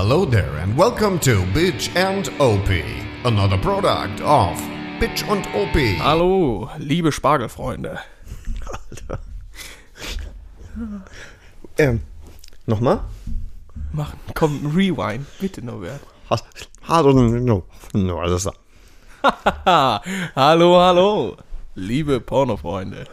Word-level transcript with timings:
Hello 0.00 0.24
there 0.24 0.58
and 0.58 0.76
welcome 0.76 1.18
to 1.18 1.42
Bitch 1.52 1.90
and 1.96 2.28
OP, 2.38 2.68
another 3.24 3.58
product 3.58 4.20
of 4.20 4.56
Bitch 5.00 5.28
und 5.28 5.44
OP. 5.56 5.74
Hallo, 5.98 6.70
liebe 6.78 7.10
Spargelfreunde. 7.10 7.98
Ähm, 11.78 12.00
nochmal? 12.66 13.00
Machen, 13.92 14.20
komm, 14.34 14.72
Rewind, 14.72 15.26
bitte 15.40 15.62
Norbert. 15.62 16.00
Hallo, 16.86 17.12
no, 17.12 17.64
no, 17.92 18.18
alles 18.20 18.42
klar. 18.42 18.54
Ha, 19.64 20.00
hallo, 20.36 20.78
hallo, 20.78 21.36
liebe 21.74 22.20
Pornofreunde. 22.20 23.04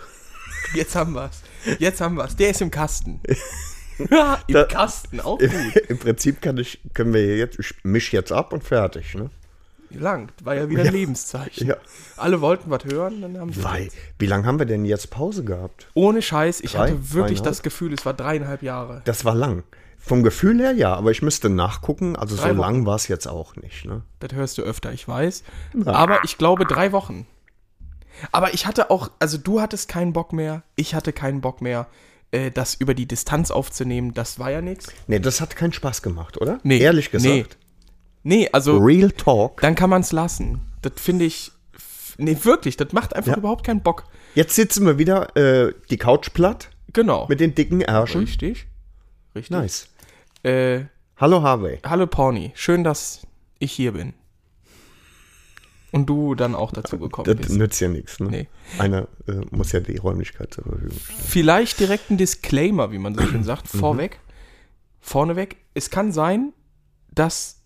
Jetzt 0.76 0.96
haben 0.96 1.16
wir's. 1.16 1.42
Jetzt 1.80 2.00
haben 2.00 2.16
wir's. 2.16 2.36
Der 2.36 2.52
ist 2.52 2.62
im 2.62 2.70
Kasten. 2.70 3.22
Ja, 4.12 4.40
Im 4.48 4.54
Da- 4.54 4.64
Kasten, 4.66 5.20
auch 5.20 5.40
Im, 5.40 5.52
gut. 5.52 5.76
Im 5.90 5.98
Prinzip 6.00 6.42
kann 6.42 6.58
ich, 6.58 6.80
können 6.94 7.14
wir 7.14 7.38
jetzt, 7.38 7.60
ich 7.60 7.74
misch 7.84 8.12
jetzt 8.14 8.32
ab 8.32 8.54
und 8.54 8.64
fertig, 8.64 9.16
ne? 9.16 9.30
Langt, 9.92 10.34
war 10.44 10.56
ja 10.56 10.70
wieder 10.70 10.84
ein 10.84 10.92
Lebenszeichen. 10.92 11.68
Ja. 11.68 11.78
Alle 12.18 12.42
wollten 12.42 12.70
was 12.70 12.84
hören, 12.86 13.22
dann 13.22 13.40
haben 13.40 13.54
sie 13.54 13.64
Weil, 13.64 13.90
wie 14.20 14.26
lange 14.26 14.46
haben 14.46 14.60
wir 14.60 14.66
denn 14.66 14.84
jetzt 14.84 15.10
Pause 15.12 15.44
gehabt? 15.46 15.88
Ohne 15.94 16.22
Scheiß, 16.22 16.60
ich 16.62 16.74
Drei, 16.74 16.90
hatte 16.90 17.14
wirklich 17.14 17.42
das 17.42 17.62
Gefühl, 17.62 17.94
es 17.94 18.06
war 18.06 18.14
dreieinhalb 18.14 18.62
Jahre. 18.64 19.02
Das 19.06 19.24
war 19.24 19.36
lang. 19.36 19.64
Vom 19.98 20.22
Gefühl 20.22 20.60
her 20.60 20.74
ja, 20.74 20.94
aber 20.96 21.12
ich 21.12 21.22
müsste 21.22 21.50
nachgucken, 21.50 22.16
also 22.16 22.36
Drei 22.36 22.50
so 22.50 22.58
Wochen. 22.58 22.58
lang 22.58 22.86
war 22.86 22.96
es 22.96 23.08
jetzt 23.08 23.28
auch 23.28 23.56
nicht, 23.56 23.86
ne? 23.86 24.02
Das 24.20 24.34
hörst 24.34 24.58
du 24.58 24.64
öfter, 24.64 24.92
ich 24.92 25.08
weiß. 25.08 25.44
Aber 25.86 26.24
ich 26.26 26.38
glaube 26.38 26.66
drei 26.66 26.92
Wochen. 26.92 27.26
Aber 28.32 28.54
ich 28.54 28.66
hatte 28.66 28.92
auch, 28.92 29.10
also 29.20 29.38
du 29.38 29.62
hattest 29.62 29.88
keinen 29.90 30.14
Bock 30.14 30.34
mehr, 30.34 30.64
ich 30.76 30.94
hatte 30.96 31.12
keinen 31.14 31.42
Bock 31.42 31.62
mehr, 31.62 31.88
äh, 32.36 32.52
das 32.52 32.76
über 32.76 32.94
die 32.94 33.06
Distanz 33.08 33.52
aufzunehmen. 33.52 34.14
Das 34.14 34.38
war 34.40 34.52
ja 34.52 34.62
nichts. 34.62 34.88
Nee, 35.08 35.20
das 35.20 35.42
hat 35.42 35.56
keinen 35.56 35.74
Spaß 35.74 36.02
gemacht, 36.02 36.40
oder? 36.42 36.60
Nee, 36.64 36.80
Ehrlich 36.80 37.12
gesagt. 37.12 37.34
nee. 37.34 37.46
Nee, 38.28 38.50
also 38.52 38.78
Real 38.78 39.12
Talk. 39.12 39.62
dann 39.62 39.76
kann 39.76 39.90
man 39.90 40.02
es 40.02 40.12
lassen. 40.12 40.62
Das 40.82 40.94
finde 40.98 41.26
ich, 41.26 41.52
nee, 42.18 42.36
wirklich, 42.44 42.76
das 42.76 42.92
macht 42.92 43.16
einfach 43.16 43.34
Ja. 43.34 43.38
überhaupt 43.38 43.66
keinen 43.66 43.82
Bock. 43.82 44.06
Jetzt 44.34 44.56
sitzen 44.56 44.86
wir 44.86 44.98
wieder 44.98 45.36
äh, 45.38 45.74
die 45.90 45.98
Couch 45.98 46.34
platt 46.34 46.70
Genau. 46.94 47.28
mit 47.30 47.40
den 47.40 47.54
dicken 47.56 47.82
Ärschen. 47.82 48.22
Richtig. 48.22 48.68
Richtig. 49.36 49.52
Nice. 49.52 49.88
Äh, 50.44 50.86
Hallo 51.18 51.42
Harvey. 51.44 51.80
hallo 51.86 52.08
Porni, 52.08 52.52
schön, 52.56 52.84
dass 52.84 53.22
ich 53.60 53.72
hier 53.72 53.94
bin. 53.94 54.14
Und 55.96 56.08
du 56.08 56.36
dann 56.36 56.56
auch 56.56 56.72
dazu 56.74 57.00
gekommen 57.00 57.26
Das 57.26 57.38
bist. 57.48 57.58
nützt 57.58 57.80
ja 57.80 57.88
nichts, 57.88 58.20
ne? 58.20 58.30
Nee. 58.30 58.48
Einer 58.80 59.08
äh, 59.28 59.34
muss 59.52 59.72
ja 59.72 59.80
die 59.80 59.96
Räumlichkeit 59.98 60.54
zur 60.54 60.66
Verfügung 60.66 60.98
stellen. 61.00 61.20
Vielleicht 61.26 61.80
direkt 61.80 62.12
ein 62.12 62.18
Disclaimer, 62.18 62.92
wie 62.92 62.98
man 62.98 63.16
so 63.16 63.22
schön 63.26 63.44
sagt, 63.44 63.74
Mhm. 63.74 63.80
vorweg. 63.80 64.20
Vorneweg. 65.00 65.56
Es 65.74 65.90
kann 65.90 66.12
sein, 66.12 66.52
dass 67.14 67.62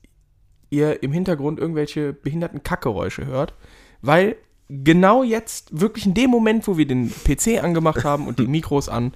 ihr 0.70 1.02
im 1.02 1.12
Hintergrund 1.12 1.60
irgendwelche 1.60 2.14
behinderten 2.14 2.62
Kackgeräusche 2.62 3.26
hört, 3.26 3.56
weil 4.02 4.36
genau 4.70 5.24
jetzt, 5.24 5.80
wirklich 5.82 6.06
in 6.06 6.14
dem 6.14 6.30
Moment, 6.30 6.68
wo 6.68 6.78
wir 6.78 6.86
den 6.86 7.10
PC 7.10 7.64
angemacht 7.64 8.04
haben 8.04 8.28
und 8.28 8.38
die 8.38 8.48
Mikros 8.48 8.90
an, 8.90 9.14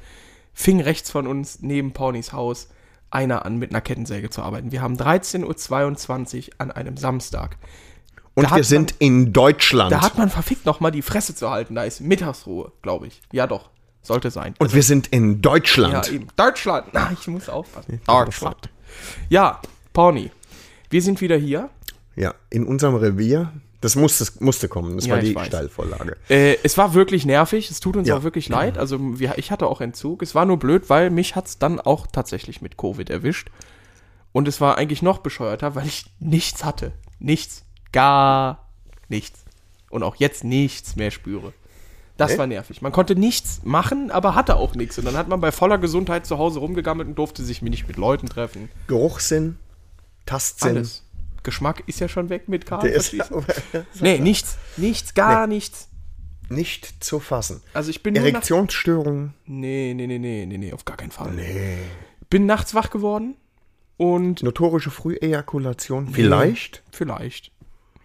fing 0.53 0.79
rechts 0.81 1.11
von 1.11 1.27
uns 1.27 1.61
neben 1.61 1.93
Pornys 1.93 2.33
Haus 2.33 2.69
einer 3.11 3.45
an, 3.45 3.57
mit 3.57 3.69
einer 3.69 3.81
Kettensäge 3.81 4.31
zu 4.31 4.41
arbeiten. 4.41 4.71
Wir 4.71 4.81
haben 4.81 4.95
13.22 4.97 6.47
Uhr 6.47 6.53
an 6.57 6.71
einem 6.71 6.97
Samstag. 6.97 7.57
Und 8.35 8.53
wir 8.55 8.63
sind 8.63 8.95
in 8.99 9.31
Deutschland. 9.33 9.91
Da 9.91 10.01
hat 10.01 10.17
man 10.17 10.29
verfickt 10.29 10.65
nochmal 10.65 10.91
die 10.91 11.01
Fresse 11.03 11.35
zu 11.35 11.49
halten. 11.51 11.75
Da 11.75 11.83
ist 11.83 12.01
Mittagsruhe, 12.01 12.71
glaube 12.81 13.07
ich. 13.07 13.21
Ja, 13.31 13.45
doch. 13.47 13.69
Sollte 14.01 14.31
sein. 14.31 14.53
und 14.59 14.73
wir 14.73 14.83
sind 14.83 15.07
in 15.07 15.41
Deutschland. 15.41 16.07
Ja, 16.07 16.13
eben. 16.13 16.27
Deutschland. 16.35 16.87
Na, 16.91 17.11
ich 17.19 17.25
muss 17.27 17.47
aufpassen. 17.47 18.01
Deutschland. 18.05 18.69
Ja, 19.29 19.61
Porni. 19.93 20.29
Wir 20.89 21.01
sind 21.01 21.21
wieder 21.21 21.37
hier. 21.37 21.69
Ja, 22.15 22.33
in 22.49 22.65
unserem 22.65 22.95
Revier. 22.95 23.53
Das 23.81 23.95
musste, 23.95 24.25
musste 24.43 24.67
kommen. 24.69 24.95
Das 24.97 25.05
Ja, 25.05 25.15
war 25.15 25.21
die. 25.21 25.35
Steilvorlage. 25.45 26.17
Äh, 26.29 26.57
es 26.63 26.77
war 26.77 26.93
wirklich 26.93 27.25
nervig. 27.25 27.69
Es 27.69 27.79
tut 27.81 27.95
uns 27.97 28.07
Ja. 28.07 28.17
auch 28.17 28.23
wirklich 28.23 28.49
leid. 28.49 28.77
Also 28.77 29.19
wir, 29.19 29.37
ich 29.37 29.51
hatte 29.51 29.67
auch 29.67 29.79
Entzug. 29.81 30.21
Es 30.21 30.35
war 30.35 30.45
nur 30.45 30.57
blöd, 30.57 30.89
weil 30.89 31.09
mich 31.09 31.35
hat 31.35 31.47
es 31.47 31.59
dann 31.59 31.79
auch 31.79 32.07
tatsächlich 32.07 32.61
mit 32.61 32.77
Covid 32.77 33.09
erwischt. 33.09 33.49
Und 34.31 34.47
es 34.47 34.59
war 34.61 34.77
eigentlich 34.77 35.01
noch 35.01 35.19
bescheuerter, 35.19 35.75
weil 35.75 35.85
ich 35.85 36.05
nichts 36.19 36.63
hatte. 36.65 36.93
Nichts. 37.19 37.63
Gar 37.93 38.69
nichts. 39.07 39.45
Und 39.89 40.03
auch 40.03 40.15
jetzt 40.17 40.43
nichts 40.43 40.95
mehr 40.97 41.11
spüre. 41.11 41.53
Das 42.17 42.31
Nee? 42.33 42.37
war 42.37 42.47
nervig. 42.47 42.81
Man 42.81 42.91
konnte 42.91 43.15
nichts 43.15 43.61
machen, 43.63 44.11
aber 44.11 44.35
hatte 44.35 44.57
auch 44.57 44.75
nichts. 44.75 44.97
Und 44.99 45.05
dann 45.05 45.15
hat 45.17 45.29
man 45.29 45.39
bei 45.41 45.51
voller 45.51 45.77
Gesundheit 45.77 46.25
zu 46.25 46.37
Hause 46.37 46.59
rumgegammelt 46.59 47.07
und 47.07 47.15
durfte 47.15 47.43
sich 47.43 47.61
nicht 47.61 47.87
mit 47.87 47.97
Leuten 47.97 48.27
treffen. 48.27 48.69
Geruchssinn, 48.87 49.57
Tastsinn. 50.25 50.77
Alles. 50.77 51.03
Geschmack 51.43 51.83
ist 51.87 51.99
ja 51.99 52.07
schon 52.07 52.29
weg 52.29 52.47
mit 52.47 52.65
Karl. 52.65 52.81
Der 52.81 52.93
ist. 52.93 53.13
Nee, 54.01 54.19
nichts. 54.19 54.57
Nichts, 54.77 55.13
gar 55.13 55.47
nichts. 55.47 55.89
nicht 56.49 57.03
zu 57.03 57.19
fassen. 57.19 57.61
Also 57.73 57.89
ich 57.89 58.01
bin 58.03 58.15
Erektionsstörungen. 58.15 59.33
Nee, 59.45 59.93
nee, 59.95 60.07
nee, 60.07 60.19
nee, 60.19 60.45
nee, 60.45 60.57
nee, 60.57 60.73
auf 60.73 60.85
gar 60.85 60.97
keinen 60.97 61.11
Fall. 61.11 61.31
Nee. 61.31 61.77
Bin 62.29 62.45
nachts 62.45 62.73
wach 62.75 62.89
geworden 62.91 63.35
und 63.97 64.41
Notorische 64.43 64.91
Frühejakulation. 64.91 66.09
Vielleicht. 66.09 66.83
vielleicht, 66.91 67.51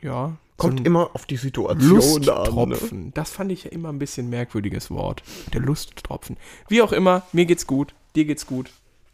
ja. 0.03 0.37
Kommt 0.57 0.81
so 0.81 0.85
immer 0.85 1.11
auf 1.15 1.25
die 1.27 1.37
Situation 1.37 1.79
an. 1.79 1.87
Ne? 1.87 1.95
Lusttropfen. 1.95 3.15
Das 3.15 3.31
fand 3.31 3.53
ich 3.53 3.65
ja 3.65 3.71
immer 3.71 3.91
ein 3.91 4.01
bisschen 4.01 4.29
merkwürdiges 4.29 4.91
Wort. 4.91 5.23
Der 5.53 5.61
Lusttropfen. 5.61 6.37
Wie 6.69 6.83
auch 6.83 6.91
immer, 6.93 7.23
mir 7.33 7.47
geht's 7.47 7.67
gut, 7.67 7.95
dir 8.17 8.25
geht's 8.25 8.47
gut. 8.47 8.71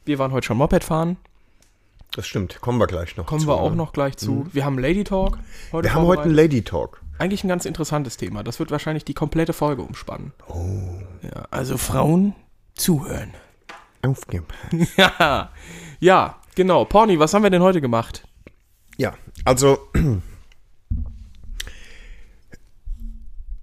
Wir 0.07 0.19
waren 0.19 0.33
heute 0.33 0.47
schon 0.47 0.57
Moped 0.57 0.85
fahren. 0.85 1.19
Das 2.15 2.27
stimmt. 2.27 2.61
Kommen 2.61 2.79
wir 2.79 2.87
gleich 2.87 3.17
noch 3.17 3.27
Kommen 3.27 3.41
zu, 3.41 3.49
wir 3.49 3.57
auch 3.57 3.71
ne? 3.71 3.77
noch 3.77 3.93
gleich 3.93 4.17
zu. 4.17 4.47
Wir 4.53 4.65
haben 4.65 4.79
Lady 4.79 5.05
Talk. 5.05 5.39
Heute 5.73 5.89
Wir 5.89 5.95
haben 5.95 6.07
heute 6.07 6.23
einen. 6.23 6.35
Lady 6.35 6.63
Talk. 6.63 7.03
Eigentlich 7.19 7.45
ein 7.45 7.49
ganz 7.49 7.65
interessantes 7.65 8.17
Thema. 8.17 8.43
Das 8.43 8.59
wird 8.59 8.71
wahrscheinlich 8.71 9.05
die 9.05 9.15
komplette 9.15 9.53
Folge 9.53 9.83
umspannen. 9.83 10.33
Oh. 10.49 11.03
Ja, 11.23 11.47
also 11.51 11.77
Frauen 11.77 12.35
zuhören. 12.75 13.33
Aufgeben. 14.03 14.47
ja, 14.97 15.51
ja, 16.01 16.37
genau. 16.55 16.85
Porni, 16.85 17.19
was 17.19 17.35
haben 17.35 17.43
wir 17.43 17.51
denn 17.51 17.63
heute 17.63 17.81
gemacht? 17.81 18.27
Ja, 18.97 19.15
also 19.45 19.79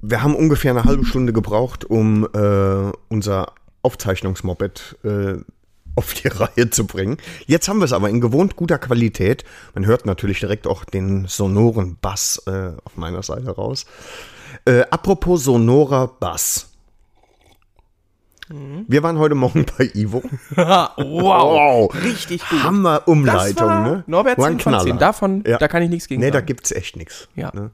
wir 0.01 0.23
haben 0.23 0.35
ungefähr 0.35 0.71
eine 0.71 0.83
halbe 0.83 1.05
Stunde 1.05 1.33
gebraucht, 1.33 1.85
um 1.85 2.27
äh, 2.33 2.91
unser 3.09 3.53
Aufzeichnungsmoped 3.83 4.97
äh, 5.03 5.35
auf 5.95 6.13
die 6.13 6.27
Reihe 6.29 6.69
zu 6.69 6.85
bringen. 6.87 7.17
Jetzt 7.45 7.67
haben 7.67 7.79
wir 7.79 7.85
es 7.85 7.93
aber 7.93 8.09
in 8.09 8.21
gewohnt 8.21 8.55
guter 8.55 8.77
Qualität. 8.77 9.43
Man 9.75 9.85
hört 9.85 10.05
natürlich 10.05 10.39
direkt 10.39 10.67
auch 10.67 10.83
den 10.85 11.25
sonoren 11.27 11.97
Bass 12.01 12.41
äh, 12.47 12.71
auf 12.83 12.95
meiner 12.97 13.23
Seite 13.23 13.51
raus. 13.51 13.85
Äh, 14.65 14.81
apropos 14.91 15.43
sonorer 15.43 16.07
Bass. 16.07 16.67
Wir 18.87 19.01
waren 19.01 19.17
heute 19.17 19.33
Morgen 19.35 19.65
bei 19.77 19.89
Ivo. 19.93 20.21
wow, 20.55 20.89
Wow. 20.97 21.93
richtig 22.03 22.41
gut. 22.49 22.61
Hammer 22.63 23.01
Umleitung, 23.07 23.69
ne? 23.83 24.03
Norbert 24.07 24.37
War 24.37 24.47
10 24.47 24.55
ein 24.55 24.59
von 24.59 24.73
10. 24.73 24.81
Knaller. 24.83 24.99
Davon, 24.99 25.43
Ja. 25.47 25.57
da 25.57 25.69
kann 25.69 25.81
ich 25.83 25.89
nichts 25.89 26.09
gegen 26.09 26.19
Nee, 26.19 26.31
da 26.31 26.39
sagen. 26.39 26.47
gibt's 26.47 26.71
echt 26.73 26.97
nichts. 26.97 27.29
Ja. 27.35 27.51
Ne? 27.55 27.71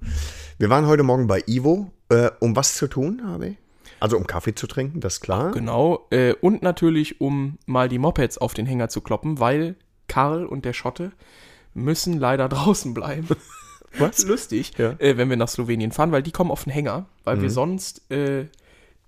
Wir 0.59 0.69
waren 0.69 0.85
heute 0.85 1.01
Morgen 1.01 1.25
bei 1.25 1.43
Ivo, 1.47 1.91
äh, 2.09 2.29
um 2.39 2.55
was 2.55 2.75
zu 2.75 2.87
tun, 2.87 3.21
habe 3.25 3.47
ich? 3.49 3.55
Also 3.99 4.17
um 4.17 4.27
Kaffee 4.27 4.53
zu 4.53 4.67
trinken, 4.67 4.99
das 4.99 5.15
ist 5.15 5.21
klar. 5.21 5.51
Genau. 5.51 6.05
Äh, 6.11 6.33
und 6.41 6.61
natürlich, 6.61 7.19
um 7.19 7.57
mal 7.65 7.89
die 7.89 7.97
Mopeds 7.97 8.37
auf 8.37 8.53
den 8.53 8.65
Hänger 8.67 8.89
zu 8.89 9.01
kloppen, 9.01 9.39
weil 9.39 9.75
Karl 10.07 10.45
und 10.45 10.65
der 10.65 10.73
Schotte 10.73 11.11
müssen 11.73 12.19
leider 12.19 12.47
draußen 12.49 12.93
bleiben. 12.93 13.27
Was? 13.97 14.23
Lustig, 14.25 14.73
Ja. 14.77 14.91
Mhm. 14.91 14.97
äh, 14.99 15.17
wenn 15.17 15.29
wir 15.29 15.37
nach 15.37 15.47
Slowenien 15.47 15.91
fahren, 15.91 16.11
weil 16.11 16.21
die 16.21 16.31
kommen 16.31 16.51
auf 16.51 16.65
den 16.65 16.73
Hänger, 16.73 17.05
weil 17.23 17.41
wir 17.41 17.49
sonst 17.49 18.09
äh, 18.11 18.45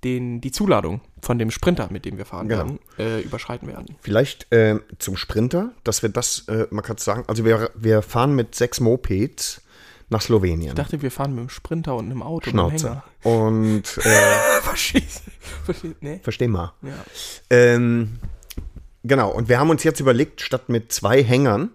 den, 0.03 0.39
die 0.41 0.51
Zuladung 0.51 1.01
von 1.21 1.37
dem 1.37 1.51
Sprinter, 1.51 1.89
mit 1.91 2.05
dem 2.05 2.17
wir 2.17 2.25
fahren 2.25 2.47
Genau. 2.47 2.63
werden, 2.65 2.79
äh, 2.97 3.19
überschreiten 3.21 3.67
werden. 3.67 3.97
Vielleicht 4.01 4.51
äh, 4.53 4.79
zum 4.97 5.17
Sprinter, 5.17 5.73
dass 5.83 6.01
wir 6.01 6.09
das 6.09 6.47
äh, 6.47 6.65
mal 6.71 6.81
kurz 6.81 7.03
sagen. 7.03 7.25
Also 7.27 7.43
wir, 7.45 7.69
wir 7.75 8.01
fahren 8.01 8.33
mit 8.35 8.55
sechs 8.55 8.79
Mopeds 8.79 9.61
nach 10.09 10.21
Slowenien. 10.21 10.69
Ich 10.69 10.75
dachte, 10.75 11.01
wir 11.01 11.11
fahren 11.11 11.35
mit 11.35 11.43
dem 11.45 11.49
Sprinter 11.49 11.95
und 11.95 12.05
einem 12.05 12.23
Auto 12.23 12.49
und 12.49 12.59
einem 12.59 12.79
Schnauze. 12.79 12.89
Hänger. 12.89 13.03
Und 13.23 13.97
äh, 14.05 14.61
Verstehst 14.61 15.23
du? 15.67 15.95
Nee? 16.01 16.19
versteh 16.23 16.47
mal. 16.47 16.73
Ja. 16.81 16.93
Ähm, 17.49 18.19
genau, 19.03 19.31
und 19.31 19.49
wir 19.49 19.59
haben 19.59 19.69
uns 19.69 19.83
jetzt 19.83 19.99
überlegt, 19.99 20.41
statt 20.41 20.69
mit 20.69 20.91
zwei 20.91 21.23
Hängern, 21.23 21.69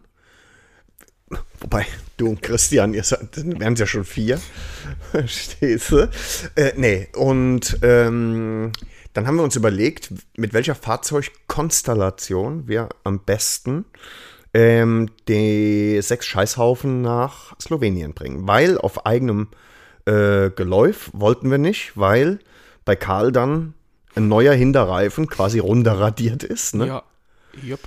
wobei 1.60 1.86
du 2.16 2.28
und 2.28 2.42
Christian, 2.42 2.94
ihr 2.94 3.04
seid, 3.04 3.36
dann 3.36 3.58
wären 3.60 3.75
es 3.75 3.81
ja 3.81 3.86
schon 3.86 4.04
vier, 4.04 4.40
verstehst 5.12 5.92
du? 5.92 6.10
Äh, 6.56 6.72
nee, 6.76 7.08
und 7.14 7.78
ähm, 7.82 8.72
dann 9.12 9.26
haben 9.28 9.36
wir 9.36 9.44
uns 9.44 9.54
überlegt, 9.54 10.12
mit 10.36 10.52
welcher 10.54 10.75
Fahrzeugkonstellation 10.75 12.66
wir 12.66 12.88
am 13.04 13.20
besten 13.20 13.84
ähm, 14.54 15.10
die 15.28 16.00
sechs 16.00 16.26
Scheißhaufen 16.26 17.02
nach 17.02 17.58
Slowenien 17.60 18.14
bringen. 18.14 18.46
Weil 18.46 18.78
auf 18.78 19.04
eigenem 19.04 19.48
äh, 20.06 20.50
Geläuf 20.50 21.10
wollten 21.12 21.50
wir 21.50 21.58
nicht, 21.58 21.92
weil 21.96 22.38
bei 22.84 22.96
Karl 22.96 23.32
dann 23.32 23.74
ein 24.14 24.28
neuer 24.28 24.54
Hinterreifen 24.54 25.26
quasi 25.26 25.58
runterradiert 25.58 26.44
ist. 26.44 26.74
Ne? 26.74 26.86
Ja. 26.86 27.02
Jupp. 27.62 27.80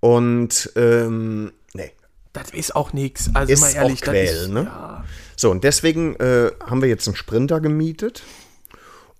Und 0.00 0.70
ähm, 0.76 1.52
nee, 1.74 1.92
Das 2.32 2.50
ist 2.50 2.74
auch 2.74 2.92
nichts. 2.92 3.30
Also 3.34 3.52
Ist 3.52 3.60
mal 3.60 3.74
ehrlich, 3.74 4.02
auch 4.02 4.10
Quäl, 4.10 4.26
das 4.26 4.34
ist, 4.42 4.48
ne? 4.48 4.64
Ja. 4.64 5.04
So, 5.36 5.50
und 5.50 5.64
deswegen 5.64 6.16
äh, 6.16 6.52
haben 6.64 6.80
wir 6.80 6.88
jetzt 6.88 7.06
einen 7.08 7.16
Sprinter 7.16 7.60
gemietet 7.60 8.22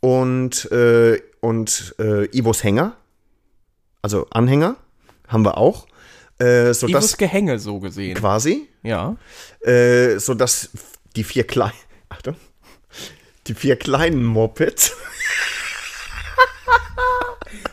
und, 0.01 0.71
äh, 0.73 1.21
und 1.41 1.95
äh, 1.99 2.27
Ivos 2.37 2.63
Hänger, 2.63 2.97
also 4.03 4.27
Anhänger, 4.31 4.77
haben 5.27 5.45
wir 5.45 5.59
auch. 5.59 5.87
Äh, 6.45 6.75
sodass 6.75 7.17
Gehänge 7.17 7.59
so 7.59 7.79
gesehen. 7.81 8.15
quasi, 8.17 8.69
Ja. 8.83 9.17
äh, 9.61 10.19
sodass 10.19 10.71
die 11.17 11.25
vier 11.25 11.45
kleinen, 11.47 11.73
Achtung, 12.09 12.37
die 13.47 13.55
vier 13.55 13.77
kleinen 13.77 14.25
Mopeds, 14.25 14.93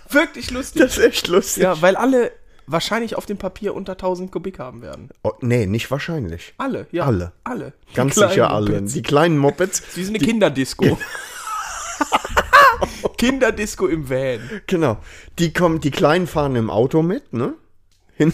Wirklich 0.10 0.52
lustig. 0.52 0.82
das 0.82 0.98
ist 0.98 1.04
echt 1.04 1.28
lustig. 1.28 1.64
ja, 1.64 1.82
weil 1.82 1.96
alle 1.96 2.32
wahrscheinlich 2.68 3.16
auf 3.16 3.26
dem 3.26 3.38
Papier 3.38 3.74
unter 3.74 3.94
1000 3.94 4.32
Kubik 4.32 4.60
haben 4.60 4.82
werden. 4.82 5.10
Oh, 5.24 5.32
nee, 5.42 5.66
nicht 5.66 5.90
wahrscheinlich. 5.92 6.54
Alle, 6.58 6.88
ja. 6.92 7.06
Alle. 7.06 7.32
Alle. 7.44 7.74
Die 7.90 7.96
Ganz 7.96 8.16
sicher 8.16 8.52
alle. 8.52 8.72
Mopeds. 8.72 8.94
Die 8.94 9.02
kleinen 9.02 9.38
Mopeds. 9.38 9.84
Wie 9.96 10.04
so 10.04 10.10
eine 10.10 10.20
Kinderdisco. 10.20 10.98
Kinderdisco 13.18 13.88
im 13.88 14.10
Van. 14.10 14.62
Genau. 14.68 14.98
Die 15.40 15.54
kommen, 15.54 15.80
die 15.80 15.92
Kleinen 15.92 16.28
fahren 16.28 16.56
im 16.56 16.70
Auto 16.70 17.02
mit, 17.02 17.34
ne? 17.34 17.54
Hin 18.22 18.34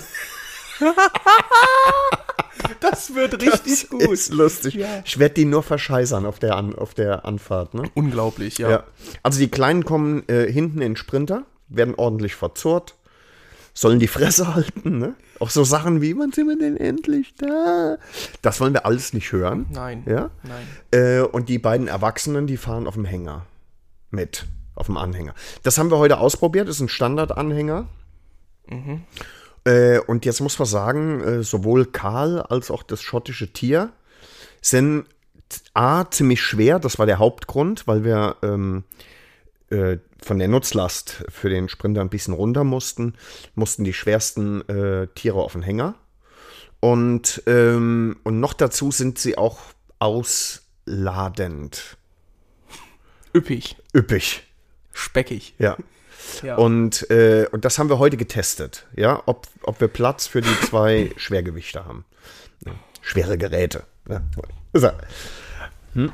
Das 2.82 3.16
wird 3.16 3.42
richtig 3.42 3.90
gut. 3.90 4.02
Ist 4.02 4.34
lustig. 4.34 4.74
Ja. 4.76 5.02
Ich 5.06 5.18
werde 5.18 5.36
die 5.36 5.46
nur 5.46 5.64
verscheißern 5.64 6.26
auf 6.26 6.40
der, 6.40 6.58
An 6.58 6.76
auf 6.76 6.94
der 6.94 7.24
Anfahrt, 7.26 7.74
ne? 7.74 7.84
Unglaublich, 7.94 8.58
ja. 8.58 8.70
Ja. 8.70 8.84
Also 9.24 9.40
die 9.40 9.48
Kleinen 9.48 9.86
kommen 9.86 10.28
äh, 10.28 10.52
hinten 10.52 10.82
in 10.82 10.98
Sprinter, 10.98 11.46
werden 11.70 11.96
ordentlich 11.96 12.36
verzurrt, 12.36 12.96
sollen 13.74 14.00
die 14.00 14.08
Fresse 14.08 14.54
halten, 14.56 14.98
ne? 14.98 15.16
Auch 15.40 15.50
so 15.52 15.64
Sachen 15.64 16.02
wie, 16.02 16.18
wann 16.18 16.34
sind 16.34 16.48
wir 16.48 16.58
denn 16.58 16.76
endlich 16.76 17.34
da? 17.36 17.98
Das 18.42 18.60
wollen 18.60 18.74
wir 18.74 18.86
alles 18.86 19.14
nicht 19.14 19.32
hören. 19.32 19.68
Nein. 19.72 20.04
Ja? 20.06 20.32
Nein. 20.44 20.68
Äh, 20.92 21.22
und 21.22 21.48
die 21.48 21.60
beiden 21.60 21.88
Erwachsenen, 21.88 22.46
die 22.48 22.58
fahren 22.58 22.88
auf 22.88 22.96
dem 22.96 23.06
Hänger 23.06 23.46
mit, 24.12 24.46
auf 24.76 24.88
dem 24.88 24.98
Anhänger. 24.98 25.34
Das 25.64 25.78
haben 25.78 25.90
wir 25.92 25.98
heute 25.98 26.18
ausprobiert, 26.18 26.68
ist 26.68 26.82
ein 26.82 26.90
Standardanhänger. 26.90 27.88
Äh, 29.68 30.00
und 30.00 30.24
jetzt 30.24 30.40
muss 30.40 30.58
man 30.58 30.66
sagen, 30.66 31.22
äh, 31.22 31.44
sowohl 31.44 31.86
Karl 31.86 32.42
als 32.42 32.72
auch 32.72 32.84
das 32.84 33.02
schottische 33.02 33.52
Tier 33.52 33.92
sind 34.62 35.06
A, 35.74 36.10
ziemlich 36.10 36.42
schwer, 36.42 36.80
das 36.80 37.00
war 37.00 37.06
der 37.06 37.20
Hauptgrund, 37.20 37.86
weil 37.86 38.06
wir 38.06 38.38
ähm, 38.44 38.86
äh, 39.70 39.98
von 40.22 40.40
der 40.40 40.48
Nutzlast 40.48 41.26
für 41.30 41.50
den 41.50 41.68
Sprinter 41.68 42.00
ein 42.02 42.10
bisschen 42.10 42.34
runter 42.34 42.64
mussten, 42.64 43.16
mussten 43.56 43.84
die 43.84 43.94
schwersten 43.94 44.62
äh, 44.70 45.08
Tiere 45.16 45.38
auf 45.38 45.52
den 45.52 45.64
Hänger. 45.64 45.96
Und, 46.80 47.44
ähm, 47.46 48.18
und 48.24 48.40
noch 48.40 48.54
dazu 48.54 48.92
sind 48.92 49.20
sie 49.20 49.38
auch 49.38 49.60
ausladend. 50.00 51.98
Üppig. 53.36 53.76
Üppig. 53.94 54.44
Speckig. 54.94 55.56
Ja. 55.60 55.76
Ja. 56.44 56.56
Und, 56.56 57.10
äh, 57.10 57.48
und 57.52 57.66
das 57.66 57.80
haben 57.80 57.90
wir 57.90 58.00
heute 58.00 58.18
getestet, 58.18 58.86
ja, 58.96 59.22
ob, 59.26 59.48
ob 59.64 59.80
wir 59.80 59.88
Platz 59.88 60.28
für 60.28 60.42
die 60.42 60.62
zwei 60.62 61.12
Schwergewichte 61.18 61.86
haben. 61.86 62.06
Ja. 62.66 62.74
Schwere 63.02 63.38
Geräte. 63.38 63.84
Ja. 64.10 64.22
So. 64.74 64.90
Hm. 65.94 66.12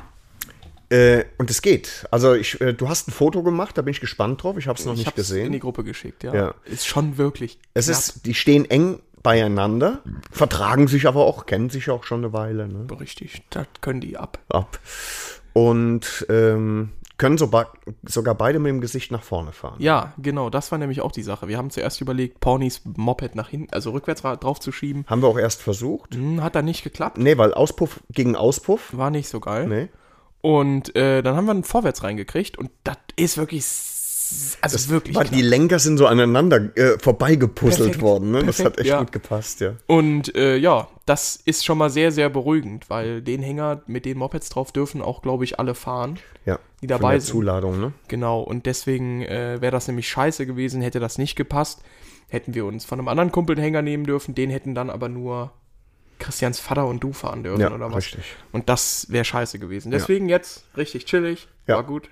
Äh, 0.90 1.24
und 1.38 1.50
es 1.50 1.62
geht. 1.62 2.06
Also 2.10 2.34
ich, 2.34 2.60
äh, 2.60 2.72
du 2.72 2.88
hast 2.88 3.08
ein 3.08 3.12
Foto 3.12 3.42
gemacht, 3.42 3.76
da 3.76 3.82
bin 3.82 3.90
ich 3.92 4.00
gespannt 4.00 4.42
drauf. 4.42 4.56
Ich 4.58 4.68
habe 4.68 4.78
es 4.78 4.84
noch 4.84 4.92
ich 4.92 5.00
nicht 5.00 5.16
gesehen. 5.16 5.46
in 5.46 5.52
die 5.52 5.60
Gruppe 5.60 5.82
geschickt, 5.82 6.22
ja. 6.22 6.34
Ja. 6.34 6.54
Ist 6.64 6.86
schon 6.86 7.16
wirklich. 7.18 7.58
Es 7.72 7.86
knapp. 7.86 7.98
ist, 7.98 8.26
die 8.26 8.34
stehen 8.34 8.68
eng 8.70 9.00
beieinander, 9.22 10.02
vertragen 10.30 10.86
sich 10.86 11.08
aber 11.08 11.24
auch, 11.24 11.46
kennen 11.46 11.70
sich 11.70 11.90
auch 11.90 12.04
schon 12.04 12.18
eine 12.22 12.32
Weile. 12.32 12.68
Ne? 12.68 12.86
richtig. 13.00 13.42
Das 13.50 13.66
können 13.80 14.00
die 14.00 14.16
ab. 14.16 14.38
Ab. 14.50 14.78
Und 15.54 16.26
ähm, 16.28 16.90
können 17.16 17.38
so 17.38 17.48
sogar 18.02 18.34
beide 18.34 18.58
mit 18.58 18.70
dem 18.70 18.80
Gesicht 18.80 19.12
nach 19.12 19.22
vorne 19.22 19.52
fahren. 19.52 19.76
Ja, 19.78 20.12
genau. 20.18 20.50
Das 20.50 20.72
war 20.72 20.78
nämlich 20.78 21.00
auch 21.00 21.12
die 21.12 21.22
Sache. 21.22 21.46
Wir 21.48 21.58
haben 21.58 21.70
zuerst 21.70 22.00
überlegt, 22.00 22.40
Pornys 22.40 22.82
Moped 22.84 23.34
nach 23.36 23.48
hinten, 23.48 23.72
also 23.72 23.90
rückwärts 23.92 24.24
ra- 24.24 24.36
drauf 24.36 24.58
zu 24.58 24.72
schieben. 24.72 25.04
Haben 25.06 25.22
wir 25.22 25.28
auch 25.28 25.38
erst 25.38 25.62
versucht. 25.62 26.14
Hm, 26.14 26.42
hat 26.42 26.54
dann 26.56 26.64
nicht 26.64 26.82
geklappt. 26.82 27.18
Nee, 27.18 27.38
weil 27.38 27.54
Auspuff 27.54 28.00
gegen 28.10 28.34
Auspuff. 28.36 28.96
War 28.96 29.10
nicht 29.10 29.28
so 29.28 29.38
geil. 29.40 29.68
Nee. 29.68 29.88
Und 30.40 30.94
äh, 30.96 31.22
dann 31.22 31.36
haben 31.36 31.46
wir 31.46 31.52
einen 31.52 31.64
vorwärts 31.64 32.02
reingekriegt 32.02 32.58
und 32.58 32.70
das 32.82 32.98
ist 33.16 33.38
wirklich. 33.38 33.64
Also 34.60 34.88
wirklich. 34.90 35.14
Weil 35.16 35.24
knapp. 35.24 35.34
die 35.36 35.42
Lenker 35.42 35.78
sind 35.78 35.98
so 35.98 36.06
aneinander 36.06 36.76
äh, 36.76 36.98
vorbeigepuzzelt 36.98 37.78
Perfekt, 37.92 38.00
worden. 38.02 38.30
Ne? 38.30 38.44
Das 38.44 38.58
hat 38.58 38.64
perfekt, 38.76 38.80
echt 38.80 38.88
ja. 38.88 38.98
gut 39.00 39.12
gepasst, 39.12 39.60
ja. 39.60 39.74
Und 39.86 40.34
äh, 40.34 40.56
ja, 40.56 40.88
das 41.06 41.36
ist 41.44 41.64
schon 41.64 41.78
mal 41.78 41.90
sehr, 41.90 42.12
sehr 42.12 42.30
beruhigend, 42.30 42.88
weil 42.88 43.20
den 43.22 43.42
Hänger 43.42 43.82
mit 43.86 44.04
den 44.04 44.18
Mopeds 44.18 44.48
drauf 44.48 44.72
dürfen 44.72 45.02
auch, 45.02 45.22
glaube 45.22 45.44
ich, 45.44 45.58
alle 45.58 45.74
fahren. 45.74 46.18
ja. 46.44 46.58
Die 46.80 46.86
dabei 46.86 47.12
der 47.12 47.20
sind. 47.22 47.30
Zuladung, 47.32 47.80
ne? 47.80 47.92
Genau, 48.08 48.40
und 48.40 48.66
deswegen 48.66 49.22
äh, 49.22 49.60
wäre 49.60 49.72
das 49.72 49.86
nämlich 49.88 50.08
scheiße 50.08 50.44
gewesen, 50.46 50.82
hätte 50.82 51.00
das 51.00 51.16
nicht 51.18 51.34
gepasst. 51.34 51.80
Hätten 52.28 52.54
wir 52.54 52.64
uns 52.66 52.84
von 52.84 52.98
einem 52.98 53.08
anderen 53.08 53.32
Kumpel 53.32 53.56
einen 53.56 53.62
Hänger 53.64 53.80
nehmen 53.82 54.04
dürfen, 54.04 54.34
den 54.34 54.50
hätten 54.50 54.74
dann 54.74 54.90
aber 54.90 55.08
nur 55.08 55.52
Christians 56.18 56.60
Vater 56.60 56.86
und 56.86 57.00
du 57.02 57.12
fahren 57.12 57.42
dürfen 57.42 57.60
Ja, 57.60 57.72
oder 57.72 57.88
was. 57.90 57.96
richtig. 57.96 58.24
Und 58.52 58.68
das 58.68 59.06
wäre 59.10 59.24
scheiße 59.24 59.58
gewesen. 59.58 59.90
Deswegen 59.90 60.28
jetzt 60.28 60.64
richtig 60.76 61.06
chillig, 61.06 61.48
Ja. 61.66 61.76
war 61.76 61.84
gut. 61.84 62.08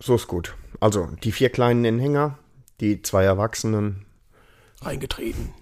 So 0.00 0.14
ist 0.14 0.26
gut. 0.28 0.54
Also, 0.80 1.08
die 1.22 1.32
vier 1.32 1.50
kleinen 1.50 1.84
in 1.84 1.96
den 1.96 2.00
Hänger, 2.00 2.38
die 2.80 3.02
zwei 3.02 3.24
Erwachsenen. 3.24 4.06
Reingetreten. 4.80 5.52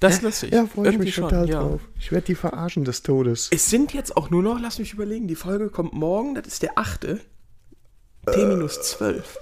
Das 0.00 0.14
ist 0.14 0.22
lustig. 0.22 0.52
Irgendwie 0.52 1.10
schon, 1.10 1.46
ja. 1.46 1.78
Ich 1.98 2.12
werde 2.12 2.26
die 2.26 2.34
verarschen 2.34 2.84
des 2.84 3.02
Todes. 3.02 3.48
Es 3.50 3.68
sind 3.68 3.94
jetzt 3.94 4.16
auch 4.16 4.30
nur 4.30 4.42
noch, 4.42 4.60
lass 4.60 4.78
mich 4.78 4.92
überlegen, 4.92 5.26
die 5.26 5.34
Folge 5.34 5.70
kommt 5.70 5.92
morgen, 5.92 6.34
das 6.34 6.46
ist 6.46 6.62
der 6.62 6.78
8. 6.78 7.00
T 7.00 8.46
minus 8.46 8.80
12. 8.82 9.38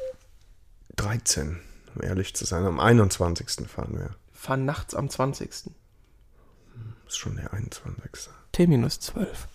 13, 0.96 1.60
um 1.94 2.02
ehrlich 2.02 2.34
zu 2.34 2.46
sein. 2.46 2.64
Am 2.64 2.80
21. 2.80 3.68
fahren 3.68 3.98
wir. 3.98 4.10
Fahren 4.32 4.64
nachts 4.64 4.94
am 4.94 5.10
20. 5.10 5.50
Ist 7.06 7.18
schon 7.18 7.36
der 7.36 7.52
21. 7.52 8.32
T 8.52 8.66
minus 8.66 9.00
12. 9.00 9.48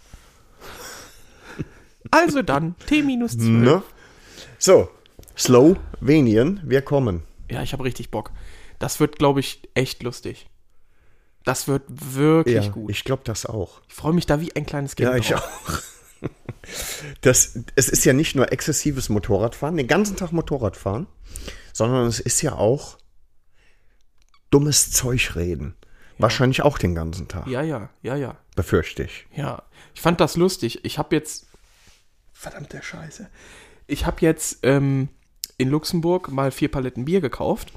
Also 2.11 2.41
dann, 2.41 2.75
T 2.85 3.03
minus 3.03 3.37
12. 3.37 3.47
Ne? 3.47 3.83
So, 4.63 4.89
Slowenien, 5.35 6.61
wir 6.63 6.83
kommen. 6.83 7.23
Ja, 7.49 7.63
ich 7.63 7.73
habe 7.73 7.83
richtig 7.83 8.11
Bock. 8.11 8.29
Das 8.77 8.99
wird, 8.99 9.17
glaube 9.17 9.39
ich, 9.39 9.67
echt 9.73 10.03
lustig. 10.03 10.47
Das 11.45 11.67
wird 11.67 11.81
wirklich 11.87 12.65
Ja, 12.65 12.71
gut. 12.71 12.91
ich 12.91 13.03
glaube 13.03 13.23
das 13.25 13.47
auch. 13.47 13.81
Ich 13.87 13.95
freue 13.95 14.13
mich 14.13 14.27
da 14.27 14.39
wie 14.39 14.55
ein 14.55 14.67
kleines 14.67 14.95
Kind. 14.95 15.09
Ja, 15.09 15.15
ich 15.15 15.29
drauf. 15.29 15.41
auch. 16.21 16.29
Das, 17.21 17.57
es 17.75 17.89
ist 17.89 18.05
ja 18.05 18.13
nicht 18.13 18.35
nur 18.35 18.51
exzessives 18.51 19.09
Motorradfahren, 19.09 19.75
den 19.77 19.87
ganzen 19.87 20.15
Tag 20.15 20.31
Motorradfahren, 20.31 21.07
sondern 21.73 22.05
es 22.05 22.19
ist 22.19 22.43
ja 22.43 22.53
auch 22.53 22.99
dummes 24.51 24.91
Zeug 24.91 25.35
reden. 25.35 25.75
Wahrscheinlich 26.19 26.61
auch 26.61 26.77
den 26.77 26.93
ganzen 26.93 27.27
Tag, 27.27 27.47
Ja, 27.47 27.63
ja, 27.63 27.89
ja, 28.03 28.15
ja. 28.15 28.37
befürchte 28.55 29.03
ich. 29.03 29.25
Ja, 29.35 29.63
ich 29.95 30.01
fand 30.01 30.21
das 30.21 30.35
lustig. 30.37 30.85
Ich 30.85 30.99
habe 30.99 31.15
jetzt. 31.15 31.47
Verdammte 32.31 32.81
Scheiße. 32.83 33.27
Ich 33.91 34.05
habe 34.05 34.17
jetzt 34.21 34.59
ähm, 34.63 35.09
in 35.57 35.69
Luxemburg 35.69 36.31
mal 36.31 36.51
vier 36.51 36.71
Paletten 36.71 37.03
Bier 37.03 37.19
gekauft 37.19 37.73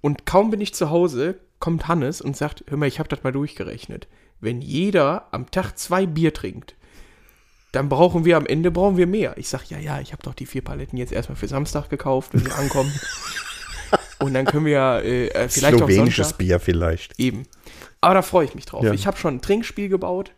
und 0.00 0.24
kaum 0.24 0.50
bin 0.50 0.60
ich 0.60 0.72
zu 0.74 0.90
Hause, 0.90 1.40
kommt 1.58 1.88
Hannes 1.88 2.20
und 2.20 2.36
sagt: 2.36 2.62
Hör 2.68 2.78
mal, 2.78 2.86
ich 2.86 3.00
habe 3.00 3.08
das 3.08 3.24
mal 3.24 3.32
durchgerechnet. 3.32 4.06
Wenn 4.38 4.60
jeder 4.60 5.26
am 5.32 5.50
Tag 5.50 5.76
zwei 5.76 6.06
Bier 6.06 6.32
trinkt, 6.32 6.76
dann 7.72 7.88
brauchen 7.88 8.24
wir 8.24 8.36
am 8.36 8.46
Ende 8.46 8.70
brauchen 8.70 8.96
wir 8.96 9.08
mehr. 9.08 9.36
Ich 9.38 9.48
sag: 9.48 9.64
Ja, 9.68 9.78
ja, 9.78 10.00
ich 10.00 10.12
habe 10.12 10.22
doch 10.22 10.34
die 10.34 10.46
vier 10.46 10.62
Paletten 10.62 10.98
jetzt 10.98 11.12
erstmal 11.12 11.34
für 11.34 11.48
Samstag 11.48 11.90
gekauft, 11.90 12.32
wenn 12.32 12.46
wir 12.46 12.56
ankommen. 12.56 12.92
und 14.20 14.34
dann 14.34 14.44
können 14.44 14.66
wir 14.66 14.72
ja, 14.72 14.98
äh, 15.00 15.26
äh, 15.26 15.48
vielleicht 15.48 15.82
auch 15.82 15.88
Slowenisches 15.88 16.28
Sonntag. 16.28 16.38
Bier 16.38 16.60
vielleicht. 16.60 17.18
Eben. 17.18 17.42
Aber 18.00 18.14
da 18.14 18.22
freue 18.22 18.44
ich 18.44 18.54
mich 18.54 18.66
drauf. 18.66 18.84
Ja. 18.84 18.92
Ich 18.92 19.08
habe 19.08 19.16
schon 19.16 19.34
ein 19.34 19.42
Trinkspiel 19.42 19.88
gebaut. 19.88 20.30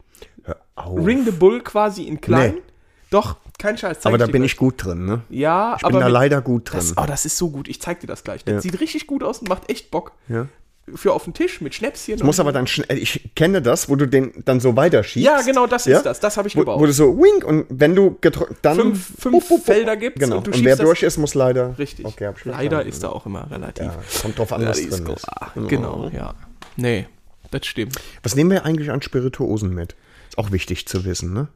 Ring 0.78 1.26
the 1.26 1.32
Bull 1.32 1.60
quasi 1.60 2.04
in 2.04 2.22
klein. 2.22 2.54
Nee. 2.54 2.62
Doch, 3.10 3.36
kein 3.58 3.76
Scheiß. 3.76 4.06
Aber 4.06 4.18
da 4.18 4.26
bin 4.26 4.42
ich 4.44 4.56
gut 4.56 4.84
drin, 4.84 5.04
ne? 5.04 5.22
Ja, 5.30 5.74
Ich 5.76 5.84
aber 5.84 5.92
bin 5.92 6.00
da 6.00 6.06
mit- 6.06 6.12
leider 6.14 6.40
gut 6.40 6.70
drin. 6.70 6.78
das, 6.80 6.96
oh, 6.96 7.04
das 7.06 7.24
ist 7.24 7.36
so 7.36 7.50
gut. 7.50 7.68
Ich 7.68 7.80
zeig 7.80 8.00
dir 8.00 8.06
das 8.06 8.24
gleich. 8.24 8.44
Das 8.44 8.54
Ja. 8.54 8.60
sieht 8.60 8.80
richtig 8.80 9.06
gut 9.06 9.22
aus 9.22 9.38
und 9.40 9.48
macht 9.48 9.68
echt 9.70 9.90
Bock. 9.90 10.12
Ja. 10.28 10.46
Für 10.94 11.12
auf 11.12 11.24
den 11.24 11.34
Tisch 11.34 11.60
mit 11.60 11.74
Schnäpschen. 11.74 12.14
Ich 12.14 12.22
muss 12.22 12.40
aber 12.40 12.50
dann 12.50 12.66
schnell, 12.66 12.96
ich 12.96 13.34
kenne 13.36 13.60
das, 13.60 13.90
wo 13.90 13.96
du 13.96 14.06
den 14.06 14.32
dann 14.46 14.58
so 14.58 14.74
weiterschiebst. 14.74 15.22
Ja, 15.26 15.42
genau, 15.42 15.66
das 15.66 15.84
Ja? 15.84 15.98
ist 15.98 16.04
das. 16.06 16.18
Das 16.20 16.38
habe 16.38 16.48
ich 16.48 16.56
Wo, 16.56 16.60
gebaut. 16.60 16.80
wo 16.80 16.86
du 16.86 16.92
so 16.94 17.14
wink 17.18 17.44
und 17.44 17.66
wenn 17.68 17.94
du 17.94 18.16
gedrückt, 18.22 18.54
dann 18.62 18.76
Fünf- 18.78 19.12
fünf 19.18 19.64
Felder 19.64 19.98
gibt's 19.98 20.18
Genau. 20.18 20.38
und 20.38 20.46
du 20.46 20.50
Und, 20.52 20.64
wer 20.64 20.76
das- 20.76 20.86
durch 20.86 21.02
ist, 21.02 21.18
muss 21.18 21.34
leider. 21.34 21.78
richtig. 21.78 22.06
Okay, 22.06 22.32
Leider 22.44 22.86
ist 22.86 23.02
da 23.04 23.10
auch 23.10 23.26
immer 23.26 23.50
relativ. 23.50 23.84
Ja, 23.84 23.96
kommt 24.22 24.38
drauf 24.38 24.50
an, 24.52 24.64
was 24.66 24.78
drin 24.80 24.88
ist. 24.88 25.04
klar. 25.04 25.52
Genau, 25.68 26.08
ja. 26.10 26.34
Nee, 26.76 27.06
das 27.50 27.66
stimmt. 27.66 27.96
Was 28.22 28.34
nehmen 28.34 28.50
wir 28.50 28.64
eigentlich 28.64 28.90
an 28.90 29.02
Spirituosen 29.02 29.74
mit? 29.74 29.94
Ist 30.30 30.38
auch 30.38 30.52
wichtig 30.52 30.86
zu 30.88 31.04
wissen, 31.04 31.34
ne? 31.34 31.48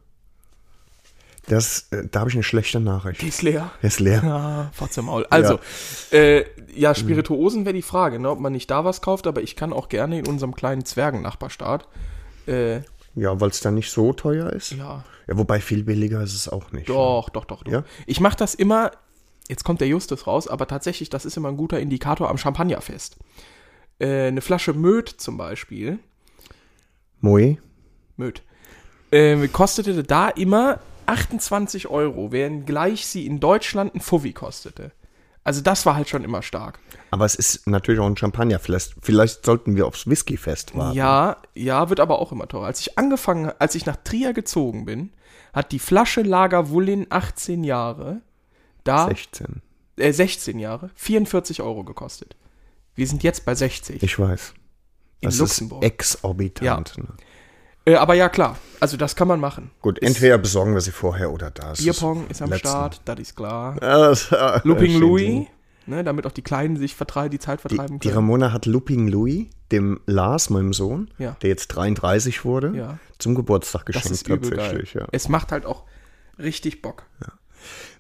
Das, 1.49 1.89
äh, 1.91 2.07
da 2.11 2.21
habe 2.21 2.31
ich 2.31 2.37
eine 2.37 2.45
schlechte 2.45 2.79
Nachricht. 2.79 3.21
Die 3.23 3.29
ist 3.29 3.43
leer. 3.43 3.71
Der 3.83 3.89
ist 3.89 3.99
leer. 4.01 4.23
Ja, 4.25 4.71
Fotze 4.73 5.03
Maul. 5.03 5.27
Also, 5.29 5.59
ja, 6.13 6.19
äh, 6.19 6.45
ja 6.75 6.95
Spirituosen 6.95 7.65
wäre 7.65 7.75
die 7.75 7.83
Frage, 7.83 8.19
ne, 8.21 8.31
ob 8.31 8.39
man 8.39 8.53
nicht 8.53 8.71
da 8.71 8.85
was 8.85 9.03
kauft, 9.03 9.27
aber 9.27 9.43
ich 9.43 9.57
kann 9.57 9.73
auch 9.73 9.89
gerne 9.89 10.19
in 10.21 10.27
unserem 10.27 10.55
kleinen 10.55 10.85
Zwergennachbarstaat. 10.85 11.89
Äh, 12.47 12.83
Ja, 13.15 13.41
weil 13.41 13.51
es 13.51 13.61
dann 13.61 13.75
nicht 13.75 13.91
so 13.91 14.13
teuer 14.13 14.51
ist. 14.51 14.71
ja, 14.73 15.05
Ja, 15.27 15.37
wobei 15.37 15.61
viel 15.61 15.83
billiger 15.83 16.23
ist 16.23 16.35
es 16.35 16.49
auch 16.49 16.71
nicht. 16.73 16.89
doch, 16.89 17.29
doch, 17.31 17.45
doch, 17.45 17.65
doch. 17.65 17.73
Ja? 17.73 17.85
Ich 18.07 18.21
mache 18.21 18.37
das 18.37 18.55
immer, 18.55 18.93
jetzt 19.49 19.65
kommt 19.65 19.81
der 19.81 19.89
Justus 19.89 20.27
raus, 20.29 20.47
aber 20.47 20.69
tatsächlich, 20.69 21.11
das 21.11 21.25
ist 21.25 21.37
immer 21.37 21.49
ein 21.49 21.57
guter 21.57 21.81
Indikator 21.81 22.31
am 22.31 22.39
Champagnerfest. 22.39 23.17
Äh, 23.99 24.29
eine 24.29 24.41
Flasche 24.41 24.75
Möd 24.75 25.09
zum 25.09 25.37
Beispiel, 25.37 25.99
Moe? 27.21 27.59
Möd, 28.17 28.43
äh, 29.11 29.47
kostete 29.49 30.03
da 30.05 30.29
immer 30.29 30.79
28 31.07 31.89
Euro, 31.89 32.33
während 32.33 32.67
gleich 32.67 33.07
sie 33.07 33.27
in 33.27 33.41
Deutschland 33.41 33.95
ein 33.95 34.01
Fuffi 34.01 34.33
kostete. 34.33 34.93
Also 35.45 35.61
das 35.61 35.85
war 35.87 35.97
halt 35.97 36.09
schon 36.09 36.23
immer 36.23 36.43
stark. 36.43 36.79
Aber 37.11 37.25
es 37.25 37.35
ist 37.35 37.67
natürlich 37.67 38.01
auch 38.01 38.07
ein 38.07 38.17
Champagnerfest. 38.17 38.95
Vielleicht 39.03 39.45
sollten 39.45 39.75
wir 39.75 39.87
aufs 39.87 40.07
Whiskyfest 40.07 40.77
warten. 40.77 40.97
Ja, 40.97 41.37
ja, 41.55 41.89
wird 41.91 41.99
aber 41.99 42.21
auch 42.21 42.31
immer 42.31 42.47
teurer. 42.47 42.67
Als 42.67 42.81
ich 42.81 42.97
angefangen, 42.97 43.51
als 43.59 43.75
ich 43.75 43.85
nach 43.85 43.97
Trier 43.97 44.35
gezogen 44.35 44.85
bin, 44.85 45.11
hat 45.53 45.73
die 45.73 45.81
Flasche 45.81 46.23
Lager 46.23 46.71
Wullin 46.71 47.07
18 47.11 47.65
Jahre, 47.65 48.21
da, 48.85 49.07
16. 49.09 49.63
äh, 49.97 50.13
16 50.13 50.59
Jahre, 50.61 50.91
44 50.95 51.61
Euro 51.61 51.83
gekostet. 51.83 52.37
Wir 52.95 53.07
sind 53.09 53.23
jetzt 53.25 53.45
bei 53.45 53.55
60. 53.55 54.01
Ich 54.03 54.19
weiß. 54.19 54.55
in 55.21 55.29
Das 55.29 55.39
Luxemburg. 55.39 55.83
ist 55.83 55.89
exorbitant. 55.91 56.99
Ne? 56.99 57.09
Äh, 57.85 57.95
aber 57.97 58.15
ja, 58.15 58.29
klar. 58.29 58.57
Also 58.81 58.97
das 58.97 59.17
kann 59.17 59.29
man 59.29 59.41
machen. 59.41 59.71
Gut, 59.81 60.01
entweder 60.03 60.39
besorgen 60.39 60.75
wir 60.75 60.81
sie 60.81 60.93
vorher 60.93 61.33
oder 61.33 61.51
da. 61.51 61.73
Es 61.73 61.83
Bierpong 61.83 62.27
ist 62.29 62.41
am 62.43 62.51
letzten- 62.51 62.69
Start, 62.69 63.01
das 63.05 63.19
ist 63.21 63.37
klar. 63.37 63.77
Ja, 63.83 63.99
das- 64.09 64.31
Looping 64.65 64.99
Louis, 65.01 65.47
ne, 65.87 66.05
damit 66.05 66.27
auch 66.27 66.33
die 66.33 66.43
Kleinen 66.43 66.77
sich 66.77 66.95
vertreiben, 66.95 67.31
die 67.31 67.39
Zeit 67.39 67.61
vertreiben 67.61 67.99
Die, 67.99 68.01
die 68.01 68.09
können. 68.09 68.17
Ramona 68.25 68.53
hat 68.53 68.67
Looping 68.67 69.09
Louis, 69.09 69.47
dem 69.73 70.01
Lars, 70.07 70.51
meinem 70.51 70.73
Sohn, 70.73 71.11
Ja. 71.19 71.37
der 71.43 71.49
jetzt 71.51 71.69
33 71.69 72.45
wurde, 72.45 72.73
Ja. 72.77 72.99
zum 73.19 73.35
Geburtstag 73.35 73.87
das 73.87 73.95
geschenkt 74.05 74.11
ist 74.13 74.29
übel 74.29 74.51
geil. 74.51 74.59
tatsächlich. 74.59 74.95
Ja. 74.95 75.07
Es 75.13 75.29
macht 75.29 75.51
halt 75.53 75.67
auch 75.67 75.85
richtig 76.39 76.83
Bock. 76.83 77.05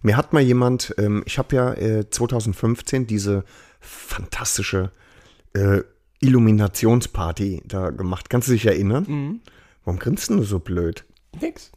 Mir 0.03 0.17
hat 0.17 0.33
mal 0.33 0.43
jemand, 0.43 0.95
ähm, 0.99 1.23
ich 1.27 1.39
habe 1.39 1.55
ja 1.57 1.73
äh, 1.75 2.09
2015 2.11 3.07
diese 3.07 3.45
fantastische 3.81 4.91
äh, 5.55 5.81
Illuminationsparty 6.21 7.62
da 7.67 7.91
gemacht. 7.91 8.31
Kannst 8.31 8.49
du 8.49 8.53
dich 8.53 8.67
erinnern? 8.67 9.05
Mhm. 9.09 9.41
Warum 9.85 9.99
grinst 9.99 10.31
du 10.31 10.43
so 10.43 10.59
blöd? 10.59 11.05
Nix. 11.41 11.73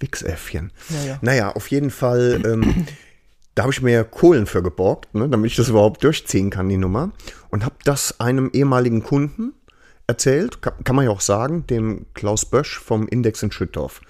Wichsäffchen. 0.00 0.72
Ja, 0.90 1.04
ja. 1.04 1.18
Naja, 1.22 1.52
auf 1.52 1.68
jeden 1.68 1.90
Fall, 1.90 2.42
ähm, 2.44 2.86
da 3.54 3.62
habe 3.62 3.72
ich 3.72 3.82
mir 3.82 4.04
Kohlen 4.04 4.46
für 4.46 4.62
geborgt, 4.62 5.14
ne, 5.14 5.28
damit 5.28 5.50
ich 5.50 5.56
das 5.56 5.68
überhaupt 5.68 6.04
durchziehen 6.04 6.50
kann, 6.50 6.68
die 6.68 6.76
Nummer. 6.76 7.12
Und 7.50 7.64
habe 7.64 7.76
das 7.84 8.20
einem 8.20 8.50
ehemaligen 8.52 9.02
Kunden 9.02 9.54
erzählt, 10.06 10.62
kann, 10.62 10.84
kann 10.84 10.96
man 10.96 11.04
ja 11.04 11.10
auch 11.10 11.20
sagen, 11.20 11.66
dem 11.66 12.06
Klaus 12.14 12.46
Bösch 12.46 12.78
vom 12.78 13.08
Index 13.08 13.42
in 13.42 13.50
Schüttorf. 13.50 14.00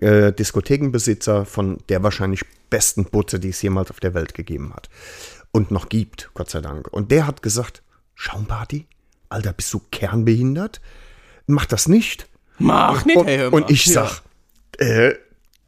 Äh, 0.00 0.32
Diskothekenbesitzer 0.32 1.46
von 1.46 1.78
der 1.88 2.02
wahrscheinlich 2.02 2.44
besten 2.68 3.06
Butze, 3.06 3.40
die 3.40 3.48
es 3.50 3.62
jemals 3.62 3.90
auf 3.90 4.00
der 4.00 4.14
Welt 4.14 4.34
gegeben 4.34 4.74
hat. 4.74 4.90
Und 5.52 5.70
noch 5.70 5.88
gibt, 5.88 6.30
Gott 6.34 6.50
sei 6.50 6.60
Dank. 6.60 6.88
Und 6.92 7.10
der 7.10 7.26
hat 7.26 7.42
gesagt, 7.42 7.82
Schaumparty? 8.14 8.86
Alter, 9.28 9.52
bist 9.52 9.72
du 9.72 9.80
kernbehindert? 9.90 10.80
Mach 11.46 11.66
das 11.66 11.88
nicht. 11.88 12.26
Mach 12.58 13.04
nicht, 13.04 13.16
Und, 13.16 13.26
mal. 13.26 13.48
und 13.48 13.70
ich 13.70 13.86
Ja. 13.86 14.06
sag, 14.06 14.22
äh, 14.78 15.14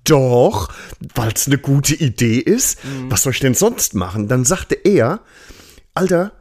doch, 0.04 0.72
weil 1.14 1.32
es 1.32 1.46
eine 1.46 1.58
gute 1.58 1.94
Idee 1.94 2.38
ist. 2.38 2.82
Mhm. 2.84 3.10
Was 3.10 3.22
soll 3.22 3.32
ich 3.32 3.40
denn 3.40 3.54
sonst 3.54 3.94
machen? 3.94 4.26
Dann 4.28 4.44
sagte 4.44 4.74
er, 4.74 5.20
Alter, 5.94 6.32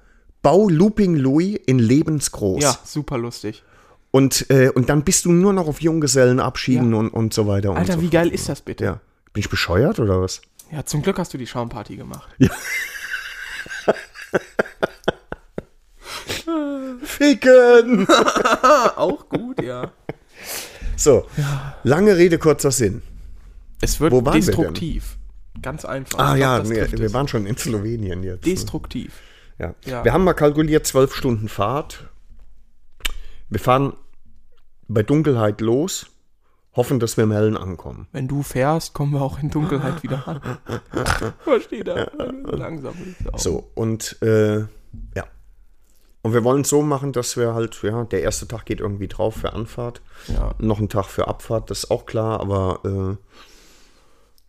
bau 0.42 0.70
Looping 0.70 1.16
Louis 1.16 1.60
in 1.66 1.80
lebensgroß. 1.80 2.64
Ja, 2.64 2.78
super 2.86 3.18
lustig. 3.18 3.64
Und, 4.12 4.50
äh, 4.50 4.70
und 4.70 4.88
dann 4.90 5.04
bist 5.04 5.26
du 5.26 5.32
nur 5.34 5.52
noch 5.54 5.68
auf 5.68 5.82
Junggesellenabschieden 5.82 6.94
und, 6.94 7.10
und 7.10 7.34
so 7.34 7.46
weiter. 7.48 7.72
und 7.72 7.78
Alter, 7.78 7.94
so 7.94 8.00
wie 8.00 8.06
fort. 8.06 8.14
geil 8.14 8.30
ist 8.30 8.48
das 8.48 8.62
bitte? 8.62 8.84
Ja. 8.86 9.00
Bin 9.34 9.42
ich 9.42 9.50
bescheuert 9.50 10.00
oder 10.00 10.22
was? 10.22 10.42
Ja, 10.72 10.86
zum 10.86 11.02
Glück 11.02 11.20
hast 11.20 11.34
du 11.34 11.38
die 11.38 11.46
Schaumparty 11.48 11.98
gemacht. 11.98 12.30
Ficken! 17.04 18.08
auch 18.96 19.28
gut, 19.30 19.62
ja. 19.62 19.92
So, 20.96 21.26
lange 21.84 22.18
Rede, 22.18 22.38
kurzer 22.38 22.72
Sinn. 22.72 23.02
Es 23.82 24.00
wird 24.00 24.12
Wo 24.12 24.26
waren 24.26 24.34
wir 24.36 24.42
destruktiv. 24.42 25.18
Ganz 25.62 25.86
einfach. 25.86 26.20
Ah 26.20 26.36
glaub, 26.36 26.40
ja, 26.40 26.60
trifft 26.60 27.00
wir 27.00 27.14
waren 27.14 27.28
schon 27.28 27.46
in 27.46 27.58
Slowenien 27.58 28.24
jetzt. 28.24 28.46
ne? 28.46 28.52
destruktiv. 28.52 29.14
Ja. 29.60 29.74
Ja. 29.86 30.04
Wir 30.04 30.14
haben 30.14 30.24
mal 30.24 30.34
kalkuliert, 30.34 30.86
zwölf 30.86 31.16
Stunden 31.16 31.50
Fahrt. 31.50 32.10
Wir 33.50 33.60
fahren 33.60 33.94
bei 34.88 35.04
Dunkelheit 35.04 35.62
los, 35.62 36.08
hoffen, 36.76 37.00
dass 37.00 37.18
wir 37.18 37.24
im 37.24 37.32
Hellen 37.32 37.58
ankommen. 37.58 38.08
Wenn 38.12 38.28
du 38.28 38.44
fährst, 38.44 38.94
kommen 38.94 39.14
wir 39.14 39.22
auch 39.22 39.42
in 39.42 39.50
Dunkelheit 39.50 40.04
wieder 40.04 40.28
an. 40.28 40.42
Verstehe 41.44 41.84
da. 41.84 42.10
Langsam 42.46 42.94
ist 43.20 43.34
auch. 43.34 43.40
So, 43.40 43.72
und 43.74 44.22
äh, 44.22 44.60
ja. 45.16 45.28
Und 46.28 46.34
wir 46.34 46.44
wollen 46.44 46.64
es 46.64 46.70
so 46.70 46.82
machen, 46.82 47.14
dass 47.14 47.38
wir 47.38 47.54
halt, 47.54 47.82
ja, 47.84 48.04
der 48.04 48.22
erste 48.22 48.50
Tag 48.50 48.66
geht 48.66 48.82
irgendwie 48.82 49.08
drauf 49.08 49.36
für 49.36 49.54
Anfahrt. 49.54 50.02
Ja. 50.28 50.56
Noch 50.60 50.82
ein 50.82 50.90
Tag 50.90 51.06
für 51.06 51.30
Abfahrt, 51.30 51.72
das 51.72 51.86
ist 51.86 51.92
auch 51.92 52.06
klar, 52.06 52.42
aber 52.42 52.82
äh, 52.84 53.16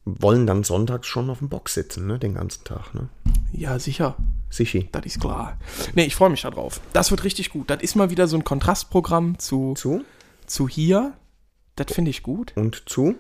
wollen 0.04 0.44
dann 0.48 0.64
sonntags 0.64 1.06
schon 1.06 1.30
auf 1.30 1.38
dem 1.38 1.48
Box 1.48 1.74
sitzen, 1.74 2.08
ne, 2.08 2.18
den 2.18 2.34
ganzen 2.34 2.64
Tag, 2.64 2.94
ne? 2.94 3.10
ja, 3.52 3.78
sicher. 3.78 4.16
Sichi. 4.50 4.88
Das 4.90 5.06
ist 5.06 5.20
klar. 5.20 5.56
Nee, 5.94 6.06
ich 6.06 6.16
freue 6.16 6.30
mich 6.30 6.42
da 6.42 6.50
drauf. 6.50 6.80
Das 6.92 7.12
wird 7.12 7.22
richtig 7.22 7.50
gut. 7.50 7.70
Das 7.70 7.80
ist 7.80 7.94
mal 7.94 8.10
wieder 8.10 8.26
so 8.26 8.36
ein 8.36 8.42
Kontrastprogramm 8.42 9.38
zu, 9.38 9.74
Zu? 9.76 10.04
zu 10.46 10.66
hier. 10.66 11.12
Das 11.76 11.92
finde 11.92 12.10
ich 12.10 12.24
gut. 12.24 12.54
Und 12.56 12.88
zu? 12.88 13.14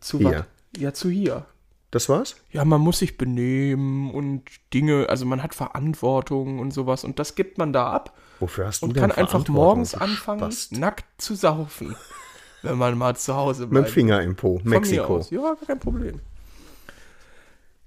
Zu 0.00 0.20
Hier. 0.20 0.46
was? 0.74 0.80
Ja, 0.80 0.94
zu 0.94 1.10
hier. 1.10 1.44
Das 1.90 2.08
war's? 2.10 2.36
Ja, 2.52 2.64
man 2.66 2.82
muss 2.82 2.98
sich 2.98 3.16
benehmen 3.16 4.10
und 4.10 4.42
Dinge, 4.74 5.06
also 5.08 5.24
man 5.24 5.42
hat 5.42 5.54
Verantwortung 5.54 6.58
und 6.58 6.70
sowas 6.72 7.02
und 7.02 7.18
das 7.18 7.34
gibt 7.34 7.56
man 7.56 7.72
da 7.72 7.90
ab 7.90 8.14
Wofür 8.40 8.66
hast 8.66 8.82
du 8.82 8.86
und 8.86 8.94
denn 8.96 9.00
kann 9.02 9.12
einfach 9.12 9.48
morgens 9.48 9.94
anfangen, 9.94 10.40
Spast? 10.40 10.72
nackt 10.72 11.06
zu 11.20 11.34
saufen, 11.34 11.96
wenn 12.62 12.76
man 12.76 12.98
mal 12.98 13.16
zu 13.16 13.34
Hause 13.34 13.62
Mit 13.62 13.70
bleibt. 13.70 13.88
dem 13.88 13.92
Finger 13.92 14.22
im 14.22 14.36
Po, 14.36 14.58
Von 14.58 14.68
Mexiko. 14.68 15.24
Ja, 15.30 15.56
kein 15.66 15.80
Problem. 15.80 16.20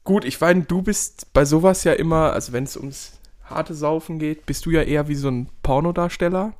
Gut, 0.03 0.25
ich 0.25 0.41
meine, 0.41 0.63
du 0.63 0.81
bist 0.81 1.31
bei 1.31 1.45
sowas 1.45 1.83
ja 1.83 1.93
immer, 1.93 2.33
also 2.33 2.53
wenn 2.53 2.63
es 2.63 2.75
ums 2.75 3.19
harte 3.43 3.75
Saufen 3.75 4.17
geht, 4.17 4.47
bist 4.47 4.65
du 4.65 4.71
ja 4.71 4.81
eher 4.81 5.07
wie 5.09 5.15
so 5.15 5.27
ein 5.29 5.47
Pornodarsteller. 5.61 6.53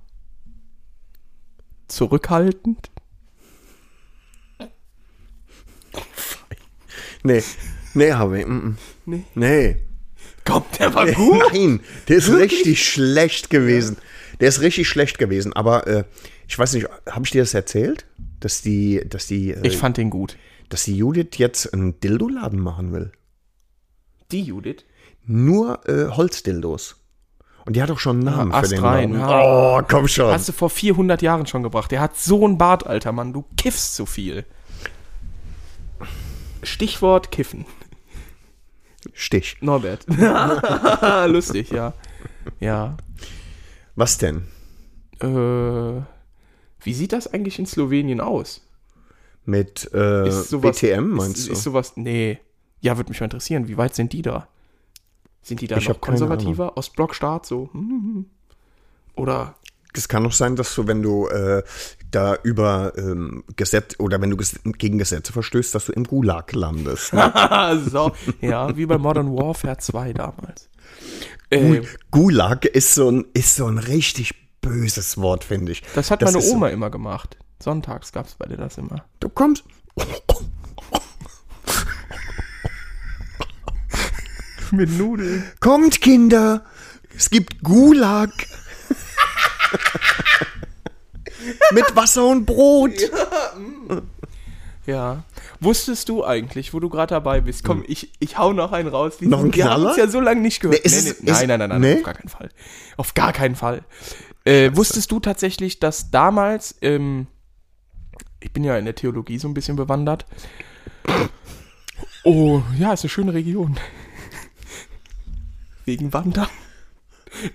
Zurückhaltend. 1.87 2.90
Nee, 7.23 7.43
nee, 7.93 8.11
habe 8.13 8.39
ich. 8.39 8.45
Mm, 8.47 8.51
mm. 8.51 8.77
Nee. 9.05 9.23
Nee. 9.35 9.75
Komm, 10.45 10.63
der 10.79 10.93
war 10.95 11.05
gut. 11.11 11.43
Nein, 11.53 11.81
der 12.07 12.17
ist 12.17 12.31
richtig 12.33 12.83
schlecht 12.87 13.49
gewesen. 13.49 13.97
Der 14.39 14.49
ist 14.49 14.61
richtig 14.61 14.87
schlecht 14.89 15.19
gewesen. 15.19 15.53
Aber 15.53 15.85
äh, 15.87 16.03
ich 16.47 16.57
weiß 16.57 16.73
nicht, 16.73 16.87
habe 17.09 17.25
ich 17.25 17.31
dir 17.31 17.41
das 17.43 17.53
erzählt? 17.53 18.05
Dass 18.39 18.61
die, 18.63 19.01
dass 19.07 19.27
die, 19.27 19.51
äh, 19.51 19.59
Ich 19.67 19.77
fand 19.77 19.97
den 19.97 20.09
gut. 20.09 20.35
dass 20.69 20.83
die 20.85 20.97
Judith 20.97 21.37
jetzt 21.37 21.71
einen 21.73 21.99
Dildoladen 21.99 22.59
machen 22.59 22.91
will. 22.91 23.11
Die 24.31 24.41
Judith. 24.41 24.77
Nur 25.27 25.87
äh, 25.87 26.07
Holzdildos. 26.09 26.95
Und 27.65 27.75
die 27.75 27.83
hat 27.83 27.91
auch 27.91 27.99
schon 27.99 28.15
einen 28.17 28.25
Namen 28.35 28.51
Ah, 28.51 28.63
für 28.63 28.69
den 28.69 28.81
Laden. 28.81 29.13
ja. 29.19 29.77
Oh, 29.77 29.81
komm 29.87 30.07
schon. 30.07 30.33
Hast 30.33 30.49
du 30.49 30.53
vor 30.53 30.71
400 30.71 31.21
Jahren 31.21 31.45
schon 31.45 31.61
gebracht. 31.61 31.91
Der 31.91 31.99
hat 32.01 32.17
so 32.17 32.47
ein 32.47 32.57
Bart, 32.57 32.87
alter 32.87 33.11
Mann. 33.11 33.33
Du 33.33 33.45
kiffst 33.57 33.93
zu 33.93 34.07
viel. 34.07 34.43
Stichwort 36.63 37.31
Kiffen. 37.31 37.65
Stich. 39.13 39.57
Norbert. 39.61 40.05
Lustig, 41.27 41.71
ja. 41.71 41.93
Ja. 42.59 42.97
Was 43.95 44.17
denn? 44.17 44.47
Äh, 45.19 46.01
wie 46.83 46.93
sieht 46.93 47.13
das 47.13 47.27
eigentlich 47.27 47.59
in 47.59 47.65
Slowenien 47.65 48.21
aus? 48.21 48.61
Mit 49.45 49.89
äh, 49.93 50.29
BTM, 50.51 51.09
meinst 51.09 51.37
ist, 51.39 51.47
du? 51.47 51.53
Ist 51.53 51.63
sowas, 51.63 51.93
nee. 51.97 52.39
Ja, 52.79 52.97
würde 52.97 53.09
mich 53.09 53.19
mal 53.19 53.25
interessieren. 53.25 53.67
Wie 53.67 53.77
weit 53.77 53.95
sind 53.95 54.13
die 54.13 54.21
da? 54.21 54.47
Sind 55.41 55.61
die 55.61 55.67
da 55.67 55.77
Ich 55.77 55.89
noch 55.89 56.01
konservativer? 56.01 56.77
Ostblockstaat 56.77 57.45
so? 57.45 57.69
Hm. 57.73 58.25
Oder 59.15 59.55
Es 59.93 60.07
kann 60.07 60.25
auch 60.25 60.31
sein, 60.31 60.55
dass 60.55 60.73
du, 60.75 60.87
wenn 60.87 61.01
du 61.01 61.27
äh, 61.27 61.63
da 62.11 62.35
über 62.43 62.93
ähm, 62.97 63.43
Gesetz 63.55 63.95
oder 63.99 64.21
wenn 64.21 64.29
du 64.29 64.37
ges 64.37 64.59
gegen 64.77 64.97
Gesetze 64.97 65.33
verstößt, 65.33 65.75
dass 65.75 65.85
du 65.85 65.91
im 65.93 66.03
Gulag 66.05 66.53
landest. 66.53 67.13
Ne? 67.13 67.81
so, 67.91 68.11
ja, 68.41 68.75
wie 68.77 68.85
bei 68.85 68.97
Modern 68.97 69.33
Warfare 69.35 69.77
2 69.77 70.13
damals. 70.13 70.69
Äh, 71.49 71.81
Gulag 72.11 72.65
ist 72.65 72.95
so 72.95 73.11
ein, 73.11 73.25
ist 73.33 73.55
so 73.57 73.67
ein 73.67 73.77
richtig 73.77 74.33
böses 74.61 75.17
Wort, 75.17 75.43
finde 75.43 75.71
ich. 75.73 75.83
das 75.95 76.09
hat 76.11 76.21
Das 76.21 76.31
meine 76.31 76.43
ist 76.43 76.49
so- 76.49 76.55
Oma 76.55 76.69
immer 76.69 76.89
gemacht. 76.89 77.37
Sonntags 77.61 78.11
gab 78.11 78.25
es 78.27 78.35
bei 78.35 78.45
dir 78.47 78.57
das 78.57 78.77
immer. 78.77 79.03
Du 79.19 79.29
kommst. 79.29 79.63
Mit 84.71 84.89
Nudeln. 84.97 85.43
Kommt, 85.59 86.01
Kinder. 86.01 86.63
Es 87.15 87.29
gibt 87.29 87.61
Gulag. 87.61 88.31
Mit 91.71 91.95
Wasser 91.95 92.25
und 92.27 92.45
Brot. 92.45 92.91
Ja. 94.85 95.23
Wusstest 95.59 96.09
du 96.09 96.25
eigentlich, 96.25 96.73
wo 96.73 96.79
du 96.79 96.89
gerade 96.89 97.13
dabei 97.13 97.41
bist? 97.41 97.63
Komm, 97.63 97.83
ich, 97.87 98.11
ich 98.19 98.37
hau 98.37 98.51
noch 98.53 98.71
einen 98.71 98.89
raus. 98.89 99.15
Wir, 99.19 99.29
Noch 99.29 99.39
einen 99.41 99.53
wir 99.53 99.65
haben 99.69 99.85
uns 99.85 99.97
ja 99.97 100.07
so 100.07 100.19
lange 100.19 100.41
nicht 100.41 100.59
gehört. 100.59 100.79
Nee, 100.83 100.87
ist 100.87 100.97
es- 100.97 101.05
ist- 101.05 101.23
nein, 101.23 101.47
nein, 101.47 101.59
nein, 101.59 101.69
nein, 101.69 101.81
nee? 101.81 101.95
auf 101.97 102.03
gar 102.03 102.13
keinen 102.15 102.29
Fall. 102.29 102.49
Auf 102.97 103.13
gar 103.13 103.33
keinen 103.33 103.55
Fall. 103.55 103.83
Äh, 104.43 104.71
wusstest 104.75 105.11
du 105.11 105.19
tatsächlich, 105.19 105.79
dass 105.79 106.09
damals, 106.09 106.75
ähm, 106.81 107.27
ich 108.39 108.51
bin 108.51 108.63
ja 108.63 108.75
in 108.77 108.85
der 108.85 108.95
Theologie 108.95 109.37
so 109.37 109.47
ein 109.47 109.53
bisschen 109.53 109.75
bewandert. 109.75 110.25
Oh, 112.23 112.61
ja, 112.77 112.93
ist 112.93 113.03
eine 113.03 113.09
schöne 113.09 113.33
Region. 113.35 113.79
Wegen 115.85 116.11
Wandern. 116.13 116.47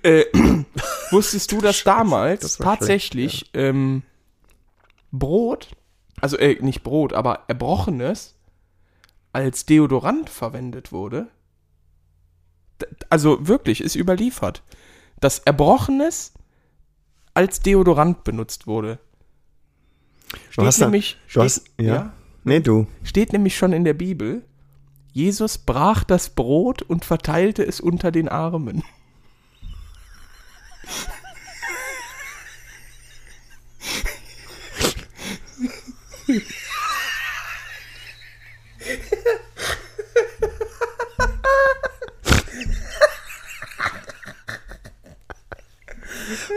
Äh, 0.02 0.24
wusstest 1.10 1.52
du, 1.52 1.60
dass 1.60 1.82
damals 1.84 2.40
das 2.40 2.56
tatsächlich 2.58 3.50
ähm, 3.54 4.02
Brot, 5.12 5.68
also 6.20 6.36
äh, 6.36 6.56
nicht 6.62 6.82
Brot, 6.82 7.12
aber 7.12 7.44
Erbrochenes 7.48 8.34
als 9.32 9.66
Deodorant 9.66 10.30
verwendet 10.30 10.92
wurde? 10.92 11.28
D- 12.80 12.86
Also 13.10 13.46
wirklich, 13.46 13.80
ist 13.80 13.94
überliefert, 13.96 14.62
dass 15.20 15.38
Erbrochenes 15.40 16.32
als 17.34 17.60
Deodorant 17.60 18.24
benutzt 18.24 18.66
wurde. 18.66 18.98
Steht 20.50 20.64
hast 20.64 20.80
da- 20.80 20.86
nämlich, 20.86 21.14
du 21.24 21.30
steht, 21.30 21.42
hast- 21.42 21.64
ja. 21.80 22.12
Nee, 22.44 22.60
du. 22.60 22.86
steht 23.02 23.32
nämlich 23.32 23.56
schon 23.56 23.72
in 23.72 23.84
der 23.84 23.94
Bibel, 23.94 24.44
Jesus 25.12 25.58
brach 25.58 26.04
das 26.04 26.30
Brot 26.30 26.82
und 26.82 27.04
verteilte 27.04 27.64
es 27.66 27.80
unter 27.80 28.10
den 28.12 28.28
Armen. 28.28 28.82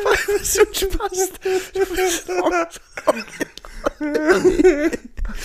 Was 0.04 0.20
für 0.22 0.62
ein 0.62 0.74
Spaß. 0.74 1.30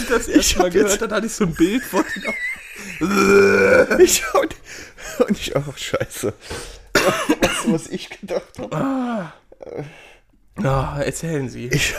das 0.08 0.28
Ich 0.28 0.56
hab 0.58 0.74
jetzt- 0.74 1.02
dann 1.02 1.12
hatte 1.12 1.26
ich 1.26 1.32
so 1.34 1.44
ein 1.44 1.54
Bild 1.54 1.82
von 1.84 2.04
Ich 4.00 4.22
und, 4.34 4.54
und 5.26 5.38
ich 5.38 5.56
auch, 5.56 5.76
scheiße. 5.76 6.32
Du, 6.94 7.72
was 7.72 7.88
ich 7.88 8.08
gedacht 8.10 8.58
habe? 8.58 9.32
Ah, 10.62 11.00
erzählen 11.00 11.48
Sie. 11.48 11.68
Ich, 11.68 11.94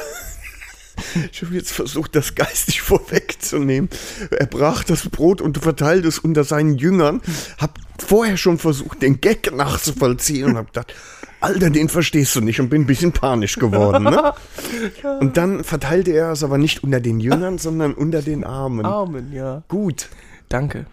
ich 1.32 1.42
habe 1.44 1.54
jetzt 1.56 1.72
versucht, 1.72 2.16
das 2.16 2.36
geistig 2.36 2.82
vorwegzunehmen. 2.82 3.90
Er 4.32 4.46
brach 4.46 4.84
das 4.84 5.10
Brot 5.10 5.42
und 5.42 5.58
verteilte 5.58 6.08
es 6.08 6.20
unter 6.20 6.44
seinen 6.44 6.78
Jüngern. 6.78 7.22
Hab 7.58 7.78
vorher 8.00 8.38
schon 8.38 8.58
versucht, 8.58 9.02
den 9.02 9.22
Gag 9.22 9.54
nachzuvollziehen 9.54 10.46
und 10.46 10.58
hab 10.58 10.68
gedacht, 10.68 10.94
Alter, 11.42 11.70
den 11.70 11.90
verstehst 11.90 12.36
du 12.36 12.42
nicht 12.42 12.60
und 12.60 12.70
bin 12.70 12.84
ein 12.84 12.88
bisschen 12.88 13.12
panisch 13.12 13.58
geworden. 13.58 14.06
Ne? 14.06 14.34
Und 15.20 15.38
dann 15.38 15.64
verteilte 15.64 16.12
er 16.12 16.32
es 16.32 16.44
aber 16.44 16.58
nicht 16.58 16.84
unter 16.84 17.00
den 17.00 17.20
Jüngern, 17.20 17.60
sondern 17.60 17.94
unter 17.94 18.24
den 18.24 18.44
Armen. 18.44 18.84
Armen, 18.84 19.32
ja. 19.32 19.62
Gut. 19.68 20.10
Danke. 20.50 20.88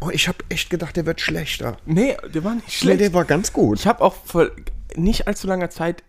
Oh, 0.00 0.10
ich 0.10 0.28
habe 0.28 0.38
echt 0.48 0.70
gedacht, 0.70 0.96
der 0.96 1.06
wird 1.06 1.20
schlechter. 1.20 1.76
Nee, 1.86 2.16
der 2.34 2.44
war 2.44 2.54
nicht 2.54 2.66
Nee, 2.66 2.72
schlecht. 2.72 3.00
der 3.00 3.14
war 3.14 3.24
ganz 3.24 3.52
gut. 3.52 3.78
ich 3.80 3.86
habe 3.86 4.02
auch 4.02 4.14
vor 4.24 4.48
nicht 4.96 5.26
allzu 5.26 5.46
langer 5.46 5.70
Zeit 5.70 6.02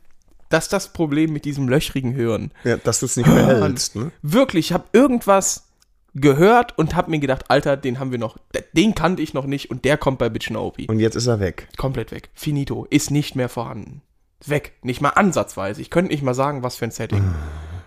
das 0.50 0.70
das 0.70 0.94
Problem 0.94 1.34
mit 1.34 1.44
diesem 1.46 1.67
löchrigen 1.67 2.13
Hören. 2.13 2.51
Ja, 2.63 2.77
dass 2.77 3.00
du 3.00 3.07
es 3.07 3.18
nicht 3.18 3.25
behältst. 3.25 3.96
Ne? 3.96 4.11
Wirklich, 4.22 4.68
ich 4.68 4.74
habe 4.74 4.83
irgendwas 4.94 5.64
gehört 6.14 6.77
und 6.77 6.96
habe 6.96 7.09
mir 7.11 7.20
gedacht, 7.20 7.46
Alter, 7.50 7.75
den 7.77 8.00
haben 8.00 8.11
wir 8.11 8.20
noch, 8.20 8.38
den 8.74 8.94
kannte 8.96 9.22
ich 9.24 9.33
noch 9.33 9.46
nicht 9.48 9.72
und 9.72 9.85
der 9.85 9.98
kommt 9.98 10.20
bei 10.20 10.29
Bitch 10.29 10.51
Opi. 10.51 10.85
Und 10.88 11.00
jetzt 11.00 11.16
ist 11.16 11.27
er 11.27 11.40
weg. 11.40 11.68
Komplett 11.77 12.11
weg. 12.11 12.29
Finito. 12.35 12.85
Ist 12.90 13.09
nicht 13.11 13.35
mehr 13.35 13.50
vorhanden. 13.50 14.01
Weg. 14.46 14.74
Nicht 14.83 15.01
mal 15.01 15.09
ansatzweise. 15.09 15.81
Ich 15.81 15.90
könnte 15.90 16.11
nicht 16.11 16.22
mal 16.24 16.35
sagen, 16.35 16.61
was 16.64 16.75
für 16.75 16.85
ein 16.85 16.92
Setting. 16.92 17.24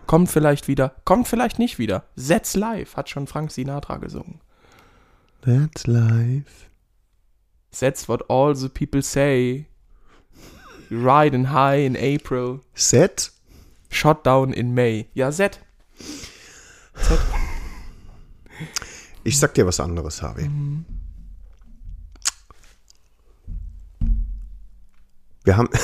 Kommt 0.07 0.29
vielleicht 0.31 0.67
wieder. 0.67 0.95
Kommt 1.05 1.29
vielleicht 1.29 1.59
nicht 1.59 1.79
wieder. 1.79 2.05
Setz 2.17 2.57
live. 2.57 2.97
Hat 2.97 3.09
schon 3.09 3.27
Frank 3.29 3.53
Sinatra 3.53 3.99
gesungen. 3.99 4.41
That's 5.43 5.87
life. 5.87 6.69
That's 7.79 8.09
what 8.09 8.23
all 8.29 8.55
the 8.55 8.69
people 8.69 9.03
say. 9.03 9.67
Riding 10.91 11.47
high 11.47 11.77
in 11.77 11.97
April. 11.97 12.61
Set. 12.75 13.31
Shot 13.91 14.25
down 14.25 14.53
in 14.53 14.75
May. 14.75 15.09
Ja, 15.15 15.31
Set. 15.31 15.61
Z. 15.99 17.19
Ich 19.25 19.39
sag 19.39 19.55
dir 19.55 19.67
was 19.67 19.81
anderes, 19.81 20.23
Harvey. 20.23 20.51
Wir 25.45 25.57
haben. 25.57 25.69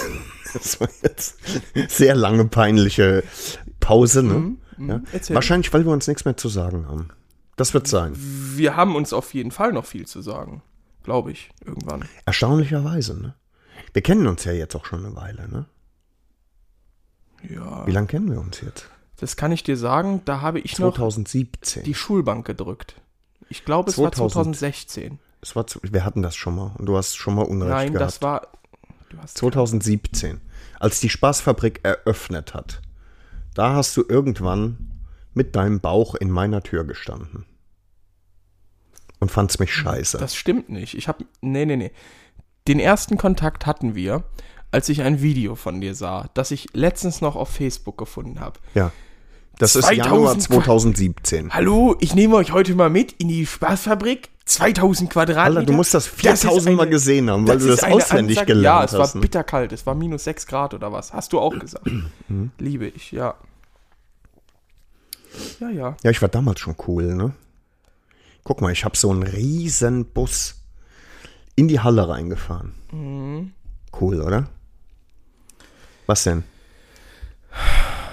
Das 0.54 0.80
war 0.80 0.88
jetzt 1.02 1.36
sehr 1.88 2.14
lange 2.14 2.44
peinliche 2.44 3.24
Pause, 3.80 4.22
ne? 4.22 4.54
ja. 4.78 5.00
erzähl. 5.10 5.34
Wahrscheinlich, 5.34 5.72
weil 5.72 5.84
wir 5.84 5.90
uns 5.90 6.06
nichts 6.06 6.24
mehr 6.24 6.36
zu 6.36 6.48
sagen 6.48 6.86
haben. 6.86 7.08
Das 7.56 7.74
wird 7.74 7.86
sein. 7.86 8.14
Wir 8.16 8.76
haben 8.76 8.96
uns 8.96 9.12
auf 9.12 9.34
jeden 9.34 9.50
Fall 9.50 9.72
noch 9.72 9.84
viel 9.86 10.06
zu 10.06 10.22
sagen. 10.22 10.62
Glaube 11.02 11.32
ich. 11.32 11.50
Irgendwann. 11.64 12.04
Erstaunlicherweise, 12.26 13.20
ne? 13.20 13.34
Wir 13.92 14.02
kennen 14.02 14.26
uns 14.26 14.44
ja 14.44 14.52
jetzt 14.52 14.74
auch 14.74 14.86
schon 14.86 15.04
eine 15.04 15.14
Weile, 15.14 15.48
ne? 15.48 15.66
Ja. 17.48 17.86
Wie 17.86 17.92
lange 17.92 18.06
kennen 18.06 18.30
wir 18.30 18.40
uns 18.40 18.60
jetzt? 18.60 18.88
Das 19.18 19.36
kann 19.36 19.52
ich 19.52 19.62
dir 19.62 19.76
sagen. 19.76 20.22
Da 20.24 20.40
habe 20.40 20.60
ich 20.60 20.78
noch 20.78 20.94
2017. 20.94 21.84
die 21.84 21.94
Schulbank 21.94 22.46
gedrückt. 22.46 22.96
Ich 23.48 23.64
glaube, 23.64 23.90
es 23.90 23.96
2000. 23.96 24.20
war 24.20 24.30
2016. 24.30 25.18
Es 25.42 25.54
war 25.54 25.66
zu, 25.66 25.78
wir 25.82 26.04
hatten 26.04 26.22
das 26.22 26.34
schon 26.34 26.56
mal 26.56 26.72
und 26.78 26.86
du 26.86 26.96
hast 26.96 27.14
schon 27.16 27.34
mal 27.34 27.42
Unrecht 27.42 27.70
Nein, 27.70 27.92
gehabt. 27.92 28.06
das 28.06 28.22
war. 28.22 28.48
Du 29.10 29.18
hast 29.18 29.36
2017, 29.38 30.40
als 30.80 31.00
die 31.00 31.10
Spaßfabrik 31.10 31.80
eröffnet 31.84 32.54
hat, 32.54 32.80
da 33.54 33.74
hast 33.74 33.96
du 33.96 34.04
irgendwann 34.08 34.90
mit 35.34 35.56
deinem 35.56 35.80
Bauch 35.80 36.14
in 36.14 36.30
meiner 36.30 36.62
Tür 36.62 36.84
gestanden. 36.84 37.44
Und 39.20 39.30
fandst 39.30 39.60
mich 39.60 39.72
scheiße. 39.72 40.18
Das 40.18 40.34
stimmt 40.34 40.68
nicht. 40.68 40.94
Ich 40.94 41.08
habe. 41.08 41.24
Nee, 41.40 41.64
nee, 41.66 41.76
nee. 41.76 41.92
Den 42.68 42.78
ersten 42.80 43.16
Kontakt 43.16 43.66
hatten 43.66 43.94
wir, 43.94 44.24
als 44.70 44.88
ich 44.88 45.02
ein 45.02 45.22
Video 45.22 45.54
von 45.54 45.80
dir 45.80 45.94
sah, 45.94 46.28
das 46.34 46.50
ich 46.50 46.68
letztens 46.74 47.20
noch 47.20 47.36
auf 47.36 47.48
Facebook 47.50 47.98
gefunden 47.98 48.40
habe. 48.40 48.58
ja. 48.74 48.90
Das 49.56 49.76
ist 49.76 49.84
2000 49.86 50.04
Januar 50.06 50.36
2017. 50.40 51.54
Hallo, 51.54 51.94
ich 52.00 52.16
nehme 52.16 52.34
euch 52.34 52.50
heute 52.50 52.74
mal 52.74 52.90
mit 52.90 53.12
in 53.12 53.28
die 53.28 53.46
Spaßfabrik. 53.46 54.30
2000 54.46 55.10
Quadratmeter. 55.10 55.60
Alter, 55.60 55.62
du 55.62 55.72
musst 55.72 55.94
das 55.94 56.08
ist 56.08 56.14
4000 56.20 56.74
Mal 56.76 56.82
eine- 56.82 56.90
gesehen 56.90 57.30
haben, 57.30 57.46
weil 57.46 57.58
du 57.58 57.68
ist 57.68 57.80
das 57.84 57.88
auswendig 57.88 58.36
Ansage- 58.38 58.46
gelernt 58.46 58.64
Ja, 58.64 58.84
es 58.84 58.92
hast. 58.94 58.98
war 58.98 59.14
ne? 59.14 59.20
bitterkalt. 59.20 59.70
Es 59.70 59.86
war 59.86 59.94
minus 59.94 60.24
6 60.24 60.48
Grad 60.48 60.74
oder 60.74 60.90
was. 60.90 61.12
Hast 61.12 61.32
du 61.32 61.38
auch 61.38 61.56
gesagt. 61.56 61.88
Liebe 62.58 62.88
ich, 62.88 63.12
ja. 63.12 63.36
Ja, 65.60 65.70
ja. 65.70 65.96
Ja, 66.02 66.10
ich 66.10 66.20
war 66.22 66.28
damals 66.28 66.60
schon 66.60 66.76
cool, 66.86 67.14
ne? 67.14 67.32
Guck 68.44 68.60
mal, 68.60 68.72
ich 68.72 68.84
habe 68.84 68.96
so 68.96 69.10
einen 69.10 69.22
riesen 69.22 70.04
Bus 70.06 70.62
in 71.56 71.68
die 71.68 71.80
Halle 71.80 72.08
reingefahren. 72.08 72.74
Mhm. 72.92 73.52
Cool, 74.00 74.20
oder? 74.20 74.48
Was 76.06 76.24
denn? 76.24 76.42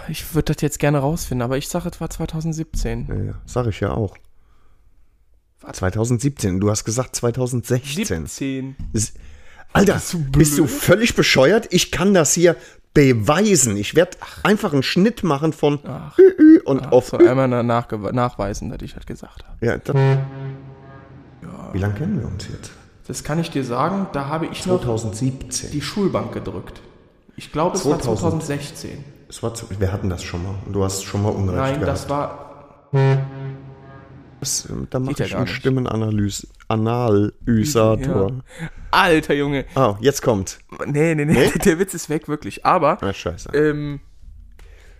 Ich 0.07 0.33
würde 0.33 0.53
das 0.53 0.61
jetzt 0.61 0.79
gerne 0.79 0.99
rausfinden, 0.99 1.41
aber 1.43 1.57
ich 1.57 1.67
sage, 1.67 1.89
es 1.91 1.99
war 1.99 2.09
2017. 2.09 3.07
Ja, 3.07 3.15
ja, 3.15 3.41
sag 3.45 3.67
ich 3.67 3.79
ja 3.79 3.91
auch. 3.91 4.15
2017, 5.71 6.59
du 6.59 6.69
hast 6.69 6.85
gesagt 6.85 7.15
2016. 7.15 8.25
17. 8.25 8.75
S- 8.93 9.13
Alter, 9.73 9.93
Bist 9.93 10.13
du 10.13 10.19
bist 10.31 10.57
du 10.57 10.65
blöd? 10.65 10.75
völlig 10.79 11.15
bescheuert? 11.15 11.67
Ich 11.71 11.91
kann 11.91 12.13
das 12.13 12.33
hier 12.33 12.55
beweisen. 12.93 13.77
Ich 13.77 13.95
werde 13.95 14.17
einfach 14.43 14.73
einen 14.73 14.83
Schnitt 14.83 15.23
machen 15.23 15.53
von 15.53 15.79
Ach. 15.87 16.17
Ü, 16.17 16.23
Ü 16.37 16.59
und 16.65 16.91
auf 16.91 17.09
So, 17.09 17.19
Ü. 17.19 17.27
einmal 17.27 17.47
nachge- 17.47 18.11
nachweisen, 18.11 18.69
dass 18.69 18.81
ich 18.81 18.93
das 18.93 19.05
gesagt 19.05 19.43
habe. 19.45 19.65
Ja, 19.65 19.77
das, 19.77 19.95
Wie 21.73 21.77
lange 21.79 21.93
kennen 21.93 22.19
wir 22.19 22.27
uns 22.27 22.47
jetzt? 22.49 22.71
Das 23.07 23.23
kann 23.23 23.39
ich 23.39 23.49
dir 23.49 23.63
sagen, 23.63 24.07
da 24.13 24.27
habe 24.27 24.45
ich 24.47 24.65
noch 24.65 24.81
2017. 24.81 25.71
die 25.71 25.81
Schulbank 25.81 26.31
gedrückt. 26.33 26.81
Ich 27.35 27.51
glaube, 27.51 27.75
es 27.77 27.85
war 27.85 27.99
2000. 27.99 28.43
2016. 28.43 29.03
Es 29.29 29.41
war 29.41 29.53
zu, 29.53 29.65
wir 29.79 29.91
hatten 29.91 30.09
das 30.09 30.23
schon 30.23 30.43
mal. 30.43 30.55
Und 30.65 30.73
du 30.73 30.83
hast 30.83 31.03
schon 31.03 31.23
mal 31.23 31.29
Unrecht 31.29 31.57
Nein, 31.57 31.73
gehabt. 31.79 31.87
das 31.87 32.09
war. 32.09 32.89
Da 34.89 34.99
mache 34.99 35.19
ja 35.19 35.25
ich 35.25 35.35
einen 35.35 35.43
nicht. 35.45 35.55
Stimmenanalyse. 35.55 36.47
Analysator. 36.67 38.43
Alter 38.91 39.33
Junge. 39.33 39.65
Oh, 39.75 39.95
jetzt 40.01 40.21
kommt. 40.21 40.59
Nee, 40.85 41.15
nee, 41.15 41.25
nee, 41.25 41.51
der 41.65 41.79
Witz 41.79 41.93
ist 41.93 42.09
weg, 42.09 42.27
wirklich. 42.27 42.65
Aber 42.65 43.01
Ah, 43.01 43.13
scheiße. 43.13 43.49
ähm, 43.53 43.99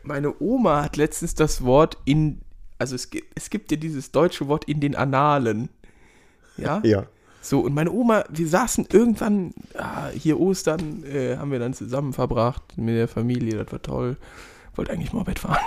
Meine 0.03 0.33
Oma 0.41 0.83
hat 0.83 0.97
letztens 0.97 1.35
das 1.35 1.63
Wort 1.63 1.97
in, 2.05 2.41
also 2.79 2.95
es 2.95 3.09
gibt, 3.09 3.27
es 3.35 3.49
gibt 3.49 3.71
ja 3.71 3.77
dieses 3.77 4.11
deutsche 4.11 4.47
Wort 4.47 4.65
in 4.65 4.79
den 4.79 4.95
Annalen. 4.95 5.69
Ja? 6.57 6.81
Ja. 6.83 7.05
So, 7.41 7.61
und 7.61 7.73
meine 7.73 7.91
Oma, 7.91 8.23
wir 8.29 8.47
saßen 8.47 8.87
irgendwann, 8.91 9.53
ah, 9.75 10.09
hier 10.13 10.39
Ostern, 10.39 11.03
äh, 11.03 11.37
haben 11.37 11.51
wir 11.51 11.57
dann 11.59 11.73
zusammen 11.73 12.13
verbracht 12.13 12.61
mit 12.77 12.95
der 12.95 13.07
Familie, 13.07 13.63
das 13.63 13.71
war 13.71 13.81
toll. 13.81 14.17
Wollte 14.75 14.91
eigentlich 14.93 15.11
Moped 15.11 15.39
fahren. 15.39 15.57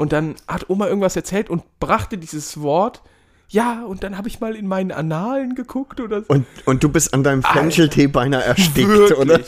Und 0.00 0.14
dann 0.14 0.36
hat 0.48 0.70
Oma 0.70 0.86
irgendwas 0.86 1.14
erzählt 1.14 1.50
und 1.50 1.62
brachte 1.78 2.16
dieses 2.16 2.62
Wort, 2.62 3.02
ja, 3.50 3.84
und 3.84 4.02
dann 4.02 4.16
habe 4.16 4.28
ich 4.28 4.40
mal 4.40 4.56
in 4.56 4.66
meinen 4.66 4.92
Annalen 4.92 5.54
geguckt 5.54 6.00
oder 6.00 6.22
so. 6.22 6.26
Und, 6.28 6.46
und 6.64 6.82
du 6.82 6.88
bist 6.88 7.12
an 7.12 7.22
deinem 7.22 7.42
Fencheltee 7.42 8.06
beinahe 8.06 8.42
erstickt, 8.42 8.88
wirklich, 8.88 9.18
oder? 9.18 9.40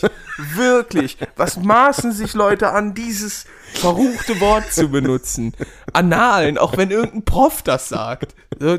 Wirklich. 0.54 1.16
Was 1.36 1.56
maßen 1.56 2.12
sich 2.12 2.34
Leute 2.34 2.68
an, 2.68 2.92
dieses 2.92 3.46
verruchte 3.72 4.40
Wort 4.40 4.70
zu 4.70 4.90
benutzen? 4.90 5.54
Annalen, 5.94 6.58
auch 6.58 6.76
wenn 6.76 6.90
irgendein 6.90 7.24
Prof 7.24 7.62
das 7.62 7.88
sagt. 7.88 8.34
So, 8.60 8.78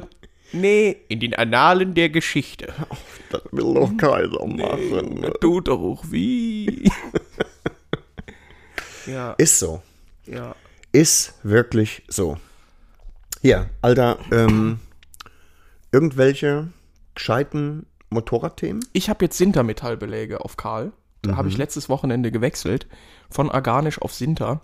nee, 0.51 0.95
in 1.07 1.21
den 1.21 1.33
Annalen 1.33 1.95
der 1.95 2.09
Geschichte. 2.09 2.71
Das 3.31 3.41
will 3.51 3.73
doch 3.73 3.97
keiner 3.97 4.45
machen. 4.45 5.23
Das 5.23 5.33
tut 5.41 5.69
doch 5.69 5.79
auch 5.79 6.03
wie. 6.11 6.91
ja, 9.07 9.33
Ist 9.39 9.57
so. 9.57 9.81
ja. 10.27 10.53
Ist 10.93 11.33
wirklich 11.41 12.03
so. 12.07 12.37
Hier, 13.41 13.67
Alter, 13.81 14.19
ähm, 14.31 14.79
irgendwelche 15.91 16.69
gescheiten 17.15 17.87
Motorradthemen? 18.11 18.85
Ich 18.93 19.09
habe 19.09 19.25
jetzt 19.25 19.39
Sintermetallbeläge 19.39 20.45
auf 20.45 20.55
Karl. 20.55 20.93
Da 21.23 21.35
habe 21.35 21.49
ich 21.49 21.57
letztes 21.57 21.89
Wochenende 21.89 22.31
gewechselt. 22.31 22.85
Von 23.29 23.49
organisch 23.49 23.99
auf 24.01 24.13
Sinter. 24.13 24.61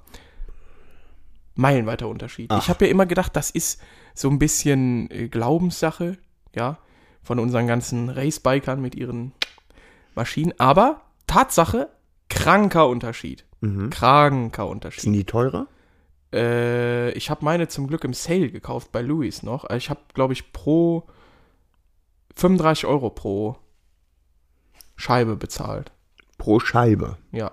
Meilenweiter 1.56 2.08
Unterschied. 2.08 2.54
Ich 2.60 2.70
habe 2.70 2.86
ja 2.86 2.92
immer 2.92 3.08
gedacht, 3.08 3.36
das 3.36 3.50
ist 3.50 3.82
so 4.14 4.30
ein 4.30 4.38
bisschen 4.38 5.10
äh, 5.10 5.30
Glaubenssache, 5.30 6.18
ja, 6.56 6.78
von 7.24 7.40
unseren 7.40 7.66
ganzen 7.66 8.10
Racebikern 8.10 8.80
mit 8.80 8.94
ihren 8.94 9.32
Maschinen. 10.14 10.54
Aber 10.60 11.02
Tatsache, 11.26 11.90
kranker 12.30 12.88
Unterschied. 12.88 13.46
Kranker 13.90 14.68
Unterschied. 14.68 15.02
Sind 15.02 15.14
die 15.14 15.24
teurer? 15.24 15.68
Äh, 16.34 17.12
ich 17.12 17.30
habe 17.30 17.44
meine 17.46 17.68
zum 17.68 17.88
Glück 17.88 18.04
im 18.04 18.14
Sale 18.14 18.50
gekauft 18.52 18.92
bei 18.92 19.02
Louis 19.02 19.44
noch. 19.44 19.64
Also 19.66 19.78
Ich 19.78 19.90
habe, 19.90 20.02
glaube 20.14 20.34
ich, 20.34 20.52
pro 20.54 21.08
35 22.36 22.86
Euro 22.86 23.10
pro 23.10 23.58
Scheibe 24.96 25.36
bezahlt. 25.36 25.92
Pro 26.38 26.60
Scheibe. 26.60 27.18
Ja. 27.32 27.52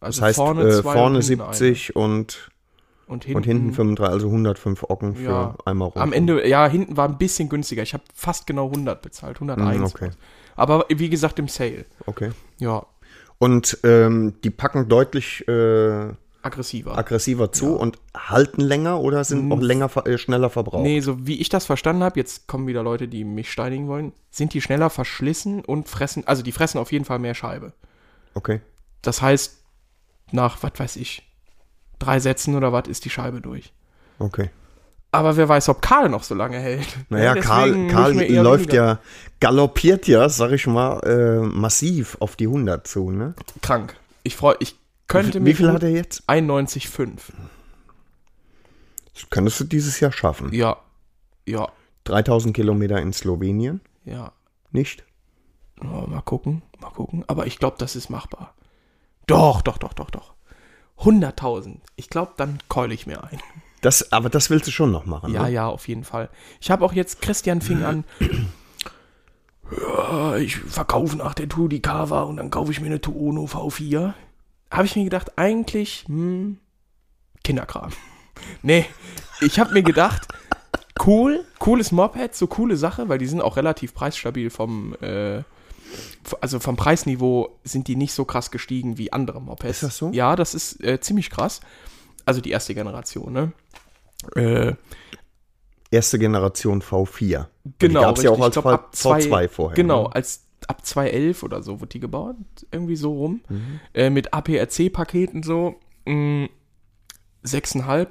Also 0.00 0.20
Das 0.20 0.28
heißt, 0.28 0.36
vorne, 0.36 0.62
äh, 0.64 0.82
vorne 0.82 1.18
und 1.18 1.24
hinten 1.24 1.52
70 1.52 1.96
und, 1.96 2.50
eine. 3.06 3.14
und 3.14 3.24
hinten, 3.24 3.36
und 3.36 3.44
hinten 3.44 3.72
35, 3.72 4.12
also 4.14 4.26
105 4.28 4.82
Ocken 4.84 5.14
für 5.14 5.22
Ja. 5.30 5.54
einmal 5.64 5.88
rum. 5.88 6.00
Am 6.02 6.12
Ende, 6.12 6.46
ja, 6.48 6.66
hinten 6.68 6.96
war 6.96 7.08
ein 7.08 7.18
bisschen 7.18 7.48
günstiger. 7.48 7.82
Ich 7.82 7.92
habe 7.94 8.04
fast 8.14 8.46
genau 8.46 8.66
100 8.66 9.02
bezahlt, 9.02 9.36
101. 9.40 9.76
Hm, 9.76 9.84
okay. 9.84 10.10
Aber 10.56 10.86
wie 10.88 11.08
gesagt 11.10 11.38
im 11.38 11.48
Sale. 11.48 11.84
Okay. 12.06 12.30
Ja, 12.58 12.86
Und 13.38 13.78
ähm, 13.84 14.34
die 14.44 14.50
packen 14.50 14.88
deutlich 14.88 15.46
äh, 15.48 16.12
aggressiver. 16.42 16.96
aggressiver 16.96 17.52
zu 17.52 17.76
und 17.76 17.98
halten 18.16 18.60
länger 18.60 19.00
oder 19.00 19.24
sind 19.24 19.50
auch 19.52 19.60
länger 19.60 19.90
äh, 20.06 20.18
schneller 20.18 20.50
verbraucht? 20.50 20.82
nee, 20.82 21.00
so 21.00 21.26
wie 21.26 21.40
ich 21.40 21.48
das 21.48 21.66
verstanden 21.66 22.02
habe, 22.02 22.18
jetzt 22.18 22.46
kommen 22.46 22.66
wieder 22.66 22.82
Leute, 22.82 23.08
die 23.08 23.24
mich 23.24 23.50
steinigen 23.50 23.88
wollen, 23.88 24.12
sind 24.30 24.54
die 24.54 24.60
schneller 24.60 24.90
verschlissen 24.90 25.64
und 25.64 25.88
fressen, 25.88 26.26
also 26.26 26.42
die 26.42 26.52
fressen 26.52 26.78
auf 26.78 26.92
jeden 26.92 27.04
Fall 27.04 27.18
mehr 27.18 27.34
Scheibe. 27.34 27.72
Okay. 28.34 28.60
Das 29.02 29.22
heißt, 29.22 29.58
nach, 30.32 30.62
was 30.62 30.72
weiß 30.76 30.96
ich, 30.96 31.28
drei 31.98 32.20
Sätzen 32.20 32.54
oder 32.54 32.72
was 32.72 32.88
ist 32.88 33.04
die 33.04 33.10
Scheibe 33.10 33.40
durch. 33.40 33.72
Okay. 34.18 34.50
Aber 35.12 35.36
wer 35.36 35.48
weiß, 35.48 35.68
ob 35.70 35.82
Karl 35.82 36.08
noch 36.08 36.22
so 36.22 36.34
lange 36.34 36.58
hält. 36.58 36.86
Naja, 37.08 37.34
Ja, 37.34 37.40
Karl, 37.40 37.88
Karl 37.88 38.14
läuft 38.14 38.72
ja, 38.72 39.00
galoppiert 39.40 40.06
ja, 40.06 40.28
sag 40.28 40.52
ich 40.52 40.66
mal, 40.66 41.00
äh, 41.00 41.40
massiv 41.44 42.16
auf 42.20 42.36
die 42.36 42.46
100 42.46 42.86
zu, 42.86 43.10
ne? 43.10 43.34
krank. 43.60 43.96
Ich 44.22 44.36
freue, 44.36 44.56
ich 44.60 44.76
könnte 45.10 45.38
Wie 45.40 45.50
mir 45.50 45.56
viel 45.56 45.72
hat 45.72 45.82
er 45.82 45.90
jetzt? 45.90 46.28
91,5. 46.28 47.18
Das 49.12 49.28
könntest 49.28 49.60
du 49.60 49.64
dieses 49.64 50.00
Jahr 50.00 50.12
schaffen. 50.12 50.52
Ja, 50.52 50.78
ja, 51.46 51.68
3000 52.04 52.54
Kilometer 52.54 53.00
in 53.00 53.12
Slowenien, 53.12 53.80
ja. 54.04 54.32
nicht? 54.70 55.04
Oh, 55.82 56.06
mal 56.06 56.22
gucken, 56.22 56.62
mal 56.80 56.90
gucken. 56.90 57.24
Aber 57.26 57.46
ich 57.46 57.58
glaube, 57.58 57.76
das 57.78 57.96
ist 57.96 58.08
machbar. 58.08 58.54
Doch, 59.26 59.62
doch, 59.62 59.78
doch, 59.78 59.92
doch, 59.92 60.10
doch. 60.10 60.34
100.000. 60.98 61.78
Ich 61.96 62.08
glaube, 62.08 62.32
dann 62.36 62.58
keule 62.68 62.94
ich 62.94 63.06
mir 63.06 63.24
ein. 63.24 63.40
Das, 63.80 64.12
aber 64.12 64.28
das 64.28 64.50
willst 64.50 64.66
du 64.66 64.70
schon 64.70 64.90
noch 64.90 65.06
machen, 65.06 65.32
Ja, 65.32 65.44
ne? 65.44 65.50
ja, 65.50 65.66
auf 65.66 65.88
jeden 65.88 66.04
Fall. 66.04 66.28
Ich 66.60 66.70
habe 66.70 66.84
auch 66.84 66.92
jetzt, 66.92 67.22
Christian 67.22 67.62
fing 67.62 67.82
an, 67.82 68.04
ja, 69.80 70.36
ich 70.36 70.56
verkaufe 70.56 71.16
nach 71.16 71.34
der 71.34 71.48
Tour 71.48 71.68
die 71.68 71.80
Kava 71.80 72.22
und 72.22 72.36
dann 72.36 72.50
kaufe 72.50 72.72
ich 72.72 72.80
mir 72.80 72.86
eine 72.86 73.00
Tuono 73.00 73.44
V4. 73.44 74.12
Habe 74.70 74.84
ich 74.86 74.96
mir 74.96 75.04
gedacht, 75.04 75.36
eigentlich, 75.36 76.04
hm, 76.06 76.58
Kinderkram. 77.44 77.90
Nee, 78.62 78.86
ich 79.40 79.58
habe 79.58 79.72
mir 79.72 79.82
gedacht, 79.82 80.28
cool, 81.06 81.44
cooles 81.58 81.92
Moped, 81.92 82.34
so 82.34 82.46
coole 82.46 82.76
Sache, 82.76 83.08
weil 83.08 83.18
die 83.18 83.26
sind 83.26 83.40
auch 83.42 83.56
relativ 83.56 83.94
preisstabil 83.94 84.50
vom, 84.50 84.94
äh, 85.00 85.42
also 86.40 86.60
vom 86.60 86.76
Preisniveau 86.76 87.58
sind 87.64 87.88
die 87.88 87.96
nicht 87.96 88.12
so 88.12 88.24
krass 88.24 88.50
gestiegen 88.50 88.96
wie 88.98 89.12
andere 89.12 89.40
Mopeds. 89.42 89.78
Ist 89.78 89.82
das 89.82 89.96
so? 89.96 90.10
Ja, 90.12 90.36
das 90.36 90.54
ist 90.54 90.82
äh, 90.84 91.00
ziemlich 91.00 91.30
krass. 91.30 91.60
Also 92.24 92.40
die 92.40 92.50
erste 92.50 92.74
Generation, 92.74 93.32
ne? 93.32 93.52
Äh, 94.36 94.74
Erste 95.90 96.18
Generation 96.20 96.82
V4. 96.82 97.46
Genau, 97.80 98.00
Die 98.00 98.04
gab 98.06 98.16
es 98.18 98.22
ja 98.22 98.30
auch 98.30 98.40
als 98.40 98.56
ab 98.58 98.94
zwei- 98.94 99.18
V2 99.22 99.48
vorher. 99.48 99.74
Genau, 99.74 100.04
Ne? 100.04 100.14
als 100.14 100.44
ab 100.70 100.86
2011 100.86 101.42
oder 101.42 101.62
so 101.62 101.80
wurde 101.80 101.90
die 101.90 102.00
gebaut, 102.00 102.36
irgendwie 102.70 102.96
so 102.96 103.12
rum. 103.12 103.40
Mhm. 103.48 103.80
Äh, 103.92 104.08
mit 104.10 104.32
APRC-Paketen 104.32 105.42
so. 105.42 105.74
Mh, 106.06 106.48
6,5. 107.44 108.08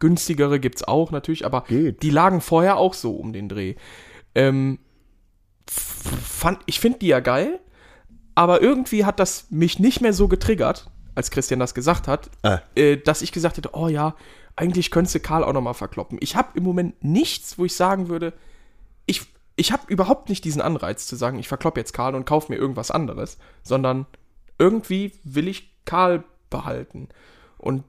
Günstigere 0.00 0.60
gibt's 0.60 0.84
auch 0.84 1.10
natürlich, 1.10 1.44
aber 1.44 1.62
Geht. 1.68 2.02
die 2.02 2.10
lagen 2.10 2.40
vorher 2.40 2.76
auch 2.76 2.94
so 2.94 3.16
um 3.16 3.32
den 3.32 3.48
Dreh. 3.48 3.74
Ähm, 4.34 4.78
fand, 5.68 6.60
ich 6.66 6.78
finde 6.80 7.00
die 7.00 7.08
ja 7.08 7.20
geil, 7.20 7.58
aber 8.34 8.62
irgendwie 8.62 9.04
hat 9.04 9.18
das 9.18 9.50
mich 9.50 9.80
nicht 9.80 10.00
mehr 10.00 10.12
so 10.12 10.28
getriggert, 10.28 10.88
als 11.16 11.30
Christian 11.32 11.58
das 11.58 11.74
gesagt 11.74 12.06
hat, 12.06 12.30
Äh. 12.42 12.58
äh, 12.76 12.96
dass 12.96 13.22
ich 13.22 13.32
gesagt 13.32 13.56
hätte, 13.56 13.70
oh 13.72 13.88
ja, 13.88 14.14
eigentlich 14.54 14.90
könntest 14.92 15.16
du 15.16 15.20
Karl 15.20 15.42
auch 15.42 15.52
noch 15.52 15.60
mal 15.60 15.74
verkloppen. 15.74 16.18
Ich 16.20 16.36
habe 16.36 16.56
im 16.56 16.62
Moment 16.62 17.02
nichts, 17.02 17.58
wo 17.58 17.64
ich 17.64 17.74
sagen 17.74 18.08
würde, 18.08 18.32
ich, 19.06 19.22
ich 19.58 19.72
habe 19.72 19.82
überhaupt 19.88 20.28
nicht 20.28 20.44
diesen 20.44 20.62
Anreiz 20.62 21.06
zu 21.06 21.16
sagen, 21.16 21.38
ich 21.38 21.48
verkloppe 21.48 21.80
jetzt 21.80 21.92
Karl 21.92 22.14
und 22.14 22.24
kaufe 22.24 22.52
mir 22.52 22.58
irgendwas 22.58 22.92
anderes, 22.92 23.38
sondern 23.64 24.06
irgendwie 24.56 25.12
will 25.24 25.48
ich 25.48 25.74
Karl 25.84 26.22
behalten. 26.48 27.08
Und 27.58 27.82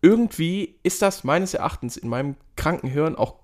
irgendwie 0.00 0.78
ist 0.82 1.02
das 1.02 1.22
meines 1.22 1.52
Erachtens 1.52 1.98
in 1.98 2.08
meinem 2.08 2.36
kranken 2.56 2.88
Hirn 2.88 3.16
auch 3.16 3.36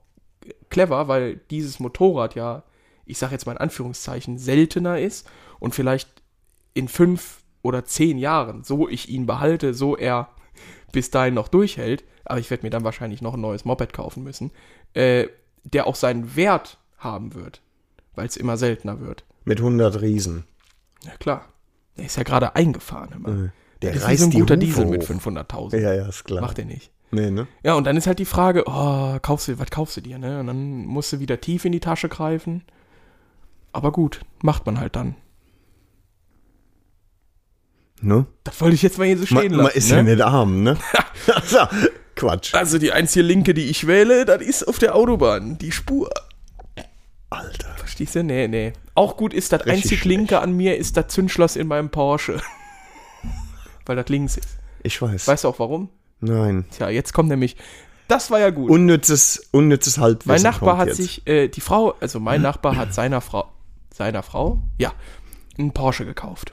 clever, 0.71 1.07
weil 1.09 1.37
dieses 1.51 1.79
Motorrad 1.79 2.35
ja, 2.35 2.63
ich 3.05 3.19
sage 3.19 3.33
jetzt 3.33 3.45
mal 3.45 3.53
in 3.53 3.59
Anführungszeichen, 3.59 4.39
seltener 4.39 4.99
ist 4.99 5.29
und 5.59 5.75
vielleicht 5.75 6.09
in 6.73 6.89
fünf 6.89 7.43
oder 7.61 7.85
zehn 7.85 8.17
Jahren, 8.17 8.65
so 8.65 8.89
ich 8.89 9.11
ihn 9.11 9.27
behalte, 9.27 9.75
so 9.75 9.97
er 9.97 10.31
bis 10.93 11.11
dahin 11.11 11.35
noch 11.35 11.49
durchhält, 11.49 12.05
aber 12.25 12.41
ich 12.41 12.49
werde 12.49 12.63
mir 12.63 12.71
dann 12.71 12.85
wahrscheinlich 12.85 13.21
noch 13.21 13.35
ein 13.35 13.41
neues 13.41 13.67
Moped 13.67 13.93
kaufen 13.93 14.23
müssen, 14.23 14.51
äh, 14.95 15.29
der 15.65 15.87
auch 15.87 15.95
seinen 15.95 16.37
Wert 16.37 16.79
haben 16.97 17.35
wird, 17.35 17.61
weil 18.17 18.27
es 18.27 18.37
immer 18.37 18.57
seltener 18.57 19.01
wird. 19.01 19.25
Mit 19.45 19.61
100 19.61 20.01
Riesen. 20.01 20.45
Ja 21.05 21.17
klar, 21.19 21.45
der 21.97 22.07
ist 22.07 22.17
ja 22.17 22.25
gerade 22.25 22.57
eingefahren 22.57 23.11
immer. 23.15 23.53
Der 23.83 23.93
das 23.93 24.03
ist 24.03 24.09
reißt 24.09 24.21
so 24.23 24.27
ein 24.27 24.31
guter 24.33 24.55
Hufe 24.55 24.67
Diesel 24.67 24.87
mit 24.87 25.09
hoch. 25.09 25.15
500.000. 25.15 25.79
Ja, 25.79 25.95
ja, 25.95 26.09
ist 26.09 26.25
klar. 26.25 26.41
Macht 26.41 26.59
er 26.59 26.65
nicht. 26.65 26.91
Nee, 27.13 27.31
ne? 27.31 27.47
Ja, 27.63 27.75
und 27.75 27.85
dann 27.85 27.97
ist 27.97 28.07
halt 28.09 28.19
die 28.19 28.25
Frage, 28.25 28.65
oh, 28.67 29.19
kaufst 29.23 29.47
du, 29.49 29.59
was 29.61 29.71
kaufst 29.71 29.97
du 29.97 30.01
dir, 30.01 30.19
ne? 30.19 30.41
Und 30.41 30.49
dann 30.49 30.87
musst 30.87 31.13
du 31.13 31.21
wieder 31.21 31.41
tief 31.41 31.65
in 31.65 31.73
die 31.73 31.81
Tasche 31.81 32.09
greifen. 32.09 32.65
Aber 33.73 33.93
gut, 33.93 34.23
macht 34.43 34.67
man 34.67 34.81
halt 34.81 34.97
dann. 34.97 35.15
Ne? 38.01 38.27
Das 38.45 38.61
wollte 38.61 38.75
ich 38.75 38.83
jetzt 38.83 38.99
mal 38.99 39.05
hier 39.07 39.19
so 39.19 39.27
Man, 39.35 39.43
stehen 39.43 39.57
man 39.57 39.67
lassen. 39.67 39.79
ist 39.79 39.91
ne? 39.91 39.97
ja 39.97 40.03
nicht 40.03 40.21
arm, 40.21 40.63
ne? 40.63 40.77
Also, 41.35 41.59
Quatsch. 42.15 42.55
Also 42.55 42.79
die 42.79 42.93
einzige 42.93 43.25
Linke, 43.25 43.55
die 43.55 43.67
ich 43.67 43.87
wähle, 43.87 44.25
das 44.25 44.41
ist 44.43 44.67
auf 44.67 44.79
der 44.79 44.95
Autobahn, 44.95 45.59
die 45.59 45.73
Spur. 45.73 46.11
Alter. 47.31 47.69
Verstehst 47.77 48.15
du? 48.15 48.23
Nee, 48.23 48.49
nee. 48.49 48.73
Auch 48.95 49.17
gut 49.17 49.35
ist, 49.35 49.53
das 49.53 49.67
Richtig 49.67 49.85
einzige 49.85 50.09
Linke 50.09 50.41
an 50.41 50.53
mir 50.53 50.77
ist 50.77 50.97
das 50.97 51.09
Zündschloss 51.09 51.57
in 51.57 51.67
meinem 51.67 51.91
Porsche. 51.91 52.41
Weil 53.87 53.97
das 53.97 54.09
links 54.09 54.37
ist. 54.37 54.59
Ich 54.83 55.01
weiß. 55.01 55.27
Weißt 55.29 55.45
du 55.45 55.49
auch 55.49 55.59
warum? 55.59 55.89
Nein. 56.21 56.65
Tja, 56.71 56.89
jetzt 56.89 57.13
kommt 57.13 57.29
nämlich, 57.29 57.57
das 58.09 58.31
war 58.31 58.39
ja 58.41 58.51
gut. 58.51 58.71
Unnützes, 58.71 59.49
unnützes 59.51 59.99
Halbwissen 59.99 60.31
mein 60.31 60.43
Nachbar 60.43 60.79
hat 60.79 60.89
jetzt. 60.89 60.97
sich, 60.99 61.27
äh, 61.27 61.49
die 61.49 61.61
Frau, 61.61 61.95
also 62.01 62.21
mein 62.21 62.43
Nachbar 62.43 62.77
hat 62.77 62.95
seiner 62.95 63.21
Frau, 63.21 63.49
seiner 63.93 64.23
Frau, 64.23 64.59
ja, 64.79 64.93
einen 65.59 65.73
Porsche 65.73 66.05
gekauft. 66.05 66.53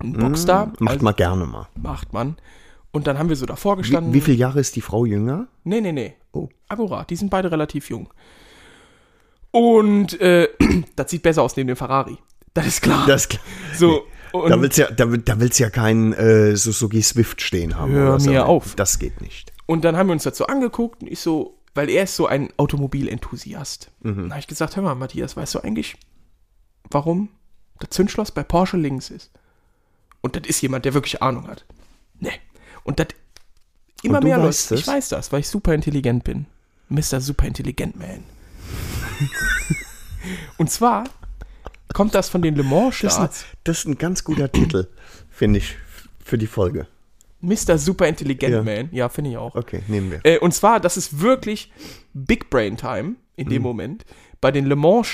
Ein 0.00 0.14
Boxster, 0.14 0.72
Macht 0.78 0.94
also 0.94 1.04
man 1.04 1.16
gerne 1.16 1.46
mal. 1.46 1.68
macht 1.76 2.12
man. 2.12 2.36
Und 2.90 3.06
dann 3.06 3.18
haben 3.18 3.28
wir 3.28 3.36
so 3.36 3.46
davor 3.46 3.78
Wie, 3.78 3.82
gestanden. 3.82 4.12
wie 4.12 4.20
viele 4.20 4.36
Jahre 4.36 4.60
ist 4.60 4.74
die 4.76 4.80
Frau 4.80 5.04
jünger? 5.06 5.46
Nee, 5.64 5.80
nee, 5.80 5.92
nee. 5.92 6.14
Oh. 6.32 6.48
Akkurat, 6.68 7.08
die 7.08 7.16
sind 7.16 7.30
beide 7.30 7.50
relativ 7.50 7.88
jung. 7.88 8.08
Und 9.52 10.20
äh, 10.20 10.48
das 10.96 11.10
sieht 11.10 11.22
besser 11.22 11.42
aus 11.42 11.56
neben 11.56 11.68
dem 11.68 11.76
Ferrari. 11.76 12.18
Das 12.54 12.66
ist 12.66 12.82
klar. 12.82 13.06
Das, 13.06 13.22
ist 13.22 13.28
klar. 13.30 13.42
so, 13.76 14.06
und 14.32 14.50
da 14.50 14.60
willst 14.60 14.78
du 14.78 14.82
ja, 14.82 14.90
da, 14.90 15.06
da 15.06 15.40
willst 15.40 15.60
ja 15.60 15.70
keinen 15.70 16.12
äh, 16.14 16.56
Suzuki 16.56 17.02
Swift 17.02 17.40
stehen 17.40 17.76
haben. 17.76 17.92
Hör 17.92 18.08
oder 18.10 18.20
so. 18.20 18.30
mir 18.30 18.46
auf. 18.46 18.74
Das 18.74 18.98
geht 18.98 19.20
nicht. 19.20 19.52
Und 19.66 19.84
dann 19.84 19.96
haben 19.96 20.08
wir 20.08 20.12
uns 20.12 20.24
dazu 20.24 20.46
angeguckt 20.46 21.02
und 21.02 21.10
ich 21.10 21.20
so, 21.20 21.58
weil 21.74 21.88
er 21.88 22.04
ist 22.04 22.16
so 22.16 22.26
ein 22.26 22.50
Automobilenthusiast. 22.56 23.90
Mhm. 24.00 24.16
Dann 24.16 24.30
habe 24.30 24.40
ich 24.40 24.46
gesagt, 24.46 24.76
hör 24.76 24.82
mal, 24.82 24.94
Matthias, 24.94 25.36
weißt 25.36 25.54
du 25.54 25.60
eigentlich, 25.60 25.96
warum 26.90 27.28
das 27.78 27.90
Zündschloss 27.90 28.30
bei 28.30 28.42
Porsche 28.42 28.76
links 28.76 29.10
ist? 29.10 29.30
Und 30.22 30.36
das 30.36 30.46
ist 30.46 30.60
jemand, 30.62 30.84
der 30.84 30.94
wirklich 30.94 31.22
Ahnung 31.22 31.48
hat. 31.48 31.64
Nee. 32.18 32.32
Und 32.84 33.00
das 33.00 33.08
immer 34.02 34.18
Und 34.18 34.24
du 34.24 34.28
mehr 34.28 34.42
weißt 34.42 34.70
Leute. 34.70 34.80
Ich 34.80 34.86
weiß 34.86 35.08
das, 35.10 35.32
weil 35.32 35.40
ich 35.40 35.48
super 35.48 35.74
intelligent 35.74 36.24
bin. 36.24 36.46
Mr. 36.88 37.20
Super 37.20 37.46
Intelligent 37.46 37.96
Man. 37.98 38.24
und 40.58 40.70
zwar 40.70 41.04
kommt 41.94 42.14
das 42.14 42.28
von 42.28 42.42
den 42.42 42.54
Le 42.56 42.62
Mans 42.62 42.98
Das 43.00 43.12
ist, 43.14 43.18
ein, 43.18 43.24
Starts. 43.26 43.44
das 43.64 43.78
ist 43.80 43.86
ein 43.86 43.98
ganz 43.98 44.24
guter 44.24 44.50
Titel, 44.50 44.88
finde 45.30 45.58
ich, 45.58 45.76
für 46.24 46.38
die 46.38 46.46
Folge. 46.46 46.86
Mr. 47.40 47.76
Super 47.76 48.06
Intelligent 48.06 48.52
Ja. 48.54 48.62
Man. 48.62 48.88
Ja, 48.92 49.08
finde 49.08 49.30
ich 49.30 49.36
auch. 49.36 49.54
Okay, 49.56 49.82
nehmen 49.88 50.10
wir. 50.12 50.20
Äh, 50.24 50.38
und 50.38 50.52
zwar, 50.54 50.78
das 50.80 50.96
ist 50.96 51.20
wirklich 51.20 51.72
Big 52.14 52.50
Brain 52.50 52.76
Time 52.76 53.16
in 53.36 53.46
Mhm. 53.46 53.50
dem 53.50 53.62
Moment. 53.62 54.04
Bei 54.40 54.52
den 54.52 54.66
Le 54.66 54.76
Mans 54.76 55.08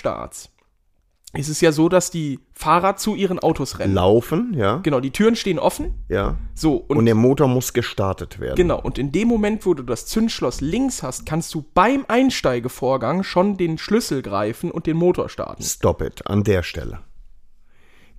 Starts 1.39 1.49
ist 1.49 1.57
es 1.57 1.61
ja 1.61 1.73
so, 1.73 1.89
dass 1.89 2.11
die 2.11 2.41
Fahrer 2.53 2.97
zu 2.97 3.15
ihren 3.15 3.39
Autos 3.39 3.79
rennen. 3.79 3.95
Laufen, 3.95 4.55
ja. 4.55 4.79
Genau, 4.79 5.01
die 5.01 5.11
Türen 5.11 5.37
stehen 5.37 5.59
offen. 5.59 5.95
Ja. 6.09 6.37
So, 6.55 6.77
und, 6.77 6.99
Und 6.99 7.07
der 7.07 7.15
Motor 7.15 7.49
muss 7.49 7.73
gestartet 7.73 8.41
werden. 8.41 8.57
genau, 8.57 8.81
und 8.81 8.99
in 8.99 9.13
dem 9.13 9.29
Moment, 9.29 9.65
wo 9.65 9.75
du 9.75 9.83
das 9.83 10.07
Zündschloss 10.07 10.61
links 10.61 11.03
hast, 11.03 11.27
kannst 11.27 11.55
du 11.55 11.65
beim 11.75 12.05
Einsteigevorgang 12.09 13.23
schon 13.23 13.57
den 13.57 13.79
Schlüssel 13.79 14.23
greifen 14.23 14.71
und 14.71 14.87
den 14.87 14.97
Motor 14.97 15.29
starten. 15.29 15.63
Stop 15.63 16.03
it, 16.03 16.27
an 16.27 16.43
der 16.43 16.63
Stelle. 16.63 17.01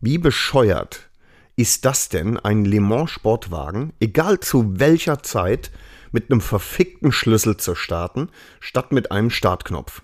Wie 0.02 0.18
bescheuert 0.18 1.10
ist 1.58 1.84
das 1.84 2.08
denn, 2.08 2.38
ein 2.38 2.64
Le 2.64 2.80
Mans 2.80 3.12
Sportwagen, 3.12 3.92
egal 4.00 4.40
zu 4.40 4.80
welcher 4.80 5.22
Zeit, 5.24 5.72
mit 6.12 6.32
einem 6.32 6.40
verfickten 6.40 7.12
Schlüssel 7.12 7.58
zu 7.58 7.76
starten, 7.76 8.30
statt 8.62 8.94
mit 8.94 9.12
einem 9.12 9.30
Startknopf? 9.30 10.02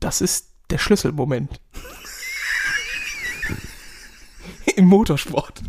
Das 0.00 0.20
ist 0.20 0.48
der 0.70 0.78
Schlüsselmoment. 0.78 1.60
Im 4.76 4.86
Motorsport. 4.86 5.62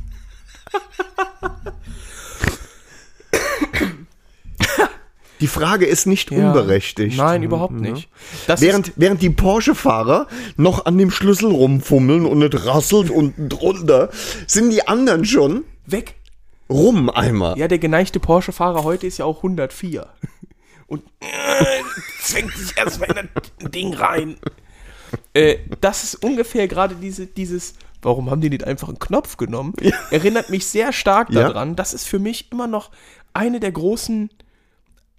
Die 5.39 5.47
Frage 5.47 5.85
ist 5.87 6.05
nicht 6.05 6.29
Ja. 6.29 6.47
unberechtigt. 6.49 7.17
Nein, 7.17 7.41
überhaupt 7.41 7.73
nicht. 7.73 8.09
Das 8.45 8.61
Während, 8.61 8.93
während 8.95 9.23
die 9.23 9.31
Porsche-Fahrer 9.31 10.27
noch 10.55 10.85
an 10.85 10.99
dem 10.99 11.09
Schlüssel 11.09 11.49
rumfummeln 11.51 12.27
und 12.27 12.43
es 12.43 12.65
rasselt 12.67 13.09
unten 13.09 13.49
drunter, 13.49 14.09
sind 14.45 14.69
die 14.69 14.87
anderen 14.87 15.25
schon 15.25 15.63
weg. 15.87 16.15
rum 16.69 17.09
einmal. 17.09 17.57
Ja, 17.57 17.67
der 17.67 17.79
geneigte 17.79 18.19
Porsche-Fahrer 18.19 18.83
heute 18.83 19.07
ist 19.07 19.17
ja 19.17 19.25
auch 19.25 19.37
104. 19.37 20.05
Und 20.91 21.03
äh, 21.21 21.83
zwängt 22.19 22.53
sich 22.53 22.77
erstmal 22.77 23.17
in 23.17 23.29
das 23.33 23.71
Ding 23.71 23.93
rein. 23.93 24.35
Äh, 25.33 25.59
das 25.79 26.03
ist 26.03 26.15
ungefähr 26.15 26.67
gerade 26.67 26.95
diese, 26.95 27.27
dieses, 27.27 27.75
warum 28.01 28.29
haben 28.29 28.41
die 28.41 28.49
nicht 28.49 28.65
einfach 28.65 28.89
einen 28.89 28.99
Knopf 28.99 29.37
genommen? 29.37 29.73
Erinnert 30.09 30.49
mich 30.49 30.65
sehr 30.67 30.91
stark 30.91 31.29
Ja. 31.29 31.43
daran. 31.47 31.77
Das 31.77 31.93
ist 31.93 32.07
für 32.09 32.19
mich 32.19 32.51
immer 32.51 32.67
noch 32.67 32.91
eine 33.33 33.61
der 33.61 33.71
großen, 33.71 34.31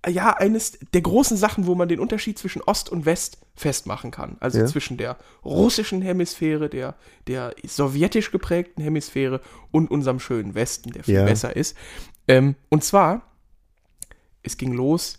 ja, 0.06 0.36
eines 0.36 0.78
der 0.92 1.00
großen 1.00 1.38
Sachen, 1.38 1.66
wo 1.66 1.74
man 1.74 1.88
den 1.88 2.00
Unterschied 2.00 2.38
zwischen 2.38 2.60
Ost 2.60 2.90
und 2.90 3.06
West 3.06 3.38
festmachen 3.56 4.10
kann. 4.10 4.36
Also 4.40 4.58
Ja. 4.58 4.66
zwischen 4.66 4.98
der 4.98 5.16
russischen 5.42 6.02
Hemisphäre, 6.02 6.68
der, 6.68 6.96
der 7.28 7.54
sowjetisch 7.66 8.30
geprägten 8.30 8.82
Hemisphäre 8.82 9.40
und 9.70 9.90
unserem 9.90 10.20
schönen 10.20 10.54
Westen, 10.54 10.92
der 10.92 11.04
viel 11.04 11.14
Ja. 11.14 11.24
besser 11.24 11.56
ist. 11.56 11.74
Ähm, 12.28 12.56
und 12.68 12.84
zwar, 12.84 13.22
es 14.42 14.58
ging 14.58 14.72
los, 14.74 15.18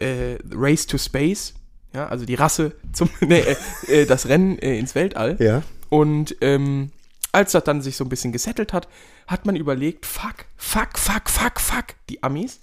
äh, 0.00 0.38
Race 0.52 0.86
to 0.86 0.98
Space, 0.98 1.54
ja, 1.94 2.06
also 2.08 2.24
die 2.24 2.34
Rasse 2.34 2.72
zum, 2.92 3.08
nee, 3.20 3.40
äh, 3.40 3.56
äh, 4.02 4.06
das 4.06 4.28
Rennen 4.28 4.58
äh, 4.58 4.78
ins 4.78 4.94
Weltall. 4.94 5.36
Ja. 5.38 5.62
Und 5.88 6.36
ähm, 6.40 6.90
als 7.32 7.52
das 7.52 7.64
dann 7.64 7.82
sich 7.82 7.96
so 7.96 8.04
ein 8.04 8.08
bisschen 8.08 8.32
gesettelt 8.32 8.72
hat, 8.72 8.88
hat 9.26 9.46
man 9.46 9.56
überlegt, 9.56 10.06
fuck, 10.06 10.46
fuck, 10.56 10.98
fuck, 10.98 11.28
fuck, 11.28 11.60
fuck, 11.60 11.84
die 12.08 12.22
Amis. 12.22 12.60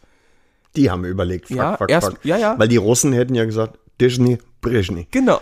Die 0.75 0.89
haben 0.91 1.05
überlegt, 1.05 1.47
fuck, 1.47 1.57
Ja, 1.57 1.77
fuck, 1.77 1.89
erst- 1.89 2.07
fuck. 2.07 2.25
ja, 2.25 2.37
ja. 2.37 2.57
Weil 2.59 2.67
die 2.67 2.77
Russen 2.77 3.13
hätten 3.13 3.35
ja 3.35 3.45
gesagt, 3.45 3.79
Disney, 4.01 4.37
Brezhny. 4.61 5.07
Genau. 5.11 5.39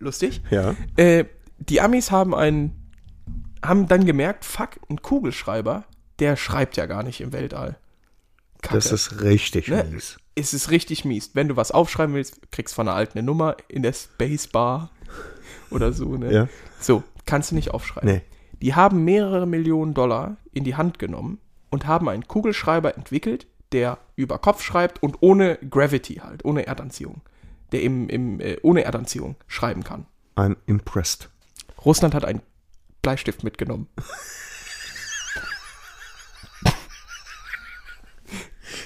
Lustig. 0.00 0.40
Ja. 0.50 0.74
Äh, 0.96 1.24
die 1.58 1.80
Amis 1.80 2.10
haben 2.10 2.34
einen, 2.34 2.90
haben 3.64 3.86
dann 3.88 4.04
gemerkt, 4.04 4.44
fuck, 4.44 4.70
ein 4.90 5.00
Kugelschreiber, 5.00 5.84
der 6.18 6.36
schreibt 6.36 6.76
ja 6.76 6.86
gar 6.86 7.02
nicht 7.02 7.20
im 7.20 7.32
Weltall. 7.32 7.78
Kacke. 8.64 8.74
Das 8.74 8.90
ist 8.92 9.20
richtig 9.22 9.68
Ne? 9.68 9.84
mies. 9.90 10.16
es 10.34 10.52
ist 10.54 10.70
richtig 10.70 11.04
mies. 11.04 11.30
Wenn 11.34 11.48
du 11.48 11.56
was 11.56 11.70
aufschreiben 11.70 12.14
willst, 12.14 12.50
kriegst 12.50 12.74
von 12.74 12.88
einer 12.88 12.96
alten 12.96 13.18
eine 13.18 13.24
Nummer 13.26 13.56
in 13.68 13.82
der 13.82 13.92
Spacebar 13.92 14.90
oder 15.70 15.92
so, 15.92 16.16
ne? 16.16 16.32
Ja. 16.32 16.48
So, 16.80 17.02
kannst 17.26 17.50
du 17.50 17.54
nicht 17.54 17.70
aufschreiben. 17.72 18.10
Nee. 18.10 18.22
Die 18.60 18.74
haben 18.74 19.04
mehrere 19.04 19.46
Millionen 19.46 19.94
Dollar 19.94 20.36
in 20.52 20.64
die 20.64 20.74
Hand 20.76 20.98
genommen 20.98 21.38
und 21.70 21.86
haben 21.86 22.08
einen 22.08 22.26
Kugelschreiber 22.26 22.96
entwickelt, 22.96 23.46
der 23.72 23.98
über 24.16 24.38
Kopf 24.38 24.62
schreibt 24.62 25.02
und 25.02 25.16
ohne 25.20 25.58
Gravity 25.68 26.16
halt, 26.16 26.44
ohne 26.44 26.66
Erdanziehung. 26.66 27.20
Der 27.72 27.82
im, 27.82 28.08
im, 28.08 28.40
äh, 28.40 28.56
ohne 28.62 28.84
Erdanziehung 28.84 29.36
schreiben 29.48 29.82
kann. 29.84 30.06
I'm 30.36 30.56
impressed. 30.66 31.28
Russland 31.84 32.14
hat 32.14 32.24
einen 32.24 32.40
Bleistift 33.02 33.42
mitgenommen. 33.44 33.88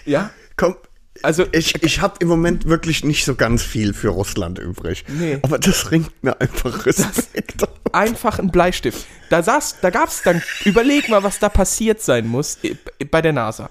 Ja, 0.09 0.31
Komm, 0.57 0.75
also 1.23 1.45
ich, 1.53 1.83
ich 1.83 2.01
habe 2.01 2.15
im 2.21 2.29
Moment 2.29 2.67
wirklich 2.67 3.05
nicht 3.05 3.25
so 3.25 3.35
ganz 3.35 3.63
viel 3.63 3.93
für 3.95 4.09
Russland 4.09 4.59
übrig. 4.59 5.05
Nee. 5.09 5.39
Aber 5.43 5.59
das 5.59 5.91
ringt 5.91 6.11
mir 6.23 6.41
einfach 6.41 6.87
Respekt. 6.87 7.63
einfach 7.93 8.39
ein 8.39 8.51
Bleistift. 8.51 9.07
Da 9.31 9.43
saß, 9.43 9.79
da 9.81 9.91
gab's 9.91 10.23
dann, 10.23 10.43
überleg 10.65 11.09
mal, 11.09 11.23
was 11.23 11.39
da 11.39 11.49
passiert 11.49 12.01
sein 12.01 12.27
muss 12.27 12.59
äh, 12.63 12.77
bei 13.11 13.21
der 13.23 13.33
NASA. 13.33 13.71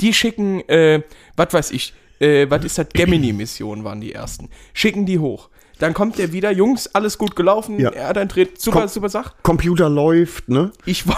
Die 0.00 0.12
schicken, 0.14 0.60
äh, 0.68 1.02
was 1.36 1.52
weiß 1.52 1.70
ich, 1.72 1.94
äh, 2.20 2.48
was 2.50 2.64
ist 2.64 2.78
das, 2.78 2.88
Gemini-Mission 2.92 3.84
waren 3.84 4.00
die 4.00 4.12
ersten. 4.12 4.48
Schicken 4.72 5.06
die 5.06 5.18
hoch. 5.18 5.48
Dann 5.78 5.94
kommt 5.94 6.18
der 6.18 6.32
wieder, 6.32 6.50
Jungs, 6.50 6.88
alles 6.94 7.18
gut 7.18 7.36
gelaufen, 7.36 7.78
Ja. 7.80 7.90
er 7.90 8.12
dann 8.12 8.28
dreht, 8.28 8.60
super, 8.60 8.80
Komm. 8.80 8.88
super 8.88 9.08
Sach. 9.08 9.34
Computer 9.42 9.88
läuft, 9.88 10.48
ne? 10.48 10.72
Ich, 10.84 11.06
woll, 11.06 11.16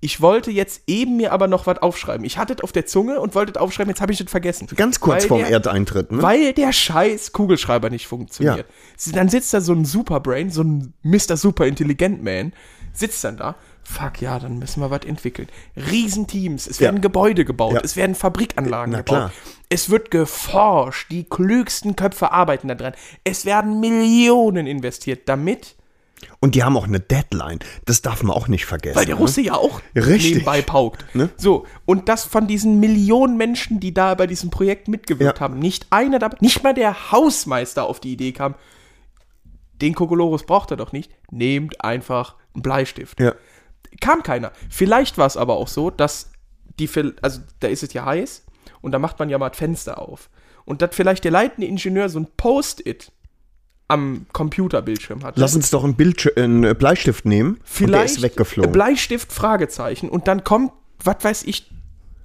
ich 0.00 0.20
wollte 0.20 0.50
jetzt 0.50 0.82
eben 0.86 1.16
mir 1.16 1.32
aber 1.32 1.48
noch 1.48 1.66
was 1.66 1.78
aufschreiben. 1.78 2.24
Ich 2.24 2.38
hatte 2.38 2.52
es 2.54 2.60
auf 2.62 2.70
der 2.72 2.86
Zunge 2.86 3.20
und 3.20 3.34
wollte 3.34 3.52
es 3.52 3.58
aufschreiben, 3.58 3.90
jetzt 3.90 4.00
habe 4.00 4.12
ich 4.12 4.20
es 4.20 4.30
vergessen. 4.30 4.68
Ganz 4.76 5.00
kurz 5.00 5.22
Weil 5.24 5.28
vorm 5.28 5.40
der- 5.40 5.50
Erdeintritt, 5.50 6.12
ne? 6.12 6.22
weil 6.22 6.52
der 6.52 6.72
scheiß 6.72 7.32
Kugelschreiber 7.32 7.90
nicht 7.90 8.06
funktioniert. 8.06 8.66
Ja. 9.06 9.12
Dann 9.12 9.28
sitzt 9.28 9.52
da 9.54 9.60
so 9.60 9.72
ein 9.72 9.84
Superbrain, 9.84 10.50
so 10.50 10.62
ein 10.62 10.92
Mr. 11.02 11.36
Super 11.36 11.66
Intelligent 11.66 12.22
Man, 12.22 12.52
sitzt 12.92 13.24
dann 13.24 13.36
da. 13.36 13.56
Fuck 13.82 14.20
ja, 14.20 14.38
dann 14.38 14.58
müssen 14.58 14.82
wir 14.82 14.90
was 14.90 15.04
entwickeln. 15.06 15.48
Riesenteams, 15.74 16.66
es 16.66 16.78
Ja. 16.78 16.86
werden 16.86 17.00
Gebäude 17.00 17.44
gebaut, 17.46 17.72
Ja. 17.74 17.80
es 17.82 17.96
werden 17.96 18.14
Fabrikanlagen 18.14 18.92
Na 18.92 18.98
gebaut. 18.98 19.16
klar. 19.16 19.32
Es 19.70 19.88
wird 19.90 20.10
geforscht, 20.10 21.10
die 21.10 21.24
klügsten 21.24 21.96
Köpfe 21.96 22.30
arbeiten 22.32 22.68
da 22.68 22.74
dran. 22.74 22.92
Es 23.24 23.44
werden 23.46 23.80
Millionen 23.80 24.66
investiert, 24.66 25.22
damit, 25.28 25.74
Und 26.40 26.54
die 26.54 26.62
haben 26.62 26.76
auch 26.76 26.86
eine 26.86 27.00
Deadline. 27.00 27.58
Das 27.84 28.02
darf 28.02 28.22
man 28.22 28.36
auch 28.36 28.48
nicht 28.48 28.64
vergessen. 28.66 28.96
weil 28.96 29.06
der 29.06 29.16
Russe 29.16 29.40
ja 29.40 29.54
auch 29.54 29.80
Richtig. 29.94 30.34
nebenbei 30.34 30.62
paukt. 30.62 31.04
Ne? 31.14 31.30
So, 31.36 31.66
und 31.86 32.08
das 32.08 32.24
von 32.24 32.46
diesen 32.46 32.80
Millionen 32.80 33.36
Menschen, 33.36 33.80
die 33.80 33.92
da 33.94 34.14
bei 34.14 34.26
diesem 34.26 34.50
Projekt 34.50 34.88
mitgewirkt 34.88 35.38
Ja. 35.38 35.44
haben, 35.44 35.58
nicht 35.58 35.86
einer 35.90 36.18
dabei, 36.18 36.36
nicht 36.40 36.62
mal 36.62 36.74
der 36.74 37.10
Hausmeister 37.12 37.84
auf 37.86 38.00
die 38.00 38.12
Idee 38.12 38.32
kam, 38.32 38.54
den 39.80 39.94
Kokolores 39.94 40.44
braucht 40.44 40.70
er 40.70 40.76
doch 40.76 40.92
nicht, 40.92 41.10
nehmt 41.30 41.84
einfach 41.84 42.34
einen 42.54 42.62
Bleistift. 42.62 43.20
Ja. 43.20 43.34
Kam 44.00 44.22
keiner. 44.22 44.52
Vielleicht 44.70 45.18
war 45.18 45.26
es 45.26 45.36
aber 45.36 45.56
auch 45.56 45.68
so, 45.68 45.90
dass 45.90 46.30
die, 46.78 46.88
also 47.22 47.40
da 47.60 47.68
ist 47.68 47.82
es 47.82 47.92
ja 47.92 48.04
heiß 48.04 48.44
und 48.80 48.92
da 48.92 48.98
macht 48.98 49.18
man 49.18 49.28
ja 49.30 49.38
mal 49.38 49.52
Fenster 49.54 50.00
auf. 50.00 50.30
Und 50.64 50.82
dass 50.82 50.94
vielleicht 50.94 51.24
der 51.24 51.30
leitende 51.30 51.66
Ingenieur 51.66 52.08
so 52.08 52.18
ein 52.20 52.26
Post-it 52.36 53.10
am 53.88 54.26
Computerbildschirm 54.32 55.24
hat. 55.24 55.38
Lass 55.38 55.56
uns 55.56 55.70
doch 55.70 55.82
einen, 55.82 55.94
Bildsch 55.94 56.28
einen 56.36 56.76
Bleistift 56.76 57.24
nehmen. 57.24 57.58
und 57.80 57.90
der 57.90 58.04
ist 58.04 58.20
weggeflogen. 58.22 58.70
Bleistift, 58.72 59.32
Fragezeichen. 59.32 60.08
Und 60.10 60.28
dann 60.28 60.44
kommt, 60.44 60.72
was 61.02 61.16
weiß 61.22 61.42
ich, 61.44 61.70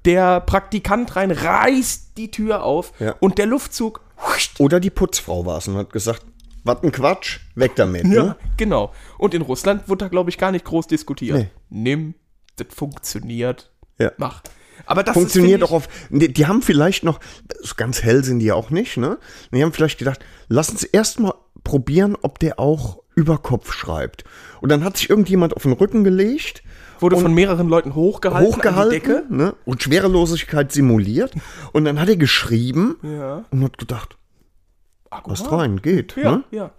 der 0.06 0.42
Praktikant 0.42 1.16
rein, 1.16 1.32
reißt 1.32 2.18
die 2.18 2.30
Tür 2.32 2.64
auf 2.64 2.92
Ja. 3.00 3.16
und 3.22 3.38
der 3.38 3.46
Luftzug 3.46 4.02
huscht, 4.28 4.60
Oder 4.60 4.80
die 4.82 4.90
Putzfrau 4.90 5.46
war 5.46 5.58
es 5.60 5.68
und 5.70 5.78
hat 5.78 5.94
gesagt, 5.94 6.26
was 6.66 6.84
ein 6.84 6.92
Quatsch, 6.92 7.40
weg 7.56 7.76
damit. 7.76 8.04
Ja, 8.06 8.24
Ne? 8.24 8.36
genau. 8.58 8.92
Und 9.18 9.34
in 9.34 9.42
Russland 9.42 9.88
wurde 9.88 10.06
da, 10.06 10.10
glaube 10.10 10.30
ich, 10.30 10.38
gar 10.38 10.52
nicht 10.52 10.66
groß 10.66 10.88
diskutiert. 10.88 11.38
Nee. 11.38 11.50
Nimm, 11.70 12.16
das 12.58 12.68
funktioniert, 12.76 13.72
Ja. 13.98 14.12
mach. 14.18 14.42
Aber 14.86 15.04
das 15.04 15.14
Funktioniert 15.14 15.62
ist, 15.62 15.68
auch 15.68 15.72
auf. 15.72 15.88
Die, 16.10 16.34
die 16.34 16.46
haben 16.48 16.62
vielleicht 16.62 17.04
noch, 17.04 17.20
so 17.62 17.76
ganz 17.78 18.02
hell 18.02 18.24
sind 18.24 18.40
die 18.40 18.48
ja 18.48 18.56
auch 18.56 18.70
nicht, 18.72 18.98
ne? 18.98 19.18
Die 19.52 19.64
haben 19.64 19.72
vielleicht 19.72 20.00
gedacht, 20.00 20.20
lass 20.50 20.70
uns 20.70 20.84
erstmal 20.84 21.34
probieren, 21.64 22.16
ob 22.22 22.40
der 22.40 22.60
auch 22.60 23.02
über 23.16 23.38
Kopf 23.38 23.72
schreibt. 23.74 24.24
Und 24.62 24.70
dann 24.70 24.84
hat 24.84 24.98
sich 24.98 25.10
irgendjemand 25.10 25.56
auf 25.56 25.64
den 25.64 25.74
Rücken 25.74 26.04
gelegt, 26.04 26.64
Wurde 27.00 27.18
von 27.18 27.34
mehreren 27.34 27.68
Leuten 27.68 27.96
hochgehalten, 27.96 28.48
hochgehalten 28.54 28.92
Decke. 28.92 29.24
Ne? 29.30 29.56
und 29.66 29.84
Schwerelosigkeit 29.84 30.72
simuliert. 30.72 31.34
Und 31.74 31.84
dann 31.86 32.00
hat 32.00 32.08
er 32.08 32.16
geschrieben 32.16 32.96
Ja. 33.04 33.44
und 33.52 33.64
hat 33.64 33.78
gedacht, 33.78 34.16
was 35.26 35.42
Akkurat. 35.42 35.62
rein, 35.62 35.82
geht. 35.82 36.16
Ja, 36.16 36.38
Ne? 36.38 36.44
ja. 36.52 36.72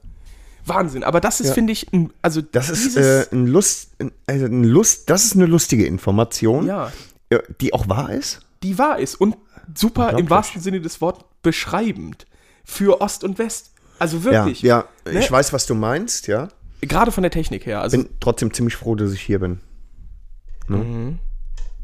Wahnsinn. 0.67 1.05
Aber 1.05 1.21
das 1.21 1.41
ist, 1.41 1.49
Ja. 1.49 1.53
finde 1.55 1.73
ich, 1.75 1.93
ein, 1.93 2.11
also 2.23 2.41
Das 2.41 2.71
ist 2.71 2.97
äh, 2.97 3.27
ein 3.33 3.47
Lust, 3.47 3.91
also 4.27 4.47
ein 4.47 4.65
Lust, 4.65 5.11
das 5.11 5.25
ist 5.27 5.35
eine 5.37 5.45
lustige 5.47 5.85
Information, 5.87 6.67
ja, 6.67 6.91
äh, 7.29 7.41
die 7.61 7.75
auch 7.75 7.87
wahr 7.89 8.11
ist. 8.13 8.41
die 8.63 8.79
wahr 8.79 8.99
ist 8.99 9.17
und 9.17 9.37
super 9.75 10.19
im 10.19 10.31
wahrsten 10.31 10.63
Sinne 10.63 10.81
des 10.81 11.03
Wortes 11.03 11.25
beschreibend 11.43 12.27
für 12.65 13.03
Ost 13.03 13.25
und 13.25 13.39
West. 13.39 13.73
Also 13.99 14.25
wirklich. 14.25 14.63
Ja, 14.63 14.85
ja, 15.07 15.13
Ne? 15.13 15.21
ich 15.21 15.31
weiß, 15.31 15.53
was 15.53 15.67
du 15.67 15.75
meinst, 15.75 16.27
ja. 16.27 16.49
Gerade 16.81 17.13
von 17.13 17.23
der 17.23 17.31
Technik 17.31 17.67
her. 17.67 17.81
Also, 17.81 17.97
Bin 17.97 18.09
trotzdem 18.21 18.53
ziemlich 18.53 18.77
froh, 18.77 18.95
dass 18.95 19.13
ich 19.13 19.21
hier 19.21 19.39
bin. 19.39 19.61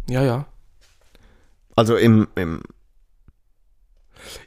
ja, 0.09 0.23
ja. 0.23 0.47
Also 1.77 1.97
im, 1.97 2.29
im 2.35 2.63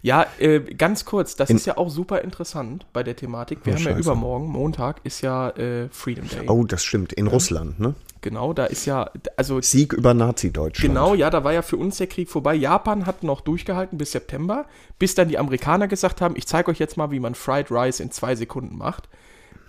Ja, 0.01 0.25
äh, 0.39 0.59
ganz 0.59 1.05
kurz, 1.05 1.35
das 1.35 1.49
ist 1.49 1.65
ja 1.65 1.77
auch 1.77 1.89
super 1.89 2.21
interessant 2.21 2.85
bei 2.93 3.03
der 3.03 3.15
Thematik. 3.15 3.59
Wir 3.63 3.73
Oh, 3.73 3.75
haben 3.77 3.83
ja 3.83 3.89
Scheiße. 3.91 3.99
übermorgen, 4.01 4.47
Montag, 4.47 5.01
ist 5.03 5.21
ja 5.21 5.49
äh, 5.51 5.89
Freedom 5.89 6.27
Day. 6.27 6.47
oh, 6.49 6.63
das 6.63 6.83
stimmt, 6.83 7.13
in 7.13 7.27
Russland, 7.27 7.79
ne? 7.79 7.95
Genau, 8.21 8.53
da 8.53 8.65
ist 8.65 8.85
ja, 8.85 9.09
also 9.35 9.59
Sieg 9.59 9.91
über 9.91 10.13
Nazi-Deutschland. 10.13 10.93
Genau, 10.93 11.13
ja, 11.13 11.29
da 11.29 11.43
war 11.43 11.51
ja 11.51 11.61
für 11.61 11.75
uns 11.75 11.97
der 11.97 12.07
Krieg 12.07 12.29
vorbei. 12.29 12.55
Japan 12.55 13.05
hat 13.05 13.21
noch 13.23 13.41
durchgehalten 13.41 13.97
bis 13.97 14.13
September, 14.13 14.65
bis 14.97 15.13
dann 15.15 15.27
die 15.27 15.37
Amerikaner 15.37 15.89
gesagt 15.89 16.21
haben, 16.21 16.35
ich 16.37 16.47
zeige 16.47 16.71
euch 16.71 16.79
jetzt 16.79 16.95
mal, 16.95 17.11
wie 17.11 17.19
man 17.19 17.35
Fried 17.35 17.69
Rice 17.69 17.99
in 17.99 18.11
zwei 18.11 18.35
Sekunden 18.35 18.77
macht. 18.77 19.09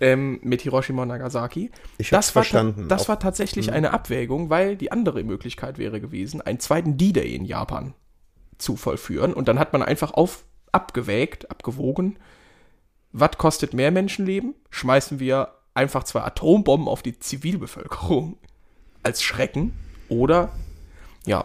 Ähm, 0.01 0.41
mit 0.43 0.63
Hiroshima 0.63 1.03
und 1.03 1.09
Nagasaki. 1.09 1.71
Ich 1.99 2.11
das 2.11 2.29
war, 2.35 2.43
verstanden. 2.43 2.89
Das 2.89 3.03
Auch- 3.05 3.09
war 3.11 3.21
tatsächlich 3.21 3.71
eine 3.73 3.93
Abwägung, 3.93 4.51
weil 4.51 4.77
die 4.77 4.91
andere 4.91 5.23
Möglichkeit 5.23 5.79
wäre 5.79 6.01
gewesen, 6.01 6.41
einen 6.41 6.59
zweiten 6.59 6.97
D-Day 6.97 7.33
in 7.35 7.45
Japan 7.45 7.95
zu 8.59 8.77
vollführen. 8.77 9.33
Und 9.35 9.49
dann 9.49 9.59
hat 9.59 9.73
man 9.73 9.83
einfach 9.83 10.13
auf, 10.13 10.45
abgewägt, 10.73 11.51
abgewogen, 11.51 12.19
was 13.13 13.39
kostet 13.39 13.75
mehr 13.75 13.91
Menschenleben? 13.91 14.55
Schmeißen 14.71 15.21
wir 15.21 15.49
einfach 15.75 16.05
zwei 16.05 16.23
Atombomben 16.23 16.89
auf 16.89 17.03
die 17.03 17.19
Zivilbevölkerung 17.19 18.37
als 19.03 19.23
Schrecken? 19.23 19.73
Oder, 20.09 20.51
ja, 21.27 21.45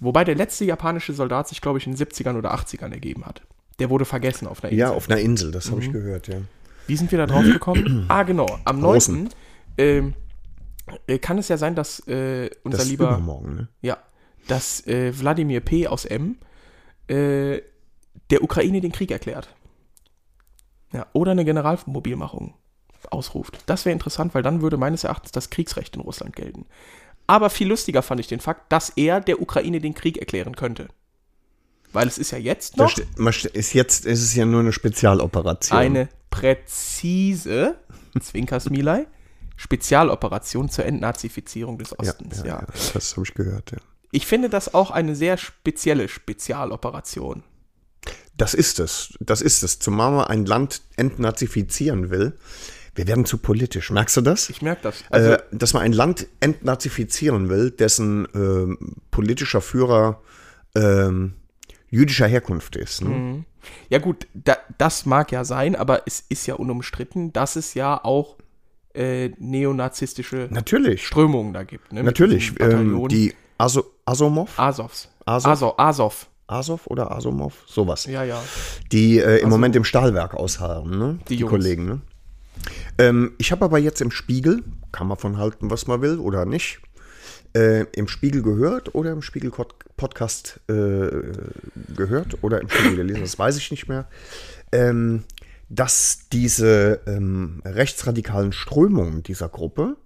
wobei 0.00 0.24
der 0.24 0.34
letzte 0.34 0.64
japanische 0.64 1.12
Soldat 1.14 1.48
sich, 1.48 1.60
glaube 1.60 1.78
ich, 1.78 1.86
in 1.86 1.94
den 1.94 2.06
70ern 2.06 2.36
oder 2.36 2.54
80ern 2.54 2.92
ergeben 2.92 3.24
hat. 3.26 3.42
Der 3.78 3.90
wurde 3.90 4.04
vergessen 4.04 4.46
auf 4.46 4.62
einer 4.62 4.70
Insel. 4.72 4.80
Ja, 4.80 4.90
auf 4.90 5.10
einer 5.10 5.20
Insel, 5.20 5.50
das 5.50 5.66
Mhm. 5.66 5.70
habe 5.72 5.82
ich 5.82 5.92
gehört, 5.92 6.28
ja. 6.28 6.36
Wie 6.86 6.96
sind 6.96 7.10
wir 7.10 7.18
da 7.18 7.26
drauf 7.26 7.42
gekommen? 7.42 8.04
ah, 8.08 8.22
genau. 8.22 8.46
Am 8.64 8.78
9. 8.80 8.94
Russen. 8.94 9.28
Ähm, 9.76 10.14
äh, 11.06 11.18
kann 11.18 11.36
es 11.38 11.48
ja 11.48 11.56
sein, 11.56 11.74
dass 11.74 12.00
äh, 12.06 12.48
unser 12.62 12.78
Das 12.78 12.88
lieber, 12.88 13.08
übermorgen, 13.08 13.54
ne? 13.56 13.68
ja, 13.82 13.98
dass 14.46 14.86
äh, 14.86 15.12
Wladimir 15.18 15.60
P. 15.60 15.86
aus 15.86 16.04
M. 16.04 16.38
Äh, 17.08 17.60
der 18.30 18.42
Ukraine 18.42 18.80
den 18.80 18.92
Krieg 18.92 19.10
erklärt. 19.10 19.48
Ja, 20.92 21.06
oder 21.12 21.32
eine 21.32 21.44
Generalmobilmachung 21.44 22.54
ausruft. 23.10 23.58
Das 23.66 23.84
wäre 23.84 23.92
interessant, 23.92 24.34
weil 24.34 24.42
dann 24.42 24.62
würde 24.62 24.76
meines 24.76 25.04
Erachtens 25.04 25.32
das 25.32 25.50
Kriegsrecht 25.50 25.94
in 25.96 26.02
Russland 26.02 26.34
gelten. 26.34 26.66
Aber 27.26 27.50
viel 27.50 27.68
lustiger 27.68 28.02
fand 28.02 28.20
ich 28.20 28.28
den 28.28 28.40
Fakt, 28.40 28.72
dass 28.72 28.90
er 28.90 29.20
der 29.20 29.40
Ukraine 29.40 29.80
den 29.80 29.94
Krieg 29.94 30.18
erklären 30.18 30.54
könnte. 30.54 30.88
Weil 31.92 32.08
es 32.08 32.18
ist 32.18 32.30
ja 32.30 32.38
jetzt 32.38 32.76
noch 32.76 32.96
ist 32.98 33.72
jetzt 33.72 34.06
ist 34.06 34.22
es 34.22 34.34
ja 34.34 34.44
nur 34.44 34.60
eine 34.60 34.72
Spezialoperation. 34.72 35.78
eine 35.78 36.08
präzise, 36.30 37.76
Zwinkers 38.20 38.68
Milay, 38.70 39.06
Spezialoperation 39.56 40.68
zur 40.68 40.84
Entnazifizierung 40.84 41.78
des 41.78 41.98
Ostens. 41.98 42.38
ja, 42.38 42.44
Ja, 42.44 42.60
ja, 42.60 42.66
das 42.92 43.16
habe 43.16 43.26
ich 43.26 43.34
gehört, 43.34 43.70
ja. 43.70 43.78
Ich 44.16 44.26
finde 44.26 44.48
das 44.48 44.72
auch 44.72 44.90
eine 44.90 45.14
sehr 45.14 45.36
spezielle 45.36 46.08
Spezialoperation. 46.08 47.42
Das 48.34 48.54
ist 48.54 48.80
es. 48.80 49.12
Das 49.20 49.42
ist 49.42 49.62
es. 49.62 49.78
Zumal 49.78 50.10
man 50.10 50.24
ein 50.24 50.46
Land 50.46 50.80
entnazifizieren 50.96 52.08
will. 52.08 52.32
Wir 52.94 53.06
werden 53.08 53.26
zu 53.26 53.36
politisch. 53.36 53.90
Merkst 53.90 54.16
du 54.16 54.22
das? 54.22 54.48
Ich 54.48 54.62
merke 54.62 54.84
das. 54.84 55.04
Also, 55.10 55.32
äh, 55.32 55.42
dass 55.52 55.74
man 55.74 55.82
ein 55.82 55.92
Land 55.92 56.28
entnazifizieren 56.40 57.50
will, 57.50 57.70
dessen 57.70 58.26
ähm, 58.34 58.96
politischer 59.10 59.60
Führer 59.60 60.22
ähm, 60.74 61.34
jüdischer 61.90 62.26
Herkunft 62.26 62.76
ist. 62.76 63.02
Ne? 63.02 63.10
Mhm. 63.10 63.44
ja 63.90 63.98
gut, 63.98 64.26
da, 64.32 64.56
das 64.78 65.04
mag 65.04 65.30
ja 65.30 65.44
sein, 65.44 65.76
aber 65.76 66.04
es 66.06 66.24
ist 66.30 66.46
ja 66.46 66.54
unumstritten, 66.54 67.34
dass 67.34 67.54
es 67.54 67.74
ja 67.74 68.02
auch 68.02 68.38
äh, 68.94 69.28
neonazistische 69.38 70.48
Natürlich. 70.50 71.06
Strömungen 71.06 71.52
da 71.52 71.64
gibt. 71.64 71.92
Ne, 71.92 72.02
Natürlich. 72.02 72.54
Ähm, 72.60 73.08
die 73.08 73.34
Aso 73.58 73.84
Asomov? 74.04 74.58
Azovs. 74.58 75.08
Azov? 75.24 75.50
Azov. 75.50 75.74
Azov. 75.78 76.26
Asov 76.46 76.86
oder 76.86 77.10
Asomov? 77.10 77.64
Sowas. 77.66 78.06
Ja, 78.06 78.22
ja. 78.22 78.40
Die 78.92 79.18
äh, 79.18 79.38
im 79.38 79.48
Moment 79.48 79.74
im 79.74 79.84
Stahlwerk 79.84 80.34
ausharren, 80.34 80.98
ne? 80.98 81.18
Die 81.28 81.36
Jungs. 81.36 81.50
Kollegen, 81.50 81.86
ne? 81.86 82.00
Ähm, 82.98 83.32
ich 83.38 83.52
habe 83.52 83.64
aber 83.64 83.78
jetzt 83.78 84.00
im 84.00 84.10
Spiegel, 84.10 84.62
kann 84.92 85.08
man 85.08 85.16
von 85.16 85.38
halten, 85.38 85.70
was 85.70 85.86
man 85.86 86.02
will 86.02 86.18
oder 86.18 86.44
nicht, 86.46 86.80
äh, 87.54 87.86
im 87.92 88.08
Spiegel 88.08 88.42
gehört 88.42 88.94
oder 88.94 89.10
im 89.10 89.22
Spiegel 89.22 89.50
Podcast 89.96 90.60
äh, 90.68 91.08
gehört 91.94 92.42
oder 92.42 92.60
im 92.60 92.68
Spiegel 92.68 92.96
gelesen, 92.96 93.22
das 93.22 93.38
weiß 93.38 93.56
ich 93.56 93.70
nicht 93.70 93.88
mehr, 93.88 94.08
ähm, 94.72 95.24
dass 95.68 96.28
diese 96.32 97.00
ähm, 97.06 97.60
rechtsradikalen 97.64 98.52
Strömungen 98.52 99.22
dieser 99.22 99.48
Gruppe 99.48 99.96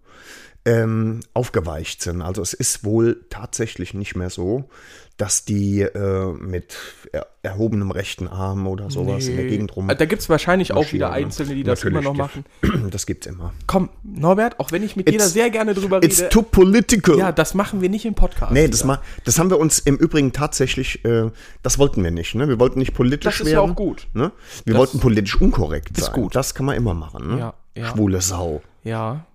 ähm, 0.64 1.20
aufgeweicht 1.35 2.03
sind. 2.03 2.23
Also 2.23 2.42
es 2.42 2.53
ist 2.53 2.85
wohl 2.85 3.25
tatsächlich 3.31 3.94
nicht 3.94 4.14
mehr 4.16 4.29
so, 4.31 4.68
dass 5.16 5.44
die 5.44 5.81
äh, 5.83 6.33
mit 6.33 6.77
er 7.12 7.27
erhobenem 7.42 7.90
rechten 7.90 8.27
Arm 8.29 8.66
oder 8.66 8.90
sowas 8.90 9.27
in 9.27 9.37
der 9.37 9.46
Gegend 9.46 9.75
rum. 9.77 9.88
Also 9.88 9.99
Da 9.99 10.05
gibt 10.07 10.20
es 10.23 10.29
wahrscheinlich 10.31 10.73
auch 10.73 10.92
wieder 10.92 11.09
ne? 11.09 11.14
Einzelne, 11.14 11.55
die 11.55 11.62
das 11.62 11.85
immer 11.85 12.01
noch 12.03 12.14
machen. 12.14 12.44
Das 12.90 13.05
gibt's 13.07 13.27
immer. 13.27 13.53
Komm, 13.66 13.88
Norbert, 14.03 14.59
auch 14.61 14.73
wenn 14.73 14.83
ich 14.83 14.96
mit 14.96 15.09
dir 15.09 15.12
da 15.18 15.25
It's- 15.25 15.33
sehr 15.33 15.51
gerne 15.51 15.75
drüber 15.75 16.03
It's 16.03 16.20
rede. 16.20 16.29
too 16.31 16.42
political. 16.42 17.18
Ja, 17.18 17.33
das 17.33 17.53
machen 17.55 17.81
wir 17.83 17.88
nicht 17.90 18.05
im 18.07 18.14
Podcast. 18.14 18.53
Nee, 18.53 18.68
das, 18.68 18.85
ma 18.85 19.01
das 19.25 19.38
haben 19.38 19.51
wir 19.51 19.59
uns 19.59 19.79
im 19.79 19.96
Übrigen 19.96 20.33
tatsächlich, 20.33 21.05
äh, 21.05 21.31
das 21.62 21.79
wollten 21.79 22.03
wir 22.05 22.11
nicht. 22.11 22.35
Ne? 22.35 22.49
Wir 22.49 22.59
wollten 22.59 22.79
nicht 22.79 22.94
politisch 22.94 23.25
Das 23.38 23.40
ist 23.40 23.46
werden. 23.53 23.66
ja 23.66 23.73
auch 23.73 23.75
gut. 23.77 24.07
Ne? 24.14 24.33
Wir 24.64 24.75
Das 24.75 24.81
wollten 24.81 25.01
politisch 25.01 25.38
unkorrekt 25.40 25.96
ist 25.99 26.07
sein. 26.07 26.14
gut. 26.14 26.35
Das 26.35 26.55
kann 26.55 26.64
man 26.66 26.77
immer 26.77 26.94
machen. 26.94 27.29
Ne? 27.29 27.38
Ja, 27.38 27.55
ja. 27.77 27.87
Schwule 27.88 28.20
Sau. 28.23 28.62
Ja. 28.85 29.27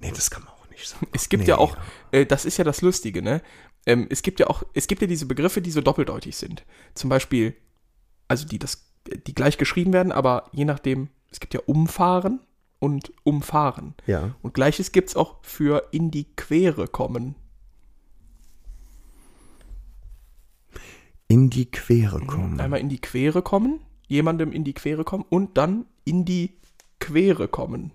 Nee, 0.00 0.12
das 0.14 0.30
kann 0.30 0.42
man 0.44 0.52
auch 0.52 0.55
nicht 0.76 0.88
sagen. 0.88 1.06
Es 1.12 1.28
gibt 1.28 1.42
Nee. 1.44 1.48
ja 1.50 1.58
auch, 1.58 1.76
äh, 2.12 2.26
das 2.26 2.44
ist 2.44 2.56
ja 2.56 2.64
das 2.64 2.82
Lustige, 2.82 3.22
ne? 3.22 3.42
Ähm, 3.86 4.06
es 4.10 4.22
gibt 4.22 4.40
ja 4.40 4.48
auch, 4.48 4.62
es 4.74 4.86
gibt 4.86 5.00
ja 5.02 5.06
diese 5.08 5.26
Begriffe, 5.26 5.60
die 5.62 5.70
so 5.70 5.80
doppeldeutig 5.80 6.36
sind. 6.36 6.64
Zum 6.94 7.10
Beispiel, 7.10 7.54
also 8.28 8.46
die 8.46 8.58
das, 8.58 8.84
die 9.26 9.34
gleich 9.34 9.58
geschrieben 9.58 9.92
werden, 9.92 10.12
aber 10.12 10.48
je 10.52 10.64
nachdem, 10.64 11.08
es 11.30 11.40
gibt 11.40 11.54
ja 11.54 11.60
umfahren 11.66 12.40
und 12.78 13.12
umfahren. 13.24 13.94
Ja. 14.06 14.34
Und 14.42 14.54
gleiches 14.54 14.92
gibt 14.92 15.10
es 15.10 15.16
auch 15.16 15.36
für 15.42 15.88
in 15.92 16.10
die 16.10 16.24
Quere 16.36 16.88
kommen. 16.88 17.36
In 21.28 21.50
die 21.50 21.70
Quere 21.70 22.20
kommen. 22.20 22.60
Einmal 22.60 22.80
in 22.80 22.88
die 22.88 23.00
Quere 23.00 23.42
kommen, 23.42 23.80
jemandem 24.06 24.52
in 24.52 24.62
die 24.64 24.74
Quere 24.74 25.04
kommen 25.04 25.24
und 25.28 25.56
dann 25.56 25.86
in 26.04 26.24
die 26.24 26.52
Quere 27.00 27.48
kommen. 27.48 27.90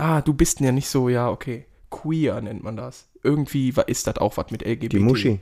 Ah, 0.00 0.22
du 0.22 0.32
bist 0.32 0.60
ja 0.60 0.72
nicht 0.72 0.88
so, 0.88 1.10
ja, 1.10 1.28
okay. 1.28 1.66
Queer 1.90 2.40
nennt 2.40 2.62
man 2.62 2.74
das. 2.74 3.08
Irgendwie 3.22 3.74
ist 3.86 4.06
das 4.06 4.16
auch 4.16 4.38
was 4.38 4.50
mit 4.50 4.62
LGBT. 4.62 4.92
Die 4.94 4.98
Muschi. 4.98 5.40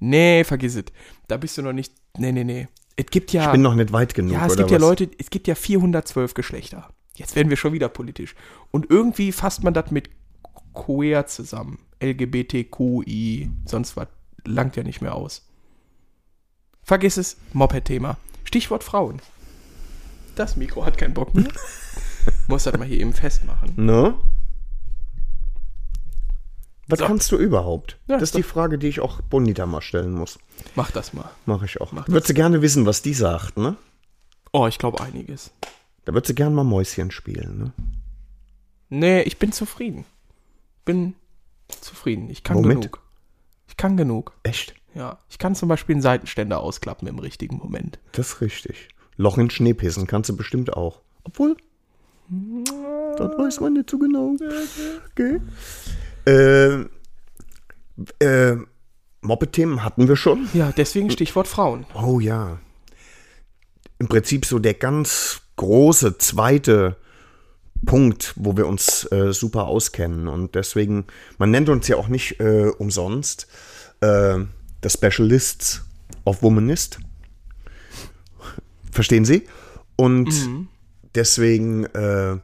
Nee, 0.00 0.44
vergiss 0.44 0.76
es. 0.76 0.84
Da 1.28 1.36
bist 1.36 1.58
du 1.58 1.62
noch 1.62 1.74
nicht. 1.74 1.92
Nee, 2.16 2.32
nee, 2.32 2.44
nee. 2.44 2.68
Es 2.96 3.06
gibt 3.06 3.34
ja. 3.34 3.44
Ich 3.44 3.52
bin 3.52 3.60
noch 3.60 3.74
nicht 3.74 3.92
weit 3.92 4.14
genug. 4.14 4.32
ja, 4.32 4.46
es 4.46 4.52
oder 4.52 4.62
gibt 4.62 4.70
ja 4.70 4.76
was? 4.76 4.82
Leute, 4.82 5.10
es 5.18 5.28
gibt 5.28 5.46
ja 5.46 5.54
412 5.54 6.32
Geschlechter. 6.32 6.88
Jetzt 7.16 7.36
werden 7.36 7.50
wir 7.50 7.58
schon 7.58 7.74
wieder 7.74 7.90
politisch. 7.90 8.34
Und 8.70 8.88
irgendwie 8.88 9.30
fasst 9.30 9.62
man 9.62 9.74
das 9.74 9.90
mit 9.90 10.08
queer 10.72 11.26
zusammen. 11.26 11.78
LGBTQI, 12.02 13.50
sonst 13.66 13.96
was. 13.98 14.08
Langt 14.46 14.76
ja 14.76 14.84
nicht 14.84 15.02
mehr 15.02 15.14
aus. 15.14 15.46
Vergiss 16.82 17.18
es, 17.18 17.36
Moped-Thema. 17.52 18.16
Stichwort 18.44 18.84
Frauen. 18.84 19.20
Das 20.34 20.56
Mikro 20.56 20.86
hat 20.86 20.96
keinen 20.96 21.14
Bock 21.14 21.34
mehr. 21.34 21.48
Muss 22.48 22.64
das 22.64 22.76
mal 22.78 22.86
hier 22.86 23.00
eben 23.00 23.12
festmachen. 23.12 23.72
Ne? 23.76 24.14
Was 26.88 27.00
So. 27.00 27.06
kannst 27.06 27.32
du 27.32 27.36
überhaupt? 27.36 27.98
Ja, 28.06 28.14
das 28.14 28.24
ist 28.28 28.32
so. 28.34 28.38
die 28.38 28.42
Frage, 28.44 28.78
die 28.78 28.86
ich 28.86 29.00
auch 29.00 29.20
Bonita 29.20 29.66
mal 29.66 29.80
stellen 29.80 30.12
muss. 30.12 30.38
Mach 30.76 30.92
das 30.92 31.12
mal. 31.14 31.28
Mache 31.44 31.64
ich 31.64 31.80
auch. 31.80 31.90
Mach 31.90 32.06
Würdest 32.06 32.30
du 32.30 32.34
gerne 32.34 32.62
wissen, 32.62 32.86
was 32.86 33.02
die 33.02 33.14
sagt, 33.14 33.56
ne? 33.56 33.76
Oh, 34.52 34.68
ich 34.68 34.78
glaube 34.78 35.02
einiges. 35.02 35.50
Da 36.04 36.14
wird 36.14 36.26
sie 36.26 36.34
gern 36.36 36.54
mal 36.54 36.62
Mäuschen 36.62 37.10
spielen, 37.10 37.58
ne? 37.58 37.72
Nee, 38.88 39.22
ich 39.22 39.40
bin 39.40 39.50
zufrieden. 39.50 40.04
Bin 40.84 41.14
zufrieden. 41.68 42.30
Ich 42.30 42.44
kann 42.44 42.58
Womit? 42.58 42.76
genug. 42.82 43.02
Ich 43.66 43.76
kann 43.76 43.96
genug. 43.96 44.32
Echt? 44.44 44.74
Ja. 44.94 45.18
Ich 45.28 45.38
kann 45.38 45.56
zum 45.56 45.68
Beispiel 45.68 45.96
einen 45.96 46.02
Seitenständer 46.02 46.60
ausklappen 46.60 47.08
im 47.08 47.18
richtigen 47.18 47.56
Moment. 47.56 47.98
Das 48.12 48.28
ist 48.34 48.40
richtig. 48.40 48.88
Loch 49.16 49.38
in 49.38 49.50
Schnee 49.50 49.74
pissen 49.74 50.06
kannst 50.06 50.30
du 50.30 50.36
bestimmt 50.36 50.72
auch. 50.74 51.00
Obwohl, 51.24 51.56
das 53.16 53.38
weiß 53.38 53.60
man 53.60 53.74
nicht 53.74 53.90
so 53.90 53.98
genau. 53.98 54.34
Okay. 55.12 55.40
Ähm, 56.26 56.90
äh, 58.20 58.56
Moped-Themen 59.22 59.82
hatten 59.84 60.08
wir 60.08 60.16
schon. 60.16 60.48
Ja, 60.54 60.72
deswegen 60.76 61.10
Stichwort 61.10 61.48
Frauen. 61.48 61.86
Oh 61.94 62.20
ja. 62.20 62.58
Im 63.98 64.08
Prinzip 64.08 64.44
so 64.44 64.58
der 64.58 64.74
ganz 64.74 65.40
große 65.56 66.18
zweite 66.18 66.96
Punkt, 67.84 68.32
wo 68.36 68.56
wir 68.56 68.66
uns 68.66 69.10
äh, 69.10 69.32
super 69.32 69.66
auskennen. 69.66 70.28
Und 70.28 70.54
deswegen, 70.54 71.06
man 71.38 71.50
nennt 71.50 71.68
uns 71.68 71.88
ja 71.88 71.96
auch 71.96 72.08
nicht 72.08 72.40
äh, 72.40 72.70
umsonst 72.78 73.46
äh, 74.00 74.38
The 74.82 74.90
Specialists 74.90 75.84
of 76.24 76.42
Womanist. 76.42 76.98
Verstehen 78.90 79.24
Sie? 79.24 79.46
Und 79.96 80.28
deswegen 81.16 81.84
äh, 81.86 82.36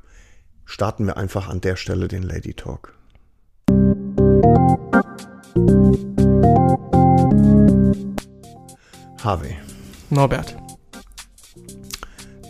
starten 0.64 1.06
wir 1.06 1.16
einfach 1.16 1.48
an 1.48 1.60
der 1.60 1.76
Stelle 1.76 2.08
den 2.08 2.22
Lady 2.22 2.54
Talk. 2.54 2.94
Harvey. 9.22 9.56
Norbert. 10.10 10.56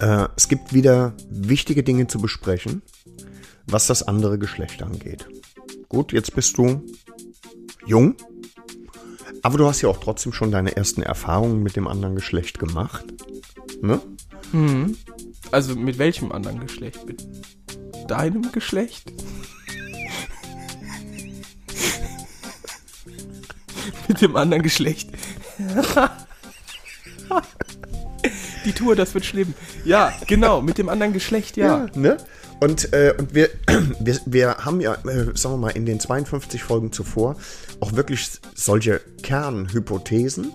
Äh, 0.01 0.29
es 0.37 0.49
gibt 0.49 0.73
wieder 0.73 1.15
wichtige 1.29 1.83
Dinge 1.83 2.07
zu 2.07 2.19
besprechen, 2.19 2.83
was 3.67 3.87
das 3.87 4.03
andere 4.03 4.39
Geschlecht 4.39 4.83
angeht. 4.83 5.29
Gut, 5.89 6.13
jetzt 6.13 6.35
bist 6.35 6.57
du 6.57 6.83
jung, 7.87 8.15
aber 9.43 9.59
du 9.59 9.67
hast 9.67 9.83
ja 9.83 9.89
auch 9.89 10.01
trotzdem 10.01 10.33
schon 10.33 10.51
deine 10.51 10.77
ersten 10.77 11.03
Erfahrungen 11.03 11.63
mit 11.63 11.77
dem 11.77 11.87
anderen 11.87 12.15
Geschlecht 12.15 12.59
gemacht. 12.59 13.05
Ne? 13.83 14.01
Also 15.51 15.75
mit 15.75 15.99
welchem 15.99 16.33
anderen 16.33 16.61
Geschlecht? 16.61 17.07
Mit 17.07 17.27
deinem 18.09 18.53
Geschlecht? 18.53 19.13
mit 24.09 24.21
dem 24.21 24.37
anderen 24.37 24.63
Geschlecht. 24.63 25.11
Die 28.65 28.73
Tour, 28.73 28.95
das 28.95 29.15
wird 29.15 29.25
schlimm. 29.25 29.55
Ja, 29.85 30.13
genau, 30.27 30.63
mit 30.63 30.79
dem 30.79 30.89
anderen 30.89 31.13
Geschlecht, 31.13 31.57
ja. 31.57 31.87
Ne? 31.95 32.17
Und, 32.61 32.93
äh, 32.93 33.15
und 33.19 33.35
wir, 33.35 33.51
wir, 34.01 34.21
wir 34.25 34.57
haben 34.59 34.81
ja, 34.81 34.95
äh, 34.95 35.35
sagen 35.35 35.55
wir 35.55 35.59
mal, 35.59 35.71
in 35.71 35.85
den 35.85 35.99
52 35.99 36.63
Folgen 36.63 36.93
zuvor 36.93 37.37
auch 37.81 37.95
wirklich 37.95 38.31
solche 38.55 39.01
Kernhypothesen 39.23 40.53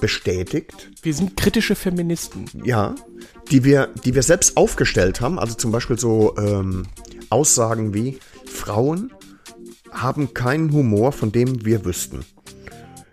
bestätigt, 0.00 0.90
Wir 1.02 1.14
sind 1.14 1.36
kritische 1.36 1.74
Feministen. 1.74 2.46
Ja, 2.64 2.94
die 3.50 3.64
wir, 3.64 3.88
die 4.04 4.14
wir 4.14 4.22
selbst 4.22 4.56
aufgestellt 4.56 5.20
haben. 5.20 5.38
Also 5.38 5.54
zum 5.54 5.72
Beispiel 5.72 5.98
so 5.98 6.36
ähm, 6.36 6.86
Aussagen 7.30 7.94
wie 7.94 8.18
Frauen 8.46 9.12
haben 9.90 10.34
keinen 10.34 10.72
Humor, 10.72 11.12
von 11.12 11.32
dem 11.32 11.64
wir 11.64 11.84
wüssten. 11.84 12.24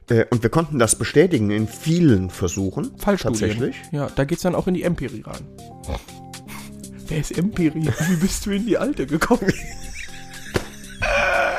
Äh, 0.09 0.25
und 0.29 0.43
wir 0.43 0.49
konnten 0.49 0.79
das 0.79 0.95
bestätigen 0.95 1.49
in 1.51 1.67
vielen 1.67 2.29
Versuchen. 2.29 2.91
Fallstudien. 2.97 3.39
Tatsächlich. 3.39 3.75
Ja, 3.91 4.09
da 4.15 4.25
geht's 4.25 4.43
dann 4.43 4.55
auch 4.55 4.67
in 4.67 4.73
die 4.73 4.83
Empirie 4.83 5.23
rein. 5.25 5.45
Wer 7.07 7.19
ist 7.19 7.37
Empirie? 7.37 7.89
Wie 8.09 8.15
bist 8.17 8.45
du 8.45 8.51
in 8.51 8.65
die 8.65 8.77
alte 8.77 9.07
gekommen? 9.07 9.51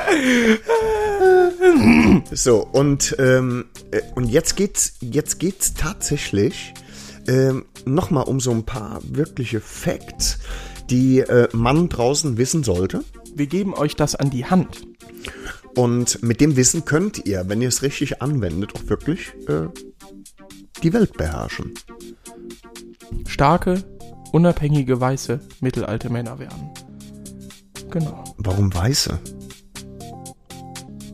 So, 2.31 2.65
und, 2.65 3.15
ähm, 3.19 3.65
äh, 3.91 4.01
und 4.15 4.25
jetzt 4.25 4.55
geht's, 4.55 4.93
jetzt 5.01 5.39
geht's 5.39 5.73
tatsächlich 5.73 6.73
ähm, 7.27 7.65
nochmal 7.85 8.25
um 8.25 8.39
so 8.39 8.51
ein 8.51 8.63
paar 8.63 9.01
wirkliche 9.03 9.59
Facts, 9.59 10.39
die 10.89 11.19
äh, 11.19 11.47
man 11.53 11.89
draußen 11.89 12.37
wissen 12.37 12.63
sollte. 12.63 13.03
Wir 13.35 13.47
geben 13.47 13.73
euch 13.73 13.95
das 13.95 14.15
an 14.15 14.29
die 14.29 14.45
Hand. 14.45 14.87
Und 15.75 16.23
mit 16.23 16.41
dem 16.41 16.55
Wissen 16.55 16.85
könnt 16.85 17.25
ihr, 17.25 17.47
wenn 17.47 17.61
ihr 17.61 17.69
es 17.69 17.83
richtig 17.83 18.21
anwendet, 18.21 18.73
auch 18.75 18.89
wirklich 18.89 19.31
äh, 19.47 19.67
die 20.81 20.93
Welt 20.93 21.13
beherrschen. 21.13 21.73
Starke, 23.27 23.83
unabhängige, 24.31 24.99
weiße, 24.99 25.39
mittelalte 25.61 26.09
Männer 26.09 26.39
werden. 26.39 26.69
Genau. 27.91 28.23
Warum 28.37 28.73
Weiße? 28.73 29.19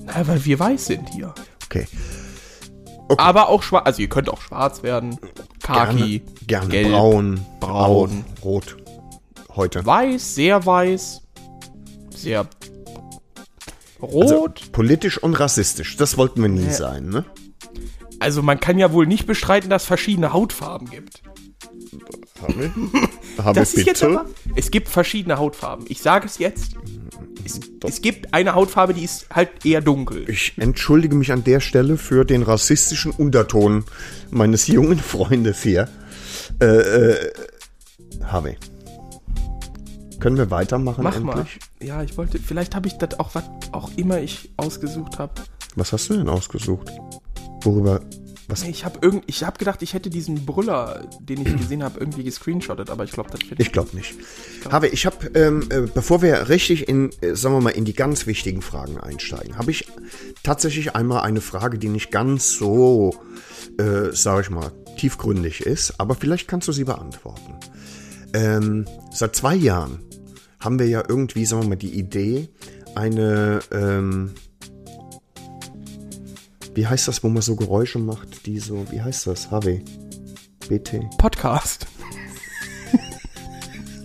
Na, 0.05 0.27
weil 0.27 0.43
wir 0.45 0.59
weiß 0.59 0.85
sind 0.85 1.09
hier. 1.09 1.33
Okay. 1.65 1.87
Aber 3.17 3.49
auch 3.49 3.63
schwarz. 3.63 3.85
Also 3.85 4.01
ihr 4.01 4.09
könnt 4.09 4.29
auch 4.29 4.41
schwarz 4.41 4.83
werden. 4.83 5.19
Khaki. 5.61 6.19
Gerne, 6.19 6.31
gerne 6.47 6.67
gelb, 6.69 6.91
braun, 6.91 7.45
braun. 7.59 8.25
auch 8.39 8.45
rot. 8.45 8.77
Heute. 9.55 9.85
Weiß, 9.85 10.35
sehr 10.35 10.65
weiß. 10.65 11.21
Sehr 12.15 12.47
rot. 14.01 14.23
Also, 14.23 14.49
politisch 14.71 15.21
und 15.21 15.33
rassistisch, 15.33 15.97
das 15.97 16.17
wollten 16.17 16.41
wir 16.41 16.49
nie 16.49 16.69
sein, 16.69 17.09
ne? 17.09 17.25
Also 18.19 18.41
man 18.41 18.59
kann 18.59 18.79
ja 18.79 18.91
wohl 18.91 19.05
nicht 19.07 19.27
bestreiten, 19.27 19.69
dass 19.69 19.83
es 19.83 19.87
verschiedene 19.87 20.33
Hautfarben 20.33 20.89
gibt. 20.89 21.21
Habe 22.41 22.71
Das 23.53 23.73
ist 23.73 23.85
jetzt 23.85 24.03
aber. 24.03 24.25
Es 24.55 24.71
gibt 24.71 24.87
verschiedene 24.87 25.37
Hautfarben. 25.37 25.85
Ich 25.89 26.01
sage 26.01 26.25
es 26.25 26.37
jetzt. 26.37 26.75
Es, 27.45 27.59
es 27.83 28.01
gibt 28.01 28.33
eine 28.33 28.55
Hautfarbe, 28.55 28.93
die 28.93 29.03
ist 29.03 29.27
halt 29.29 29.65
eher 29.65 29.81
dunkel. 29.81 30.27
Ich 30.29 30.53
entschuldige 30.57 31.15
mich 31.15 31.31
an 31.31 31.43
der 31.43 31.59
Stelle 31.59 31.97
für 31.97 32.25
den 32.25 32.41
rassistischen 32.41 33.11
Unterton 33.11 33.85
meines 34.31 34.67
jungen 34.67 34.99
Freundes 34.99 35.61
hier. 35.61 35.87
Äh, 36.59 36.65
äh, 36.65 37.33
Harvey. 38.23 38.57
Können 40.19 40.37
wir 40.37 40.49
weitermachen 40.49 41.03
Mach 41.03 41.15
endlich? 41.15 41.59
mal. 41.79 41.87
Ja, 41.87 42.01
ich 42.01 42.17
wollte. 42.17 42.39
Vielleicht 42.39 42.73
habe 42.73 42.87
ich 42.87 42.97
das 42.97 43.19
auch, 43.19 43.35
was 43.35 43.43
auch 43.71 43.91
immer 43.95 44.19
ich 44.19 44.49
ausgesucht 44.57 45.19
habe. 45.19 45.33
Was 45.75 45.93
hast 45.93 46.09
du 46.09 46.17
denn 46.17 46.29
ausgesucht? 46.29 46.89
Worüber? 47.61 48.01
Was? 48.47 48.63
Ich 48.63 48.85
habe 48.85 48.99
irgend, 49.01 49.23
ich 49.27 49.43
habe 49.43 49.57
gedacht, 49.57 49.81
ich 49.81 49.93
hätte 49.93 50.09
diesen 50.09 50.45
Brüller, 50.45 51.07
den 51.19 51.41
ich 51.41 51.57
gesehen 51.57 51.83
habe, 51.83 51.99
irgendwie 51.99 52.23
gescreenshottet, 52.23 52.89
aber 52.89 53.03
ich 53.03 53.11
glaube, 53.11 53.31
das 53.31 53.49
wird 53.49 53.59
Ich 53.59 53.71
glaube 53.71 53.95
nicht. 53.95 54.13
Habe 54.69 54.87
ich 54.87 55.05
habe, 55.05 55.27
ähm, 55.33 55.67
äh, 55.71 55.81
bevor 55.81 56.21
wir 56.21 56.47
richtig 56.47 56.87
in, 56.87 57.09
äh, 57.21 57.35
sagen 57.35 57.55
wir 57.55 57.61
mal, 57.61 57.69
in 57.71 57.85
die 57.85 57.93
ganz 57.93 58.27
wichtigen 58.27 58.61
Fragen 58.61 58.99
einsteigen, 58.99 59.57
habe 59.57 59.71
ich 59.71 59.87
tatsächlich 60.43 60.95
einmal 60.95 61.21
eine 61.21 61.41
Frage, 61.41 61.79
die 61.79 61.89
nicht 61.89 62.11
ganz 62.11 62.57
so, 62.57 63.15
äh, 63.79 64.11
sage 64.11 64.41
ich 64.41 64.49
mal, 64.51 64.71
tiefgründig 64.97 65.61
ist, 65.61 65.99
aber 65.99 66.13
vielleicht 66.15 66.47
kannst 66.47 66.67
du 66.67 66.71
sie 66.71 66.83
beantworten. 66.83 67.55
Ähm, 68.33 68.85
seit 69.11 69.35
zwei 69.35 69.55
Jahren 69.55 69.99
haben 70.59 70.77
wir 70.77 70.87
ja 70.87 71.03
irgendwie, 71.07 71.45
sagen 71.45 71.63
wir 71.63 71.69
mal, 71.69 71.75
die 71.75 71.97
Idee, 71.97 72.49
eine, 72.95 73.59
ähm, 73.71 74.33
wie 76.75 76.85
heißt 76.87 77.07
das, 77.07 77.23
wo 77.23 77.29
man 77.29 77.41
so 77.41 77.55
Geräusche 77.55 77.99
macht, 77.99 78.45
die 78.45 78.59
so, 78.59 78.85
wie 78.91 79.01
heißt 79.01 79.27
das, 79.27 79.49
HW? 79.49 79.79
BT. 80.67 80.99
Podcast. 81.17 81.87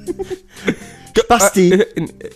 Basti! 1.29 1.73
Äh, 1.73 1.87
in, 1.95 2.09
äh, 2.21 2.31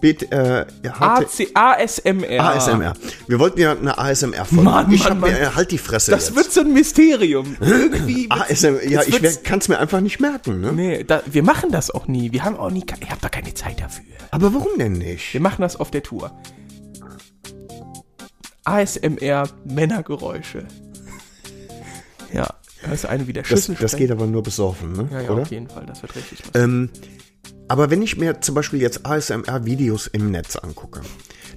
BT, 0.00 0.30
äh, 0.30 0.64
HT, 0.84 0.92
AC, 0.92 1.48
ASMR. 1.54 2.40
ASMR. 2.40 2.92
Wir 3.26 3.38
wollten 3.40 3.60
ja 3.60 3.72
eine 3.72 3.98
ASMR-Folge. 3.98 4.94
Ich 4.94 5.02
Mann, 5.02 5.10
hab 5.10 5.18
Mann. 5.18 5.30
mir, 5.30 5.40
äh, 5.40 5.46
halt 5.56 5.72
die 5.72 5.78
Fresse 5.78 6.12
Das 6.12 6.26
jetzt. 6.28 6.36
wird 6.36 6.52
so 6.52 6.60
ein 6.60 6.72
Mysterium. 6.72 7.56
Irgendwie. 7.60 8.30
ASMR, 8.30 8.84
ja, 8.88 9.02
ich 9.04 9.42
kann 9.42 9.58
es 9.58 9.68
mir 9.68 9.78
einfach 9.78 10.00
nicht 10.00 10.20
merken, 10.20 10.60
ne? 10.60 10.72
Nee, 10.72 11.04
da, 11.04 11.22
wir 11.26 11.42
machen 11.42 11.72
das 11.72 11.90
auch 11.90 12.06
nie. 12.06 12.30
Wir 12.32 12.44
haben 12.44 12.56
auch 12.56 12.70
nie. 12.70 12.84
Ich 13.00 13.10
habe 13.10 13.20
da 13.20 13.28
keine 13.28 13.54
Zeit 13.54 13.80
dafür. 13.80 14.04
Aber 14.30 14.54
warum 14.54 14.78
denn 14.78 14.92
nicht? 14.92 15.32
Wir 15.34 15.40
machen 15.40 15.62
das 15.62 15.74
auf 15.76 15.90
der 15.90 16.02
Tour. 16.04 16.30
ASMR 18.68 19.48
Männergeräusche. 19.64 20.66
Ja, 22.32 22.46
das 22.82 22.92
ist 22.92 23.06
eine 23.06 23.26
wieder 23.26 23.42
Das, 23.42 23.48
Schüssel. 23.48 23.76
das 23.80 23.96
geht 23.96 24.10
aber 24.10 24.26
nur 24.26 24.42
besoffen, 24.42 24.92
ne? 24.92 25.08
Ja, 25.10 25.20
ja, 25.22 25.30
Oder? 25.30 25.42
auf 25.42 25.50
jeden 25.50 25.68
Fall. 25.68 25.86
Das 25.86 26.02
wird 26.02 26.14
richtig 26.14 26.40
was. 26.52 26.62
Ähm, 26.62 26.90
aber 27.68 27.90
wenn 27.90 28.02
ich 28.02 28.16
mir 28.18 28.40
zum 28.40 28.54
Beispiel 28.54 28.80
jetzt 28.80 29.06
ASMR-Videos 29.06 30.06
im 30.08 30.30
Netz 30.30 30.56
angucke, 30.56 31.00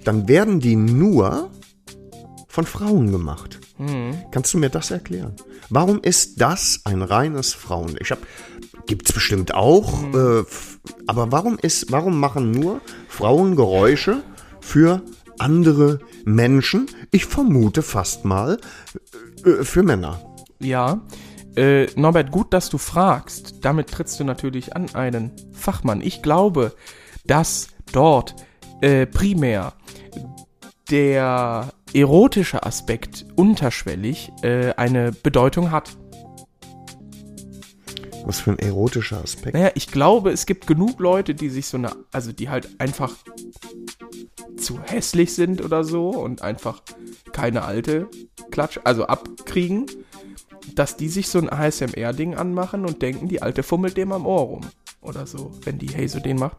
dann 0.03 0.28
werden 0.28 0.59
die 0.59 0.76
nur 0.76 1.51
von 2.47 2.66
Frauen 2.66 3.12
gemacht. 3.12 3.59
Mhm. 3.78 4.16
Kannst 4.32 4.53
du 4.53 4.57
mir 4.57 4.70
das 4.70 4.91
erklären? 4.91 5.36
Warum 5.70 6.01
ist 6.01 6.41
das 6.41 6.82
ein 6.86 7.01
reines 7.01 7.53
Frauen? 7.53 7.95
Ich 7.99 8.12
habe 8.12 8.22
gibt's 8.88 9.14
bestimmt 9.14 9.53
auch, 9.53 10.01
Mhm. 10.01 10.16
äh, 10.16 10.43
aber 11.07 11.32
warum 11.32 11.57
ist, 11.62 11.91
warum 11.91 12.20
machen 12.20 12.51
nur 12.51 12.82
Frauen 13.07 13.55
Geräusche 13.55 14.24
für 14.59 15.01
andere 15.39 15.99
Menschen? 16.25 16.88
Ich 17.11 17.25
vermute 17.25 17.82
fast 17.82 18.25
mal 18.25 18.59
äh, 19.45 19.63
für 19.63 19.84
Männer. 19.84 20.19
Ja, 20.59 21.01
Äh, 21.57 21.88
Norbert, 21.97 22.32
gut, 22.32 22.53
dass 22.53 22.69
du 22.69 22.77
fragst. 22.77 23.55
Damit 23.65 23.91
trittst 23.91 24.17
du 24.21 24.23
natürlich 24.23 24.73
an 24.73 24.95
einen 24.95 25.32
Fachmann. 25.51 25.99
Ich 25.99 26.21
glaube, 26.21 26.73
dass 27.25 27.67
dort 27.91 28.36
äh, 28.79 29.05
primär 29.05 29.73
der 30.89 31.73
erotische 31.93 32.63
Aspekt 32.63 33.25
unterschwellig 33.36 34.32
äh, 34.43 34.71
eine 34.75 35.11
Bedeutung 35.11 35.71
hat. 35.71 35.97
Was 38.23 38.39
für 38.39 38.51
ein 38.51 38.59
erotischer 38.59 39.21
Aspekt. 39.21 39.53
Naja, 39.53 39.71
ich 39.75 39.88
glaube, 39.88 40.32
es 40.32 40.45
gibt 40.45 40.67
genug 40.67 40.99
Leute, 41.01 41.34
die 41.36 41.49
sich 41.49 41.65
so 41.65 41.75
eine, 41.75 41.91
also 42.13 42.32
die 42.32 42.47
halt 42.49 42.69
einfach 42.79 43.11
zu 44.62 44.82
hässlich 44.82 45.34
sind 45.34 45.64
oder 45.64 45.84
so 45.84 46.09
und 46.09 46.41
einfach 46.41 46.82
keine 47.32 47.64
alte 47.64 48.07
Klatsch, 48.51 48.80
also 48.84 49.05
abkriegen, 49.05 49.86
dass 50.76 50.97
die 50.97 51.09
sich 51.09 51.28
so 51.28 51.39
ein 51.39 51.49
ASMR-Ding 51.49 52.36
anmachen 52.36 52.86
und 52.86 53.01
denken, 53.01 53.28
die 53.28 53.41
alte 53.41 53.64
fummelt 53.64 53.97
dem 53.97 54.12
am 54.12 54.26
Ohr 54.26 54.41
rum. 54.41 54.62
Oder 55.01 55.26
so, 55.26 55.51
wenn 55.64 55.80
die 55.80 56.07
so 56.07 56.20
den 56.20 56.38
macht. 56.38 56.57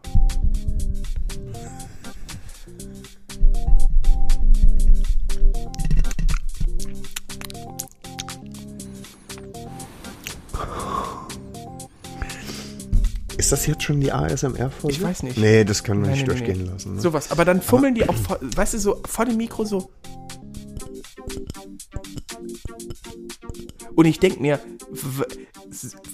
Das 13.53 13.65
jetzt 13.67 13.83
schon 13.83 14.01
die 14.01 14.11
ASMR-Folge? 14.11 14.95
Ich 14.95 15.01
weiß 15.01 15.23
nicht. 15.23 15.37
Nee, 15.37 15.63
das 15.63 15.83
können 15.83 16.01
wir 16.01 16.07
Nee, 16.07 16.13
nicht 16.15 16.27
nee, 16.27 16.33
durchgehen 16.33 16.63
nee. 16.63 16.69
lassen. 16.71 16.95
Ne? 16.95 17.01
Sowas. 17.01 17.31
Aber 17.31 17.45
dann 17.45 17.61
fummeln 17.61 17.95
die 17.95 18.07
auch, 18.09 18.15
vor, 18.27 18.39
weißt 18.41 18.73
du, 18.73 18.79
so 18.79 19.01
vor 19.05 19.25
dem 19.25 19.37
Mikro 19.37 19.63
so. 19.63 19.91
Und 23.95 24.05
ich 24.05 24.19
denke 24.19 24.41
mir, 24.41 24.59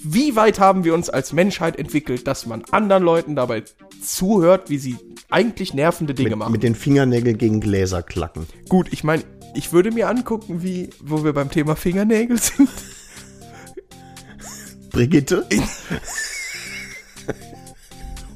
wie 0.02 0.36
weit 0.36 0.60
haben 0.60 0.84
wir 0.84 0.94
uns 0.94 1.08
als 1.08 1.32
Menschheit 1.32 1.76
entwickelt, 1.76 2.26
dass 2.26 2.44
man 2.46 2.62
anderen 2.70 3.02
Leuten 3.02 3.36
dabei 3.36 3.62
zuhört, 4.02 4.68
wie 4.68 4.78
sie 4.78 4.96
eigentlich 5.30 5.72
nervende 5.72 6.12
Dinge 6.12 6.30
mit, 6.30 6.38
machen. 6.38 6.52
mit 6.52 6.62
den 6.62 6.74
Fingernägeln 6.74 7.38
gegen 7.38 7.60
Gläser 7.60 8.02
klacken. 8.02 8.46
Gut, 8.68 8.88
ich 8.90 9.02
meine, 9.02 9.22
ich 9.54 9.72
würde 9.72 9.90
mir 9.92 10.08
angucken, 10.08 10.62
wie, 10.62 10.90
wo 11.00 11.24
wir 11.24 11.32
beim 11.32 11.50
Thema 11.50 11.74
Fingernägel 11.74 12.38
sind. 12.38 12.68
Brigitte? 14.90 15.46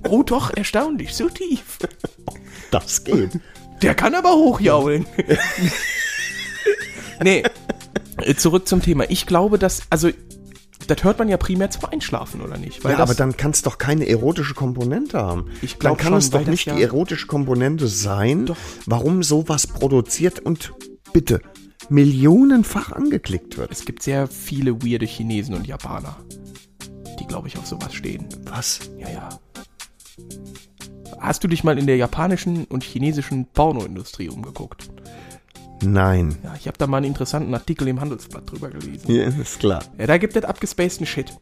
Oh 0.08 0.22
doch, 0.22 0.54
erstaunlich, 0.56 1.14
so 1.14 1.28
tief. 1.28 1.78
Das 2.70 3.04
geht. 3.04 3.38
Der 3.82 3.94
kann 3.94 4.14
aber 4.14 4.32
hochjaulen. 4.34 5.06
nee, 7.22 7.42
äh, 8.18 8.34
zurück 8.34 8.68
zum 8.68 8.82
Thema. 8.82 9.04
Ich 9.10 9.26
glaube, 9.26 9.58
dass, 9.58 9.82
also, 9.90 10.10
das 10.86 11.02
hört 11.04 11.18
man 11.18 11.28
ja 11.28 11.36
primär 11.36 11.70
zum 11.70 11.86
Einschlafen, 11.86 12.40
oder 12.40 12.58
nicht? 12.58 12.84
Weil 12.84 12.92
ja, 12.92 12.98
das, 12.98 13.08
aber 13.10 13.16
dann 13.16 13.36
kann 13.36 13.52
es 13.52 13.62
doch 13.62 13.78
keine 13.78 14.06
erotische 14.08 14.54
Komponente 14.54 15.18
haben. 15.18 15.50
Ich 15.62 15.78
glaub 15.78 15.96
dann 15.98 16.02
kann 16.04 16.12
schon, 16.12 16.18
es 16.18 16.30
doch 16.30 16.46
nicht 16.46 16.66
ja- 16.66 16.74
die 16.76 16.82
erotische 16.82 17.26
Komponente 17.26 17.88
sein, 17.88 18.46
Doch. 18.46 18.56
warum 18.86 19.22
sowas 19.22 19.66
produziert 19.66 20.40
und 20.40 20.72
bitte 21.12 21.40
millionenfach 21.88 22.92
angeklickt 22.92 23.56
wird. 23.58 23.70
Es 23.70 23.84
gibt 23.84 24.02
sehr 24.02 24.26
viele 24.26 24.82
weirde 24.82 25.06
Chinesen 25.06 25.54
und 25.54 25.66
Japaner, 25.66 26.16
die, 27.20 27.26
glaube 27.26 27.48
ich, 27.48 27.58
auf 27.58 27.66
sowas 27.66 27.94
stehen. 27.94 28.26
Was? 28.44 28.80
Ja, 28.98 29.10
ja. 29.10 29.28
Hast 31.18 31.42
du 31.44 31.48
dich 31.48 31.64
mal 31.64 31.78
in 31.78 31.86
der 31.86 31.96
japanischen 31.96 32.64
und 32.66 32.84
chinesischen 32.84 33.46
Pornoindustrie 33.46 34.28
umgeguckt? 34.28 34.90
Nein. 35.82 36.36
Ja, 36.42 36.54
ich 36.58 36.66
habe 36.66 36.78
da 36.78 36.86
mal 36.86 36.98
einen 36.98 37.06
interessanten 37.06 37.52
Artikel 37.54 37.88
im 37.88 38.00
Handelsblatt 38.00 38.50
drüber 38.50 38.70
gelesen. 38.70 39.10
Ja, 39.10 39.26
ist 39.26 39.58
klar. 39.58 39.84
Ja, 39.98 40.06
da 40.06 40.18
gibt 40.18 40.36
es 40.36 40.44
abgespaceden 40.44 41.06
Shit. 41.06 41.32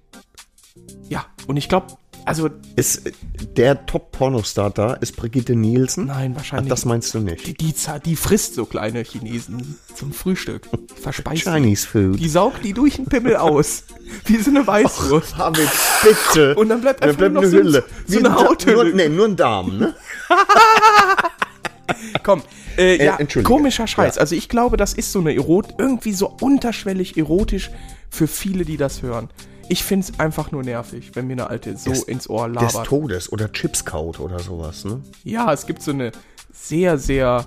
Ja, 1.09 1.27
und 1.47 1.57
ich 1.57 1.69
glaube, 1.69 1.97
also, 2.25 2.51
Ist 2.77 3.07
äh, 3.07 3.13
der 3.57 3.87
Top-Pornostar 3.87 4.71
da, 4.71 4.95
ist 4.95 5.17
Brigitte 5.17 5.55
Nielsen? 5.57 6.07
nein, 6.07 6.33
Ach, 6.35 6.39
wahrscheinlich. 6.39 6.69
das 6.69 6.85
meinst 6.85 7.13
du 7.15 7.19
die, 7.19 7.25
nicht. 7.25 7.61
die, 7.61 7.75
za- 7.75 7.99
die 7.99 8.17
frisst 8.17 8.55
so 8.55 8.65
kleine 8.67 9.03
Chinesen 9.03 9.79
zum 9.95 10.13
Frühstück. 10.13 10.69
Verspeist 11.01 11.47
die. 11.47 11.51
Chinese 11.51 11.87
Food. 11.87 12.19
Die 12.21 12.29
saugt 12.29 12.65
die 12.65 12.73
durch 12.73 12.97
den 12.97 13.07
Pimmel 13.07 13.37
aus. 13.37 13.85
Wie 14.27 14.37
so 14.39 14.51
eine 14.51 14.67
Weißwurst. 14.67 15.35
David, 15.39 15.69
bitte. 16.03 16.55
Und 16.55 16.69
dann 16.69 16.81
bleibt 16.81 17.01
Dann 17.03 17.11
einfach 17.11 17.19
bleibt 17.19 17.35
nur 17.35 17.43
eine 17.43 17.51
noch 17.53 17.59
so, 17.59 17.65
Hülle. 17.65 17.85
so 18.07 18.13
Wie 18.15 18.19
eine 18.19 18.35
Hauthülle. 18.35 18.85
Nur, 18.85 18.95
nee, 18.95 19.09
nur 19.09 19.27
ein 19.27 19.37
Darm, 19.37 19.79
ne? 19.79 19.95
Komm, 22.23 22.43
äh, 22.79 23.05
ja, 23.05 23.17
Entschuldige. 23.17 23.53
komischer 23.53 23.87
Scheiß. 23.87 24.15
Ja. 24.17 24.21
Also 24.21 24.35
ich 24.35 24.49
glaube, 24.49 24.77
das 24.77 24.95
ist 24.95 25.13
so 25.13 25.19
eine 25.21 25.35
Erot, 25.35 25.75
irgendwie 25.79 26.13
so 26.13 26.35
unterschwellig 26.41 27.17
erotisch 27.17 27.71
für 28.11 28.27
viele, 28.27 28.65
die 28.65 28.77
das 28.77 29.03
hören. 29.03 29.29
Ich 29.73 29.85
finde 29.85 30.07
es 30.07 30.21
einfach 30.21 30.51
nur 30.53 30.63
nervig, 30.63 31.13
wenn 31.15 31.27
mir 31.29 31.33
eine 31.33 31.47
alte 31.49 31.75
so 31.79 31.89
Des- 31.89 32.03
ins 32.03 32.29
Ohr 32.29 32.47
Des 32.49 32.57
labert. 32.75 32.87
Todes 32.87 33.33
oder 33.33 33.51
Chipscout 33.51 34.19
oder 34.19 34.39
sowas, 34.39 34.85
ne? 34.85 35.01
Ja, 35.25 35.51
es 35.51 35.65
gibt 35.67 35.81
so 35.83 35.93
eine 35.93 36.13
sehr, 36.53 36.99
sehr 36.99 37.47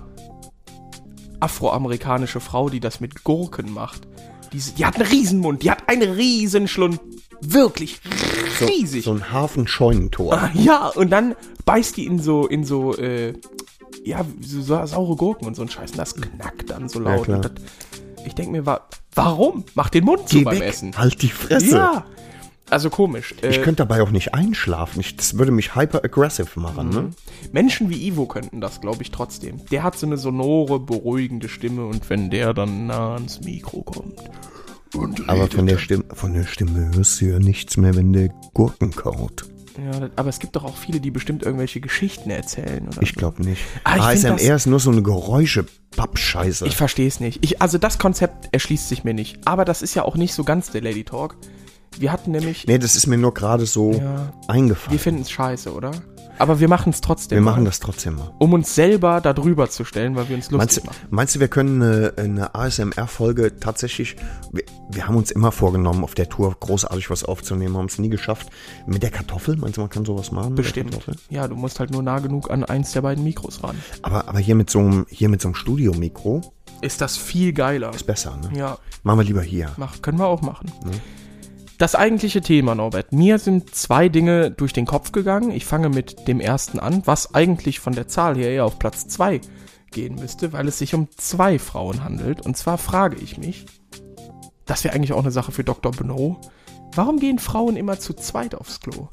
afroamerikanische 1.38 2.40
Frau, 2.40 2.68
die 2.68 2.80
das 2.80 2.98
mit 3.00 3.22
Gurken 3.22 3.72
macht. 3.72 4.08
Die, 4.52 4.58
die 4.58 4.84
hat 4.84 4.96
einen 4.96 5.06
Riesenmund, 5.08 5.62
die 5.62 5.70
hat 5.70 5.88
einen 5.88 6.12
Riesenschlund. 6.14 6.98
Wirklich 7.42 8.00
riesig. 8.60 9.04
So 9.04 9.12
ein 9.12 9.30
Hafenscheunentor. 9.30 10.32
Ah, 10.34 10.50
Ja, 10.54 10.88
und 10.88 11.10
dann 11.10 11.36
beißt 11.64 11.96
die 11.96 12.06
in 12.06 12.18
so, 12.18 12.46
in 12.46 12.64
so, 12.64 12.96
äh, 12.96 13.34
ja, 14.04 14.24
so, 14.40 14.62
so 14.62 14.84
saure 14.86 15.14
Gurken 15.16 15.46
und 15.46 15.54
so 15.54 15.62
ein 15.62 15.68
Scheiß. 15.68 15.92
Und 15.92 15.98
das 15.98 16.14
knackt 16.16 16.70
dann 16.70 16.88
so 16.88 16.98
laut. 16.98 17.24
klar. 17.24 17.50
Ich 18.26 18.34
denke 18.34 18.52
mir, 18.52 18.66
wa 18.66 18.80
warum? 19.14 19.64
Mach 19.74 19.88
den 19.88 20.04
Mund 20.04 20.28
zu 20.28 20.38
Geh 20.38 20.44
beim 20.44 20.60
weg, 20.60 20.68
Essen. 20.68 20.96
halt 20.96 21.22
die 21.22 21.28
Fresse. 21.30 21.76
Ja. 21.76 22.04
Also 22.68 22.90
komisch. 22.90 23.32
Äh, 23.42 23.50
Ich 23.50 23.62
könnte 23.62 23.76
dabei 23.86 24.02
auch 24.02 24.10
nicht 24.10 24.34
einschlafen. 24.34 24.98
Ich, 25.00 25.16
das 25.16 25.38
würde 25.38 25.52
mich 25.52 25.76
hyper-aggressive 25.76 26.58
machen, 26.58 26.88
ne? 26.90 27.10
Menschen 27.52 27.90
wie 27.90 28.08
Ivo 28.08 28.26
könnten 28.26 28.60
das, 28.60 28.80
glaube 28.80 29.02
ich, 29.02 29.12
trotzdem. 29.12 29.64
Der 29.70 29.84
hat 29.84 29.96
so 29.96 30.04
eine 30.06 30.16
sonore, 30.16 30.80
beruhigende 30.80 31.48
Stimme 31.48 31.86
und 31.86 32.10
wenn 32.10 32.28
der 32.28 32.54
dann 32.54 32.88
nah 32.88 33.14
ans 33.14 33.40
Mikro 33.42 33.82
kommt. 33.82 34.18
Aber 35.28 35.46
von 35.48 35.66
der, 35.66 35.78
Stimme, 35.78 36.04
von 36.12 36.32
der 36.34 36.44
Stimme 36.44 36.90
hörst 36.96 37.20
du 37.20 37.26
ja 37.26 37.38
nichts 37.38 37.76
mehr, 37.76 37.94
wenn 37.94 38.12
der 38.12 38.30
Gurken 38.54 38.90
kaut. 38.92 39.44
Ja, 39.78 40.00
das- 40.00 40.10
aber 40.16 40.28
es 40.28 40.38
gibt 40.38 40.56
doch 40.56 40.64
auch 40.64 40.76
viele, 40.76 41.00
die 41.00 41.10
bestimmt 41.10 41.42
irgendwelche 41.42 41.80
Geschichten 41.80 42.30
erzählen. 42.30 42.86
Oder 42.88 43.02
Ich 43.02 43.14
glaube 43.14 43.42
nicht. 43.44 43.62
Ah, 43.84 43.96
ich 43.96 44.02
ASMR 44.02 44.54
ist 44.56 44.66
nur 44.66 44.80
so 44.80 44.90
eine 44.90 45.02
Geräusche-Pappscheiße. 45.02 46.66
Ich 46.66 46.76
verstehe 46.76 47.06
es 47.08 47.20
nicht. 47.20 47.44
Ich, 47.44 47.60
also 47.62 47.78
das 47.78 47.98
Konzept 47.98 48.48
erschließt 48.52 48.88
sich 48.88 49.04
mir 49.04 49.14
nicht. 49.14 49.46
Aber 49.46 49.64
das 49.64 49.82
ist 49.82 49.94
ja 49.94 50.04
auch 50.04 50.16
nicht 50.16 50.34
so 50.34 50.44
ganz 50.44 50.70
der 50.70 50.82
Lady 50.82 51.04
Talk. 51.04 51.36
Wir 52.00 52.12
hatten 52.12 52.30
nämlich, 52.32 52.66
Nee, 52.66 52.78
das 52.78 52.96
ist 52.96 53.06
mir 53.06 53.16
nur 53.18 53.32
gerade 53.34 53.66
so 53.66 53.92
Ja. 53.92 54.32
eingefallen. 54.48 54.92
wir 54.92 54.98
finden 55.00 55.22
es 55.22 55.30
scheiße, 55.30 55.72
oder? 55.72 55.90
Aber 56.38 56.60
wir 56.60 56.68
machen 56.68 56.90
es 56.90 57.00
trotzdem. 57.00 57.36
Wir 57.36 57.42
machen 57.42 57.64
das 57.64 57.80
trotzdem 57.80 58.16
mal. 58.16 58.30
Um 58.38 58.52
uns 58.52 58.74
selber 58.74 59.22
da 59.22 59.32
drüber 59.32 59.70
zu 59.70 59.84
stellen, 59.86 60.16
weil 60.16 60.28
wir 60.28 60.36
uns 60.36 60.50
lustig 60.50 60.58
Meinst, 60.84 60.84
machen. 60.86 61.06
meinst 61.08 61.34
du, 61.34 61.40
wir 61.40 61.48
können 61.48 61.80
eine, 61.82 62.12
eine 62.18 62.54
ASMR-Folge 62.54 63.58
tatsächlich, 63.58 64.16
wir, 64.52 64.62
wir 64.90 65.08
haben 65.08 65.16
uns 65.16 65.30
immer 65.30 65.50
vorgenommen, 65.50 66.04
auf 66.04 66.14
der 66.14 66.28
Tour 66.28 66.54
großartig 66.60 67.08
was 67.08 67.24
aufzunehmen, 67.24 67.78
haben 67.78 67.86
es 67.86 67.98
nie 67.98 68.10
geschafft. 68.10 68.48
Mit 68.86 69.02
der 69.02 69.10
Kartoffel, 69.10 69.56
meinst 69.56 69.78
du, 69.78 69.80
man 69.80 69.88
kann 69.88 70.04
sowas 70.04 70.30
machen? 70.30 70.50
mit 70.50 70.58
der 70.58 70.62
Bestimmt. 70.64 70.98
Ja, 71.30 71.48
du 71.48 71.54
musst 71.56 71.80
halt 71.80 71.90
nur 71.90 72.02
nah 72.02 72.18
genug 72.18 72.50
an 72.50 72.64
eins 72.64 72.92
der 72.92 73.00
beiden 73.00 73.24
Mikros 73.24 73.62
ran. 73.62 73.76
Aber, 74.02 74.28
aber 74.28 74.38
hier 74.38 74.56
mit 74.56 74.68
so 74.68 74.80
einem, 74.80 75.06
hier 75.08 75.30
mit 75.30 75.40
so 75.40 75.48
einem 75.48 75.54
Studiomikro 75.54 76.42
Ist 76.82 77.00
das 77.00 77.16
viel 77.16 77.54
geiler. 77.54 77.94
ist 77.94 78.06
besser, 78.06 78.36
ne? 78.36 78.50
Ja, 78.58 78.76
Machen 79.04 79.20
wir 79.20 79.24
lieber 79.24 79.42
hier. 79.42 79.70
mach, 79.78 80.02
können 80.02 80.18
wir 80.18 80.26
auch 80.26 80.42
machen. 80.42 80.70
Das 81.78 81.94
eigentliche 81.94 82.40
Thema, 82.40 82.74
Norbert. 82.74 83.12
Mir 83.12 83.38
sind 83.38 83.74
zwei 83.74 84.08
Dinge 84.08 84.50
durch 84.50 84.72
den 84.72 84.86
Kopf 84.86 85.12
gegangen. 85.12 85.50
Ich 85.50 85.66
fange 85.66 85.90
mit 85.90 86.26
dem 86.26 86.40
ersten 86.40 86.78
an, 86.78 87.02
was 87.04 87.34
eigentlich 87.34 87.80
von 87.80 87.92
der 87.94 88.08
Zahl 88.08 88.36
her 88.36 88.50
eher 88.50 88.64
auf 88.64 88.78
Platz 88.78 89.08
zwei 89.08 89.40
gehen 89.90 90.14
müsste, 90.14 90.52
weil 90.54 90.68
es 90.68 90.78
sich 90.78 90.94
um 90.94 91.08
zwei 91.16 91.58
Frauen 91.58 92.02
handelt. 92.02 92.40
Und 92.40 92.56
zwar 92.56 92.78
frage 92.78 93.16
ich 93.16 93.36
mich, 93.36 93.66
das 94.64 94.84
wäre 94.84 94.94
eigentlich 94.94 95.12
auch 95.12 95.20
eine 95.20 95.30
Sache 95.30 95.52
für 95.52 95.64
Dr. 95.64 95.92
Beno, 95.92 96.40
warum 96.94 97.18
gehen 97.20 97.38
Frauen 97.38 97.76
immer 97.76 97.98
zu 97.98 98.14
zweit 98.14 98.54
aufs 98.54 98.80
Klo? 98.80 99.08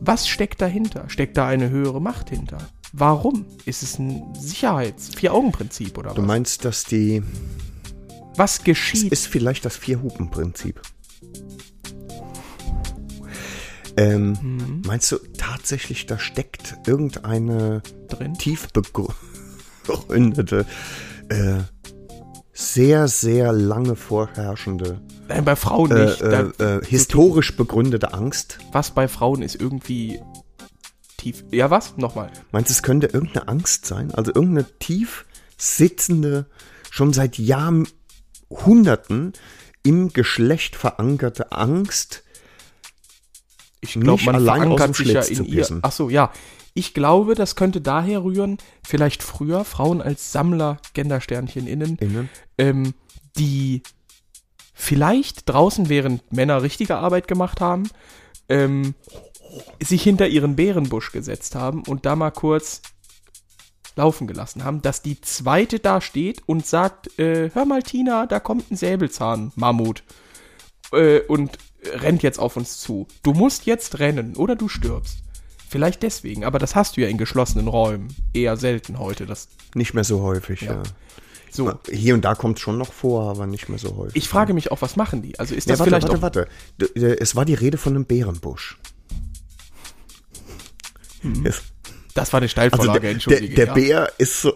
Was 0.00 0.26
steckt 0.26 0.62
dahinter? 0.62 1.04
Steckt 1.08 1.36
da 1.36 1.46
eine 1.46 1.68
höhere 1.68 2.00
Macht 2.00 2.30
hinter? 2.30 2.58
Warum? 2.94 3.44
Ist 3.66 3.82
es 3.82 3.98
ein 3.98 4.22
Sicherheits-Vier-Augen-Prinzip 4.34 5.98
oder 5.98 6.14
Du 6.14 6.22
was? 6.22 6.26
meinst, 6.26 6.64
dass 6.64 6.84
die, 6.84 7.22
Was 8.36 8.64
geschieht? 8.64 9.12
ist 9.12 9.26
vielleicht 9.26 9.66
das 9.66 9.76
Vier-Hupen-Prinzip. 9.76 10.80
Ähm, 13.96 14.38
Mhm. 14.40 14.82
Meinst 14.86 15.10
du 15.12 15.16
tatsächlich, 15.36 16.06
da 16.06 16.18
steckt 16.18 16.76
irgendeine 16.86 17.82
drin? 18.08 18.34
tief 18.34 18.68
begründete, 18.72 20.66
äh, 21.28 21.58
sehr, 22.52 23.08
sehr 23.08 23.52
lange 23.52 23.96
vorherrschende, 23.96 25.00
Nein, 25.28 25.44
bei 25.44 25.56
Frauen 25.56 25.90
äh, 25.90 26.04
nicht. 26.06 26.22
äh, 26.22 26.42
äh, 26.58 26.84
historisch 26.84 27.56
begründete 27.56 28.12
Angst? 28.14 28.58
was 28.72 28.90
bei 28.92 29.08
Frauen 29.08 29.42
ist 29.42 29.56
irgendwie 29.60 30.20
tief. 31.16 31.44
Ja, 31.50 31.70
was? 31.70 31.96
Nochmal. 31.96 32.30
Meinst 32.52 32.70
du, 32.70 32.72
es 32.74 32.82
könnte 32.82 33.08
irgendeine 33.08 33.48
Angst 33.48 33.86
sein? 33.86 34.12
Also 34.14 34.32
irgendeine 34.32 34.66
tief 34.78 35.24
sitzende, 35.56 36.46
schon 36.90 37.12
seit 37.12 37.36
Jahrhunderten 37.38 39.32
im 39.88 40.12
Geschlecht 40.12 40.76
verankerte 40.76 41.50
Angst, 41.50 42.22
Ich 43.80 43.94
glaube, 43.94 44.22
man 44.24 44.34
allein 44.34 44.60
verankert 44.62 44.94
sich 44.96 45.08
ja 45.08 45.22
in 45.22 45.44
ihr. 45.46 45.66
Ach 45.80 45.92
so, 45.92 46.10
ja. 46.10 46.30
Ich 46.74 46.92
glaube, 46.92 47.34
das 47.34 47.56
könnte 47.56 47.80
daher 47.80 48.22
rühren, 48.22 48.58
vielleicht 48.86 49.22
früher 49.22 49.64
Frauen 49.64 50.02
als 50.02 50.30
Sammler, 50.30 50.76
Gendersternchen 50.92 51.66
innen, 51.66 51.96
Innen. 51.96 52.28
ähm, 52.58 52.92
die 53.38 53.82
vielleicht 54.74 55.48
draußen, 55.48 55.88
während 55.88 56.32
Männer 56.32 56.62
richtige 56.62 56.96
Arbeit 56.96 57.26
gemacht 57.26 57.62
haben, 57.62 57.88
ähm, 58.50 58.94
sich 59.82 60.02
hinter 60.02 60.28
ihren 60.28 60.54
Bärenbusch 60.54 61.12
gesetzt 61.12 61.54
haben 61.54 61.82
und 61.82 62.04
da 62.04 62.14
mal 62.14 62.30
kurz 62.30 62.82
laufen 63.98 64.26
gelassen 64.26 64.64
haben, 64.64 64.80
dass 64.80 65.02
die 65.02 65.20
zweite 65.20 65.78
da 65.78 66.00
steht 66.00 66.42
und 66.46 66.66
sagt, 66.66 67.18
äh, 67.18 67.50
hör 67.52 67.66
mal 67.66 67.82
Tina, 67.82 68.26
da 68.26 68.40
kommt 68.40 68.70
ein 68.70 68.76
Säbelzahn, 68.76 69.52
Mammut, 69.56 70.02
äh, 70.92 71.20
und 71.20 71.58
rennt 71.84 72.22
jetzt 72.22 72.38
auf 72.38 72.56
uns 72.56 72.78
zu. 72.78 73.06
Du 73.22 73.32
musst 73.34 73.66
jetzt 73.66 73.98
rennen 73.98 74.34
oder 74.36 74.56
du 74.56 74.68
stirbst. 74.68 75.18
Vielleicht 75.68 76.02
deswegen, 76.02 76.44
aber 76.44 76.58
das 76.58 76.74
hast 76.74 76.96
du 76.96 77.02
ja 77.02 77.08
in 77.08 77.18
geschlossenen 77.18 77.68
Räumen. 77.68 78.08
Eher 78.32 78.56
selten 78.56 78.98
heute. 78.98 79.26
Das, 79.26 79.48
nicht 79.74 79.92
mehr 79.92 80.04
so 80.04 80.22
häufig. 80.22 80.62
Ja. 80.62 80.82
so. 81.50 81.72
Hier 81.90 82.14
und 82.14 82.24
da 82.24 82.34
kommt 82.34 82.56
es 82.56 82.62
schon 82.62 82.78
noch 82.78 82.92
vor, 82.92 83.28
aber 83.30 83.46
nicht 83.46 83.68
mehr 83.68 83.78
so 83.78 83.96
häufig. 83.96 84.16
Ich 84.16 84.28
frage 84.30 84.54
mich 84.54 84.72
auch, 84.72 84.80
was 84.80 84.96
machen 84.96 85.20
die? 85.20 85.38
Also 85.38 85.54
ist 85.54 85.68
ja, 85.68 85.72
das 85.74 85.80
warte, 85.80 85.90
vielleicht 85.90 86.08
warte, 86.22 86.22
warte. 86.22 86.48
D- 86.94 86.98
d- 87.00 87.16
Es 87.20 87.36
war 87.36 87.44
die 87.44 87.54
Rede 87.54 87.76
von 87.76 87.94
einem 87.94 88.06
Bärenbusch. 88.06 88.78
Es- 91.44 91.62
Das 92.18 92.32
war 92.32 92.38
eine 92.38 92.44
Also 92.44 92.52
Steilvorlage, 92.52 92.92
der, 92.92 93.00
der, 93.00 93.10
entschuldige. 93.12 93.54
der 93.54 93.66
ja. 93.66 93.74
Bär 93.74 94.12
ist 94.18 94.42
so, 94.42 94.52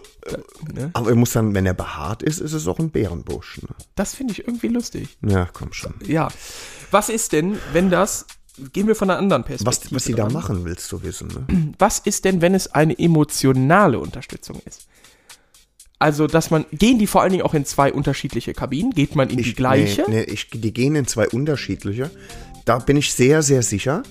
ne? 0.73 0.91
aber 0.93 1.09
er 1.09 1.15
muss 1.15 1.31
dann, 1.31 1.53
wenn 1.53 1.65
er 1.65 1.73
behaart 1.73 2.23
ist, 2.23 2.39
ist 2.39 2.53
es 2.53 2.67
auch 2.67 2.79
ein 2.79 2.89
Bärenbusch. 2.89 3.61
Ne? 3.61 3.69
Das 3.95 4.15
finde 4.15 4.33
ich 4.33 4.47
irgendwie 4.47 4.67
lustig. 4.67 5.17
Ja, 5.25 5.49
komm 5.51 5.73
schon. 5.73 5.93
Ja. 6.05 6.29
Was 6.91 7.09
ist 7.09 7.31
denn, 7.31 7.57
wenn 7.71 7.89
das, 7.89 8.25
gehen 8.71 8.87
wir 8.87 8.95
von 8.95 9.09
einer 9.09 9.19
anderen 9.19 9.43
Perspektive 9.43 9.95
Was, 9.95 9.95
was 9.95 10.03
sie 10.03 10.13
da 10.13 10.23
dran. 10.23 10.33
machen, 10.33 10.65
willst 10.65 10.91
du 10.91 11.01
wissen. 11.03 11.27
Ne? 11.27 11.73
Was 11.79 11.99
ist 11.99 12.25
denn, 12.25 12.41
wenn 12.41 12.53
es 12.53 12.71
eine 12.71 12.97
emotionale 12.99 13.99
Unterstützung 13.99 14.61
ist? 14.65 14.87
Also, 15.97 16.27
dass 16.27 16.51
man, 16.51 16.65
gehen 16.71 16.99
die 16.99 17.07
vor 17.07 17.21
allen 17.21 17.31
Dingen 17.31 17.43
auch 17.43 17.53
in 17.53 17.65
zwei 17.65 17.93
unterschiedliche 17.93 18.53
Kabinen? 18.53 18.91
Geht 18.91 19.15
man 19.15 19.29
in 19.29 19.37
die 19.37 19.53
gleiche? 19.53 20.03
Nee, 20.07 20.17
nee, 20.17 20.23
ich, 20.23 20.49
die 20.49 20.73
gehen 20.73 20.95
in 20.95 21.07
zwei 21.07 21.29
unterschiedliche. 21.29 22.11
Da 22.65 22.79
bin 22.79 22.97
ich 22.97 23.13
sehr, 23.13 23.41
sehr 23.41 23.63
sicher. 23.63 24.03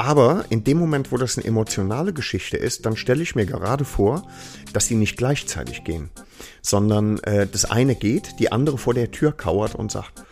Aber 0.00 0.46
in 0.48 0.64
dem 0.64 0.78
Moment, 0.78 1.12
wo 1.12 1.18
das 1.18 1.36
eine 1.36 1.46
emotionale 1.46 2.14
Geschichte 2.14 2.56
ist, 2.56 2.86
dann 2.86 2.96
stelle 2.96 3.22
ich 3.22 3.34
mir 3.34 3.44
gerade 3.44 3.84
vor, 3.84 4.26
dass 4.72 4.86
sie 4.86 4.94
nicht 4.94 5.18
gleichzeitig 5.18 5.84
gehen, 5.84 6.08
sondern 6.62 7.18
äh, 7.18 7.46
das 7.46 7.66
eine 7.66 7.94
geht, 7.94 8.38
die 8.38 8.50
andere 8.50 8.78
vor 8.78 8.94
der 8.94 9.10
Tür 9.10 9.32
kauert 9.32 9.74
und 9.74 9.92
sagt, 9.92 10.24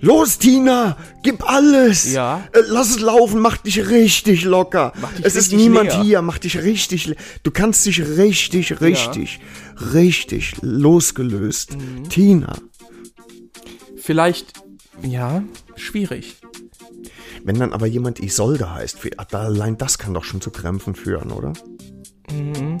Los, 0.00 0.38
Tina, 0.38 0.96
gib 1.22 1.46
alles. 1.46 2.10
Ja. 2.14 2.48
Äh, 2.52 2.60
lass 2.68 2.88
es 2.88 3.00
laufen, 3.00 3.40
mach 3.40 3.58
dich 3.58 3.90
richtig 3.90 4.44
locker. 4.44 4.94
Dich 5.18 5.26
es 5.26 5.34
ist 5.34 5.52
richtig 5.52 5.58
niemand 5.58 5.90
leer. 5.90 6.02
hier, 6.02 6.22
mach 6.22 6.38
dich 6.38 6.56
richtig. 6.62 7.14
Du 7.42 7.50
kannst 7.50 7.84
dich 7.84 8.00
richtig, 8.16 8.80
richtig, 8.80 9.40
richtig 9.92 10.54
losgelöst. 10.62 11.76
Mhm. 11.76 12.08
Tina. 12.08 12.56
Vielleicht, 13.98 14.54
ja, 15.02 15.42
schwierig. 15.76 16.36
Wenn 17.48 17.58
dann 17.58 17.72
aber 17.72 17.86
jemand 17.86 18.20
Isolde 18.20 18.70
heißt, 18.74 19.02
wie- 19.06 19.10
da- 19.30 19.40
allein 19.40 19.78
das 19.78 19.96
kann 19.96 20.12
doch 20.12 20.22
schon 20.24 20.42
zu 20.42 20.50
Krämpfen 20.50 20.94
führen, 20.94 21.32
oder? 21.32 21.54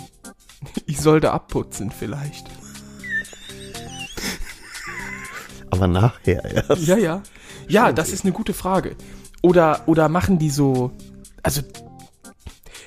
Ich 0.84 1.00
sollte 1.00 1.30
abputzen, 1.30 1.90
vielleicht. 1.90 2.46
Aber 5.70 5.86
nachher 5.86 6.44
erst. 6.44 6.86
Ja, 6.86 6.96
ja. 6.98 7.22
Ja, 7.68 7.92
das 7.92 8.10
ist 8.10 8.24
eine 8.24 8.32
gute 8.32 8.52
Frage. 8.52 8.96
Oder, 9.40 9.82
oder 9.86 10.08
machen 10.10 10.38
die 10.38 10.50
so, 10.50 10.90
also, 11.42 11.62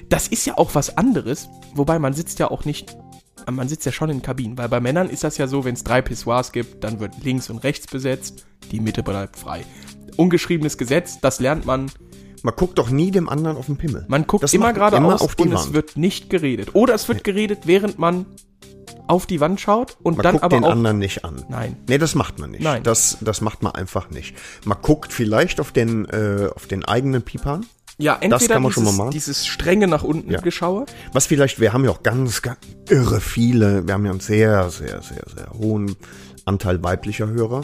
das 0.10 0.28
ist 0.28 0.46
ja 0.46 0.58
auch 0.60 0.76
was 0.76 0.98
anderes, 0.98 1.50
wobei 1.74 1.98
man 1.98 2.14
sitzt 2.14 2.38
ja 2.40 2.52
auch 2.52 2.64
nicht, 2.66 2.96
man 3.50 3.70
sitzt 3.70 3.86
ja 3.88 3.92
schon 3.92 4.10
in 4.10 4.22
Kabinen, 4.22 4.58
weil 4.58 4.70
bei 4.70 4.82
Männern 4.82 5.10
ist 5.10 5.24
das 5.24 5.38
ja 5.38 5.48
so, 5.48 5.64
wenn 5.66 5.74
es 5.76 5.84
drei 5.84 6.02
Pissoirs 6.04 6.52
gibt, 6.52 6.84
dann 6.84 7.00
wird 7.00 7.24
links 7.24 7.50
und 7.50 7.58
rechts 7.60 7.88
besetzt, 7.88 8.46
die 8.72 8.82
Mitte 8.82 9.02
bleibt 9.02 9.38
frei. 9.38 9.64
Ungeschriebenes 10.18 10.78
Gesetz, 10.78 11.20
das 11.22 11.40
lernt 11.40 11.66
man, 11.66 11.92
Man 12.44 12.56
guckt 12.56 12.78
doch 12.78 12.90
nie 12.90 13.12
dem 13.12 13.30
anderen 13.30 13.58
auf 13.58 13.68
den 13.68 13.78
Pimmel. 13.78 14.06
man 14.08 14.26
guckt 14.28 14.44
Das 14.44 14.54
immer 14.54 14.74
geradeaus 14.74 15.22
auf 15.22 15.36
die 15.36 15.44
und 15.44 15.54
Wand. 15.54 15.68
es 15.68 15.74
wird 15.74 15.98
nicht 15.98 16.30
geredet. 16.30 16.70
Oder 16.74 16.94
es 16.96 17.08
wird 17.08 17.24
geredet, 17.24 17.60
während 17.66 18.00
man 18.00 18.26
auf 19.08 19.26
die 19.26 19.40
Wand 19.42 19.60
schaut 19.60 19.98
und 20.04 20.18
man 20.18 20.24
dann 20.24 20.32
guckt 20.34 20.44
aber 20.46 20.58
den 20.58 20.64
auch 20.64 20.72
anderen 20.72 20.98
nicht 21.00 21.26
an. 21.26 21.44
Nein. 21.50 21.76
Nee, 21.88 21.98
das 21.98 22.16
macht 22.16 22.40
man 22.40 22.52
nicht. 22.52 22.64
Nein. 22.64 22.82
Das, 22.84 23.18
das 23.22 23.42
macht 23.42 23.62
man 23.62 23.74
einfach 23.74 24.10
nicht. 24.10 24.36
Man 24.66 24.78
guckt 24.82 25.12
vielleicht 25.12 25.60
auf 25.60 25.72
den, 25.72 26.06
äh, 26.06 26.48
auf 26.56 26.66
den 26.68 26.86
eigenen 26.86 27.22
Pipan. 27.22 27.66
Ja, 27.98 28.18
entweder 28.20 28.56
kann 28.56 28.64
man 28.64 28.72
schon 28.72 28.84
dieses, 28.84 28.98
mal 28.98 29.04
machen. 29.04 29.12
dieses 29.14 29.46
strenge 29.48 29.88
nach 29.88 30.04
unten 30.04 30.32
Ja. 30.32 30.40
Geschaue. 30.40 30.86
Was 31.14 31.28
vielleicht, 31.28 31.60
wir 31.60 31.74
haben 31.74 31.84
ja 31.84 31.92
auch 31.92 32.02
ganz, 32.04 32.42
ganz 32.42 32.58
irre 32.90 33.20
viele, 33.22 33.86
wir 33.86 33.94
haben 33.94 34.06
ja 34.06 34.12
einen 34.12 34.22
sehr, 34.22 34.70
sehr, 34.72 35.02
sehr, 35.04 35.24
sehr 35.36 35.50
hohen 35.54 35.96
Anteil 36.46 36.82
weiblicher 36.82 37.28
Hörer. 37.28 37.64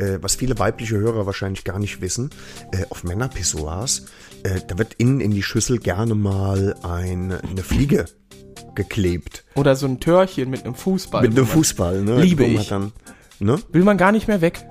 Äh, 0.00 0.22
was 0.22 0.34
viele 0.34 0.58
weibliche 0.58 0.96
Hörer 0.96 1.26
wahrscheinlich 1.26 1.64
gar 1.64 1.78
nicht 1.78 2.00
wissen, 2.00 2.30
äh, 2.72 2.86
auf 2.88 3.04
Männerpissoirs, 3.04 4.06
äh, 4.44 4.60
da 4.66 4.78
wird 4.78 4.94
innen 4.94 5.20
in 5.20 5.30
die 5.30 5.42
Schüssel 5.42 5.78
gerne 5.78 6.14
mal 6.14 6.74
ein, 6.82 7.32
eine 7.32 7.62
Fliege 7.62 8.06
geklebt. 8.74 9.44
Oder 9.56 9.76
so 9.76 9.86
ein 9.86 10.00
Törchen 10.00 10.48
mit 10.48 10.64
einem 10.64 10.74
Fußball. 10.74 11.22
Mit 11.22 11.36
einem 11.36 11.46
Fußball, 11.46 12.02
ne? 12.02 12.22
Liebe 12.22 12.44
ich. 12.44 12.68
Dann, 12.68 12.92
ne? 13.40 13.58
Will 13.72 13.84
man 13.84 13.98
gar 13.98 14.10
nicht 14.10 14.26
mehr 14.26 14.40
weg. 14.40 14.64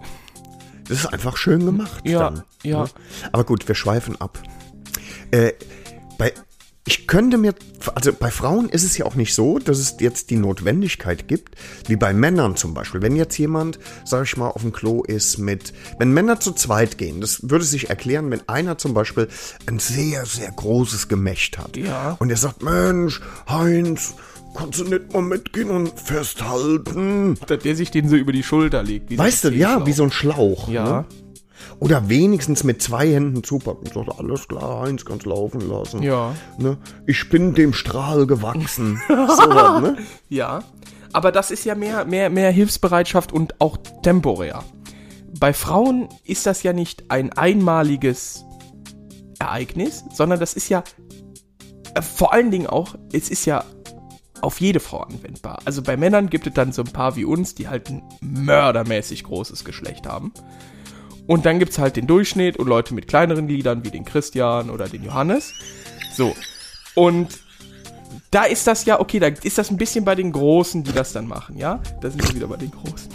Das 0.88 1.00
ist 1.00 1.06
einfach 1.06 1.38
schön 1.38 1.64
gemacht. 1.64 2.04
Ja, 2.08 2.32
dann, 2.32 2.44
ja. 2.64 2.84
Ne? 2.84 2.90
Aber 3.32 3.44
gut, 3.44 3.68
wir 3.68 3.76
schweifen 3.76 4.20
ab. 4.20 4.42
Äh, 5.30 5.52
ich 6.90 7.06
könnte 7.06 7.38
mir, 7.38 7.54
also 7.94 8.12
bei 8.12 8.32
Frauen 8.32 8.68
ist 8.68 8.84
es 8.84 8.98
ja 8.98 9.06
auch 9.06 9.14
nicht 9.14 9.36
so, 9.36 9.60
dass 9.60 9.78
es 9.78 9.98
jetzt 10.00 10.32
die 10.32 10.38
Notwendigkeit 10.38 11.28
gibt, 11.28 11.56
wie 11.86 11.98
bei 11.98 12.16
Männern 12.16 12.56
zum 12.56 12.74
Beispiel. 12.74 13.04
Wenn 13.04 13.16
jetzt 13.16 13.38
jemand, 13.38 13.78
sag 14.06 14.24
ich 14.24 14.36
mal, 14.38 14.48
auf 14.48 14.64
dem 14.64 14.74
Klo 14.74 15.04
ist 15.04 15.38
mit, 15.38 15.72
wenn 16.00 16.12
Männer 16.12 16.40
zu 16.40 16.52
zweit 16.52 16.98
gehen, 16.98 17.22
das 17.22 17.48
würde 17.48 17.64
sich 17.64 17.92
erklären, 17.92 18.32
wenn 18.32 18.42
einer 18.50 18.80
zum 18.80 18.96
Beispiel 18.96 19.28
ein 19.68 19.78
sehr, 19.78 20.26
sehr 20.26 20.52
großes 20.52 21.08
Gemächt 21.08 21.60
hat. 21.60 21.78
Ja. 21.78 22.18
Und 22.18 22.32
er 22.32 22.38
sagt, 22.38 22.64
Mensch, 22.64 23.22
Heinz, 23.48 24.16
kannst 24.58 24.80
du 24.80 24.86
nicht 24.86 25.14
mal 25.14 25.22
mitgehen 25.22 25.70
und 25.70 25.92
festhalten? 26.00 27.38
Dass 27.46 27.62
der 27.62 27.76
sich 27.76 27.92
den 27.92 28.10
so 28.10 28.16
über 28.16 28.32
die 28.32 28.42
Schulter 28.42 28.82
legt. 28.82 29.16
Weißt 29.16 29.44
du, 29.44 29.50
ja, 29.50 29.86
wie 29.86 29.94
so 29.94 30.02
ein 30.02 30.12
Schlauch. 30.12 30.68
Ja. 30.70 30.86
Ne? 31.02 31.06
Oder 31.80 32.10
wenigstens 32.10 32.64
mit 32.64 32.82
zwei 32.82 33.08
Händen 33.14 33.44
zupacken. 33.44 33.88
und 33.88 34.06
Sagt, 34.06 34.20
alles 34.20 34.48
klar, 34.48 34.82
Heinz, 34.82 35.06
kannst 35.06 35.26
laufen 35.26 35.62
lassen. 35.70 36.02
Ja. 36.02 36.36
Ne? 36.58 36.78
Ich 37.06 37.30
bin 37.30 37.56
dem 37.56 37.74
Strahl 37.74 38.28
gewachsen. 38.28 39.02
so 39.08 39.16
was, 39.16 39.82
ne? 39.82 39.98
Ja. 40.28 40.64
Aber 41.14 41.32
das 41.32 41.52
ist 41.52 41.66
ja 41.66 41.76
mehr, 41.76 42.06
mehr, 42.06 42.30
mehr 42.30 42.52
Hilfsbereitschaft 42.52 43.32
und 43.32 43.60
auch 43.60 43.78
temporär. 44.04 44.64
Bei 45.40 45.54
Frauen 45.54 46.10
ist 46.24 46.46
das 46.46 46.64
ja 46.64 46.74
nicht 46.74 47.06
ein 47.10 47.32
einmaliges 47.34 48.46
Ereignis, 49.40 50.04
sondern 50.14 50.40
das 50.40 50.54
ist 50.54 50.70
ja 50.70 50.84
äh, 51.96 52.02
vor 52.02 52.34
allen 52.34 52.52
Dingen 52.52 52.68
auch, 52.68 52.96
es 53.14 53.30
ist 53.30 53.46
ja 53.46 53.64
auf 54.42 54.62
jede 54.62 54.80
Frau 54.80 55.00
anwendbar. 55.02 55.60
Also 55.66 55.82
bei 55.82 55.98
Männern 55.98 56.30
gibt 56.30 56.48
es 56.48 56.54
dann 56.54 56.72
so 56.72 56.82
ein 56.82 56.92
paar 56.92 57.16
wie 57.16 57.26
uns, 57.26 57.56
die 57.56 57.68
halt 57.68 57.90
ein 57.90 58.04
mördermäßig 58.22 59.24
großes 59.24 59.66
Geschlecht 59.66 60.08
haben. 60.08 60.34
Und 61.30 61.46
dann 61.46 61.60
gibt 61.60 61.74
es 61.74 61.78
halt 61.78 61.96
den 61.96 62.08
Durchschnitt 62.08 62.58
und 62.58 62.68
Leute 62.68 62.96
mit 62.96 63.08
kleineren 63.08 63.46
Gliedern 63.48 63.86
wie 63.86 63.92
den 63.92 64.04
Christian 64.04 64.72
oder 64.72 64.90
den 64.90 65.04
Johannes. 65.04 65.54
So. 66.16 66.36
Und 66.96 67.28
da 68.32 68.46
ist 68.46 68.66
das 68.66 68.86
ja, 68.86 69.00
okay, 69.00 69.20
da 69.20 69.28
ist 69.28 69.60
das 69.60 69.70
ein 69.70 69.78
bisschen 69.78 70.04
bei 70.04 70.16
den 70.16 70.32
Großen, 70.32 70.84
die 70.84 70.92
das 70.92 71.14
dann 71.14 71.28
machen, 71.28 71.56
ja? 71.56 71.84
Da 72.02 72.10
sind 72.10 72.28
wir 72.28 72.34
wieder 72.34 72.48
bei 72.48 72.58
den 72.58 72.72
Großen. 72.72 73.12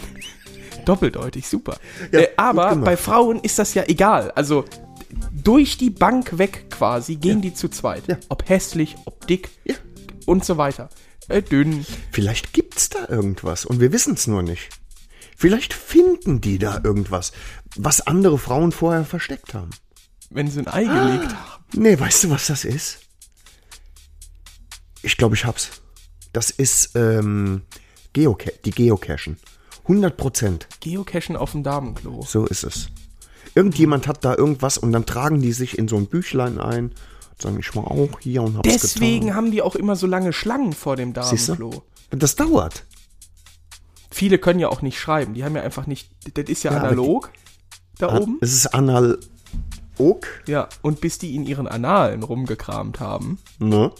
Doppeldeutig, 0.85 1.45
super. 1.45 1.75
Ja, 2.13 2.21
äh, 2.21 2.29
aber 2.37 2.77
bei 2.77 2.95
Frauen 2.95 3.41
ist 3.41 3.59
das 3.59 3.73
ja 3.73 3.83
egal. 3.85 4.31
Also 4.31 4.63
durch 5.33 5.77
die 5.77 5.89
Bank 5.89 6.37
weg 6.37 6.67
quasi 6.69 7.17
gehen 7.17 7.41
die 7.41 7.53
zu 7.53 7.67
zweit. 7.67 8.03
Ja. 8.07 8.15
Ob 8.29 8.47
hässlich, 8.47 8.95
ob 9.03 9.27
dick 9.27 9.49
Ja. 9.65 9.75
und 10.25 10.45
so 10.45 10.55
weiter. 10.55 10.87
Äh, 11.27 11.41
dünn. 11.41 11.85
Vielleicht 12.11 12.53
gibt's 12.53 12.87
da 12.87 13.09
irgendwas 13.09 13.65
und 13.65 13.81
wir 13.81 13.91
wissen 13.91 14.13
es 14.13 14.25
nur 14.25 14.41
nicht. 14.41 14.69
Vielleicht 15.37 15.73
finden 15.73 16.39
die 16.39 16.59
da 16.59 16.79
irgendwas, 16.81 17.33
was 17.77 18.01
andere 18.01 18.37
Frauen 18.37 18.71
vorher 18.71 19.05
versteckt 19.05 19.53
haben. 19.53 19.69
Wenn 20.29 20.49
sie 20.49 20.59
ein 20.59 20.67
Ei 20.67 20.83
gelegt 20.83 21.33
haben. 21.33 21.63
Nee, 21.73 21.99
weißt 21.99 22.25
du, 22.25 22.29
was 22.29 22.47
das 22.47 22.65
ist? 22.65 22.99
Ich 25.01 25.17
glaube, 25.17 25.35
ich 25.35 25.45
hab's. 25.45 25.69
Das 26.33 26.49
ist 26.49 26.95
ähm, 26.95 27.61
Geoca 28.13 28.51
die 28.65 28.71
Geocachen. 28.71 29.37
100 29.83 30.17
Prozent. 30.17 30.67
Geocachen 30.79 31.35
auf 31.37 31.51
dem 31.51 31.63
Damenklo. 31.63 32.23
So 32.27 32.45
ist 32.45 32.63
es. 32.63 32.89
Irgendjemand 33.53 34.07
hat 34.07 34.25
da 34.25 34.35
irgendwas 34.35 34.77
und 34.77 34.91
dann 34.91 35.05
tragen 35.05 35.41
die 35.41 35.53
sich 35.53 35.77
in 35.77 35.87
so 35.87 35.95
ein 35.95 36.07
Büchlein 36.07 36.59
ein 36.59 36.91
sagen, 37.41 37.59
ich 37.59 37.75
war 37.75 37.91
auch 37.91 38.19
hier 38.19 38.41
und 38.43 38.57
hab's 38.57 38.67
Deswegen 38.69 39.27
getan. 39.27 39.35
haben 39.35 39.51
die 39.51 39.61
auch 39.61 39.75
immer 39.75 39.95
so 39.95 40.07
lange 40.07 40.33
Schlangen 40.33 40.73
vor 40.73 40.95
dem 40.95 41.13
Damenklo. 41.13 41.83
das 42.11 42.35
dauert. 42.35 42.85
Viele 44.09 44.39
können 44.39 44.59
ja 44.59 44.69
auch 44.69 44.81
nicht 44.81 44.99
schreiben. 44.99 45.33
Die 45.33 45.43
haben 45.43 45.55
ja 45.55 45.61
einfach 45.61 45.87
nicht. 45.87 46.09
Das 46.35 46.49
ist 46.49 46.63
ja, 46.63 46.71
Ja, 46.71 46.79
analog. 46.79 47.31
Da 47.99 48.07
An- 48.07 48.21
oben. 48.23 48.37
Es 48.41 48.53
ist 48.53 48.67
Analog, 48.73 49.19
Ja, 50.47 50.67
und 50.81 51.01
bis 51.01 51.17
die 51.17 51.35
in 51.35 51.45
ihren 51.45 51.67
Analen 51.67 52.23
rumgekramt 52.23 52.99
haben. 52.99 53.39
ne? 53.59 53.91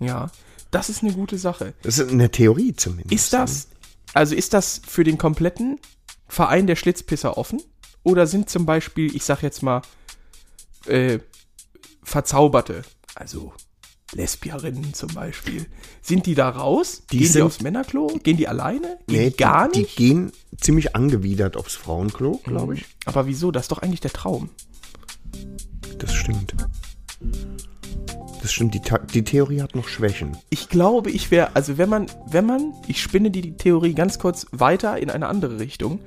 Ja, 0.00 0.30
das 0.70 0.88
ist 0.88 1.02
eine 1.02 1.12
gute 1.12 1.38
Sache. 1.38 1.74
Das 1.82 1.98
ist 1.98 2.10
eine 2.10 2.30
Theorie 2.30 2.74
zumindest. 2.74 3.12
Ist 3.12 3.32
das, 3.32 3.68
also 4.14 4.34
ist 4.34 4.52
das 4.52 4.80
für 4.86 5.04
den 5.04 5.16
kompletten 5.18 5.78
Verein 6.28 6.66
der 6.66 6.76
Schlitzpisser 6.76 7.36
offen? 7.38 7.62
Oder 8.02 8.26
sind 8.26 8.50
zum 8.50 8.66
Beispiel, 8.66 9.14
ich 9.14 9.24
sag 9.24 9.42
jetzt 9.42 9.62
mal, 9.62 9.82
äh, 10.86 11.20
Verzauberte, 12.02 12.82
also 13.14 13.52
Lesbierinnen 14.14 14.94
zum 14.94 15.08
Beispiel, 15.14 15.66
sind 16.02 16.26
die 16.26 16.34
da 16.34 16.48
raus? 16.50 17.02
Die 17.10 17.16
Gehen 17.18 17.26
die 17.26 17.32
sind- 17.32 17.42
aufs 17.42 17.60
Männerklo? 17.62 18.08
Gehen 18.22 18.36
die 18.36 18.48
alleine? 18.48 18.98
Gehen 19.06 19.18
Nee, 19.22 19.30
die 19.30 19.36
gar 19.36 19.68
die, 19.70 19.80
nicht? 19.80 19.98
Die 19.98 20.06
gehen 20.08 20.32
ziemlich 20.60 20.94
angewidert 20.94 21.56
aufs 21.56 21.74
Frauenklo, 21.74 22.40
glaube 22.44 22.74
ich. 22.74 22.84
Aber 23.06 23.26
wieso? 23.26 23.50
Das 23.50 23.64
ist 23.64 23.72
doch 23.72 23.78
eigentlich 23.80 24.00
der 24.00 24.12
Traum. 24.12 24.50
Das 25.98 26.12
stimmt. 26.12 26.54
Das 28.42 28.52
stimmt, 28.52 28.74
die, 28.74 28.80
die 29.14 29.22
Theorie 29.24 29.62
hat 29.62 29.76
noch 29.76 29.86
Schwächen. 29.86 30.36
Ich 30.50 30.68
glaube, 30.68 31.10
ich 31.10 31.30
wäre, 31.30 31.54
also 31.54 31.78
wenn 31.78 31.88
man, 31.88 32.06
wenn 32.28 32.44
man, 32.44 32.74
ich 32.88 33.00
spinne 33.00 33.30
die, 33.30 33.40
die 33.40 33.56
Theorie 33.56 33.94
ganz 33.94 34.18
kurz 34.18 34.46
weiter 34.50 34.98
in 34.98 35.10
eine 35.10 35.28
andere 35.28 35.60
Richtung. 35.60 36.00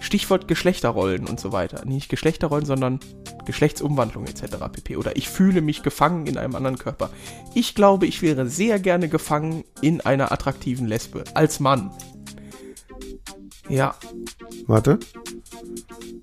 Stichwort 0.00 0.48
Geschlechterrollen 0.48 1.26
und 1.26 1.38
so 1.38 1.52
weiter. 1.52 1.84
Nicht 1.84 2.08
Geschlechterrollen, 2.08 2.66
sondern 2.66 3.00
Geschlechtsumwandlung 3.46 4.26
etc. 4.26 4.56
pp. 4.72 4.96
Oder 4.96 5.16
ich 5.16 5.28
fühle 5.28 5.60
mich 5.60 5.82
gefangen 5.82 6.26
in 6.26 6.36
einem 6.36 6.54
anderen 6.54 6.78
Körper. 6.78 7.10
Ich 7.54 7.74
glaube, 7.74 8.06
ich 8.06 8.22
wäre 8.22 8.48
sehr 8.48 8.78
gerne 8.78 9.08
gefangen 9.08 9.64
in 9.80 10.00
einer 10.00 10.32
attraktiven 10.32 10.86
Lesbe. 10.86 11.24
Als 11.34 11.60
Mann. 11.60 11.90
Ja, 13.68 13.94
Warte. 14.66 14.98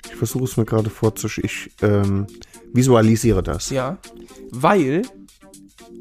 Ich 0.09 0.15
versuche 0.15 0.45
es 0.45 0.57
mir 0.57 0.65
gerade 0.65 0.89
vorzustellen. 0.89 1.45
Ich 1.45 1.71
ähm, 1.81 2.27
visualisiere 2.73 3.43
das. 3.43 3.69
ja. 3.69 3.97
Weil 4.51 5.01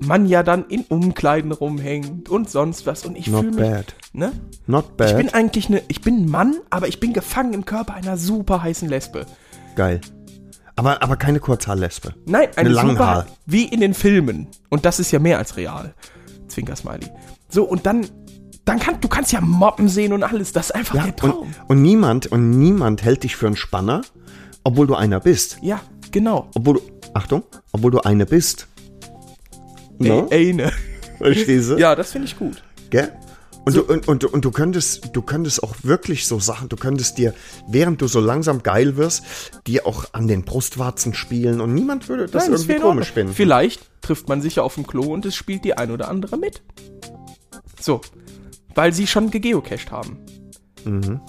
man 0.05 0.27
ja 0.27 0.43
dann 0.43 0.67
in 0.69 0.83
Umkleiden 0.83 1.53
rumhängt 1.53 2.29
und 2.29 2.51
sonst 2.51 2.87
was. 2.87 3.05
Und 3.07 3.17
ich 3.17 3.31
fühle 3.31 3.43
mich, 3.51 3.57
bad. 3.57 3.95
ne? 4.13 4.33
Not 4.67 4.97
bad. 4.97 5.11
Ich 5.11 5.17
bin 5.17 5.33
eigentlich 5.33 5.69
eine, 5.69 5.83
ich 5.89 6.01
bin 6.03 6.23
ein 6.25 6.31
Mann, 6.31 6.57
aber 6.71 6.89
ich 6.89 7.01
bin 7.01 7.13
gefangen 7.13 7.53
im 7.55 7.65
Körper 7.65 7.95
einer 7.95 8.17
super 8.17 8.63
heißen 8.63 8.89
Lesbe. 8.89 9.27
Geil. 9.75 10.01
Aber, 10.79 11.03
aber 11.03 11.17
keine 11.17 11.41
Kurzhaarlesbe. 11.41 12.15
Nein, 12.27 12.49
eine, 12.57 12.69
Eine 12.69 12.71
super, 12.75 12.87
Langhaar. 12.87 13.27
wie 13.47 13.65
in 13.65 13.81
den 13.81 13.95
Filmen. 13.95 14.49
Und 14.69 14.85
das 14.85 15.01
ist 15.01 15.11
ja 15.11 15.19
mehr 15.19 15.39
als 15.39 15.57
real. 15.57 15.95
Zwinker-Smiley. 16.49 17.09
So, 17.49 17.65
und 17.65 17.87
dann, 17.87 18.07
dann 18.67 18.79
kann, 18.79 19.01
du 19.01 19.09
kannst 19.09 19.33
ja 19.33 19.41
Moppen 19.41 19.89
sehen 19.89 20.13
und 20.13 20.23
alles. 20.23 20.53
Das 20.53 20.67
ist 20.67 20.73
einfach 20.75 20.95
Ja, 20.97 21.03
der 21.05 21.25
und, 21.25 21.33
Traum. 21.33 21.55
und 21.69 21.81
niemand, 21.81 22.27
und 22.27 22.51
niemand 22.51 23.03
hält 23.03 23.23
dich 23.23 23.37
für 23.37 23.47
einen 23.47 23.57
Spanner, 23.57 24.03
obwohl 24.65 24.87
du 24.87 24.95
einer 24.95 25.21
bist. 25.21 25.59
ja, 25.63 25.81
genau. 26.11 26.49
Obwohl 26.55 26.75
du, 26.75 26.81
Achtung, 27.15 27.43
obwohl 27.73 27.91
du 27.93 28.01
eine 28.01 28.27
bist. 28.27 28.69
No? 29.99 30.27
Ey, 30.31 30.53
ne. 30.53 30.73
Verstehst 31.19 31.71
du? 31.71 31.79
Ja, 31.79 31.95
das 31.95 32.13
finde 32.13 32.27
ich 32.27 32.39
gut. 32.39 32.63
Gell? 32.91 33.13
Und, 33.65 33.75
du, 33.75 33.83
und, 33.83 34.07
und, 34.07 34.25
und 34.25 34.45
du 34.45 34.53
könntest, 34.53 35.11
du 35.13 35.23
könntest 35.23 35.61
auch 35.65 35.75
wirklich 35.83 36.29
so 36.29 36.39
Sachen, 36.39 36.69
du 36.69 36.77
könntest 36.77 37.19
dir, 37.19 37.35
während 37.67 38.01
du 38.01 38.07
so 38.07 38.21
langsam 38.21 38.63
geil 38.63 38.97
wirst, 38.97 39.25
dir 39.67 39.89
auch 39.89 40.05
an 40.13 40.29
den 40.29 40.45
Brustwarzen 40.45 41.15
spielen 41.15 41.61
und 41.61 41.75
niemand 41.75 42.09
würde 42.09 42.27
das 42.27 42.45
Nein, 42.45 42.53
irgendwie 42.53 42.77
komisch 42.77 43.11
finden. 43.11 43.33
Vielleicht 43.33 43.83
trifft 44.03 44.29
man 44.29 44.41
sich 44.41 44.57
ja 44.57 44.63
auf 44.63 44.77
dem 44.77 44.87
Klo 44.87 45.13
und 45.13 45.27
es 45.27 45.35
spielt 45.35 45.65
die 45.65 45.77
ein 45.77 45.91
oder 45.91 46.09
andere 46.09 46.37
mit. 46.37 46.63
So. 47.81 48.03
Weil 48.77 48.93
sie 48.93 49.09
schon 49.09 49.33
gegeocached 49.33 49.91
haben. 49.91 50.19
Mhm. 50.85 51.21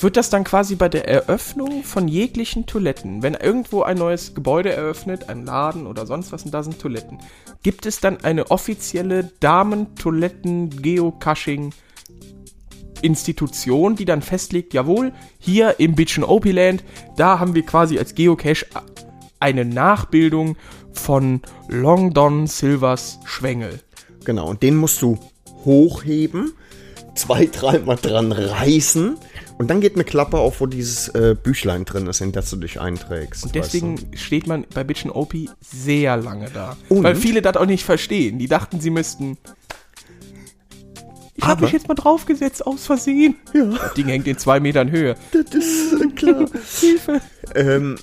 Wird 0.00 0.16
das 0.16 0.30
dann 0.30 0.44
quasi 0.44 0.76
bei 0.76 0.88
der 0.88 1.06
Eröffnung 1.06 1.84
von 1.84 2.08
jeglichen 2.08 2.64
Toiletten, 2.64 3.22
wenn 3.22 3.34
irgendwo 3.34 3.82
ein 3.82 3.98
neues 3.98 4.34
Gebäude 4.34 4.72
eröffnet, 4.72 5.28
ein 5.28 5.44
Laden 5.44 5.86
oder 5.86 6.06
sonst 6.06 6.32
was 6.32 6.44
und 6.44 6.54
da 6.54 6.62
sind 6.62 6.78
Toiletten, 6.78 7.18
gibt 7.62 7.84
es 7.84 8.00
dann 8.00 8.24
eine 8.24 8.50
offizielle 8.50 9.30
Damen-Toiletten-Geocaching- 9.40 11.72
Institution, 13.02 13.96
die 13.96 14.04
dann 14.04 14.22
festlegt, 14.22 14.74
jawohl, 14.74 15.12
hier 15.38 15.80
im 15.80 15.94
Bitchen 15.94 16.24
Land, 16.24 16.84
da 17.16 17.38
haben 17.38 17.54
wir 17.54 17.62
quasi 17.62 17.98
als 17.98 18.14
Geocache 18.14 18.66
eine 19.38 19.64
Nachbildung 19.64 20.56
von 20.92 21.40
Long 21.68 22.12
Don 22.12 22.46
Silvers 22.46 23.18
Schwengel. 23.24 23.80
Genau, 24.24 24.50
und 24.50 24.62
den 24.62 24.76
musst 24.76 25.00
du 25.02 25.18
hochheben, 25.64 26.52
zwei, 27.14 27.46
dreimal 27.46 27.96
dran 27.96 28.32
reißen 28.32 29.16
und 29.60 29.68
dann 29.68 29.82
geht 29.82 29.94
eine 29.94 30.04
Klappe 30.04 30.38
auf, 30.38 30.62
wo 30.62 30.66
dieses 30.66 31.08
äh, 31.08 31.36
Büchlein 31.40 31.84
drin 31.84 32.06
ist, 32.06 32.22
in 32.22 32.32
das 32.32 32.48
du 32.48 32.56
dich 32.56 32.80
einträgst. 32.80 33.44
Und 33.44 33.54
deswegen 33.54 33.98
weißt 33.98 34.18
steht 34.18 34.46
man 34.46 34.64
bei 34.72 34.84
Bitchen 34.84 35.10
OP 35.10 35.34
sehr 35.60 36.16
lange 36.16 36.48
da. 36.48 36.78
Und? 36.88 37.04
Weil 37.04 37.14
viele 37.14 37.42
das 37.42 37.58
auch 37.58 37.66
nicht 37.66 37.84
verstehen. 37.84 38.38
Die 38.38 38.46
dachten, 38.46 38.80
sie 38.80 38.88
müssten. 38.88 39.36
Ich 41.34 41.44
habe 41.44 41.64
mich 41.64 41.72
jetzt 41.72 41.88
mal 41.88 41.94
draufgesetzt, 41.94 42.66
aus 42.66 42.86
Versehen. 42.86 43.36
Ja. 43.52 43.66
Das 43.66 43.92
Ding 43.92 44.06
hängt 44.06 44.26
in 44.26 44.38
zwei 44.38 44.60
Metern 44.60 44.90
Höhe. 44.90 45.14
du? 45.32 45.44
Das 45.44 45.54
ist 45.54 45.92
äh, 45.92 46.06
klar. 46.08 46.46
Hilfe. 46.80 47.20
ähm, 47.54 47.98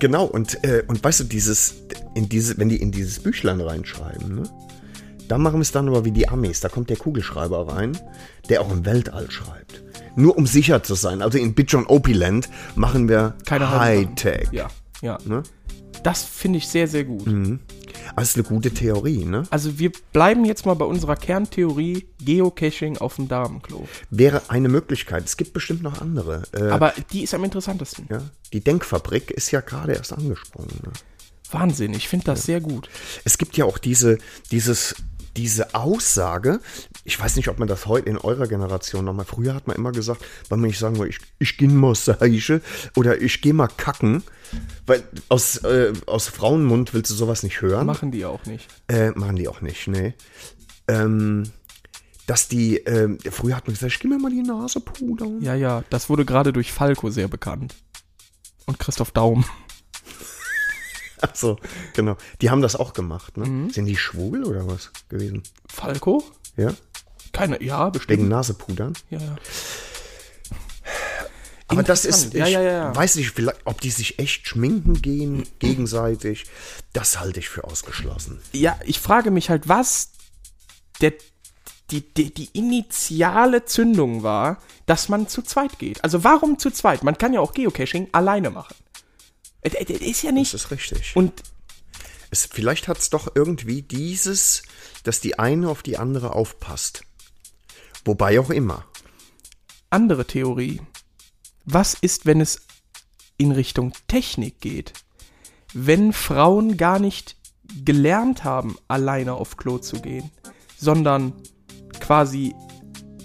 genau, 0.00 0.24
und, 0.24 0.64
äh, 0.64 0.82
und 0.88 1.04
weißt 1.04 1.20
du, 1.20 1.24
dieses, 1.24 1.76
in 2.16 2.28
diese, 2.28 2.58
wenn 2.58 2.68
die 2.68 2.78
in 2.78 2.90
dieses 2.90 3.20
Büchlein 3.20 3.60
reinschreiben, 3.60 4.34
ne? 4.34 4.42
Da 5.28 5.38
machen 5.38 5.58
wir 5.58 5.62
es 5.62 5.70
dann 5.70 5.86
aber 5.86 6.04
wie 6.04 6.10
die 6.10 6.28
Amis. 6.28 6.58
Da 6.58 6.68
kommt 6.68 6.90
der 6.90 6.96
Kugelschreiber 6.96 7.68
rein, 7.68 7.96
der 8.48 8.60
auch 8.60 8.72
im 8.72 8.84
Weltall 8.84 9.30
schreibt. 9.30 9.84
Nur 10.18 10.36
um 10.36 10.46
sicher 10.48 10.82
zu 10.82 10.96
sein. 10.96 11.22
Also 11.22 11.38
in 11.38 11.54
Bitch 11.54 11.74
und 11.74 11.88
Land 12.08 12.48
machen 12.74 13.08
wir 13.08 13.36
Hightech. 13.48 14.48
Ja, 14.50 14.68
ja. 15.00 15.16
Ne? 15.24 15.44
Das 16.02 16.24
finde 16.24 16.58
ich 16.58 16.66
sehr, 16.66 16.88
sehr 16.88 17.04
gut. 17.04 17.28
Aber 18.12 18.22
es 18.22 18.30
ist 18.30 18.34
eine 18.36 18.44
gute 18.44 18.72
Theorie, 18.72 19.24
ne? 19.24 19.44
Also 19.50 19.78
wir 19.78 19.92
bleiben 20.12 20.44
jetzt 20.44 20.66
mal 20.66 20.74
bei 20.74 20.84
unserer 20.84 21.14
Kerntheorie 21.14 22.06
Geocaching 22.24 22.98
auf 22.98 23.14
dem 23.16 23.28
Damenklo. 23.28 23.86
Wäre 24.10 24.42
eine 24.48 24.68
Möglichkeit. 24.68 25.24
Es 25.24 25.36
gibt 25.36 25.52
bestimmt 25.52 25.82
noch 25.82 26.00
andere. 26.00 26.42
Äh, 26.52 26.68
Aber 26.68 26.94
die 27.12 27.22
ist 27.22 27.34
am 27.34 27.44
interessantesten. 27.44 28.06
ja, 28.10 28.22
die 28.52 28.60
Denkfabrik 28.60 29.30
ist 29.30 29.52
ja 29.52 29.60
gerade 29.60 29.92
erst 29.92 30.12
angesprungen. 30.12 30.80
Ne? 30.82 30.90
Wahnsinn, 31.52 31.94
ich 31.94 32.08
finde 32.08 32.26
das 32.26 32.42
sehr 32.42 32.60
gut. 32.60 32.88
Es 33.24 33.38
gibt 33.38 33.56
ja 33.56 33.64
auch 33.64 33.78
diese, 33.78 34.18
dieses, 34.50 34.96
diese 35.38 35.72
Aussage, 35.76 36.60
ich 37.04 37.18
weiß 37.18 37.36
nicht, 37.36 37.48
ob 37.48 37.60
man 37.60 37.68
das 37.68 37.86
heute 37.86 38.08
in 38.08 38.18
eurer 38.18 38.48
Generation 38.48 39.04
nochmal, 39.04 39.24
früher 39.24 39.54
hat 39.54 39.68
man 39.68 39.76
immer 39.76 39.92
gesagt, 39.92 40.20
weil 40.48 40.58
man 40.58 40.68
nicht 40.68 40.80
sagen 40.80 40.98
wollte, 40.98 41.16
ich, 41.16 41.20
ich 41.38 41.56
geh 41.56 41.68
mal 41.68 41.94
Seiche 41.94 42.60
oder 42.96 43.22
ich 43.22 43.40
geh 43.40 43.52
mal 43.52 43.68
kacken, 43.68 44.24
weil 44.84 45.04
aus, 45.28 45.58
äh, 45.58 45.92
aus 46.06 46.26
Frauenmund 46.26 46.92
willst 46.92 47.12
du 47.12 47.14
sowas 47.14 47.44
nicht 47.44 47.60
hören. 47.62 47.86
Machen 47.86 48.10
die 48.10 48.24
auch 48.24 48.44
nicht. 48.46 48.66
Äh, 48.88 49.12
machen 49.12 49.36
die 49.36 49.46
auch 49.46 49.60
nicht, 49.60 49.86
nee. 49.86 50.14
Ähm, 50.88 51.44
dass 52.26 52.48
die, 52.48 52.78
ähm, 52.78 53.18
früher 53.30 53.56
hat 53.56 53.68
man 53.68 53.74
gesagt, 53.74 53.92
ich 53.92 54.00
geh 54.00 54.08
mir 54.08 54.18
mal 54.18 54.32
die 54.32 54.42
Nase 54.42 54.80
pudern. 54.80 55.40
Ja, 55.40 55.54
ja, 55.54 55.84
das 55.88 56.10
wurde 56.10 56.24
gerade 56.24 56.52
durch 56.52 56.72
Falco 56.72 57.10
sehr 57.10 57.28
bekannt. 57.28 57.76
Und 58.66 58.80
Christoph 58.80 59.12
Daum. 59.12 59.44
Achso, 61.22 61.58
genau. 61.94 62.16
Die 62.40 62.50
haben 62.50 62.62
das 62.62 62.76
auch 62.76 62.92
gemacht, 62.92 63.36
ne? 63.36 63.46
Mhm. 63.46 63.70
Sind 63.70 63.86
die 63.86 63.96
schwul 63.96 64.44
oder 64.44 64.66
was 64.66 64.90
gewesen? 65.08 65.42
Falco? 65.68 66.24
Ja? 66.56 66.72
Keine, 67.32 67.62
ja, 67.62 67.86
Wegen 67.86 67.92
bestimmt. 67.92 68.28
Nasepudern? 68.28 68.94
Ja, 69.10 69.18
ja. 69.18 69.36
Aber 71.70 71.82
das 71.82 72.06
ist, 72.06 72.28
ich 72.28 72.40
Ja, 72.40 72.46
ja, 72.46 72.62
ja, 72.62 72.70
ja. 72.72 72.96
weiß 72.96 73.16
nicht, 73.16 73.30
vielleicht, 73.30 73.60
ob 73.66 73.80
die 73.80 73.90
sich 73.90 74.18
echt 74.18 74.46
schminken 74.48 75.02
gehen, 75.02 75.46
gegenseitig, 75.58 76.46
das 76.94 77.20
halte 77.20 77.40
ich 77.40 77.50
für 77.50 77.64
ausgeschlossen. 77.64 78.40
ja, 78.52 78.78
ich 78.84 79.00
frage 79.00 79.30
mich 79.30 79.50
halt, 79.50 79.68
was 79.68 80.12
der, 81.02 81.12
die, 81.90 82.02
die, 82.14 82.32
die 82.32 82.48
initiale 82.54 83.66
Zündung 83.66 84.22
war, 84.22 84.62
dass 84.86 85.10
man 85.10 85.28
zu 85.28 85.42
zweit 85.42 85.78
geht. 85.78 86.02
Also 86.02 86.24
warum 86.24 86.58
zu 86.58 86.70
zweit? 86.70 87.04
Man 87.04 87.18
kann 87.18 87.34
ja 87.34 87.40
auch 87.40 87.52
Geocaching 87.52 88.08
alleine 88.12 88.50
machen. 88.50 88.74
Äh, 89.62 89.70
Ist 89.92 90.22
ja 90.22 90.30
Das 90.30 90.34
nicht. 90.38 90.54
ist 90.54 90.70
richtig. 90.70 91.16
Und 91.16 91.42
es, 92.30 92.46
vielleicht 92.46 92.88
hat 92.88 92.98
es 92.98 93.10
doch 93.10 93.34
irgendwie 93.34 93.82
dieses, 93.82 94.62
dass 95.02 95.20
die 95.20 95.38
eine 95.38 95.68
auf 95.68 95.82
die 95.82 95.96
andere 95.98 96.34
aufpasst. 96.34 97.02
Wobei 98.04 98.38
auch 98.40 98.50
immer. 98.50 98.84
andere 99.90 100.26
Theorie. 100.26 100.80
Was 101.64 101.94
ist, 101.94 102.26
wenn 102.26 102.40
es 102.40 102.62
in 103.38 103.52
Richtung 103.52 103.92
Technik 104.06 104.60
geht? 104.60 104.92
Wenn 105.74 106.12
Frauen 106.12 106.76
gar 106.76 106.98
nicht 106.98 107.36
gelernt 107.84 108.44
haben, 108.44 108.76
alleine 108.88 109.34
auf 109.34 109.56
Klo 109.56 109.78
zu 109.78 110.00
gehen, 110.00 110.30
sondern 110.78 111.32
quasi 112.00 112.54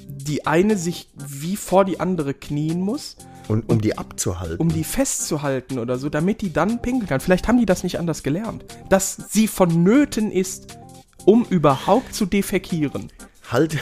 die 0.08 0.46
eine 0.46 0.78
sich 0.78 1.10
wie 1.16 1.56
vor 1.58 1.86
die 1.86 2.00
andere 2.00 2.34
knien 2.34 2.82
muss, 2.82 3.16
Und 3.48 3.70
um 3.70 3.82
die 3.82 3.98
abzuhalten. 3.98 4.58
um 4.58 4.70
die 4.70 4.84
festzuhalten 4.84 5.80
oder 5.80 5.98
so, 5.98 6.10
damit 6.10 6.42
die 6.42 6.54
dann 6.54 6.82
pinkeln 6.82 7.08
kann. 7.08 7.20
Vielleicht 7.20 7.48
haben 7.48 7.58
die 7.58 7.66
das 7.66 7.84
nicht 7.84 8.00
anders 8.00 8.24
gelernt. 8.24 8.64
Dass 8.90 9.18
sie 9.30 9.48
vonnöten 9.48 10.32
ist, 10.32 10.78
um 11.26 11.46
überhaupt 11.50 12.14
zu 12.14 12.26
defekieren. 12.26 13.12
halt. 13.50 13.78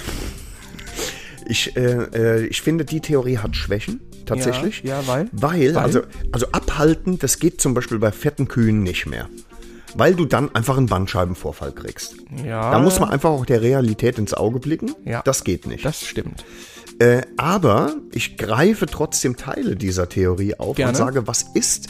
Ich, 1.48 1.76
äh, 1.76 1.82
äh, 2.14 2.46
ich 2.46 2.62
finde, 2.62 2.86
die 2.86 3.02
Theorie 3.02 3.38
hat 3.40 3.56
Schwächen, 3.56 4.00
tatsächlich. 4.26 4.84
Ja, 4.84 5.02
ja, 5.02 5.08
weil? 5.08 5.30
Weil, 5.32 5.76
Weil? 5.76 5.78
Also, 5.78 6.02
also 6.32 6.48
abhalten, 6.52 7.20
das 7.20 7.40
geht 7.40 7.60
zum 7.60 7.74
Beispiel 7.74 8.00
bei 8.00 8.12
fetten 8.12 8.48
Kühen 8.48 8.84
nicht 8.84 9.06
mehr. 9.06 9.28
Weil 9.96 10.16
du 10.16 10.24
dann 10.26 10.56
einfach 10.56 10.78
einen 10.78 10.86
Bandscheibenvorfall 10.86 11.74
kriegst. 11.74 12.16
Ja. 12.46 12.72
Da 12.72 12.80
muss 12.80 13.00
man 13.02 13.10
einfach 13.10 13.32
auch 13.32 13.46
der 13.46 13.62
Realität 13.62 14.18
ins 14.18 14.34
Auge 14.34 14.60
blicken. 14.60 14.94
Ja. 15.04 15.22
Das 15.26 15.44
geht 15.44 15.68
nicht. 15.68 15.84
Das 15.84 16.02
stimmt. 16.02 16.46
Äh, 17.02 17.24
aber 17.36 17.96
ich 18.12 18.38
greife 18.38 18.86
trotzdem 18.86 19.36
Teile 19.36 19.76
dieser 19.76 20.08
Theorie 20.08 20.54
auf 20.60 20.76
Gerne. 20.76 20.92
und 20.92 20.96
sage, 20.96 21.26
was 21.26 21.42
ist, 21.56 21.88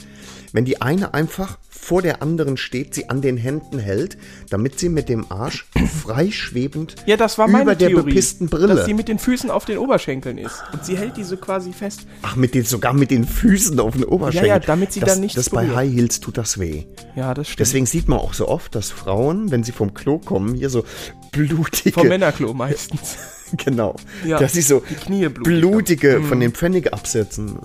wenn 0.53 0.63
die 0.63 0.81
eine 0.81 1.13
einfach 1.13 1.57
vor 1.91 2.01
der 2.01 2.21
anderen 2.21 2.55
steht, 2.55 2.95
sie 2.95 3.09
an 3.09 3.21
den 3.21 3.35
Händen 3.35 3.77
hält, 3.77 4.17
damit 4.49 4.79
sie 4.79 4.87
mit 4.87 5.09
dem 5.09 5.29
Arsch 5.29 5.65
freischwebend 6.01 6.95
Ja, 7.05 7.17
das 7.17 7.37
war 7.37 7.49
meine 7.49 7.63
über 7.63 7.75
der 7.75 7.89
Theorie, 7.89 8.11
bepissten 8.11 8.47
Brille. 8.47 8.75
dass 8.75 8.85
sie 8.85 8.93
mit 8.93 9.09
den 9.09 9.19
Füßen 9.19 9.51
auf 9.51 9.65
den 9.65 9.77
Oberschenkeln 9.77 10.37
ist. 10.37 10.63
Und 10.71 10.85
sie 10.85 10.95
hält 10.97 11.17
diese 11.17 11.35
quasi 11.35 11.73
fest. 11.73 12.07
Ach, 12.21 12.37
mit 12.37 12.55
den, 12.55 12.63
sogar 12.63 12.93
mit 12.93 13.11
den 13.11 13.25
Füßen 13.25 13.77
auf 13.81 13.93
den 13.93 14.05
Oberschenkeln. 14.05 14.47
Ja, 14.47 14.53
ja, 14.53 14.59
damit 14.59 14.93
sie 14.93 15.01
das, 15.01 15.09
dann 15.09 15.19
nichts 15.19 15.35
Das 15.35 15.49
bei 15.49 15.63
berührt. 15.63 15.75
High 15.75 15.93
Heels 15.93 16.21
tut 16.21 16.37
das 16.37 16.61
weh. 16.61 16.85
Ja, 17.17 17.33
das 17.33 17.47
stimmt. 17.47 17.59
Deswegen 17.59 17.85
sieht 17.85 18.07
man 18.07 18.19
auch 18.19 18.33
so 18.33 18.47
oft, 18.47 18.73
dass 18.73 18.89
Frauen, 18.89 19.51
wenn 19.51 19.65
sie 19.65 19.73
vom 19.73 19.93
Klo 19.93 20.17
kommen, 20.17 20.55
hier 20.55 20.69
so 20.69 20.85
blutige. 21.33 21.91
Vom 21.91 22.07
Männerklo 22.07 22.53
meistens. 22.53 23.17
Genau. 23.65 23.97
Ja, 24.25 24.39
dass 24.39 24.53
sie 24.53 24.61
so 24.61 24.81
die 24.89 24.95
Knie 24.95 25.27
blutig 25.27 25.43
blutige 25.43 26.21
von 26.21 26.39
den 26.39 26.53
Pfennig 26.53 26.93
absetzen. 26.93 27.59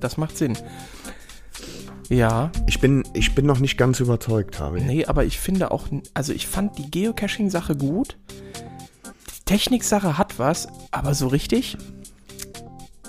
Das 0.00 0.18
macht 0.18 0.36
Sinn. 0.36 0.58
Ja, 2.08 2.50
Ich 2.66 2.80
bin, 2.80 3.04
ich 3.12 3.34
bin 3.34 3.44
noch 3.46 3.58
nicht 3.58 3.76
ganz 3.76 4.00
überzeugt, 4.00 4.58
habe 4.60 4.78
ich. 4.78 4.84
nee, 4.84 5.04
aber 5.04 5.24
ich 5.24 5.38
finde 5.38 5.70
auch, 5.70 5.86
also 6.14 6.32
ich 6.32 6.46
fand 6.46 6.78
die 6.78 6.90
Geocaching-Sache 6.90 7.76
gut. 7.76 8.16
Die 9.04 9.44
Technik-Sache 9.44 10.16
hat 10.16 10.38
was, 10.38 10.68
aber 10.90 11.14
so 11.14 11.28
richtig. 11.28 11.76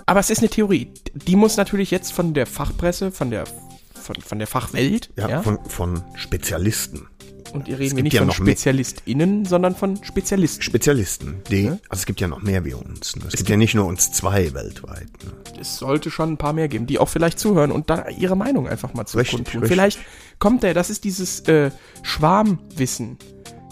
Aber 0.05 0.19
es 0.19 0.29
ist 0.29 0.39
eine 0.39 0.49
Theorie. 0.49 0.91
Die 1.13 1.35
muss 1.35 1.55
natürlich 1.55 1.91
jetzt 1.91 2.11
von 2.11 2.33
der 2.33 2.45
Fachpresse, 2.45 3.11
von 3.11 3.29
der, 3.29 3.45
von, 3.93 4.15
von 4.15 4.37
der 4.39 4.47
Fachwelt, 4.47 5.11
Ja, 5.15 5.29
ja, 5.29 5.41
Von, 5.43 5.59
von 5.65 6.03
Spezialisten. 6.15 7.07
Und 7.53 7.67
ihr 7.67 7.79
reden 7.79 7.95
wir 7.97 8.03
nicht 8.03 8.13
ja 8.13 8.21
von. 8.21 8.31
SpezialistInnen, 8.31 9.45
sondern 9.45 9.75
von 9.75 10.03
Spezialisten. 10.03 10.61
Spezialisten. 10.61 11.41
Die, 11.49 11.67
Also 11.67 11.79
es 12.01 12.05
gibt 12.05 12.21
ja 12.21 12.27
noch 12.27 12.41
mehr 12.41 12.63
wie 12.65 12.73
uns. 12.73 13.15
Ne? 13.15 13.23
Es, 13.27 13.35
gibt 13.35 13.49
ja 13.49 13.57
nicht 13.57 13.75
nur 13.75 13.85
uns 13.85 14.11
zwei 14.11 14.53
weltweit. 14.53 15.07
Ne? 15.23 15.31
es 15.59 15.77
sollte 15.77 16.09
schon 16.11 16.31
ein 16.33 16.37
paar 16.37 16.53
mehr 16.53 16.67
geben, 16.69 16.87
die 16.87 16.99
auch 16.99 17.09
vielleicht 17.09 17.39
zuhören 17.39 17.71
und 17.71 17.89
da 17.89 18.07
ihre 18.09 18.35
Meinung 18.37 18.67
einfach 18.67 18.93
mal 18.93 19.05
zu 19.05 19.17
Richtig, 19.17 19.35
kundtun. 19.35 19.59
richtig. 19.61 19.71
Vielleicht 19.75 19.99
kommt 20.39 20.63
der, 20.63 20.73
das 20.73 20.89
ist 20.89 21.03
dieses 21.03 21.41
äh, 21.41 21.71
Schwarmwissen, 22.03 23.17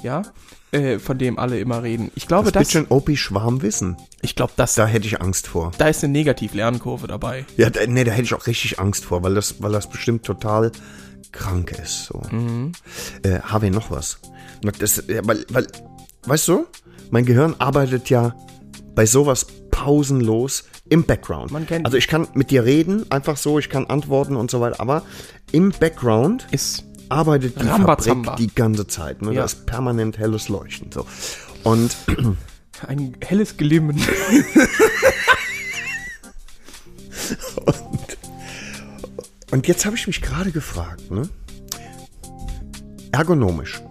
ja, 0.03 0.23
äh, 0.71 0.99
von 0.99 1.17
dem 1.17 1.39
alle 1.39 1.59
immer 1.59 1.83
reden. 1.83 2.11
Ich 2.15 2.27
glaube, 2.27 2.45
Das 2.51 2.53
das, 2.53 2.67
bisschen 2.67 2.87
Opi-Schwarmwissen. 2.87 3.95
ich 4.21 4.35
glaube, 4.35 4.53
das, 4.57 4.75
da, 4.75 4.83
Da 4.83 4.87
hätte 4.87 5.07
ich 5.07 5.21
Angst 5.21 5.47
vor. 5.47 5.71
ist 5.77 6.03
eine 6.03 6.11
Negativ-Lernkurve 6.13 7.07
dabei. 7.07 7.45
Ja, 7.55 7.69
da, 7.69 7.85
nee, 7.87 8.03
da 8.03 8.11
hätte 8.11 8.23
ich 8.23 8.33
auch 8.33 8.47
richtig 8.47 8.79
Angst 8.79 9.05
vor, 9.05 9.23
weil 9.23 9.33
das, 9.35 9.61
weil 9.61 9.71
das 9.71 9.89
bestimmt 9.89 10.25
total 10.25 10.71
krank 11.31 11.71
ist. 11.71 12.05
So. 12.05 12.21
Mhm. 12.31 12.71
Äh, 13.23 13.39
habe 13.39 13.67
ich 13.67 13.73
noch 13.73 13.91
was? 13.91 14.19
Das, 14.79 15.03
weil, 15.07 15.45
weil, 15.49 15.67
weißt 16.25 16.47
du, 16.47 16.65
mein 17.11 17.25
Gehirn 17.25 17.55
arbeitet 17.59 18.09
ja 18.09 18.35
bei 18.95 19.05
sowas 19.05 19.45
pausenlos 19.71 20.63
im 20.89 21.03
Background. 21.03 21.51
Also 21.83 21.97
ich 21.97 22.07
kann 22.07 22.27
mit 22.33 22.51
dir 22.51 22.65
reden, 22.65 23.09
einfach 23.11 23.37
so, 23.37 23.59
ich 23.59 23.69
kann 23.69 23.85
antworten 23.85 24.35
und 24.35 24.49
so 24.49 24.59
weiter, 24.59 24.79
aber 24.79 25.03
im 25.51 25.71
Background 25.71 26.47
Ist 26.51 26.83
arbeitet 27.09 27.61
die. 27.61 27.65
Fabrik 27.65 28.35
die 28.37 28.53
ganze 28.53 28.87
Zeit. 28.87 29.21
Ne? 29.21 29.29
Ja. 29.29 29.41
Da 29.41 29.45
ist 29.45 29.65
permanent 29.65 30.17
helles 30.17 30.49
Leuchten. 30.49 30.91
So. 30.91 31.05
Und 31.63 31.95
ein 32.87 33.15
helles 33.23 33.57
Glimmen. 33.57 34.01
Und 37.65 37.99
jetzt 39.67 39.85
habe 39.85 39.95
ich 39.95 40.07
mich 40.07 40.21
gerade 40.21 40.51
gefragt, 40.51 41.09
ne? 41.11 41.29
Ergonomisch. 43.11 43.81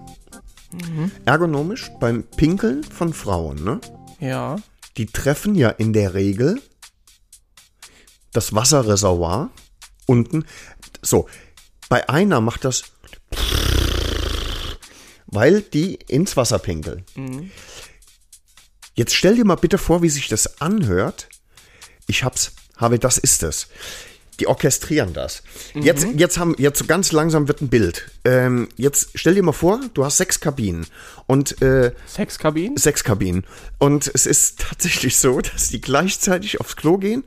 Ergonomisch 1.24 1.90
beim 2.00 2.24
Pinkeln 2.24 2.84
von 2.84 3.12
Frauen, 3.12 3.64
ne? 3.64 3.80
ja. 4.20 4.57
Die 4.96 5.07
treffen 5.07 5.54
ja 5.54 5.68
in 5.68 5.92
der 5.92 6.14
Regel 6.14 6.61
das 8.32 8.54
Wasserreservoir 8.54 9.50
unten. 10.07 10.46
So, 11.02 11.28
bei 11.88 12.09
einer 12.09 12.40
macht 12.40 12.64
das, 12.64 12.84
weil 15.26 15.61
die 15.61 15.96
ins 15.96 16.36
Wasser 16.36 16.59
pinkeln. 16.59 17.04
Jetzt 18.94 19.14
stell 19.14 19.36
dir 19.36 19.44
mal 19.44 19.57
bitte 19.57 19.76
vor, 19.76 20.02
wie 20.02 20.09
sich 20.09 20.28
das 20.28 20.61
anhört. 20.61 21.28
Ich 22.07 22.24
hab's, 22.24 22.52
habe, 22.76 22.98
das 22.98 23.18
ist 23.18 23.42
es. 23.42 23.68
Die 24.41 24.47
orchestrieren 24.47 25.12
das. 25.14 25.43
Jetzt, 25.74 26.07
jetzt 26.16 26.39
haben, 26.39 26.55
jetzt 26.59 26.78
so 26.78 26.84
ganz 26.84 27.12
langsam 27.12 27.49
wird 27.49 27.62
ein 27.62 27.68
Bild. 27.68 28.11
Ähm, 28.24 28.68
jetzt 28.76 29.11
stell 29.14 29.34
dir 29.34 29.43
mal 29.43 29.53
vor, 29.53 29.80
du 29.95 30.05
hast 30.05 30.18
sechs 30.18 30.41
Kabinen 30.41 30.87
und 31.26 31.62
äh, 31.62 31.93
Sexkabinen? 32.07 32.76
sechs 32.76 33.03
Kabinen. 33.03 33.45
Und 33.78 34.11
es 34.12 34.26
ist 34.26 34.61
tatsächlich 34.61 35.16
so, 35.16 35.41
dass 35.53 35.68
die 35.68 35.80
gleichzeitig 35.80 36.61
aufs 36.61 36.76
Klo 36.76 36.99
gehen 36.99 37.24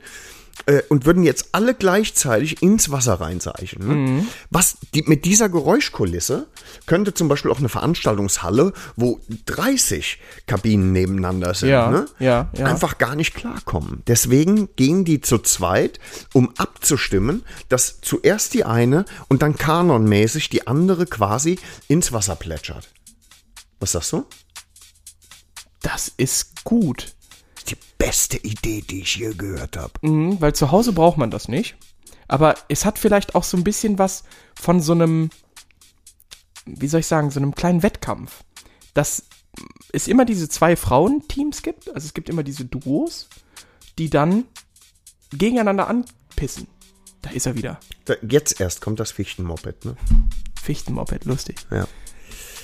äh, 0.66 0.82
und 0.88 1.06
würden 1.06 1.22
jetzt 1.22 1.50
alle 1.52 1.74
gleichzeitig 1.74 2.62
ins 2.62 2.90
Wasser 2.90 3.14
reinseichen. 3.14 4.16
Ne? 4.16 4.26
Was 4.50 4.76
die, 4.94 5.02
mit 5.02 5.24
dieser 5.24 5.48
Geräuschkulisse 5.48 6.46
könnte 6.86 7.14
zum 7.14 7.28
Beispiel 7.28 7.50
auch 7.50 7.58
eine 7.58 7.68
Veranstaltungshalle, 7.68 8.72
wo 8.96 9.20
30 9.46 10.18
Kabinen 10.46 10.92
nebeneinander 10.92 11.54
sind, 11.54 11.70
Ja, 11.70 11.90
ne? 11.90 12.06
ja, 12.18 12.50
ja. 12.56 12.66
einfach 12.66 12.98
gar 12.98 13.16
nicht 13.16 13.34
klarkommen. 13.34 14.02
Deswegen 14.06 14.68
gehen 14.76 15.04
die 15.04 15.20
zu 15.20 15.38
zweit, 15.38 16.00
um 16.32 16.52
abzustimmen, 16.56 17.44
dass 17.68 18.00
zuerst 18.00 18.54
die 18.54 18.64
eine 18.64 19.04
und 19.28 19.42
dann 19.42 19.56
kanonmäßig 19.56 20.48
die 20.48 20.66
andere 20.66 21.06
quasi 21.06 21.58
ins 21.88 22.12
Wasser 22.12 22.36
plätschert. 22.36 22.88
Was 23.78 23.92
sagst 23.92 24.12
du? 24.12 24.26
Das 25.82 26.12
ist 26.16 26.64
gut. 26.64 27.14
Die 27.68 27.76
beste 27.98 28.38
Idee, 28.38 28.82
die 28.82 29.02
ich 29.02 29.16
je 29.16 29.34
gehört 29.34 29.76
habe. 29.76 29.92
Mhm, 30.02 30.40
weil 30.40 30.54
zu 30.54 30.70
Hause 30.70 30.92
braucht 30.92 31.18
man 31.18 31.30
das 31.30 31.48
nicht. 31.48 31.76
Aber 32.28 32.54
es 32.68 32.84
hat 32.84 32.98
vielleicht 32.98 33.34
auch 33.34 33.44
so 33.44 33.56
ein 33.56 33.64
bisschen 33.64 33.98
was 33.98 34.24
von 34.54 34.80
so 34.80 34.92
einem, 34.92 35.30
wie 36.64 36.88
soll 36.88 37.00
ich 37.00 37.06
sagen, 37.06 37.30
so 37.30 37.40
einem 37.40 37.54
kleinen 37.54 37.82
Wettkampf. 37.82 38.44
Dass 38.94 39.24
es 39.92 40.08
immer 40.08 40.24
diese 40.24 40.48
zwei 40.48 40.76
Frauenteams 40.76 41.62
gibt, 41.62 41.88
also 41.88 42.06
es 42.06 42.14
gibt 42.14 42.28
immer 42.28 42.42
diese 42.42 42.64
Duos, 42.64 43.28
die 43.98 44.10
dann 44.10 44.44
gegeneinander 45.30 45.88
anpissen. 45.88 46.66
Da 47.22 47.30
ist 47.30 47.46
er 47.46 47.56
wieder. 47.56 47.78
Jetzt 48.22 48.60
erst 48.60 48.80
kommt 48.80 48.98
das 49.00 49.12
Fichtenmoped, 49.12 49.84
ne? 49.84 49.96
Fichtenmoped, 50.62 51.24
lustig. 51.24 51.56
Ja. 51.70 51.86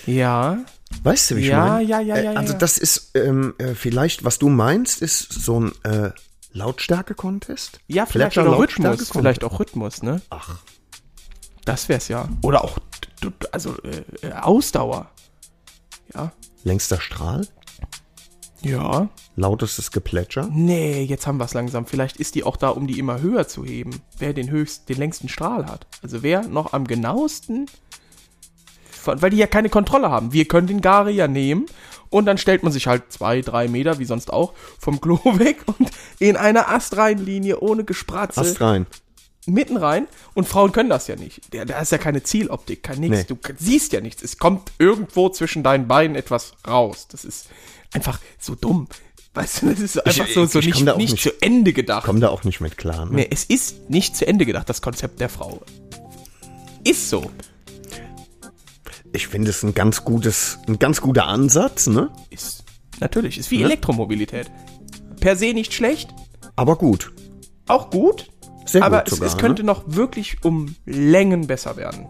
Ja, 0.07 0.65
Weißt 1.03 1.30
du, 1.30 1.37
wie 1.37 1.41
ich 1.41 1.47
Ja, 1.49 1.64
meine? 1.66 1.84
ja, 1.84 2.01
ja, 2.01 2.16
Äh, 2.16 2.24
ja, 2.24 2.32
ja, 2.32 2.39
Also 2.39 2.53
das 2.55 2.78
ist 2.78 3.12
ähm, 3.14 3.55
äh, 3.59 3.74
vielleicht, 3.74 4.24
was 4.24 4.39
du 4.39 4.49
meinst, 4.49 5.03
ist 5.03 5.32
so 5.32 5.61
ein 5.61 5.72
äh, 5.84 6.11
Lautstärke-Contest? 6.53 7.80
ja, 7.89 8.07
vielleicht 8.07 8.34
Flatter 8.34 8.51
auch 8.51 8.59
Rhythmus, 8.59 8.84
Lautstärke-Contest? 8.84 9.12
vielleicht 9.12 9.45
auch 9.45 9.59
Rhythmus, 9.61 10.03
ne? 10.03 10.20
Ach, 10.30 10.59
Das 11.64 11.89
wär's 11.89 12.09
ja. 12.09 12.28
Oder 12.43 12.64
auch, 12.64 12.78
also 13.53 13.74
äh, 13.82 14.26
äh, 14.26 14.32
Ausdauer. 14.32 15.11
Ja. 16.14 16.32
längster 16.64 17.01
Strahl? 17.01 17.47
Ja. 18.62 19.09
Lautestes 19.37 19.91
Geplätscher? 19.91 20.49
Nee, 20.51 21.03
jetzt 21.03 21.26
haben 21.26 21.37
wir 21.39 21.45
es 21.45 21.53
langsam. 21.55 21.87
Vielleicht 21.87 22.16
ist 22.16 22.34
die 22.34 22.43
auch 22.45 22.57
da, 22.57 22.70
um 22.70 22.87
die 22.87 22.99
immer 22.99 23.20
höher 23.20 23.47
zu 23.47 23.64
heben. 23.64 24.01
Wer 24.18 24.32
den 24.32 24.51
höchsten, 24.51 24.87
den 24.87 24.97
längsten 24.99 25.28
Strahl 25.28 25.66
hat. 25.66 25.87
Also 26.03 26.22
wer 26.22 26.43
noch 26.49 26.72
am 26.72 26.87
genauesten. 26.87 27.66
Weil 29.07 29.31
die 29.31 29.37
ja 29.37 29.47
keine 29.47 29.69
Kontrolle 29.69 30.11
haben. 30.11 30.33
Wir 30.33 30.47
können 30.47 30.67
den 30.67 30.81
Garia 30.81 31.29
nehmen 31.29 31.67
und 32.11 32.27
dann 32.27 32.39
stellt 32.39 32.63
man 32.63 32.73
sich 32.73 32.87
halt 32.87 33.13
zwei, 33.13 33.41
drei 33.41 33.69
Meter, 33.69 33.99
wie 33.99 34.05
sonst 34.05 34.33
auch, 34.33 34.53
vom 34.79 35.01
Klo 35.01 35.19
weg 35.39 35.59
und 35.79 35.91
in 36.19 36.37
eine 36.37 36.69
Astreinlinie 36.69 37.61
ohne 37.61 37.85
Gespratze 37.85 38.41
Ast 38.41 38.61
rein. 38.61 38.87
mitten 39.47 39.77
rein. 39.77 40.07
Und 40.35 40.49
Frauen 40.49 40.73
können 40.73 40.89
das 40.91 41.07
ja 41.09 41.17
nicht. 41.17 41.41
Da, 41.55 41.65
da 41.65 41.81
ist 41.81 41.93
ja 41.93 41.99
keine 41.99 42.23
Zieloptik, 42.23 42.83
kein 42.83 43.01
nix. 43.01 43.19
Nee. 43.19 43.25
Du 43.29 43.37
siehst 43.59 43.93
ja 43.93 44.01
nichts. 44.01 44.23
Es 44.23 44.39
kommt 44.39 44.73
irgendwo 44.79 45.29
zwischen 45.29 45.63
deinen 45.63 45.87
Beinen 45.89 46.17
etwas 46.17 46.53
raus. 46.67 47.07
Das 47.11 47.25
ist 47.25 47.49
einfach 47.93 48.19
so 48.39 48.55
dumm. 48.55 48.89
Weißt 49.35 49.61
du, 49.63 49.67
das 49.71 49.81
ist 49.81 50.07
einfach 50.07 50.27
so, 50.29 50.47
so 50.47 50.61
ich 50.61 50.73
komm 50.73 50.85
nicht, 50.85 50.97
nicht, 50.97 51.13
nicht- 51.13 51.23
zu 51.23 51.31
Ende 51.43 51.75
gedacht. 51.75 52.05
Komm 52.07 52.21
da 52.21 52.31
auch 52.31 52.45
nicht 52.45 52.61
mit 52.63 52.79
klar, 52.79 53.05
ne? 53.05 53.17
Nee, 53.17 53.29
es 53.31 53.45
ist 53.45 53.91
nicht 53.91 54.17
zu 54.17 54.27
Ende 54.27 54.47
gedacht, 54.47 54.67
das 54.71 54.81
Konzept 54.81 55.21
der 55.21 55.29
Frau. 55.29 55.61
Ist 56.85 57.11
so. 57.11 57.31
Ich 59.17 59.29
finde 59.29 59.49
es 59.49 59.62
ein 59.62 59.73
ganz 59.73 60.05
gutes, 60.05 60.59
ein 60.69 60.79
ganz 60.79 61.01
guter 61.01 61.27
Ansatz, 61.27 61.87
ne? 61.87 62.11
Ist. 62.29 62.64
Natürlich. 63.01 63.39
Ist 63.39 63.51
wie 63.51 63.62
Elektromobilität. 63.62 64.51
Per 65.21 65.37
se 65.37 65.55
nicht 65.55 65.73
schlecht, 65.73 66.14
Aber 66.55 66.77
gut. 66.77 67.14
auch 67.67 67.89
gut. 67.89 68.31
Sehr 68.67 68.83
aber 68.83 68.99
gut 68.99 69.09
es, 69.09 69.14
sogar, 69.14 69.29
es 69.29 69.39
könnte 69.39 69.62
ne? 69.62 69.69
noch 69.69 69.85
wirklich 69.87 70.45
um 70.45 70.77
Längen 70.85 71.47
besser 71.47 71.79
werden. 71.79 72.07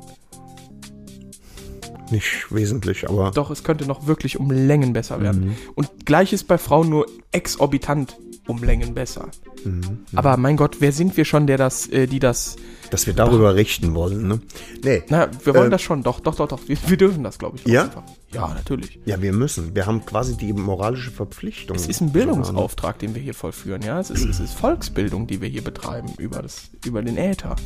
Nicht 2.10 2.46
wesentlich, 2.50 3.08
aber 3.08 3.30
Doch, 3.30 3.50
es 3.50 3.62
könnte 3.62 3.86
noch 3.86 4.08
wirklich 4.08 4.40
um 4.40 4.50
Längen 4.50 4.92
besser 4.92 5.20
werden. 5.20 5.46
Mhm. 5.46 5.56
Und 5.76 6.06
gleiches 6.06 6.42
bei 6.42 6.58
Frauen 6.58 6.88
nur 6.88 7.06
exorbitant 7.30 8.16
um 8.46 8.62
Längen 8.62 8.94
besser. 8.94 9.28
Mhm, 9.64 10.04
Aber 10.14 10.36
mein 10.36 10.56
Gott, 10.56 10.76
wer 10.80 10.92
sind 10.92 11.16
wir 11.16 11.24
schon, 11.24 11.46
der 11.46 11.58
das, 11.58 11.88
äh, 11.88 12.06
die 12.06 12.18
das, 12.20 12.56
Dass 12.90 13.06
wir 13.06 13.14
darüber 13.14 13.54
richten 13.56 13.94
wollen, 13.94 14.28
ne? 14.28 14.40
Nee. 14.84 15.02
na, 15.08 15.28
wir 15.44 15.54
wollen 15.54 15.66
Äh, 15.68 15.70
das 15.70 15.82
schon, 15.82 16.02
doch, 16.02 16.20
doch, 16.20 16.34
doch, 16.36 16.46
doch, 16.48 16.60
wir, 16.66 16.76
wir 16.86 16.96
dürfen 16.96 17.24
das, 17.24 17.38
glaube 17.38 17.56
ich. 17.58 17.66
Ja? 17.66 17.84
einfach. 17.84 18.04
Ja, 18.32 18.48
natürlich. 18.54 19.00
Ja, 19.04 19.20
wir 19.20 19.32
müssen. 19.32 19.74
Wir 19.74 19.86
haben 19.86 20.04
quasi 20.06 20.36
die 20.36 20.52
moralische 20.52 21.10
Verpflichtung. 21.10 21.76
Es 21.76 21.86
ist 21.88 22.00
ein? 22.00 22.12
Bildungsauftrag, 22.12 22.98
den 22.98 23.14
wir 23.14 23.22
hier 23.22 23.34
vollführen, 23.34 23.82
ja. 23.82 23.98
Es 23.98 24.10
ist, 24.10 24.24
es 24.24 24.38
ist 24.40 24.54
Volksbildung, 24.54 25.26
die 25.26 25.40
wir 25.40 25.48
hier 25.48 25.62
betreiben 25.64 26.10
über, 26.18 26.42
das, 26.42 26.70
über 26.84 27.02
den 27.02 27.16
Äther. 27.16 27.56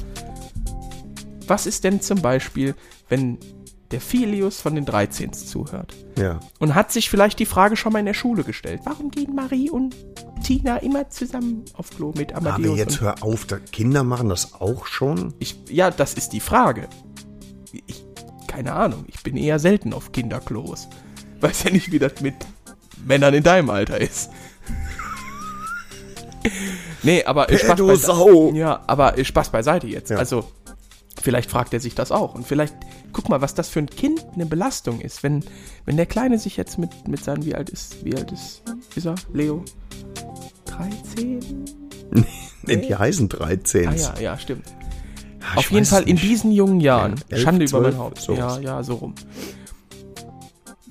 Was 1.46 1.66
ist 1.66 1.84
denn 1.84 2.00
zum 2.00 2.22
Beispiel, 2.22 2.74
wenn 3.08 3.38
der 3.90 4.00
Filius 4.00 4.60
von 4.60 4.74
den 4.76 4.84
13 4.84 5.32
zuhört 5.32 5.94
Ja. 6.16 6.38
und 6.60 6.74
hat 6.74 6.92
sich 6.92 7.10
vielleicht 7.10 7.38
die 7.40 7.46
Frage 7.46 7.76
schon 7.76 7.92
mal 7.92 7.98
in 7.98 8.06
der 8.06 8.14
Schule 8.14 8.44
gestellt, 8.44 8.80
warum 8.84 9.10
gehen 9.10 9.34
Marie 9.34 9.68
und 9.70 9.96
Tina 10.44 10.76
immer 10.78 11.10
zusammen 11.10 11.64
auf 11.74 11.90
Klo 11.90 12.12
mit 12.16 12.32
Aber 12.34 12.54
Amadeus? 12.54 12.78
jetzt 12.78 12.92
und 13.00 13.00
hör 13.02 13.22
auf, 13.22 13.46
Kinder 13.72 14.04
machen 14.04 14.28
das 14.28 14.54
auch 14.60 14.86
schon. 14.86 15.34
ich, 15.38 15.56
ja, 15.68 15.90
das 15.90 16.14
ist 16.14 16.32
die 16.32 16.40
Frage. 16.40 16.88
Ich, 17.86 18.04
keine 18.46 18.72
Ahnung, 18.74 19.04
ich 19.08 19.22
bin 19.22 19.36
eher 19.36 19.58
selten 19.58 19.92
auf 19.92 20.12
Kinderklos. 20.12 20.88
Weiß 21.40 21.64
ja 21.64 21.70
nicht, 21.70 21.90
wie 21.92 21.98
das 21.98 22.20
mit 22.20 22.34
Männern 23.04 23.34
in 23.34 23.42
deinem 23.42 23.70
Alter 23.70 24.00
ist. 24.00 24.30
nee, 27.02 27.24
aber 27.24 27.46
Spaß 27.52 27.76
beiseite. 27.78 28.56
Ja, 28.56 28.82
aber 28.86 29.14
Spaß 29.22 29.50
beiseite 29.50 29.86
jetzt. 29.86 30.10
Ja. 30.10 30.16
Also, 30.18 30.50
vielleicht 31.22 31.50
fragt 31.50 31.72
er 31.74 31.80
sich 31.80 31.94
das 31.94 32.12
auch. 32.12 32.34
Und 32.34 32.46
vielleicht, 32.46 32.74
guck 33.12 33.28
mal, 33.28 33.40
was 33.40 33.54
das 33.54 33.68
für 33.68 33.78
ein 33.80 33.88
Kind 33.90 34.24
eine 34.34 34.46
Belastung 34.46 35.00
ist, 35.00 35.22
wenn, 35.22 35.44
wenn 35.86 35.96
der 35.96 36.06
Kleine 36.06 36.38
sich 36.38 36.56
jetzt 36.56 36.78
mit, 36.78 37.08
mit 37.08 37.22
seinen, 37.24 37.44
wie 37.44 37.54
alt 37.54 37.70
ist, 37.70 38.04
wie 38.04 38.14
alt 38.16 38.30
ist, 38.32 38.62
ist 38.94 39.06
er, 39.06 39.14
Leo? 39.32 39.64
13? 40.66 41.40
Nee, 42.62 42.76
die 42.76 42.94
heißen 42.94 43.28
13. 43.30 43.88
Ah 43.88 43.94
ja, 43.94 44.14
ja, 44.20 44.38
stimmt. 44.38 44.66
Ah, 45.40 45.56
Auf 45.58 45.70
jeden 45.70 45.86
Fall 45.86 46.02
in 46.02 46.14
nicht. 46.16 46.22
diesen 46.24 46.52
jungen 46.52 46.78
Jahren, 46.80 47.14
Ja, 47.16 47.36
elf, 47.36 47.42
Schande 47.42 47.64
über 47.64 47.80
mein 47.80 47.92
zwölf, 47.92 47.98
Haupt, 48.04 48.20
sowas. 48.20 48.56
ja, 48.56 48.60
ja, 48.60 48.82
so 48.82 48.94
rum, 48.96 49.14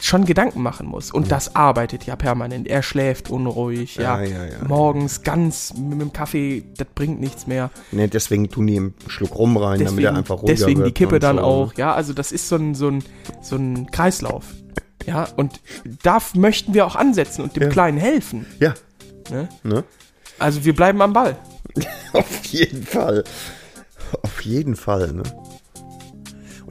schon 0.01 0.25
Gedanken 0.25 0.61
machen 0.61 0.87
muss. 0.87 1.11
Und 1.11 1.31
das 1.31 1.55
arbeitet 1.55 2.05
ja 2.05 2.15
permanent. 2.15 2.67
Er 2.67 2.81
schläft 2.83 3.29
unruhig, 3.29 3.95
ja. 3.95 4.21
Ja, 4.21 4.27
ja, 4.27 4.45
ja. 4.45 4.67
Morgens 4.67 5.23
ganz 5.23 5.73
mit 5.77 5.99
dem 5.99 6.13
Kaffee, 6.13 6.63
das 6.77 6.87
bringt 6.95 7.19
nichts 7.19 7.47
mehr. 7.47 7.69
Nee, 7.91 8.07
deswegen 8.07 8.49
tun 8.49 8.67
die 8.67 8.77
einen 8.77 8.93
Schluck 9.07 9.35
rum 9.37 9.57
rein, 9.57 9.79
damit 9.79 9.85
er 9.85 9.95
Deswegen, 9.95 10.15
einfach 10.17 10.35
ruhiger 10.41 10.53
deswegen 10.55 10.83
die 10.83 10.91
Kippe 10.91 11.19
dann 11.19 11.37
so. 11.37 11.41
ne? 11.41 11.47
auch, 11.47 11.73
ja. 11.75 11.93
Also 11.93 12.13
das 12.13 12.31
ist 12.31 12.47
so 12.47 12.55
ein, 12.55 12.75
so 12.75 12.87
ein, 12.89 13.03
so 13.41 13.55
ein 13.55 13.89
Kreislauf. 13.91 14.45
Ja, 15.05 15.27
und 15.37 15.61
da 16.03 16.19
möchten 16.35 16.73
wir 16.73 16.85
auch 16.85 16.95
ansetzen 16.95 17.41
und 17.43 17.55
dem 17.55 17.63
Ja. 17.63 17.69
Kleinen 17.69 17.97
helfen. 17.97 18.45
Ja, 18.59 18.73
Ne? 19.31 19.47
ne? 19.63 19.83
Also 20.39 20.65
wir 20.65 20.73
bleiben 20.75 21.01
am 21.01 21.13
Ball. 21.13 21.35
Auf 22.13 22.45
jeden 22.45 22.83
Fall. 22.83 23.23
Auf 24.23 24.41
jeden 24.41 24.75
Fall, 24.75 25.11
ne? 25.13 25.23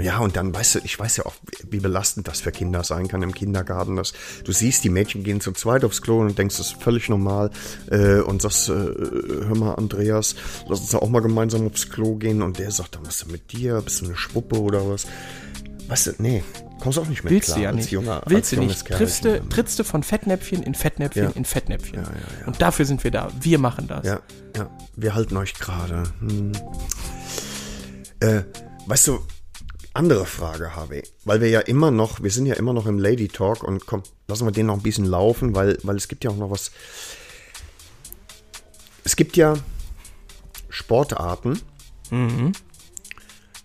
Ja, 0.00 0.18
und 0.18 0.36
dann 0.36 0.54
weißt 0.54 0.76
du, 0.76 0.78
ich 0.84 0.98
weiß 0.98 1.16
ja 1.16 1.26
auch, 1.26 1.34
wie 1.70 1.80
belastend 1.80 2.28
das 2.28 2.40
für 2.40 2.52
Kinder 2.52 2.84
sein 2.84 3.08
kann 3.08 3.22
im 3.22 3.34
Kindergarten. 3.34 3.96
Dass 3.96 4.12
du 4.44 4.52
siehst, 4.52 4.84
die 4.84 4.90
Mädchen 4.90 5.24
gehen 5.24 5.40
zu 5.40 5.52
zweit 5.52 5.84
aufs 5.84 6.02
Klo 6.02 6.20
und 6.20 6.38
denkst, 6.38 6.56
das 6.56 6.68
ist 6.68 6.82
völlig 6.82 7.08
normal. 7.08 7.50
Äh, 7.90 8.20
und 8.20 8.40
sagst, 8.42 8.68
äh, 8.68 8.72
hör 8.72 9.56
mal, 9.56 9.74
Andreas, 9.74 10.36
lass 10.68 10.80
uns 10.80 10.94
auch 10.94 11.08
mal 11.08 11.20
gemeinsam 11.20 11.66
aufs 11.66 11.88
Klo 11.90 12.14
gehen. 12.16 12.42
Und 12.42 12.58
der 12.58 12.70
sagt, 12.70 12.94
dann 12.94 13.04
was 13.06 13.16
ist 13.16 13.24
denn 13.24 13.32
mit 13.32 13.52
dir? 13.52 13.80
Bist 13.80 14.00
du 14.00 14.06
eine 14.06 14.16
Schwuppe 14.16 14.60
oder 14.60 14.88
was? 14.88 15.06
Weißt 15.88 16.06
du, 16.08 16.12
nee, 16.18 16.44
kommst 16.80 16.98
auch 16.98 17.06
nicht 17.06 17.24
mehr 17.24 17.30
Willst 17.32 17.46
klar 17.46 17.56
du 17.58 17.62
ja 17.64 17.68
als 17.70 17.76
nicht. 17.76 17.90
junger, 17.92 18.22
Willst 18.26 18.52
du 18.52 18.56
nicht. 18.60 18.86
Triffst 18.86 19.24
du, 19.24 19.40
trittst 19.48 19.78
du 19.78 19.84
von 19.84 20.02
Fettnäpfchen 20.02 20.62
in 20.62 20.74
Fettnäpfchen 20.74 21.24
Ja. 21.24 21.30
in 21.30 21.44
Fettnäpfchen. 21.46 21.94
Ja, 21.96 22.02
ja, 22.02 22.08
ja. 22.42 22.46
Und 22.46 22.60
dafür 22.60 22.84
sind 22.84 23.02
wir 23.04 23.10
da. 23.10 23.30
Wir 23.40 23.58
machen 23.58 23.88
das. 23.88 24.04
Ja, 24.06 24.20
ja, 24.54 24.70
wir 24.96 25.14
halten 25.14 25.36
euch 25.38 25.54
gerade. 25.54 26.02
Hm. 26.20 26.52
Äh, 28.20 28.42
weißt 28.86 29.06
du, 29.08 29.20
andere 29.98 30.26
Frage, 30.26 30.74
Harvey, 30.76 31.02
weil 31.24 31.40
wir 31.40 31.48
ja 31.48 31.60
immer 31.60 31.90
noch, 31.90 32.22
wir 32.22 32.30
sind 32.30 32.46
ja 32.46 32.54
immer 32.54 32.72
noch 32.72 32.86
im 32.86 32.98
Lady 32.98 33.28
Talk 33.28 33.62
und 33.64 33.84
komm, 33.86 34.02
lassen 34.28 34.46
wir 34.46 34.52
den 34.52 34.66
noch 34.66 34.74
ein 34.76 34.82
bisschen 34.82 35.04
laufen, 35.04 35.54
weil, 35.54 35.76
weil 35.82 35.96
es 35.96 36.08
gibt 36.08 36.24
ja 36.24 36.30
auch 36.30 36.36
noch 36.36 36.50
was. 36.50 36.70
Es 39.04 39.16
gibt 39.16 39.36
ja 39.36 39.54
Sportarten, 40.68 41.60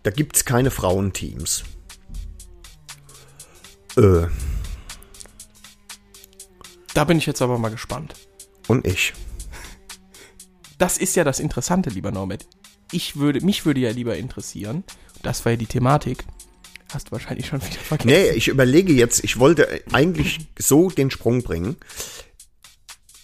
da 0.04 0.10
gibt 0.12 0.36
es 0.36 0.46
keine 0.46 0.72
Frauenteams. 0.72 1.64
Äh, 3.98 4.26
Da 6.94 7.04
bin 7.06 7.18
ich 7.18 7.26
jetzt 7.26 7.42
aber 7.42 7.58
mal 7.58 7.70
gespannt. 7.70 8.16
und 8.68 8.86
ich. 8.88 9.14
Das 10.78 10.98
ist 10.98 11.16
ja 11.16 11.24
das 11.24 11.40
Interessante, 11.40 11.90
lieber 11.90 12.12
Norbert. 12.12 12.48
Ich 12.92 13.16
würde, 13.18 13.42
mich 13.42 13.66
würde 13.66 13.80
ja 13.82 13.92
lieber 13.92 14.18
interessieren, 14.18 14.84
das 15.24 15.44
war 15.46 15.54
ja 15.54 15.58
die 15.58 15.66
Thematik, 15.66 16.24
hast 16.94 17.08
du 17.08 17.12
wahrscheinlich 17.14 17.48
schon 17.48 17.62
wieder 17.62 17.80
vergessen. 17.80 18.10
Nee, 18.10 18.30
ich 18.32 18.48
überlege 18.48 18.94
jetzt, 18.94 19.24
ich 19.24 19.40
wollte 19.40 19.82
eigentlich 19.92 20.40
so 20.60 20.90
den 20.90 21.10
Sprung 21.10 21.42
bringen, 21.42 21.78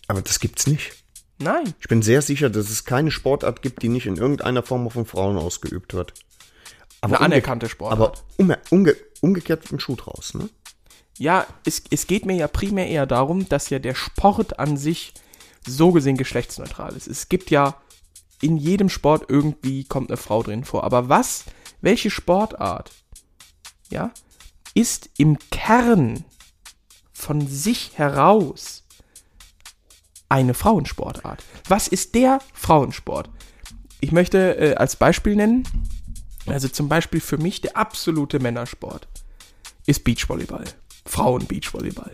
aber 0.08 0.22
das 0.22 0.40
gibt's 0.40 0.66
nicht. 0.68 0.94
Nein. 1.38 1.74
Ich 1.80 1.88
bin 1.88 2.02
sehr 2.02 2.22
sicher, 2.22 2.50
dass 2.50 2.70
es 2.70 2.84
keine 2.84 3.12
Sportart 3.12 3.62
gibt, 3.62 3.82
die 3.82 3.90
nicht 3.90 4.08
in 4.08 4.18
irgendeiner 4.18 4.64
Form 4.64 4.90
von 4.90 5.06
Frauen 5.06 5.38
ausgeübt 5.38 5.94
wird. 5.94 6.14
Aber 7.02 7.18
Eine 7.18 7.26
anerkannte 7.26 7.70
Sportart. 7.70 8.00
Aber 8.00 8.14
umge 8.38 8.58
umge 8.72 8.96
umgekehrt 9.22 9.72
ein 9.72 9.80
Schuh 9.80 9.96
draus, 9.96 10.34
ne? 10.34 10.50
Ja, 11.18 11.46
es, 11.66 11.84
es 11.92 12.08
geht 12.08 12.26
mir 12.26 12.36
ja 12.36 12.48
primär 12.48 12.88
eher 12.88 13.06
darum, 13.06 13.48
dass 13.48 13.70
ja 13.70 13.80
der 13.80 13.96
Sport 13.96 14.60
an 14.60 14.78
sich 14.78 15.14
so 15.66 15.92
gesehen 15.92 16.18
geschlechtsneutral 16.18 16.96
ist. 16.96 17.08
Es 17.08 17.30
gibt 17.30 17.52
ja 17.52 17.76
in 18.42 18.58
jedem 18.58 18.90
Sport 18.90 19.26
irgendwie 19.28 19.84
kommt 19.84 20.10
eine 20.10 20.18
Frau 20.18 20.44
drin 20.44 20.64
vor. 20.64 20.84
Aber 20.86 21.10
was, 21.10 21.46
welche 21.82 22.10
Sportart, 22.10 22.92
ja, 23.90 24.12
ist 24.74 25.10
im 25.18 25.38
Kern 25.52 26.24
von 27.12 27.48
sich 27.48 27.98
heraus 27.98 28.84
eine 30.30 30.54
Frauensportart? 30.54 31.44
Was 31.68 31.88
ist 31.88 32.16
der 32.16 32.40
Frauensport? 32.54 33.30
Ich 34.00 34.12
möchte 34.12 34.58
äh, 34.58 34.76
als 34.76 34.96
Beispiel 34.96 35.36
nennen, 35.36 35.64
also 36.46 36.68
zum 36.68 36.88
Beispiel 36.88 37.20
für 37.20 37.38
mich 37.38 37.62
der 37.62 37.76
absolute 37.76 38.40
Männersport 38.40 39.08
ist 39.86 40.04
Beachvolleyball. 40.04 40.66
Frauen-Beachvolleyball. 41.06 42.14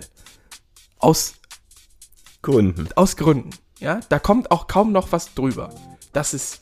Aus, 0.97 1.35
Gründen. 2.41 2.87
aus 2.95 3.17
Gründen. 3.17 3.51
Ja, 3.79 3.99
da 4.09 4.19
kommt 4.19 4.51
auch 4.51 4.67
kaum 4.67 4.91
noch 4.91 5.11
was 5.11 5.33
drüber. 5.33 5.73
Das 6.13 6.33
ist 6.33 6.61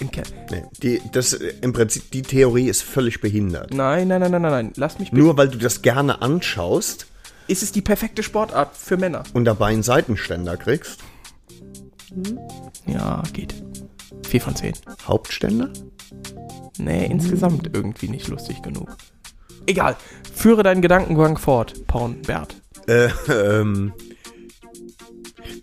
im 0.00 0.10
Kern. 0.10 0.26
Nee, 0.50 0.64
die, 0.82 1.02
das, 1.12 1.32
Im 1.32 1.72
Prinzip, 1.72 2.10
die 2.10 2.22
Theorie 2.22 2.68
ist 2.68 2.82
völlig 2.82 3.20
behindert. 3.20 3.72
Nein, 3.74 4.08
nein, 4.08 4.20
nein, 4.20 4.30
nein, 4.30 4.42
nein, 4.42 4.50
nein. 4.52 4.72
Lass 4.76 4.98
mich. 4.98 5.12
Nur 5.12 5.36
weil 5.36 5.48
du 5.48 5.58
das 5.58 5.82
gerne 5.82 6.22
anschaust 6.22 7.06
Ist 7.48 7.62
es 7.62 7.72
die 7.72 7.82
perfekte 7.82 8.22
Sportart 8.22 8.76
für 8.76 8.96
Männer? 8.96 9.24
und 9.32 9.44
dabei 9.44 9.68
einen 9.68 9.82
Seitenständer 9.82 10.56
kriegst. 10.56 11.00
Ja, 12.86 13.22
geht. 13.32 13.54
Vier 14.26 14.40
von 14.40 14.56
zehn. 14.56 14.72
Hauptständer? 15.06 15.70
Nee, 16.78 17.06
insgesamt 17.06 17.70
irgendwie 17.74 18.08
nicht 18.08 18.28
lustig 18.28 18.62
genug. 18.62 18.96
Egal. 19.66 19.96
Führe 20.34 20.62
deinen 20.62 20.80
Gedankengang 20.80 21.36
fort, 21.38 21.86
Pornbert. 21.86 22.56
Äh, 22.86 23.08
ähm, 23.28 23.92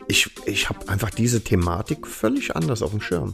ich 0.07 0.29
ich 0.45 0.69
habe 0.69 0.87
einfach 0.89 1.09
diese 1.09 1.43
Thematik 1.43 2.07
völlig 2.07 2.55
anders 2.55 2.81
auf 2.81 2.91
dem 2.91 3.01
Schirm. 3.01 3.33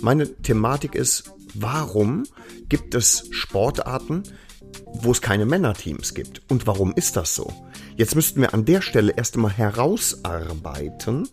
Meine 0.00 0.28
Thematik 0.42 0.94
ist, 0.94 1.32
warum 1.54 2.24
gibt 2.68 2.94
es 2.94 3.28
Sportarten, 3.30 4.22
wo 4.94 5.12
es 5.12 5.20
keine 5.20 5.46
Männerteams 5.46 6.14
gibt? 6.14 6.42
Und 6.50 6.66
warum 6.66 6.92
ist 6.94 7.16
das 7.16 7.34
so? 7.34 7.52
Jetzt 7.96 8.14
müssten 8.14 8.40
wir 8.40 8.54
an 8.54 8.64
der 8.64 8.80
Stelle 8.80 9.12
erst 9.16 9.34
einmal 9.34 9.50
herausarbeiten, 9.50 11.28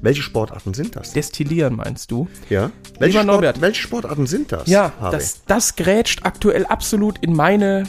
welche 0.00 0.22
Sportarten 0.22 0.72
sind 0.72 0.96
das? 0.96 1.12
Destillieren 1.12 1.76
meinst 1.76 2.10
du? 2.10 2.28
Ja? 2.48 2.70
Welche, 2.98 3.18
Lieber 3.18 3.32
Norbert. 3.32 3.60
welche 3.60 3.82
Sportarten 3.82 4.26
sind 4.26 4.50
das? 4.52 4.68
Ja, 4.68 4.92
Harvey? 5.00 5.18
das, 5.18 5.42
das 5.46 5.76
grätscht 5.76 6.20
aktuell 6.24 6.64
absolut 6.64 7.18
in 7.18 7.34
meine, 7.34 7.84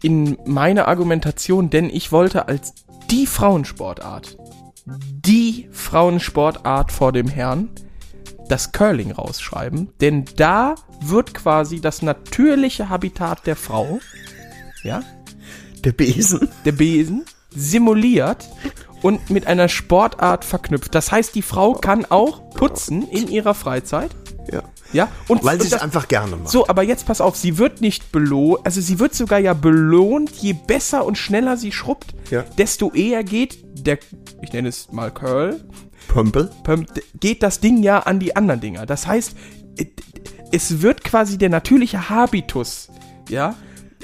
in 0.00 0.38
meine 0.46 0.86
Argumentation, 0.86 1.70
denn 1.70 1.90
ich 1.90 2.12
wollte 2.12 2.46
als 2.46 2.72
die 3.10 3.26
Frauensportart, 3.26 4.36
die 4.86 5.68
Frauensportart 5.72 6.92
vor 6.92 7.12
dem 7.12 7.28
Herrn, 7.28 7.68
das 8.48 8.72
Curling 8.72 9.12
rausschreiben, 9.12 9.92
denn 10.00 10.24
da 10.36 10.74
wird 11.00 11.34
quasi 11.34 11.80
das 11.80 12.02
natürliche 12.02 12.88
Habitat 12.88 13.46
der 13.46 13.56
Frau, 13.56 14.00
ja, 14.82 15.02
der 15.84 15.92
Besen. 15.92 16.48
der 16.64 16.72
Besen, 16.72 17.24
simuliert 17.50 18.48
und 19.02 19.30
mit 19.30 19.46
einer 19.46 19.68
Sportart 19.68 20.44
verknüpft. 20.44 20.94
Das 20.94 21.10
heißt, 21.12 21.34
die 21.34 21.42
Frau 21.42 21.72
kann 21.74 22.04
auch 22.08 22.50
putzen 22.50 23.08
in 23.08 23.28
ihrer 23.28 23.54
Freizeit, 23.54 24.10
Ja. 24.52 24.62
ja, 24.92 25.08
und 25.28 25.44
Weil 25.44 25.58
sie 25.60 25.64
es 25.66 25.70
das- 25.70 25.82
einfach 25.82 26.08
gerne 26.08 26.36
macht. 26.36 26.48
so, 26.50 26.66
aber 26.68 26.82
jetzt 26.82 27.06
pass 27.06 27.20
auf, 27.20 27.36
sie 27.36 27.56
wird 27.58 27.80
nicht 27.80 28.12
belohnt, 28.12 28.60
also 28.64 28.80
sie 28.80 28.98
wird 28.98 29.14
sogar 29.14 29.38
ja 29.38 29.54
belohnt, 29.54 30.30
je 30.32 30.52
besser 30.54 31.04
und 31.04 31.16
schneller 31.18 31.56
sie 31.56 31.72
schrubbt, 31.72 32.14
Ja. 32.30 32.42
desto 32.58 32.90
eher 32.92 33.22
geht 33.24 33.58
der, 33.86 33.98
ich 34.42 34.52
nenne 34.52 34.68
es 34.68 34.90
mal 34.92 35.10
Curl, 35.10 35.60
Pömpel? 36.08 36.50
Pöm- 36.64 36.86
d- 36.92 37.02
geht 37.20 37.42
das 37.42 37.60
Ding 37.60 37.82
ja 37.84 38.00
an 38.00 38.18
die 38.18 38.34
anderen 38.34 38.60
Dinger. 38.60 38.84
Das 38.84 39.06
heißt, 39.06 39.34
es 40.52 40.82
wird 40.82 41.04
quasi 41.04 41.38
der 41.38 41.48
natürliche 41.50 42.10
Habitus, 42.10 42.88
ja, 43.28 43.54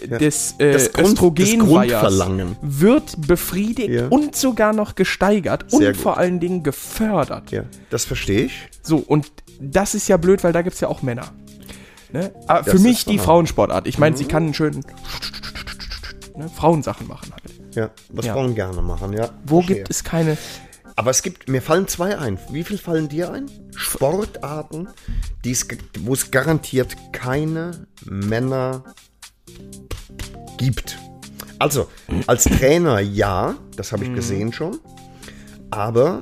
des, 0.04 0.54
äh, 0.58 0.72
Das 0.72 0.92
Grund- 0.92 1.18
Grundverlangen. 1.18 2.56
wird 2.62 3.26
befriedigt 3.26 3.88
Ja. 3.90 4.08
und 4.08 4.36
sogar 4.36 4.72
noch 4.72 4.94
gesteigert 4.94 5.64
Sehr 5.70 5.78
und 5.80 5.86
gut. 5.86 5.96
vor 5.96 6.18
allen 6.18 6.40
Dingen 6.40 6.62
gefördert. 6.62 7.50
Ja, 7.50 7.64
das 7.90 8.04
verstehe 8.04 8.42
ich. 8.46 8.68
So, 8.82 8.98
und 8.98 9.30
das 9.60 9.94
ist 9.94 10.08
ja 10.08 10.16
blöd, 10.16 10.44
weil 10.44 10.52
da 10.52 10.62
gibt 10.62 10.74
es 10.74 10.80
ja 10.80 10.88
auch 10.88 11.02
Männer. 11.02 11.32
Ne? 12.12 12.32
Das 12.46 12.68
für 12.68 12.78
mich 12.78 13.04
die. 13.04 13.18
Frauensportart. 13.18 13.86
Ich 13.86 13.98
meine, 13.98 14.16
sie 14.16 14.26
kann 14.26 14.44
einen 14.44 14.54
schönen 14.54 14.84
ne, 16.36 16.48
Frauensachen 16.48 17.08
machen 17.08 17.32
halt. 17.32 17.74
Ja, 17.74 17.90
was 18.10 18.26
Ja. 18.26 18.32
Frauen 18.34 18.54
gerne 18.54 18.80
machen, 18.82 19.12
ja. 19.12 19.30
Wo 19.46 19.56
verstehe. 19.60 19.76
gibt 19.76 19.90
es 19.90 20.04
keine 20.04 20.36
Aber 20.98 21.10
es 21.10 21.22
gibt, 21.22 21.48
mir 21.50 21.60
fallen 21.60 21.88
zwei 21.88 22.16
ein. 22.16 22.38
Wie 22.50 22.64
viel 22.64 22.78
fallen 22.78 23.08
dir 23.10 23.30
ein? 23.30 23.50
Sportarten, 23.76 24.88
wo 26.00 26.14
es 26.14 26.30
garantiert 26.30 26.96
keine 27.12 27.86
Männer 28.06 28.82
gibt. 30.56 30.98
Also, 31.58 31.88
als 32.26 32.44
Trainer 32.44 33.00
ja, 33.00 33.54
das 33.76 33.92
habe 33.92 34.04
ich 34.04 34.14
gesehen 34.14 34.52
schon. 34.52 34.78
Aber 35.70 36.20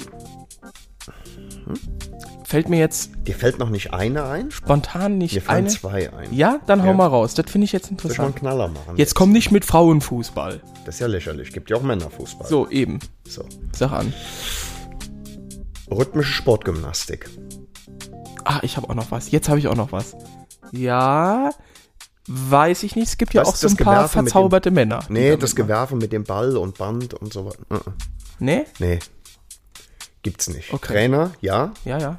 Fällt 2.45 2.69
mir 2.69 2.79
jetzt 2.79 3.11
dir 3.27 3.35
fällt 3.35 3.59
noch 3.59 3.71
nicht 3.71 3.93
eine 3.93 4.25
ein? 4.27 4.51
spontan 4.53 5.19
nicht 5.19 5.35
Mir 5.35 5.41
fallen 5.41 5.65
eine. 5.65 5.69
zwei 5.75 6.13
ein. 6.13 6.33
Ja, 6.33 6.61
dann 6.67 6.83
hau 6.83 6.89
Ja. 6.89 6.93
mal 6.93 7.07
raus. 7.09 7.35
Das 7.35 7.51
finde 7.51 7.65
ich 7.65 7.73
jetzt 7.73 7.87
Soll 7.87 7.97
ich 8.13 8.19
mal 8.19 8.25
einen 8.27 8.35
interessant. 8.35 8.37
Knaller 8.37 8.69
machen? 8.69 8.97
Jetzt 8.97 9.15
komm 9.15 9.33
nicht 9.33 9.51
mit 9.51 9.65
Frauenfußball. 9.65 10.61
Das 10.85 10.97
ist 10.97 11.01
ja 11.01 11.07
lächerlich. 11.09 11.53
Gibt 11.53 11.71
ja 11.71 11.77
auch 11.77 11.83
Männerfußball. 11.83 12.47
So, 12.47 12.69
eben. 12.69 13.01
so. 13.27 13.45
Sag 13.77 13.91
an. 13.93 14.13
Rhythmische 15.91 16.33
Sportgymnastik. 16.33 17.29
Ah, 18.45 18.61
ich 18.63 18.77
habe 18.77 18.89
auch 18.89 18.95
noch 18.95 19.11
was. 19.11 19.31
Jetzt 19.33 19.49
habe 19.49 19.59
ich 19.59 19.67
auch 19.67 19.75
noch 19.77 19.91
was. 19.91 20.15
Ja, 20.71 21.51
weiß 22.29 22.83
ich 22.85 22.97
nicht. 22.97 23.09
Es 23.09 23.17
gibt 23.19 23.35
ja 23.35 23.43
Das 23.43 23.49
auch 23.51 23.57
so 23.57 23.69
ein 23.69 23.77
paar 23.77 23.95
Gewerfe 23.95 24.19
mit 24.19 24.27
dem- 24.27 24.33
verzauberte 24.33 24.71
Männer. 24.71 25.05
Nee, 25.09 25.37
das 25.37 25.51
machen. 25.51 25.57
Gewerfe 25.57 25.97
mit 25.97 26.13
dem 26.13 26.25
Ball 26.25 26.57
und 26.57 26.79
Band 26.79 27.15
und 27.15 27.33
so 27.33 27.47
weiter. 27.47 27.59
Uh 27.71 27.75
-uh. 27.75 27.93
Nee? 28.39 28.65
Nee. 28.79 28.99
Gibt's 30.23 30.49
nicht. 30.49 30.73
Okay. 30.73 30.93
Trainer, 30.95 31.33
ja. 31.41 31.73
Ja, 31.85 31.99
ja. 31.99 32.19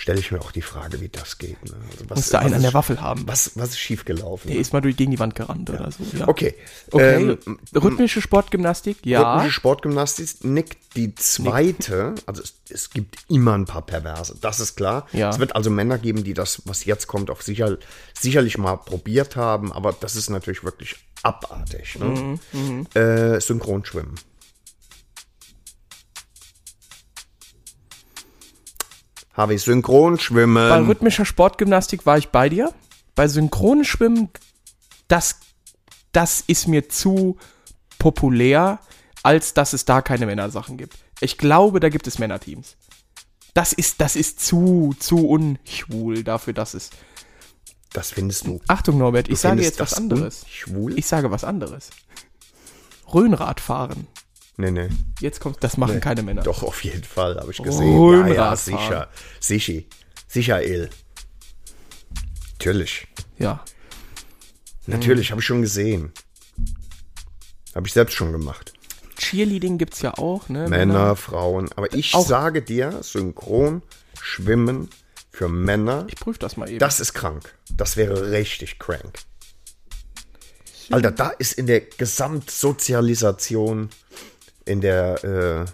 Stelle 0.00 0.18
ich 0.18 0.32
mir 0.32 0.40
auch 0.40 0.50
die 0.50 0.62
Frage, 0.62 1.02
wie 1.02 1.10
das 1.10 1.36
geht. 1.36 1.62
Ne? 1.62 1.74
Also 1.90 2.08
was, 2.08 2.16
Musste 2.16 2.38
einen 2.38 2.48
was 2.52 2.56
an 2.56 2.62
der 2.62 2.72
Waffel 2.72 3.02
haben. 3.02 3.28
Was, 3.28 3.52
was 3.56 3.68
ist 3.70 3.78
schiefgelaufen? 3.80 4.50
Der 4.50 4.58
ist 4.58 4.72
mal 4.72 4.80
durch 4.80 4.96
gegen 4.96 5.10
die 5.10 5.18
Wand 5.18 5.34
gerannt 5.34 5.68
oder 5.68 5.90
so. 5.92 6.02
Ja. 6.16 6.26
Okay. 6.26 6.54
Okay. 6.90 7.36
Ähm, 7.46 7.58
Rhythmische 7.74 8.22
Sportgymnastik, 8.22 9.04
ja. 9.04 9.34
Rhythmische 9.34 9.52
Sportgymnastik, 9.56 10.42
Nick, 10.42 10.78
die 10.96 11.14
zweite, 11.16 12.14
also 12.24 12.40
es, 12.42 12.54
es 12.70 12.88
gibt 12.88 13.16
immer 13.28 13.52
ein 13.58 13.66
paar 13.66 13.82
Perverse, 13.82 14.36
das 14.40 14.58
ist 14.58 14.74
klar. 14.74 15.06
Ja. 15.12 15.28
Es 15.28 15.38
wird 15.38 15.54
also 15.54 15.68
Männer 15.68 15.98
geben, 15.98 16.24
die 16.24 16.32
das, 16.32 16.62
was 16.64 16.86
jetzt 16.86 17.06
kommt, 17.06 17.28
auch 17.30 17.42
sicher, 17.42 17.76
sicherlich 18.18 18.56
mal 18.56 18.76
probiert 18.76 19.36
haben, 19.36 19.70
aber 19.70 19.92
das 19.92 20.16
ist 20.16 20.30
natürlich 20.30 20.64
wirklich 20.64 20.96
abartig. 21.22 21.98
Ne? 21.98 22.38
Mhm, 22.54 22.86
Äh, 22.94 23.38
Synchronschwimmen. 23.38 24.14
Habe 29.40 29.54
ich 29.54 29.62
Synchronschwimmen. 29.62 30.68
Bei 30.68 30.86
rhythmischer 30.86 31.24
Sportgymnastik 31.24 32.04
war 32.04 32.18
ich 32.18 32.28
bei 32.28 32.50
dir. 32.50 32.74
Bei 33.14 33.26
Synchronschwimmen, 33.26 34.28
das, 35.08 35.36
das 36.12 36.42
ist 36.46 36.68
mir 36.68 36.90
zu 36.90 37.38
populär, 37.98 38.80
als 39.22 39.54
dass 39.54 39.72
es 39.72 39.86
da 39.86 40.02
keine 40.02 40.26
Männersachen 40.26 40.76
gibt. 40.76 40.98
Ich 41.20 41.38
glaube, 41.38 41.80
da 41.80 41.88
gibt 41.88 42.06
es 42.06 42.18
Männerteams. 42.18 42.76
Das 43.54 43.72
ist, 43.72 44.02
das 44.02 44.14
ist 44.14 44.44
zu, 44.44 44.94
zu 44.98 45.26
unschwul 45.26 46.22
dafür, 46.22 46.52
dass 46.52 46.74
es. 46.74 46.90
das 47.94 48.10
findest 48.10 48.46
du. 48.46 48.60
Achtung, 48.68 48.98
Norbert, 48.98 49.28
ich 49.28 49.36
Du 49.36 49.40
sage 49.40 49.56
findest 49.56 49.78
jetzt 49.78 49.92
was 49.92 49.94
anderes. 49.94 50.44
Schwul? 50.50 50.98
Ich 50.98 51.06
sage 51.06 51.30
was 51.30 51.44
anderes. 51.44 51.88
Rhönradfahren. 53.14 54.06
Nee, 54.60 54.70
nee. 54.70 54.88
Jetzt 55.20 55.40
kommt, 55.40 55.62
das 55.64 55.76
machen 55.76 56.00
keine 56.00 56.22
Männer. 56.22 56.42
Doch, 56.42 56.62
auf 56.62 56.84
jeden 56.84 57.02
Fall, 57.04 57.36
habe 57.36 57.50
ich 57.50 57.58
gesehen. 57.58 58.12
Ja, 58.12 58.26
ja, 58.28 58.56
sicher. 58.56 59.08
Sicher. 59.40 59.82
Sicher, 60.28 60.62
El. 60.62 60.88
Natürlich. 62.52 63.06
Ja. 63.38 63.64
Natürlich, 64.86 65.30
habe 65.30 65.40
ich 65.40 65.46
schon 65.46 65.62
gesehen. 65.62 66.12
Habe 67.74 67.86
ich 67.86 67.92
selbst 67.92 68.14
schon 68.14 68.32
gemacht. 68.32 68.72
Cheerleading 69.16 69.78
gibt's 69.78 70.02
ja 70.02 70.14
auch, 70.14 70.48
ne? 70.48 70.68
Männer, 70.68 71.14
Frauen. 71.16 71.70
Aber 71.76 71.92
ich 71.94 72.14
Auch- 72.14 72.26
sage 72.26 72.62
dir, 72.62 73.02
synchron 73.02 73.82
schwimmen 74.20 74.88
für 75.30 75.48
Männer, 75.48 76.06
Ich 76.08 76.16
prüfe 76.16 76.38
das 76.38 76.56
mal 76.56 76.68
eben. 76.68 76.78
das 76.78 77.00
ist 77.00 77.14
krank. 77.14 77.54
Das 77.70 77.96
wäre 77.96 78.30
richtig 78.32 78.78
crank. 78.78 79.18
Alter, 80.90 81.12
da 81.12 81.28
ist 81.30 81.52
in 81.52 81.66
der 81.66 81.80
Gesamtsozialisation, 81.82 83.90
in 84.70 84.80
der, 84.80 85.24
äh, 85.24 85.64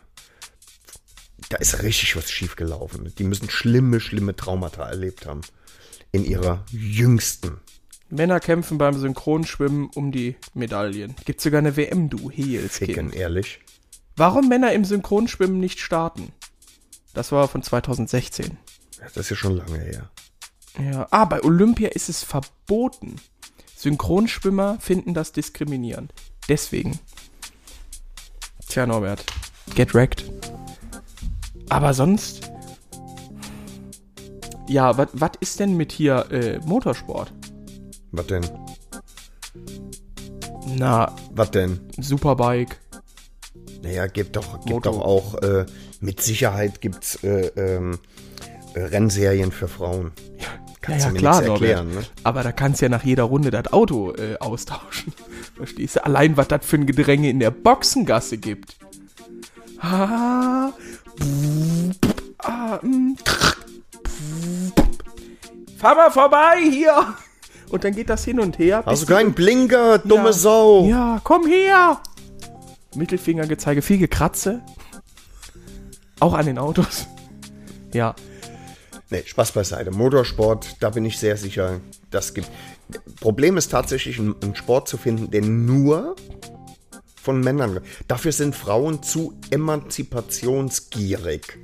da 1.50 1.56
ist 1.58 1.82
richtig 1.82 2.16
was 2.16 2.30
schiefgelaufen. 2.30 3.12
Die 3.16 3.24
müssen 3.24 3.50
schlimme, 3.50 4.00
schlimme 4.00 4.34
Traumata 4.34 4.88
erlebt 4.88 5.26
haben. 5.26 5.42
In 6.12 6.24
ihrer 6.24 6.64
jüngsten. 6.70 7.60
Männer 8.08 8.40
kämpfen 8.40 8.78
beim 8.78 8.98
Synchronschwimmen 8.98 9.90
um 9.94 10.12
die 10.12 10.36
Medaillen. 10.54 11.14
Gibt 11.24 11.40
sogar 11.40 11.58
eine 11.58 11.76
WM, 11.76 12.08
du 12.08 12.30
Ficken, 12.30 12.44
Heelskind. 12.44 13.14
ehrlich. 13.14 13.60
Warum 14.16 14.48
Männer 14.48 14.72
im 14.72 14.84
Synchronschwimmen 14.84 15.60
nicht 15.60 15.80
starten? 15.80 16.32
Das 17.12 17.32
war 17.32 17.48
von 17.48 17.62
2016. 17.62 18.56
Das 18.98 19.16
ist 19.16 19.30
ja 19.30 19.36
schon 19.36 19.56
lange 19.56 19.78
her. 19.78 20.10
Ja. 20.78 21.08
Ah, 21.10 21.24
bei 21.24 21.42
Olympia 21.42 21.88
ist 21.88 22.08
es 22.08 22.22
verboten. 22.22 23.16
Synchronschwimmer 23.76 24.78
finden 24.80 25.12
das 25.12 25.32
diskriminierend. 25.32 26.14
Deswegen. 26.48 26.98
Tja, 28.68 28.86
Norbert. 28.86 29.24
Get 29.74 29.94
wrecked. 29.94 30.24
Aber 31.68 31.94
sonst. 31.94 32.50
Ja, 34.68 34.96
was 34.98 35.30
ist 35.40 35.60
denn 35.60 35.76
mit 35.76 35.92
hier 35.92 36.26
äh, 36.30 36.58
Motorsport? 36.64 37.32
Was 38.12 38.26
denn? 38.26 38.46
Na, 40.66 41.14
Was 41.30 41.50
denn? 41.52 41.80
Superbike. 41.98 42.78
Naja, 43.82 44.06
gibt 44.08 44.36
doch, 44.36 44.64
gibt 44.64 44.86
doch 44.86 45.00
auch, 45.00 45.34
äh, 45.42 45.64
mit 46.00 46.20
Sicherheit 46.20 46.80
gibt's 46.80 47.22
äh, 47.22 47.46
ähm, 47.56 47.98
äh, 48.74 48.80
Rennserien 48.80 49.52
für 49.52 49.68
Frauen. 49.68 50.12
Kannst 50.86 51.06
ja, 51.06 51.12
mir 51.12 51.18
klar, 51.18 51.42
erklären, 51.42 51.88
Norbert. 51.88 52.04
ne? 52.04 52.10
Aber 52.22 52.42
da 52.44 52.52
kannst 52.52 52.80
du 52.80 52.84
ja 52.84 52.88
nach 52.88 53.02
jeder 53.02 53.24
Runde 53.24 53.50
das 53.50 53.72
Auto 53.72 54.12
äh, 54.12 54.36
austauschen. 54.38 55.12
Verstehst 55.56 55.96
du? 55.96 56.04
Allein, 56.04 56.36
was 56.36 56.46
das 56.48 56.64
für 56.64 56.76
ein 56.76 56.86
Gedränge 56.86 57.28
in 57.28 57.40
der 57.40 57.50
Boxengasse 57.50 58.38
gibt. 58.38 58.76
Ah, 59.80 60.70
ah, 62.38 62.80
Fahr 65.78 65.94
mal 65.94 66.10
vorbei 66.10 66.58
hier. 66.70 67.14
Und 67.68 67.82
dann 67.82 67.94
geht 67.94 68.08
das 68.08 68.24
hin 68.24 68.38
und 68.38 68.58
her. 68.58 68.84
Hast 68.86 69.02
du 69.02 69.06
keinen 69.12 69.32
Blinker, 69.32 69.98
dumme 69.98 70.26
ja, 70.26 70.32
Sau? 70.32 70.86
Ja, 70.86 71.20
komm 71.24 71.46
her. 71.46 72.00
Mittelfinger 72.94 73.46
gezeige, 73.46 73.82
viel 73.82 73.98
Gekratze. 73.98 74.62
Auch 76.20 76.34
an 76.34 76.46
den 76.46 76.58
Autos. 76.58 77.08
Ja. 77.92 78.14
Nee, 79.10 79.22
Spaß 79.24 79.52
beiseite. 79.52 79.90
Motorsport, 79.92 80.76
da 80.80 80.90
bin 80.90 81.04
ich 81.04 81.18
sehr 81.18 81.36
sicher, 81.36 81.80
das 82.10 82.34
gibt. 82.34 82.48
Problem 83.20 83.56
ist 83.56 83.70
tatsächlich, 83.70 84.18
einen 84.18 84.54
Sport 84.54 84.88
zu 84.88 84.96
finden, 84.96 85.30
der 85.30 85.42
nur 85.42 86.16
von 87.14 87.40
Männern. 87.40 87.80
Dafür 88.08 88.32
sind 88.32 88.54
Frauen 88.56 89.02
zu 89.02 89.38
emanzipationsgierig. 89.50 91.58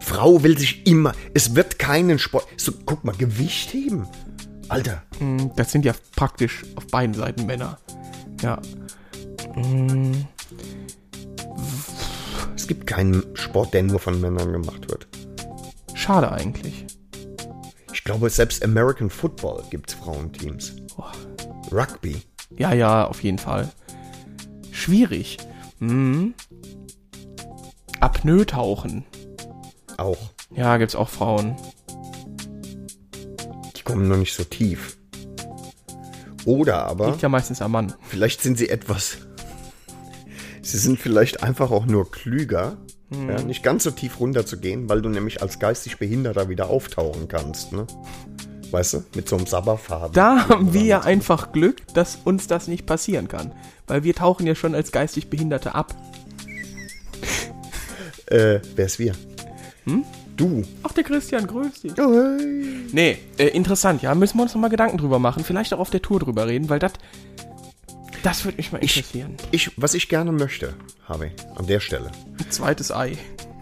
Frau 0.00 0.42
will 0.42 0.58
sich 0.58 0.86
immer. 0.86 1.12
Es 1.34 1.54
wird 1.54 1.78
keinen 1.78 2.18
Sport. 2.18 2.46
So, 2.56 2.72
guck 2.84 3.04
mal, 3.04 3.14
Gewicht 3.16 3.72
heben. 3.72 4.08
Alter, 4.68 5.02
Mm, 5.20 5.50
Das 5.56 5.70
sind 5.70 5.84
ja 5.84 5.92
praktisch 6.16 6.62
auf 6.76 6.86
beiden 6.86 7.14
Seiten 7.14 7.44
Männer. 7.46 7.78
Ja. 8.42 8.60
Mm, 9.54 10.12
es 12.56 12.66
gibt 12.66 12.86
keinen 12.86 13.22
Sport, 13.36 13.74
der 13.74 13.82
nur 13.82 13.98
von 14.00 14.20
Männern 14.20 14.52
gemacht 14.52 14.88
wird. 14.90 15.06
Schade 16.02 16.32
eigentlich. 16.32 16.84
Ich 17.92 18.02
glaube, 18.02 18.28
selbst 18.28 18.64
American 18.64 19.08
Football 19.08 19.62
gibt 19.70 19.90
es 19.90 19.94
Frauenteams. 19.94 20.74
Rugby. 21.70 22.22
Ja, 22.58 22.72
ja, 22.72 23.06
auf 23.06 23.22
jeden 23.22 23.38
Fall. 23.38 23.70
Schwierig. 24.72 25.36
Mhm. 25.78 26.34
Apnoe-Tauchen. 28.00 29.04
Auch. 29.96 30.18
Ja, 30.50 30.76
gibt's 30.76 30.96
auch 30.96 31.08
Frauen. 31.08 31.54
Die 33.76 33.82
kommen 33.84 34.08
noch 34.08 34.16
nicht 34.16 34.34
so 34.34 34.42
tief. 34.42 34.96
Oder 36.44 36.84
aber, 36.84 37.10
Liegt 37.10 37.22
ja 37.22 37.28
meistens 37.28 37.62
am 37.62 37.70
Mann. 37.70 37.94
vielleicht 38.08 38.42
sind 38.42 38.58
sie 38.58 38.68
etwas. 38.68 39.18
Sie 40.62 40.78
sind 40.78 40.98
vielleicht 40.98 41.44
einfach 41.44 41.70
auch 41.70 41.86
nur 41.86 42.10
klüger 42.10 42.76
Ja, 43.28 43.42
nicht 43.42 43.62
ganz 43.62 43.84
so 43.84 43.90
tief 43.90 44.20
runter 44.20 44.46
zu 44.46 44.58
gehen, 44.58 44.88
weil 44.88 45.02
du 45.02 45.08
nämlich 45.08 45.42
als 45.42 45.58
geistig 45.58 45.98
Behinderter 45.98 46.48
wieder 46.48 46.70
auftauchen 46.70 47.28
kannst. 47.28 47.72
Ne? 47.72 47.86
Weißt 48.70 48.94
du, 48.94 49.04
mit 49.14 49.28
so 49.28 49.36
einem 49.36 49.46
Sabberfaden. 49.46 50.12
Da 50.14 50.48
haben 50.48 50.72
wir 50.72 50.82
ja 50.82 51.00
einfach 51.02 51.52
Glück, 51.52 51.86
dass 51.94 52.18
uns 52.24 52.46
das 52.46 52.68
nicht 52.68 52.86
passieren 52.86 53.28
kann. 53.28 53.52
Weil 53.86 54.04
wir 54.04 54.14
tauchen 54.14 54.46
ja 54.46 54.54
schon 54.54 54.74
als 54.74 54.92
geistig 54.92 55.28
Behinderte 55.28 55.74
ab. 55.74 55.94
Äh, 58.26 58.60
wer 58.76 58.86
ist 58.86 58.98
wir? 58.98 59.12
Hm? 59.84 60.04
Du. 60.36 60.62
Ach, 60.82 60.92
der 60.92 61.04
Christian, 61.04 61.46
grüß 61.46 61.82
dich. 61.82 61.92
Nee, 62.92 63.18
äh, 63.36 63.48
interessant, 63.48 64.00
ja. 64.00 64.14
Müssen 64.14 64.38
wir 64.38 64.44
uns 64.44 64.54
nochmal 64.54 64.70
Gedanken 64.70 64.96
drüber 64.96 65.18
machen. 65.18 65.44
Vielleicht 65.44 65.74
auch 65.74 65.78
auf 65.78 65.90
der 65.90 66.00
Tour 66.00 66.20
drüber 66.20 66.46
reden, 66.46 66.70
weil 66.70 66.78
das. 66.78 66.92
Das 68.22 68.44
würde 68.44 68.56
mich 68.58 68.70
mal 68.72 68.82
Ich, 68.84 68.96
interessieren. 68.96 69.36
ich, 69.50 69.72
was 69.76 69.94
ich 69.94 70.08
gerne 70.08 70.30
möchte, 70.32 70.74
habe 71.08 71.30
an 71.56 71.66
der 71.66 71.80
Stelle. 71.80 72.10
Ein 72.38 72.50
zweites 72.50 72.92
Ei. 72.92 73.16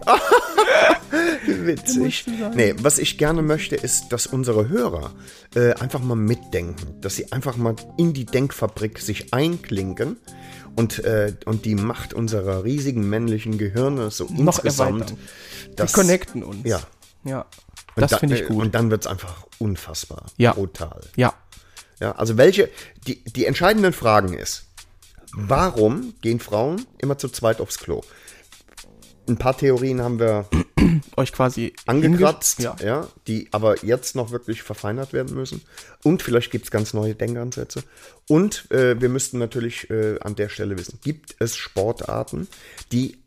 Witzig. 1.45 2.25
Nee, 2.55 2.75
was 2.79 2.97
ich 2.99 3.17
gerne 3.17 3.41
möchte, 3.41 3.75
ist, 3.75 4.09
dass 4.09 4.27
unsere 4.27 4.69
Hörer 4.69 5.11
äh, 5.55 5.73
einfach 5.73 5.99
mal 6.01 6.15
mitdenken. 6.15 7.01
Dass 7.01 7.15
sie 7.15 7.31
einfach 7.31 7.57
mal 7.57 7.75
in 7.97 8.13
die 8.13 8.25
Denkfabrik 8.25 8.99
sich 8.99 9.33
einklinken 9.33 10.17
und, 10.75 10.99
äh, 11.03 11.33
und 11.45 11.65
die 11.65 11.75
Macht 11.75 12.13
unserer 12.13 12.63
riesigen 12.63 13.09
männlichen 13.09 13.57
Gehirne 13.57 14.11
so 14.11 14.25
Noch 14.25 14.57
insgesamt. 14.59 15.01
erweitern. 15.01 15.17
Wir 15.67 15.75
Das, 15.75 15.93
connecten 15.93 16.43
uns. 16.43 16.65
Ja. 16.67 16.81
Ja. 17.23 17.41
Und 17.95 18.01
Das 18.03 18.11
da- 18.11 18.17
finde 18.17 18.35
ich 18.35 18.43
äh, 18.43 18.45
gut. 18.45 18.61
Und 18.63 18.75
dann 18.75 18.89
wird 18.89 19.01
es 19.05 19.07
einfach 19.07 19.45
unfassbar. 19.59 20.25
Ja. 20.37 20.53
Brutal. 20.53 21.01
Ja. 21.15 21.33
Ja, 22.01 22.13
also 22.13 22.37
welche, 22.37 22.69
die, 23.07 23.23
die 23.23 23.45
entscheidenden 23.45 23.93
Fragen 23.93 24.33
ist, 24.33 24.65
warum 25.33 26.13
gehen 26.21 26.39
Frauen 26.39 26.85
immer 26.97 27.17
zu 27.17 27.29
zweit 27.29 27.61
aufs 27.61 27.77
Klo? 27.77 28.01
Ein 29.29 29.37
paar 29.37 29.55
Theorien 29.55 30.01
haben 30.01 30.19
wir 30.19 30.47
Euch 31.15 31.31
quasi 31.31 31.73
angekratzt, 31.85 32.59
Ja. 32.59 32.75
ja, 32.83 33.07
die 33.27 33.47
aber 33.51 33.85
jetzt 33.85 34.15
noch 34.15 34.31
wirklich 34.31 34.63
verfeinert 34.63 35.13
werden 35.13 35.35
müssen. 35.35 35.61
Und 36.03 36.21
vielleicht 36.21 36.51
gibt 36.51 36.65
es 36.65 36.71
ganz 36.71 36.93
neue 36.93 37.15
Denkansätze. 37.15 37.83
Und 38.27 38.69
äh, 38.71 38.99
wir 38.99 39.09
müssten 39.09 39.37
natürlich 39.37 39.89
äh, 39.89 40.19
an 40.21 40.35
der 40.35 40.49
Stelle 40.49 40.77
wissen, 40.77 40.99
gibt 41.03 41.35
es 41.39 41.55
Sportarten, 41.55 42.47
die 42.91 43.19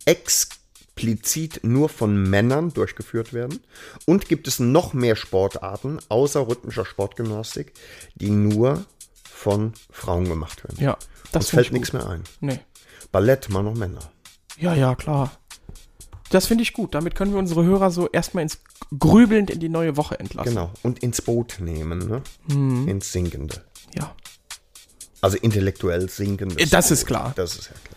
explizit 0.94 1.60
nur 1.64 1.88
von 1.88 2.22
Männern 2.22 2.72
durchgeführt 2.72 3.32
werden? 3.32 3.60
Und 4.06 4.28
gibt 4.28 4.46
es 4.48 4.60
noch 4.60 4.94
mehr 4.94 5.16
Sportarten 5.16 5.98
außer 6.08 6.46
rhythmischer 6.46 6.84
Sportgymnastik, 6.84 7.72
die 8.14 8.30
nur 8.30 8.84
von 9.28 9.72
Frauen 9.90 10.28
gemacht 10.28 10.64
werden? 10.64 10.82
Ja. 10.82 10.96
Das 11.32 11.50
fällt 11.50 11.66
ich 11.66 11.72
nichts 11.72 11.92
mehr 11.92 12.08
ein. 12.08 12.22
Nee. 12.40 12.60
Ballett, 13.10 13.48
Mann 13.48 13.66
und 13.66 13.78
Männer. 13.78 14.12
Ja, 14.56 14.74
ja, 14.74 14.94
klar. 14.94 15.32
Das 16.30 16.46
finde 16.46 16.62
ich 16.62 16.72
gut. 16.72 16.94
Damit 16.94 17.14
können 17.16 17.32
wir 17.32 17.38
unsere 17.38 17.64
Hörer 17.64 17.90
so 17.90 18.08
erstmal 18.08 18.42
ins 18.42 18.60
grübelnd 18.96 19.50
in 19.50 19.58
die 19.58 19.68
neue 19.68 19.96
Woche 19.96 20.18
entlassen. 20.18 20.50
Genau. 20.54 20.70
Und 20.82 21.00
ins 21.00 21.20
Boot 21.22 21.56
nehmen, 21.60 22.08
ne? 22.08 22.22
Mhm. 22.46 22.88
Ins 22.88 23.12
Sinkende. 23.12 23.64
Ja. 23.94 24.14
Also 25.20 25.38
intellektuell 25.38 26.08
sinkende. 26.08 26.66
Das 26.66 26.90
ist 26.90 27.06
klar. 27.06 27.32
Das 27.34 27.56
ist 27.56 27.66
ja 27.66 27.74
klar. 27.84 27.93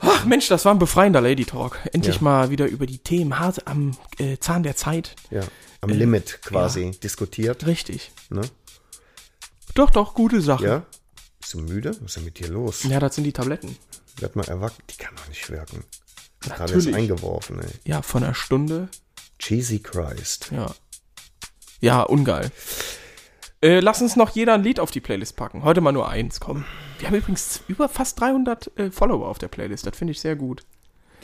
Ach 0.00 0.24
Mensch, 0.24 0.48
das 0.48 0.64
war 0.64 0.72
ein 0.74 0.78
befreiender 0.78 1.20
Lady 1.20 1.44
Talk. 1.44 1.78
Endlich 1.92 2.16
Ja. 2.16 2.22
mal 2.22 2.50
wieder 2.50 2.66
über 2.66 2.86
die 2.86 2.98
Themen 2.98 3.38
hart 3.38 3.66
am 3.66 3.96
äh, 4.18 4.36
Zahn 4.38 4.62
der 4.62 4.76
Zeit. 4.76 5.14
Ja. 5.30 5.42
Am 5.80 5.90
Limit 5.90 6.40
quasi 6.42 6.90
diskutiert. 7.02 7.66
Richtig. 7.66 8.12
Ne? 8.30 8.42
Doch, 9.74 9.90
doch, 9.90 10.14
gute 10.14 10.40
Sache. 10.40 10.64
Ja. 10.66 10.86
Bist 11.40 11.54
du 11.54 11.60
müde? 11.60 11.90
Was 11.90 12.00
ist 12.02 12.16
denn 12.16 12.24
mit 12.24 12.38
dir 12.38 12.48
los? 12.48 12.82
Ja, 12.84 12.98
das 12.98 13.14
sind 13.14 13.24
die 13.24 13.32
Tabletten. 13.32 13.76
Werd 14.18 14.36
mal 14.36 14.46
erwachsen. 14.48 14.82
Die 14.90 14.96
kann 14.96 15.14
doch 15.16 15.28
nicht 15.28 15.48
wirken. 15.50 15.84
Gerade 16.40 16.72
ist 16.72 16.92
eingeworfen, 16.92 17.60
ey. 17.60 17.70
Ja, 17.84 18.02
von 18.02 18.22
einer 18.24 18.34
Stunde. 18.34 18.88
Cheesy 19.38 19.78
Christ. 19.80 20.48
Ja. 20.52 20.74
Ja, 21.80 22.02
ungeil. 22.02 22.50
Äh, 23.62 23.80
lass 23.80 24.00
uns 24.00 24.16
noch 24.16 24.30
jeder 24.30 24.54
ein 24.54 24.62
Lied 24.62 24.80
auf 24.80 24.90
die 24.90 25.00
Playlist 25.00 25.36
packen. 25.36 25.62
Heute 25.62 25.80
mal 25.80 25.92
nur 25.92 26.08
eins, 26.08 26.40
komm. 26.40 26.64
Wir 26.98 27.08
haben 27.08 27.14
übrigens 27.16 27.60
über 27.68 27.88
fast 27.88 28.20
300 28.20 28.78
äh, 28.78 28.90
Follower 28.90 29.28
auf 29.28 29.38
der 29.38 29.48
Playlist. 29.48 29.86
Das 29.86 29.96
finde 29.96 30.12
ich 30.12 30.20
sehr 30.20 30.36
gut. 30.36 30.64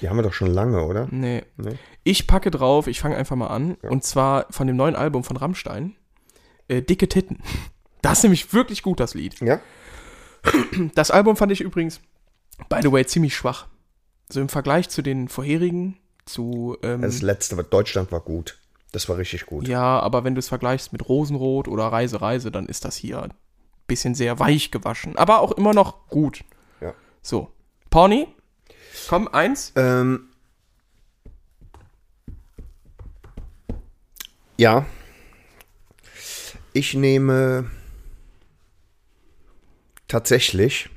Die 0.01 0.09
haben 0.09 0.17
wir 0.17 0.23
doch 0.23 0.33
schon 0.33 0.53
lange, 0.53 0.85
oder? 0.85 1.07
Nee. 1.11 1.45
Nee. 1.57 1.79
Ich 2.03 2.27
packe 2.27 2.51
drauf, 2.51 2.87
ich 2.87 3.01
fange 3.01 3.17
einfach 3.17 3.37
mal 3.37 3.47
an. 3.49 3.75
Und 3.83 4.05
zwar 4.05 4.47
von 4.51 4.67
dem 4.67 4.77
neuen 4.77 4.97
Album 4.97 5.23
von 5.25 5.37
Rammstein. 5.37 5.95
Äh, 6.69 6.83
Dicke 6.83 7.09
Titten. 7.09 7.39
Das 8.03 8.19
ist 8.19 8.23
nämlich 8.25 8.53
wirklich 8.53 8.83
gut, 8.83 8.99
das 9.01 9.15
Lied. 9.15 9.39
Ja? 9.41 9.61
Das 10.95 11.13
Album 11.13 11.37
fand 11.37 11.53
ich 11.53 11.61
übrigens, 11.61 12.01
by 12.69 12.79
the 12.83 12.91
way, 12.91 13.07
ziemlich 13.07 13.37
schwach. 13.37 13.69
So 14.29 14.41
im 14.41 14.49
Vergleich 14.49 14.89
zu 14.89 15.03
den 15.03 15.29
vorherigen, 15.29 15.99
zu. 16.25 16.77
Ähm, 16.83 17.03
Das 17.03 17.23
letzte, 17.23 17.55
Deutschland 17.63 18.11
war 18.11 18.21
gut. 18.21 18.59
Das 18.91 19.09
war 19.09 19.19
richtig 19.19 19.47
gut. 19.47 19.69
ja, 19.69 20.01
aber 20.01 20.25
wenn 20.25 20.35
du 20.35 20.41
es 20.41 20.49
vergleichst 20.49 20.93
mit 20.93 21.09
Rosenrot 21.09 21.69
oder 21.69 21.85
Reise, 21.87 22.21
Reise, 22.21 22.51
dann 22.51 22.67
ist 22.67 22.85
das 22.85 22.97
hier 22.97 23.29
bisschen 23.93 24.15
sehr 24.15 24.39
weich 24.39 24.71
gewaschen. 24.71 25.19
Aber 25.19 25.41
auch 25.41 25.53
immer 25.53 25.75
noch 25.75 26.09
gut. 26.09 26.45
Ja. 26.81 26.95
So. 27.21 27.53
Pony, 27.91 28.27
komm, 29.07 29.29
eins. 29.29 29.75
Ähm, 29.77 30.31
ja. 34.57 34.87
Ich 36.73 36.95
nehme 36.95 37.71
tatsächlich 40.09 40.89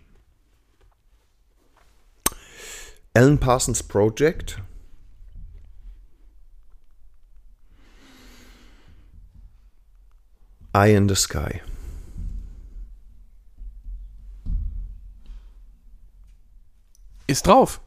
Alan 3.13 3.37
Parsons 3.37 3.83
Project. 3.83 4.61
Eye 10.73 10.95
in 10.95 11.09
the 11.09 11.15
Sky. 11.15 11.61
Ist 17.27 17.47
drauf. 17.47 17.81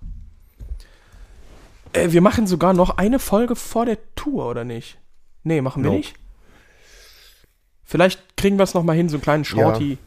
Äh, 1.92 2.12
wir 2.12 2.20
machen 2.20 2.46
sogar 2.46 2.72
noch 2.74 2.98
eine 2.98 3.18
Folge 3.18 3.56
vor 3.56 3.86
der 3.86 3.98
Tour, 4.14 4.46
oder 4.48 4.64
nicht? 4.64 4.98
Nee, 5.44 5.60
machen 5.60 5.82
wir 5.82 5.90
Nope. 5.90 5.98
nicht. 5.98 6.14
Vielleicht 7.84 8.36
kriegen 8.36 8.58
wir 8.58 8.64
es 8.64 8.74
noch 8.74 8.82
mal 8.82 8.94
hin, 8.96 9.08
so 9.08 9.16
einen 9.16 9.22
kleinen 9.22 9.44
Shorty. 9.44 9.98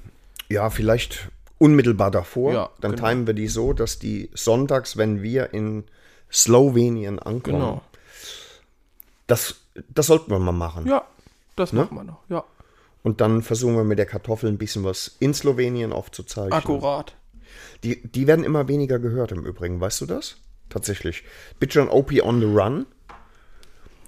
Ja, 0.50 0.70
vielleicht 0.70 1.30
unmittelbar 1.58 2.12
davor. 2.12 2.54
Ja, 2.54 2.70
Dann 2.80 2.96
genau. 2.96 3.08
timen 3.10 3.28
wir 3.28 3.34
die 3.34 3.48
so, 3.48 3.74
dass 3.74 3.98
die 4.00 4.30
sonntags, 4.34 4.98
wenn 4.98 5.22
wir 5.24 5.54
in 5.54 5.86
Slowenien 6.32 7.20
ankommen, 7.20 7.60
Genau. 7.60 7.82
das, 9.28 9.56
das 9.90 10.08
sollten 10.08 10.30
wir 10.32 10.40
mal 10.40 10.52
machen. 10.52 10.86
Ja, 10.88 11.04
das 11.56 11.74
Ne? 11.74 11.82
machen 11.82 11.96
wir 11.98 12.04
noch. 12.04 12.20
Ja, 12.30 12.44
Und 13.04 13.20
dann 13.22 13.42
versuchen 13.42 13.76
wir 13.76 13.84
mit 13.84 13.98
der 13.98 14.06
Kartoffel 14.06 14.50
ein 14.50 14.58
bisschen 14.60 14.84
was 14.84 15.16
in 15.20 15.34
Slowenien 15.34 15.92
aufzuzeichnen. 15.94 16.54
akkurat. 16.54 17.16
Die, 17.84 18.02
die 18.08 18.28
werden 18.28 18.44
immer 18.44 18.68
weniger 18.68 19.00
gehört 19.00 19.32
im 19.32 19.46
Übrigen, 19.46 19.80
weißt 19.80 20.02
du 20.02 20.06
das? 20.06 20.38
Tatsächlich. 20.70 21.24
Bitch 21.60 21.78
und 21.78 21.90
OP 21.90 22.12
on 22.22 22.40
the 22.40 22.46
Run 22.46 22.86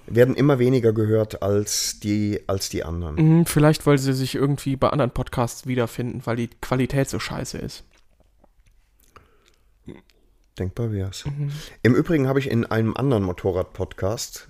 werden 0.08 0.36
immer 0.36 0.60
weniger 0.60 0.94
gehört 0.94 1.42
als 1.42 2.00
die, 2.00 2.42
als 2.48 2.70
die 2.70 2.84
anderen. 2.84 3.16
Mhm, 3.16 3.46
vielleicht, 3.46 3.86
weil 3.86 3.98
sie 3.98 4.14
sich 4.14 4.36
irgendwie 4.36 4.76
bei 4.76 4.90
anderen 4.90 5.12
Podcasts 5.12 5.66
wiederfinden, 5.66 6.22
weil 6.26 6.36
die 6.36 6.50
Qualität 6.62 7.10
so 7.10 7.20
scheiße 7.20 7.58
ist. 7.58 7.84
Denkbar 10.60 10.92
wär's. 10.92 11.26
Mhm. 11.26 11.52
Im 11.82 11.96
Übrigen 11.96 12.28
habe 12.28 12.40
ich 12.40 12.50
in 12.50 12.66
einem 12.66 12.96
anderen 12.96 13.24
Motorrad-Podcast 13.24 14.50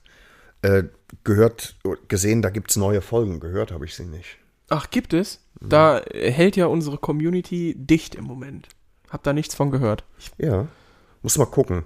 äh, 0.61 0.83
gehört, 1.23 1.77
gesehen, 2.07 2.41
da 2.41 2.49
gibt 2.49 2.71
es 2.71 2.77
neue 2.77 3.01
Folgen. 3.01 3.39
Gehört 3.39 3.71
habe 3.71 3.85
ich 3.85 3.95
sie 3.95 4.05
nicht. 4.05 4.37
Ach, 4.69 4.89
gibt 4.89 5.13
es? 5.13 5.39
Da 5.61 6.01
hält 6.11 6.57
ja 6.57 6.65
unsere 6.65 6.97
Community 6.97 7.75
dicht 7.77 8.15
im 8.15 8.25
Moment. 8.25 8.67
Hab 9.13 9.21
da 9.23 9.31
nichts 9.31 9.53
von 9.53 9.69
gehört. 9.69 10.03
Ja, 10.39 10.67
muss 11.21 11.37
mal 11.37 11.45
gucken. 11.45 11.85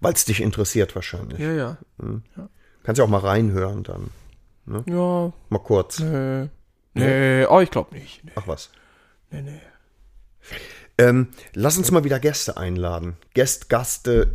Weil 0.00 0.14
es 0.14 0.24
dich 0.24 0.40
interessiert 0.40 0.94
wahrscheinlich. 0.94 1.38
Ja, 1.38 1.52
ja. 1.52 1.76
Kannst 2.82 2.98
ja 2.98 3.04
auch 3.04 3.08
mal 3.08 3.18
reinhören 3.20 3.82
dann. 3.84 4.10
Ja, 4.86 5.32
Mal 5.50 5.58
kurz. 5.58 6.00
nee. 6.00 6.48
Nee, 6.94 7.44
oh, 7.44 7.60
ich 7.60 7.70
glaube 7.70 7.94
nicht. 7.94 8.24
Nee, 8.24 8.32
Ach 8.34 8.48
was. 8.48 8.70
nee, 9.30 9.42
nee. 9.42 9.60
Ähm, 10.96 11.28
lass 11.52 11.76
uns 11.76 11.90
mal 11.90 12.04
wieder 12.04 12.18
Gäste 12.18 12.56
einladen. 12.56 13.18
Gäst, 13.34 13.68
Gaste, 13.68 14.30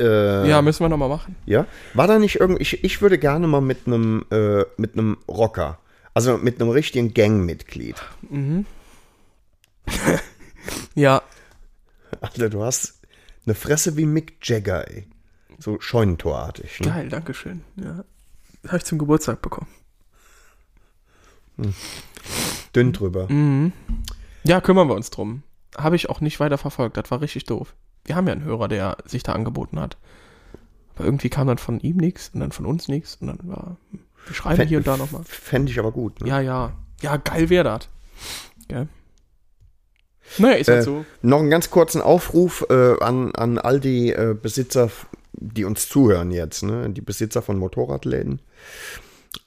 äh, 0.00 0.48
Ja, 0.48 0.60
müssen 0.60 0.82
wir 0.84 0.88
noch 0.88 0.96
mal 0.96 1.08
machen. 1.08 1.36
Ja? 1.46 1.66
War 1.94 2.08
da 2.08 2.18
nicht 2.18 2.40
irgendwie, 2.40 2.62
ich, 2.62 2.82
ich 2.82 3.00
würde 3.00 3.16
gerne 3.18 3.46
mal 3.46 3.60
mit 3.60 3.86
einem, 3.86 4.24
äh, 4.32 4.64
mit 4.76 4.94
einem 4.94 5.18
Rocker, 5.28 5.78
also 6.12 6.36
mit 6.38 6.60
einem 6.60 6.70
richtigen 6.70 7.14
Gangmitglied. 7.14 8.02
Ja, 10.94 11.22
Alter, 12.20 12.50
du 12.50 12.62
hast 12.62 13.00
eine 13.46 13.54
Fresse 13.54 13.96
wie 13.96 14.06
Mick 14.06 14.38
Jagger, 14.42 14.88
ey. 14.90 15.06
So 15.58 15.80
Scheunentorartig. 15.80 16.80
Ne? 16.80 16.86
geil, 16.88 17.08
dankeschön. 17.08 17.62
Ja. 17.76 18.04
Habe 18.66 18.78
ich 18.78 18.84
zum 18.84 18.98
Geburtstag 18.98 19.42
bekommen. 19.42 19.68
Dünn 22.74 22.92
drüber. 22.92 23.28
Ja, 24.42 24.60
kümmern 24.60 24.88
wir 24.88 24.94
uns 24.94 25.10
drum. 25.10 25.42
Habe 25.76 25.96
ich 25.96 26.10
auch 26.10 26.20
nicht 26.20 26.40
weiter 26.40 26.58
verfolgt. 26.58 26.96
Das 26.96 27.10
war 27.10 27.20
richtig 27.20 27.44
doof. 27.44 27.74
Wir 28.04 28.16
haben 28.16 28.26
ja 28.26 28.32
einen 28.32 28.44
Hörer, 28.44 28.68
der 28.68 28.96
sich 29.04 29.22
da 29.22 29.32
angeboten 29.32 29.78
hat. 29.78 29.96
Aber 30.94 31.04
irgendwie 31.04 31.28
kam 31.28 31.46
dann 31.46 31.58
von 31.58 31.80
ihm 31.80 31.96
nichts 31.96 32.30
und 32.32 32.40
dann 32.40 32.52
von 32.52 32.66
uns 32.66 32.88
nichts 32.88 33.16
und 33.16 33.28
dann 33.28 33.38
war, 33.42 33.76
wir 34.26 34.34
schreiben 34.34 34.66
hier 34.66 34.78
und 34.78 34.86
da 34.86 34.96
nochmal. 34.96 35.22
Fände 35.24 35.70
ich 35.72 35.78
aber 35.78 35.92
gut. 35.92 36.20
Ne? 36.20 36.28
Ja, 36.28 36.40
ja. 36.40 36.72
Ja, 37.02 37.16
geil 37.16 37.50
wäre 37.50 37.64
das. 37.64 37.88
Gell? 38.68 38.88
Naja, 40.38 40.54
ist 40.56 40.68
halt 40.68 40.80
Äh, 40.80 40.82
so. 40.82 41.04
Noch 41.22 41.40
einen 41.40 41.50
ganz 41.50 41.70
kurzen 41.70 42.00
Aufruf 42.00 42.66
äh, 42.70 42.98
an, 43.00 43.34
an 43.34 43.58
all 43.58 43.80
die 43.80 44.10
äh, 44.10 44.34
Besitzer, 44.40 44.90
die 45.32 45.64
uns 45.64 45.88
zuhören 45.88 46.30
jetzt, 46.30 46.62
ne? 46.62 46.88
die 46.90 47.00
Besitzer 47.00 47.42
von 47.42 47.58
Motorradläden. 47.58 48.40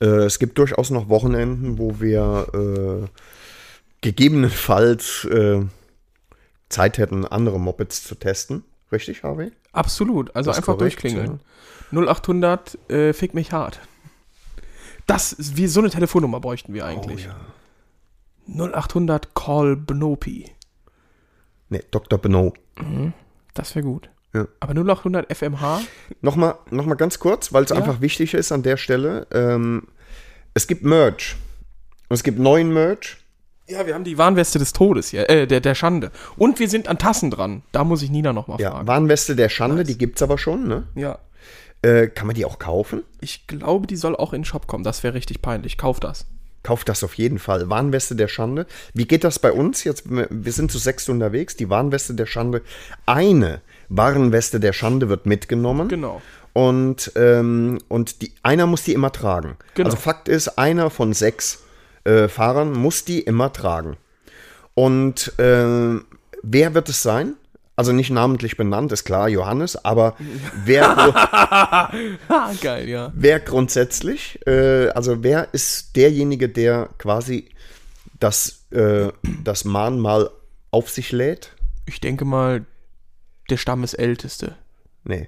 Äh, 0.01 0.05
es 0.05 0.39
gibt 0.39 0.57
durchaus 0.57 0.89
noch 0.89 1.09
Wochenenden, 1.09 1.77
wo 1.77 1.99
wir 1.99 2.47
äh, 2.53 3.07
gegebenenfalls 4.01 5.25
äh, 5.25 5.61
Zeit 6.69 6.97
hätten, 6.97 7.25
andere 7.25 7.59
Mopeds 7.59 8.03
zu 8.03 8.15
testen. 8.15 8.63
Richtig, 8.91 9.23
Harvey? 9.23 9.51
Absolut. 9.71 10.35
Also 10.35 10.49
Das 10.49 10.57
einfach 10.57 10.77
korrekt, 10.77 11.03
durchklingeln. 11.03 11.39
0800 11.91 12.77
äh, 12.89 13.13
fick 13.13 13.33
mich 13.33 13.51
hart. 13.51 13.79
Das 15.05 15.35
wie 15.55 15.67
so 15.67 15.79
eine 15.79 15.89
Telefonnummer 15.89 16.39
bräuchten 16.39 16.73
wir 16.73 16.85
eigentlich. 16.85 17.29
0800 18.47 19.33
Call 19.35 19.75
Bnopi. 19.75 20.51
Ne, 21.69 21.83
Dr. 21.91 22.19
Beno. 22.19 22.53
Das 23.53 23.75
wäre 23.75 23.85
gut. 23.85 24.09
Ja. 24.33 24.47
Aber 24.59 24.73
0800 24.73 25.29
FMH. 25.35 25.81
Nochmal 26.21 26.55
noch 26.69 26.85
mal 26.85 26.95
ganz 26.95 27.19
kurz, 27.19 27.53
weil 27.53 27.63
es 27.63 27.69
Ja. 27.71 27.77
einfach 27.77 28.01
wichtig 28.01 28.33
ist 28.33 28.51
an 28.51 28.63
der 28.63 28.77
Stelle. 28.77 29.27
Ähm, 29.31 29.87
es 30.53 30.67
gibt 30.67 30.83
Merch. 30.83 31.35
Und 32.09 32.13
es 32.15 32.23
gibt 32.23 32.39
neuen 32.39 32.73
Merch. 32.73 33.17
Ja, 33.69 33.85
wir 33.85 33.95
haben 33.95 34.05
die 34.05 34.17
Warnweste 34.17 34.59
des 34.59 34.71
Todes 34.71 35.09
hier, 35.09 35.29
äh, 35.29 35.45
der, 35.45 35.59
der 35.59 35.75
Schande. 35.75 36.11
Und 36.37 36.59
wir 36.59 36.69
sind 36.69 36.87
an 36.87 36.97
Tassen 36.97 37.31
dran. 37.31 37.63
Da 37.73 37.83
muss 37.83 38.01
ich 38.01 38.09
Nina 38.09 38.31
nochmal 38.31 38.61
Ja, 38.61 38.71
fragen. 38.71 38.87
Warnweste 38.87 39.35
der 39.35 39.49
Schande, 39.49 39.83
die 39.83 39.97
gibt's 39.97 40.21
aber 40.21 40.37
schon, 40.37 40.67
ne? 40.67 40.87
Ja. 40.95 41.19
Äh, 41.81 42.07
kann 42.07 42.27
man 42.27 42.35
die 42.35 42.45
auch 42.45 42.59
kaufen? 42.59 43.03
Ich 43.19 43.45
glaube, 43.45 43.85
die 43.87 43.97
soll 43.97 44.15
auch 44.15 44.31
in 44.33 44.39
den 44.41 44.45
Shop 44.45 44.67
kommen. 44.67 44.83
Das 44.85 45.03
wäre 45.03 45.13
richtig 45.15 45.41
peinlich. 45.41 45.77
Kauf 45.77 45.99
das. 45.99 46.25
Kauft 46.63 46.89
das 46.89 47.03
auf 47.03 47.13
jeden 47.13 47.39
Fall. 47.39 47.69
Warnweste 47.69 48.15
der 48.15 48.27
Schande. 48.27 48.65
Wie 48.93 49.05
geht 49.05 49.23
das 49.23 49.39
bei 49.39 49.51
uns 49.51 49.83
jetzt? 49.83 50.03
Wir 50.07 50.51
sind 50.51 50.71
zu 50.71 50.77
sechs 50.77 51.07
unterwegs. 51.07 51.55
Die 51.55 51.69
Warnweste 51.69 52.13
der 52.13 52.25
Schande. 52.25 52.61
Eine 53.05 53.61
Warnweste 53.89 54.59
der 54.59 54.73
Schande 54.73 55.07
wird 55.07 55.25
mitgenommen. 55.25 55.87
Genau. 55.87 56.21
Und, 56.53 57.11
ähm, 57.15 57.77
und 57.87 58.21
die, 58.21 58.33
einer 58.43 58.65
muss 58.65 58.83
die 58.83 58.93
immer 58.93 59.11
tragen. 59.11 59.57
Genau. 59.75 59.89
Also 59.89 59.97
Fakt 59.97 60.27
ist, 60.27 60.57
einer 60.57 60.89
von 60.89 61.13
sechs 61.13 61.63
äh, 62.03 62.27
Fahrern 62.27 62.73
muss 62.73 63.05
die 63.05 63.19
immer 63.19 63.53
tragen. 63.53 63.97
Und 64.73 65.37
äh, 65.39 65.99
wer 66.43 66.73
wird 66.73 66.89
es 66.89 67.01
sein? 67.03 67.35
Also 67.77 67.93
nicht 67.93 68.09
namentlich 68.09 68.57
benannt, 68.57 68.91
ist 68.91 69.05
klar, 69.05 69.29
Johannes, 69.29 69.85
aber 69.85 70.17
wer, 70.65 71.91
geil, 72.61 72.89
ja. 72.89 73.11
wer 73.15 73.39
grundsätzlich, 73.39 74.39
äh, 74.47 74.89
also 74.89 75.23
wer 75.23 75.53
ist 75.53 75.95
derjenige, 75.95 76.49
der 76.49 76.89
quasi 76.97 77.49
das, 78.19 78.65
äh, 78.71 79.09
das 79.43 79.63
Mahnmal 79.63 80.31
auf 80.71 80.89
sich 80.89 81.11
lädt? 81.11 81.53
Ich 81.85 81.99
denke 82.01 82.25
mal, 82.25 82.65
der 83.51 83.57
Stammesälteste. 83.57 84.55
Nee. 85.03 85.27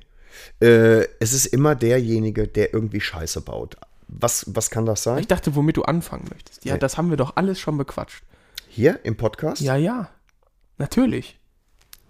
Äh, 0.60 1.04
es 1.20 1.34
ist 1.34 1.46
immer 1.46 1.76
derjenige, 1.76 2.48
der 2.48 2.74
irgendwie 2.74 3.00
Scheiße 3.00 3.42
baut. 3.42 3.78
Was, 4.08 4.46
was 4.48 4.72
kann 4.72 4.88
das 4.88 5.04
sein? 5.04 5.20
Ich 5.20 5.28
dachte, 5.28 5.56
womit 5.56 5.78
du 5.78 5.84
anfangen 5.84 6.26
möchtest. 6.32 6.66
Ja, 6.66 6.74
Nee. 6.74 6.80
das 6.80 6.98
haben 6.98 7.12
wir 7.12 7.18
doch 7.18 7.36
alles 7.36 7.60
schon 7.60 7.78
bequatscht. 7.78 8.24
Hier 8.68 9.00
im 9.04 9.16
Podcast? 9.18 9.62
Ja, 9.62 9.76
ja. 9.76 10.10
Natürlich. 10.80 11.39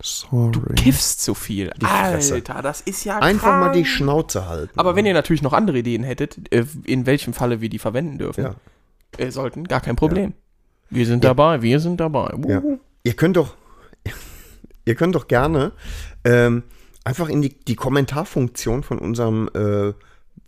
Sorry. 0.01 0.75
Kiffst 0.75 1.21
zu 1.21 1.33
viel. 1.33 1.71
Fresse. 1.79 2.35
Alter, 2.35 2.61
das 2.61 2.81
ist 2.81 3.03
ja 3.03 3.17
Einfach 3.19 3.59
mal 3.59 3.71
die 3.71 3.81
krank. 3.83 3.87
Schnauze 3.87 4.47
halten. 4.47 4.79
Aber 4.79 4.95
wenn 4.95 5.05
ihr 5.05 5.13
natürlich 5.13 5.41
noch 5.41 5.53
andere 5.53 5.79
Ideen 5.79 6.03
hättet, 6.03 6.51
äh, 6.53 6.65
in 6.85 7.05
welchem 7.05 7.33
Falle 7.33 7.59
wir 7.61 7.69
die 7.69 7.79
verwenden 7.79 8.17
dürfen, 8.17 8.43
Ja. 8.45 8.55
äh, 9.17 9.29
sollten, 9.31 9.65
gar 9.65 9.81
kein 9.81 9.95
Problem. 9.97 10.33
Wir 10.89 11.05
sind 11.05 11.23
dabei, 11.23 11.61
wir 11.61 11.79
sind 11.79 11.99
dabei. 11.99 12.31
Ja. 12.47 12.61
Wuhu. 12.63 12.79
Ihr 13.03 13.13
könnt 13.13 13.35
doch, 13.37 13.55
ihr 14.85 14.95
könnt 14.95 15.15
doch 15.15 15.27
gerne 15.27 15.73
ähm, 16.23 16.63
einfach 17.03 17.27
in 17.29 17.41
die, 17.41 17.49
die 17.59 17.75
Kommentarfunktion 17.75 18.83
von 18.83 18.99
unserem, 18.99 19.49
äh, 19.53 19.93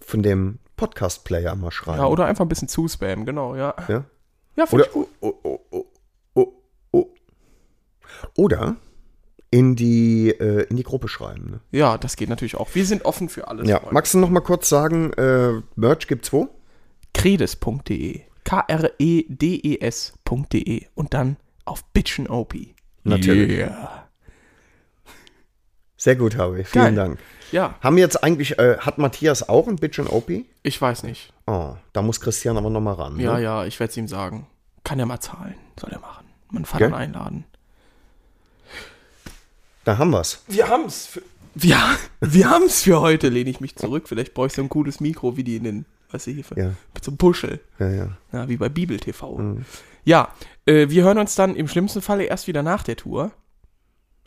von 0.03 0.23
dem 0.23 0.59
Podcast-Player 0.77 1.55
mal 1.55 1.71
schreiben. 1.71 1.99
Ja, 1.99 2.07
oder 2.07 2.25
einfach 2.25 2.45
ein 2.45 2.49
bisschen 2.49 2.67
zuspammen, 2.69 3.25
genau, 3.25 3.55
ja. 3.55 3.75
Ja? 3.87 4.05
Ja, 4.55 4.65
finde 4.65 4.75
Oder, 4.75 4.85
ich 4.85 4.91
gut. 4.91 5.07
oh, 5.21 5.59
oh, 6.33 6.53
oh. 6.91 7.07
oder 8.35 8.75
in 9.51 9.75
die, 9.75 10.29
äh, 10.29 10.63
in 10.69 10.77
die 10.77 10.83
Gruppe 10.83 11.07
schreiben. 11.09 11.51
Ne? 11.51 11.59
Ja, 11.71 11.97
das 11.97 12.15
geht 12.15 12.29
natürlich 12.29 12.55
auch. 12.55 12.73
Wir 12.73 12.85
sind 12.85 13.05
offen 13.05 13.29
für 13.29 13.49
alles. 13.49 13.67
Ja, 13.67 13.79
Freunde. 13.79 13.93
magst 13.93 14.13
du 14.13 14.17
noch 14.17 14.29
mal 14.29 14.39
kurz 14.39 14.69
sagen, 14.69 15.11
äh, 15.13 15.61
Merch 15.75 16.07
gibt's 16.07 16.31
wo? 16.33 16.47
Kredes.de. 17.13 18.21
K-R-E-D-E-S.de. 19.51 20.85
Und 20.95 21.13
dann 21.13 21.37
auf 21.65 21.83
Bitchen 21.93 22.27
OP. 22.27 22.55
Natürlich. 23.03 23.57
Yeah. 23.57 24.07
Sehr 25.97 26.15
gut, 26.15 26.37
Harvey. 26.37 26.63
Vielen 26.63 26.85
Geil. 26.85 26.95
Dank. 26.95 27.19
Ja, 27.51 27.75
Haben 27.81 27.97
jetzt 27.97 28.23
eigentlich, 28.23 28.57
äh, 28.57 28.77
hat 28.77 28.97
Matthias 28.97 29.47
auch 29.49 29.67
ein 29.67 29.75
Bitch 29.75 29.99
und 29.99 30.07
OP? 30.07 30.31
ich 30.63 30.81
weiß 30.81 31.03
nicht. 31.03 31.33
Oh, 31.45 31.75
da 31.91 32.01
muss 32.01 32.21
Christian 32.21 32.57
aber 32.57 32.69
noch 32.69 32.79
mal 32.79 32.93
ran. 32.93 33.19
Ja, 33.19 33.33
ne? 33.35 33.43
ja, 33.43 33.65
ich 33.65 33.79
werde 33.79 33.91
es 33.91 33.97
ihm 33.97 34.07
sagen. 34.07 34.47
Kann 34.83 34.99
er 34.99 35.05
mal 35.05 35.19
zahlen. 35.19 35.55
Soll 35.79 35.91
er 35.91 35.99
machen. 35.99 36.25
Gell? 36.51 36.65
Vater 36.65 36.95
einladen. 36.95 37.45
Da 39.83 39.97
haben 39.97 40.11
wir's. 40.11 40.43
Wir 40.47 40.67
haben's. 40.69 41.07
Für, 41.07 41.21
wir, 41.55 41.77
wir 42.21 42.49
haben's 42.49 42.83
für 42.83 43.01
heute, 43.01 43.29
lehne 43.29 43.49
ich 43.49 43.59
mich 43.59 43.75
zurück. 43.75 44.07
Vielleicht 44.07 44.33
brauche 44.33 44.47
ich 44.47 44.53
so 44.53 44.61
ein 44.61 44.69
cooles 44.69 44.99
Mikro, 44.99 45.35
wie 45.37 45.43
die 45.43 45.55
in 45.57 45.63
den, 45.63 45.85
was 46.11 46.27
ich 46.27 46.35
hier 46.35 46.43
für, 46.43 46.57
Ja. 46.59 46.71
einem 47.07 47.17
Puschel. 47.17 47.59
Ja, 47.79 47.89
ja. 47.89 48.07
Ja, 48.31 48.47
wie 48.49 48.57
bei 48.57 48.69
Bibel 48.69 48.99
TV. 48.99 49.37
Mhm. 49.37 49.65
Ja, 50.05 50.33
äh, 50.65 50.89
wir 50.89 51.03
hören 51.03 51.17
uns 51.17 51.35
dann 51.35 51.55
im 51.55 51.67
schlimmsten 51.67 52.01
Falle 52.01 52.23
erst 52.25 52.47
wieder 52.47 52.63
nach 52.63 52.83
der 52.83 52.95
Tour. 52.95 53.31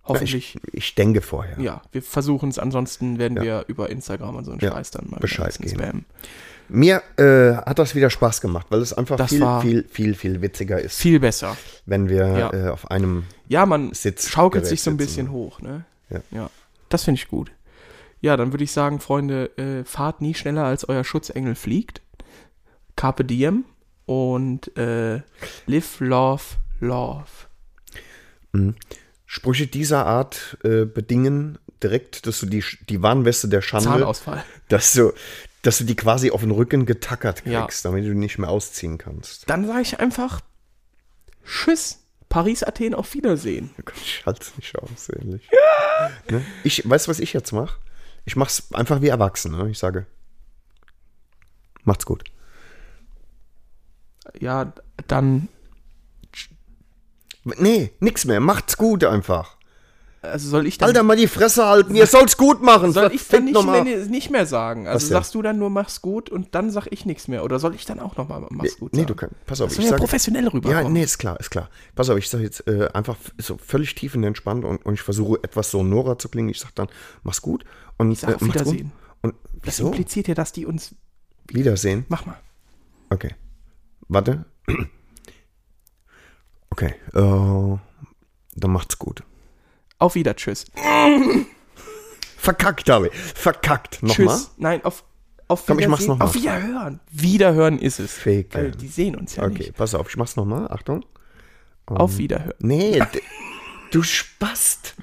Hoffentlich. 0.05 0.57
Ich, 0.57 0.75
ich 0.75 0.95
denke 0.95 1.23
vorher. 1.23 1.59
ja, 1.59 1.81
wir 1.93 2.03
versuchen 2.03 2.51
es. 2.51 2.59
Ansonsten 2.59 3.19
werden 3.19 3.39
Ja. 3.39 3.43
wir 3.43 3.65
über 3.69 3.89
Instagram 3.89 4.37
und 4.37 4.45
so 4.45 4.51
einen 4.51 4.61
Ja, 4.61 4.73
Scheiß 4.73 4.91
dann 4.91 5.09
mal 5.09 5.19
Bescheid 5.19 5.57
geben. 5.59 5.81
spammen. 5.81 6.05
Mir 6.69 7.03
äh, 7.17 7.55
hat 7.57 7.79
das 7.79 7.95
wieder 7.95 8.09
Spaß 8.11 8.41
gemacht, 8.41 8.67
weil 8.71 8.81
es 8.81 8.93
einfach 8.93 9.17
Das 9.17 9.31
viel, 9.31 9.47
viel, 9.61 9.85
viel, 9.89 10.15
viel 10.15 10.41
witziger 10.43 10.81
ist, 10.81 10.99
Viel 10.99 11.21
besser. 11.21 11.57
wenn 11.87 12.09
wir 12.09 12.27
Ja. 12.27 12.53
äh, 12.53 12.69
auf 12.71 12.91
einem 12.91 13.25
Ja, 13.49 13.67
man 13.67 13.93
Sitz- 13.93 14.29
schaukelt 14.31 14.67
sich 14.67 14.81
so 14.83 14.91
ein 14.91 14.99
sitzen. 14.99 15.07
bisschen 15.07 15.31
hoch, 15.31 15.61
ne? 15.61 15.85
Ja. 16.11 16.21
ja. 16.31 16.51
Das 16.89 17.05
finde 17.05 17.21
ich 17.21 17.29
gut. 17.29 17.51
Ja, 18.21 18.37
dann 18.39 18.53
würde 18.53 18.65
ich 18.65 18.73
sagen, 18.73 19.01
Freunde, 19.01 19.51
äh, 19.59 19.85
fahrt 19.85 20.23
nie 20.23 20.35
schneller 20.35 20.65
als 20.65 20.89
euer 20.89 21.05
Schutzengel 21.05 21.55
fliegt. 21.55 22.01
Carpe 22.97 23.25
diem 23.25 23.65
und 24.07 24.75
äh, 24.79 25.21
live, 25.67 26.01
love, 26.01 26.43
love. 26.81 27.27
Sprüche 29.27 29.67
dieser 29.67 30.07
Art 30.07 30.57
äh, 30.65 30.85
bedingen 30.85 31.59
direkt, 31.83 32.27
dass 32.27 32.41
du 32.41 32.47
die, 32.47 32.65
die 32.89 33.03
Warnweste 33.03 33.49
der 33.49 33.61
Schande, 33.63 34.11
dass 34.69 34.93
du, 34.93 35.13
dass 35.65 35.79
du 35.79 35.85
die 35.85 35.97
quasi 35.97 36.31
auf 36.31 36.41
den 36.43 36.51
Rücken 36.53 36.87
getackert 36.87 37.45
Ja. 37.47 37.63
kriegst, 37.63 37.85
damit 37.85 38.05
du 38.05 38.09
die 38.11 38.15
nicht 38.15 38.39
mehr 38.39 38.51
ausziehen 38.51 38.99
kannst. 38.99 39.49
Dann 39.51 39.67
sage 39.67 39.83
ich 39.83 39.99
einfach 40.01 40.41
Tschüss. 41.45 42.01
Paris, 42.29 42.63
Athen, 42.65 42.95
auf 42.95 43.15
Wiedersehen. 43.15 43.71
Oh 43.79 43.83
Gott, 43.85 43.95
Ich 43.97 44.27
halte 44.27 44.41
es 44.43 44.57
nicht 44.57 44.77
aus, 44.79 45.09
ähnlich. 45.11 45.49
Ne? 46.31 46.45
Ich, 46.65 46.89
weißt 46.89 47.07
du, 47.07 47.11
was 47.11 47.21
ich 47.21 47.33
jetzt 47.33 47.53
mache? 47.53 47.79
Ich 48.25 48.35
mache 48.37 48.49
es 48.49 48.73
einfach 48.75 49.01
wie 49.03 49.09
erwachsen. 49.09 49.53
Ne? 49.57 49.71
Ich 49.71 49.79
sage, 49.79 50.07
macht's 51.85 52.05
gut. 52.07 52.25
Ja, 54.41 54.73
dann, 55.07 55.49
Nee, 57.45 57.91
nix 58.01 58.25
mehr. 58.25 58.41
Macht's 58.41 58.77
gut 58.79 59.05
einfach. 59.05 59.57
Also 60.33 60.49
soll 60.49 60.67
ich 60.67 60.79
dann, 60.79 60.89
Alter, 60.89 61.03
mal 61.03 61.17
die 61.17 61.27
Fresse 61.29 61.67
halten. 61.67 61.95
Ihr 61.95 62.07
soll's 62.07 62.37
gut 62.37 62.63
machen. 62.63 62.93
soll 62.93 63.13
ich 63.15 63.27
dann 63.29 63.45
nicht, 63.45 63.65
mehr, 63.67 63.85
nicht 64.07 64.31
mehr 64.31 64.47
sagen? 64.47 64.87
Also 64.89 65.07
sagst 65.09 65.35
du 65.35 65.43
dann 65.43 65.59
nur, 65.59 65.71
mach's 65.71 66.01
gut 66.03 66.31
und 66.31 66.55
dann 66.55 66.71
sag 66.71 66.87
ich 66.91 67.07
nichts 67.07 67.29
mehr? 67.29 67.45
Oder 67.45 67.59
soll 67.59 67.75
ich 67.75 67.85
dann 67.85 68.01
auch 68.01 68.17
nochmal, 68.17 68.45
mach's 68.51 68.79
gut 68.79 68.93
Nee, 68.93 69.01
sagen? 69.01 69.07
du 69.09 69.15
kannst. 69.15 69.47
Pass 69.47 69.61
auf, 69.61 69.69
Das 69.71 69.79
ich 69.79 69.91
ja 69.91 69.97
professionell 69.97 70.45
Ja, 70.45 70.51
rüberkommen. 70.51 70.93
nee, 70.93 71.03
ist 71.03 71.19
klar, 71.19 71.39
ist 71.41 71.51
klar. 71.51 71.69
Pass 71.95 72.11
auf, 72.11 72.19
ich 72.19 72.29
sage 72.29 72.45
jetzt 72.45 72.67
äh, 72.67 72.89
einfach 72.93 73.17
so 73.39 73.57
völlig 73.59 73.95
tiefenentspannt 73.95 74.65
und, 74.65 74.85
und 74.85 74.95
ich 74.95 75.03
versuche 75.03 75.39
etwas 75.43 75.71
sonorer 75.71 76.19
zu 76.19 76.29
klingen. 76.29 76.49
Ich 76.49 76.61
sage 76.61 76.73
dann, 76.75 76.89
mach's 77.23 77.43
gut. 77.43 77.65
Und 77.99 78.11
Ich 78.13 78.21
sag 78.21 78.35
auf 78.37 78.41
macht's 78.41 78.61
Wiedersehen. 78.63 78.93
Und 79.23 79.35
Das 79.65 79.79
wieso? 79.79 79.87
impliziert 79.89 80.29
ja, 80.29 80.35
dass 80.35 80.53
die 80.53 80.67
uns. 80.67 80.95
Wiedersehen. 81.49 82.05
Mach 82.09 82.27
mal. 82.27 82.37
Okay. 83.11 83.35
Warte. 84.09 84.45
Okay. 86.71 86.95
Äh, 87.15 87.79
dann 88.57 88.71
macht's 88.71 88.99
gut. 88.99 89.23
Auf 89.99 90.15
Wieder, 90.15 90.35
tschüss. 90.37 90.67
Verkackt, 92.37 92.91
habe 92.91 93.09
ich. 93.09 93.15
Verkackt. 93.15 94.03
Nochmal. 94.03 94.17
Tschüss. 94.37 94.51
Nein, 94.59 94.85
auf, 94.85 95.05
auf 95.49 95.65
Komm, 95.67 95.79
ich 95.79 95.89
mach's 95.89 96.03
Wiedersehen. 96.03 96.09
noch 96.11 96.19
mal. 96.19 96.25
Auf 96.27 96.35
Wiederhören. 96.35 97.01
Wiederhören 97.11 97.79
ist 97.79 97.99
es. 98.01 98.13
Fake. 98.13 98.49
Weil 98.55 98.71
die 98.73 98.89
sehen 98.89 99.17
uns 99.17 99.37
ja 99.37 99.45
Okay, 99.45 99.59
nicht. 99.59 99.75
pass 99.77 99.95
auf, 99.95 100.09
ich 100.11 100.17
mach's 100.17 100.37
nochmal. 100.37 100.69
Achtung. 100.71 101.05
Auf 101.87 102.19
Wiederhören. 102.19 102.55
Nee, 102.61 103.03
du 103.91 104.03
Spast. 104.03 104.95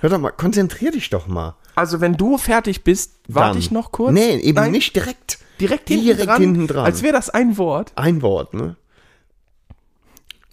Hör 0.00 0.10
doch 0.10 0.18
mal, 0.18 0.30
konzentrier 0.32 0.90
dich 0.92 1.08
doch 1.10 1.26
mal. 1.26 1.56
Also, 1.74 2.00
wenn 2.00 2.14
du 2.16 2.36
fertig 2.38 2.84
bist, 2.84 3.14
warte 3.28 3.58
ich 3.58 3.70
noch 3.70 3.92
kurz. 3.92 4.12
Nee, 4.12 4.36
eben 4.36 4.56
Nein, 4.56 4.72
nicht 4.72 4.94
direkt. 4.94 5.38
Direkt 5.60 5.88
hinten 5.88 6.04
direkt 6.04 6.26
dran, 6.28 6.40
hinten 6.40 6.66
dran. 6.66 6.84
Als 6.84 7.02
wäre 7.02 7.12
das 7.14 7.30
ein 7.30 7.56
Wort. 7.58 7.92
Ein 7.96 8.20
Wort, 8.22 8.54
ne? 8.54 8.76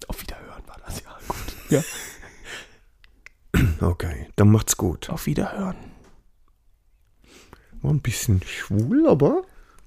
Auf 0.08 0.20
Wiederhören 0.22 0.62
war 0.66 0.76
das, 0.86 1.02
ja. 1.02 1.10
Gut. 1.28 1.36
Ja, 1.70 1.82
Okay, 3.84 4.28
dann 4.36 4.50
macht's 4.50 4.76
gut. 4.76 5.10
auf 5.10 5.26
Wiederhören. 5.26 5.76
War 7.82 7.90
ein 7.92 8.00
bisschen 8.00 8.42
schwul, 8.42 9.06
aber 9.08 9.42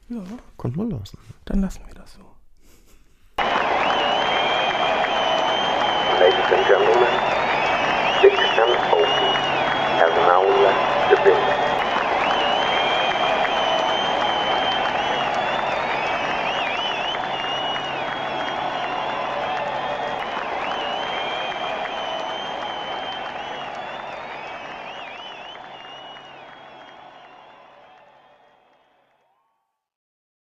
Ja, 0.09 0.21
konnte 0.55 0.77
man 0.77 0.91
lassen. 0.91 1.17
dann 1.45 1.61
lassen 1.61 1.81
wir 1.87 1.95
das 1.95 2.13
so. 2.13 2.21
Ladies 6.19 6.51
and 6.51 6.67
gentlemen, 6.67 7.13
Big 8.21 8.33
and 8.33 8.77
Opie 8.93 9.33
has 9.99 10.13
now 10.27 10.43
left 10.61 11.09
the 11.09 11.15
building. 11.23 11.66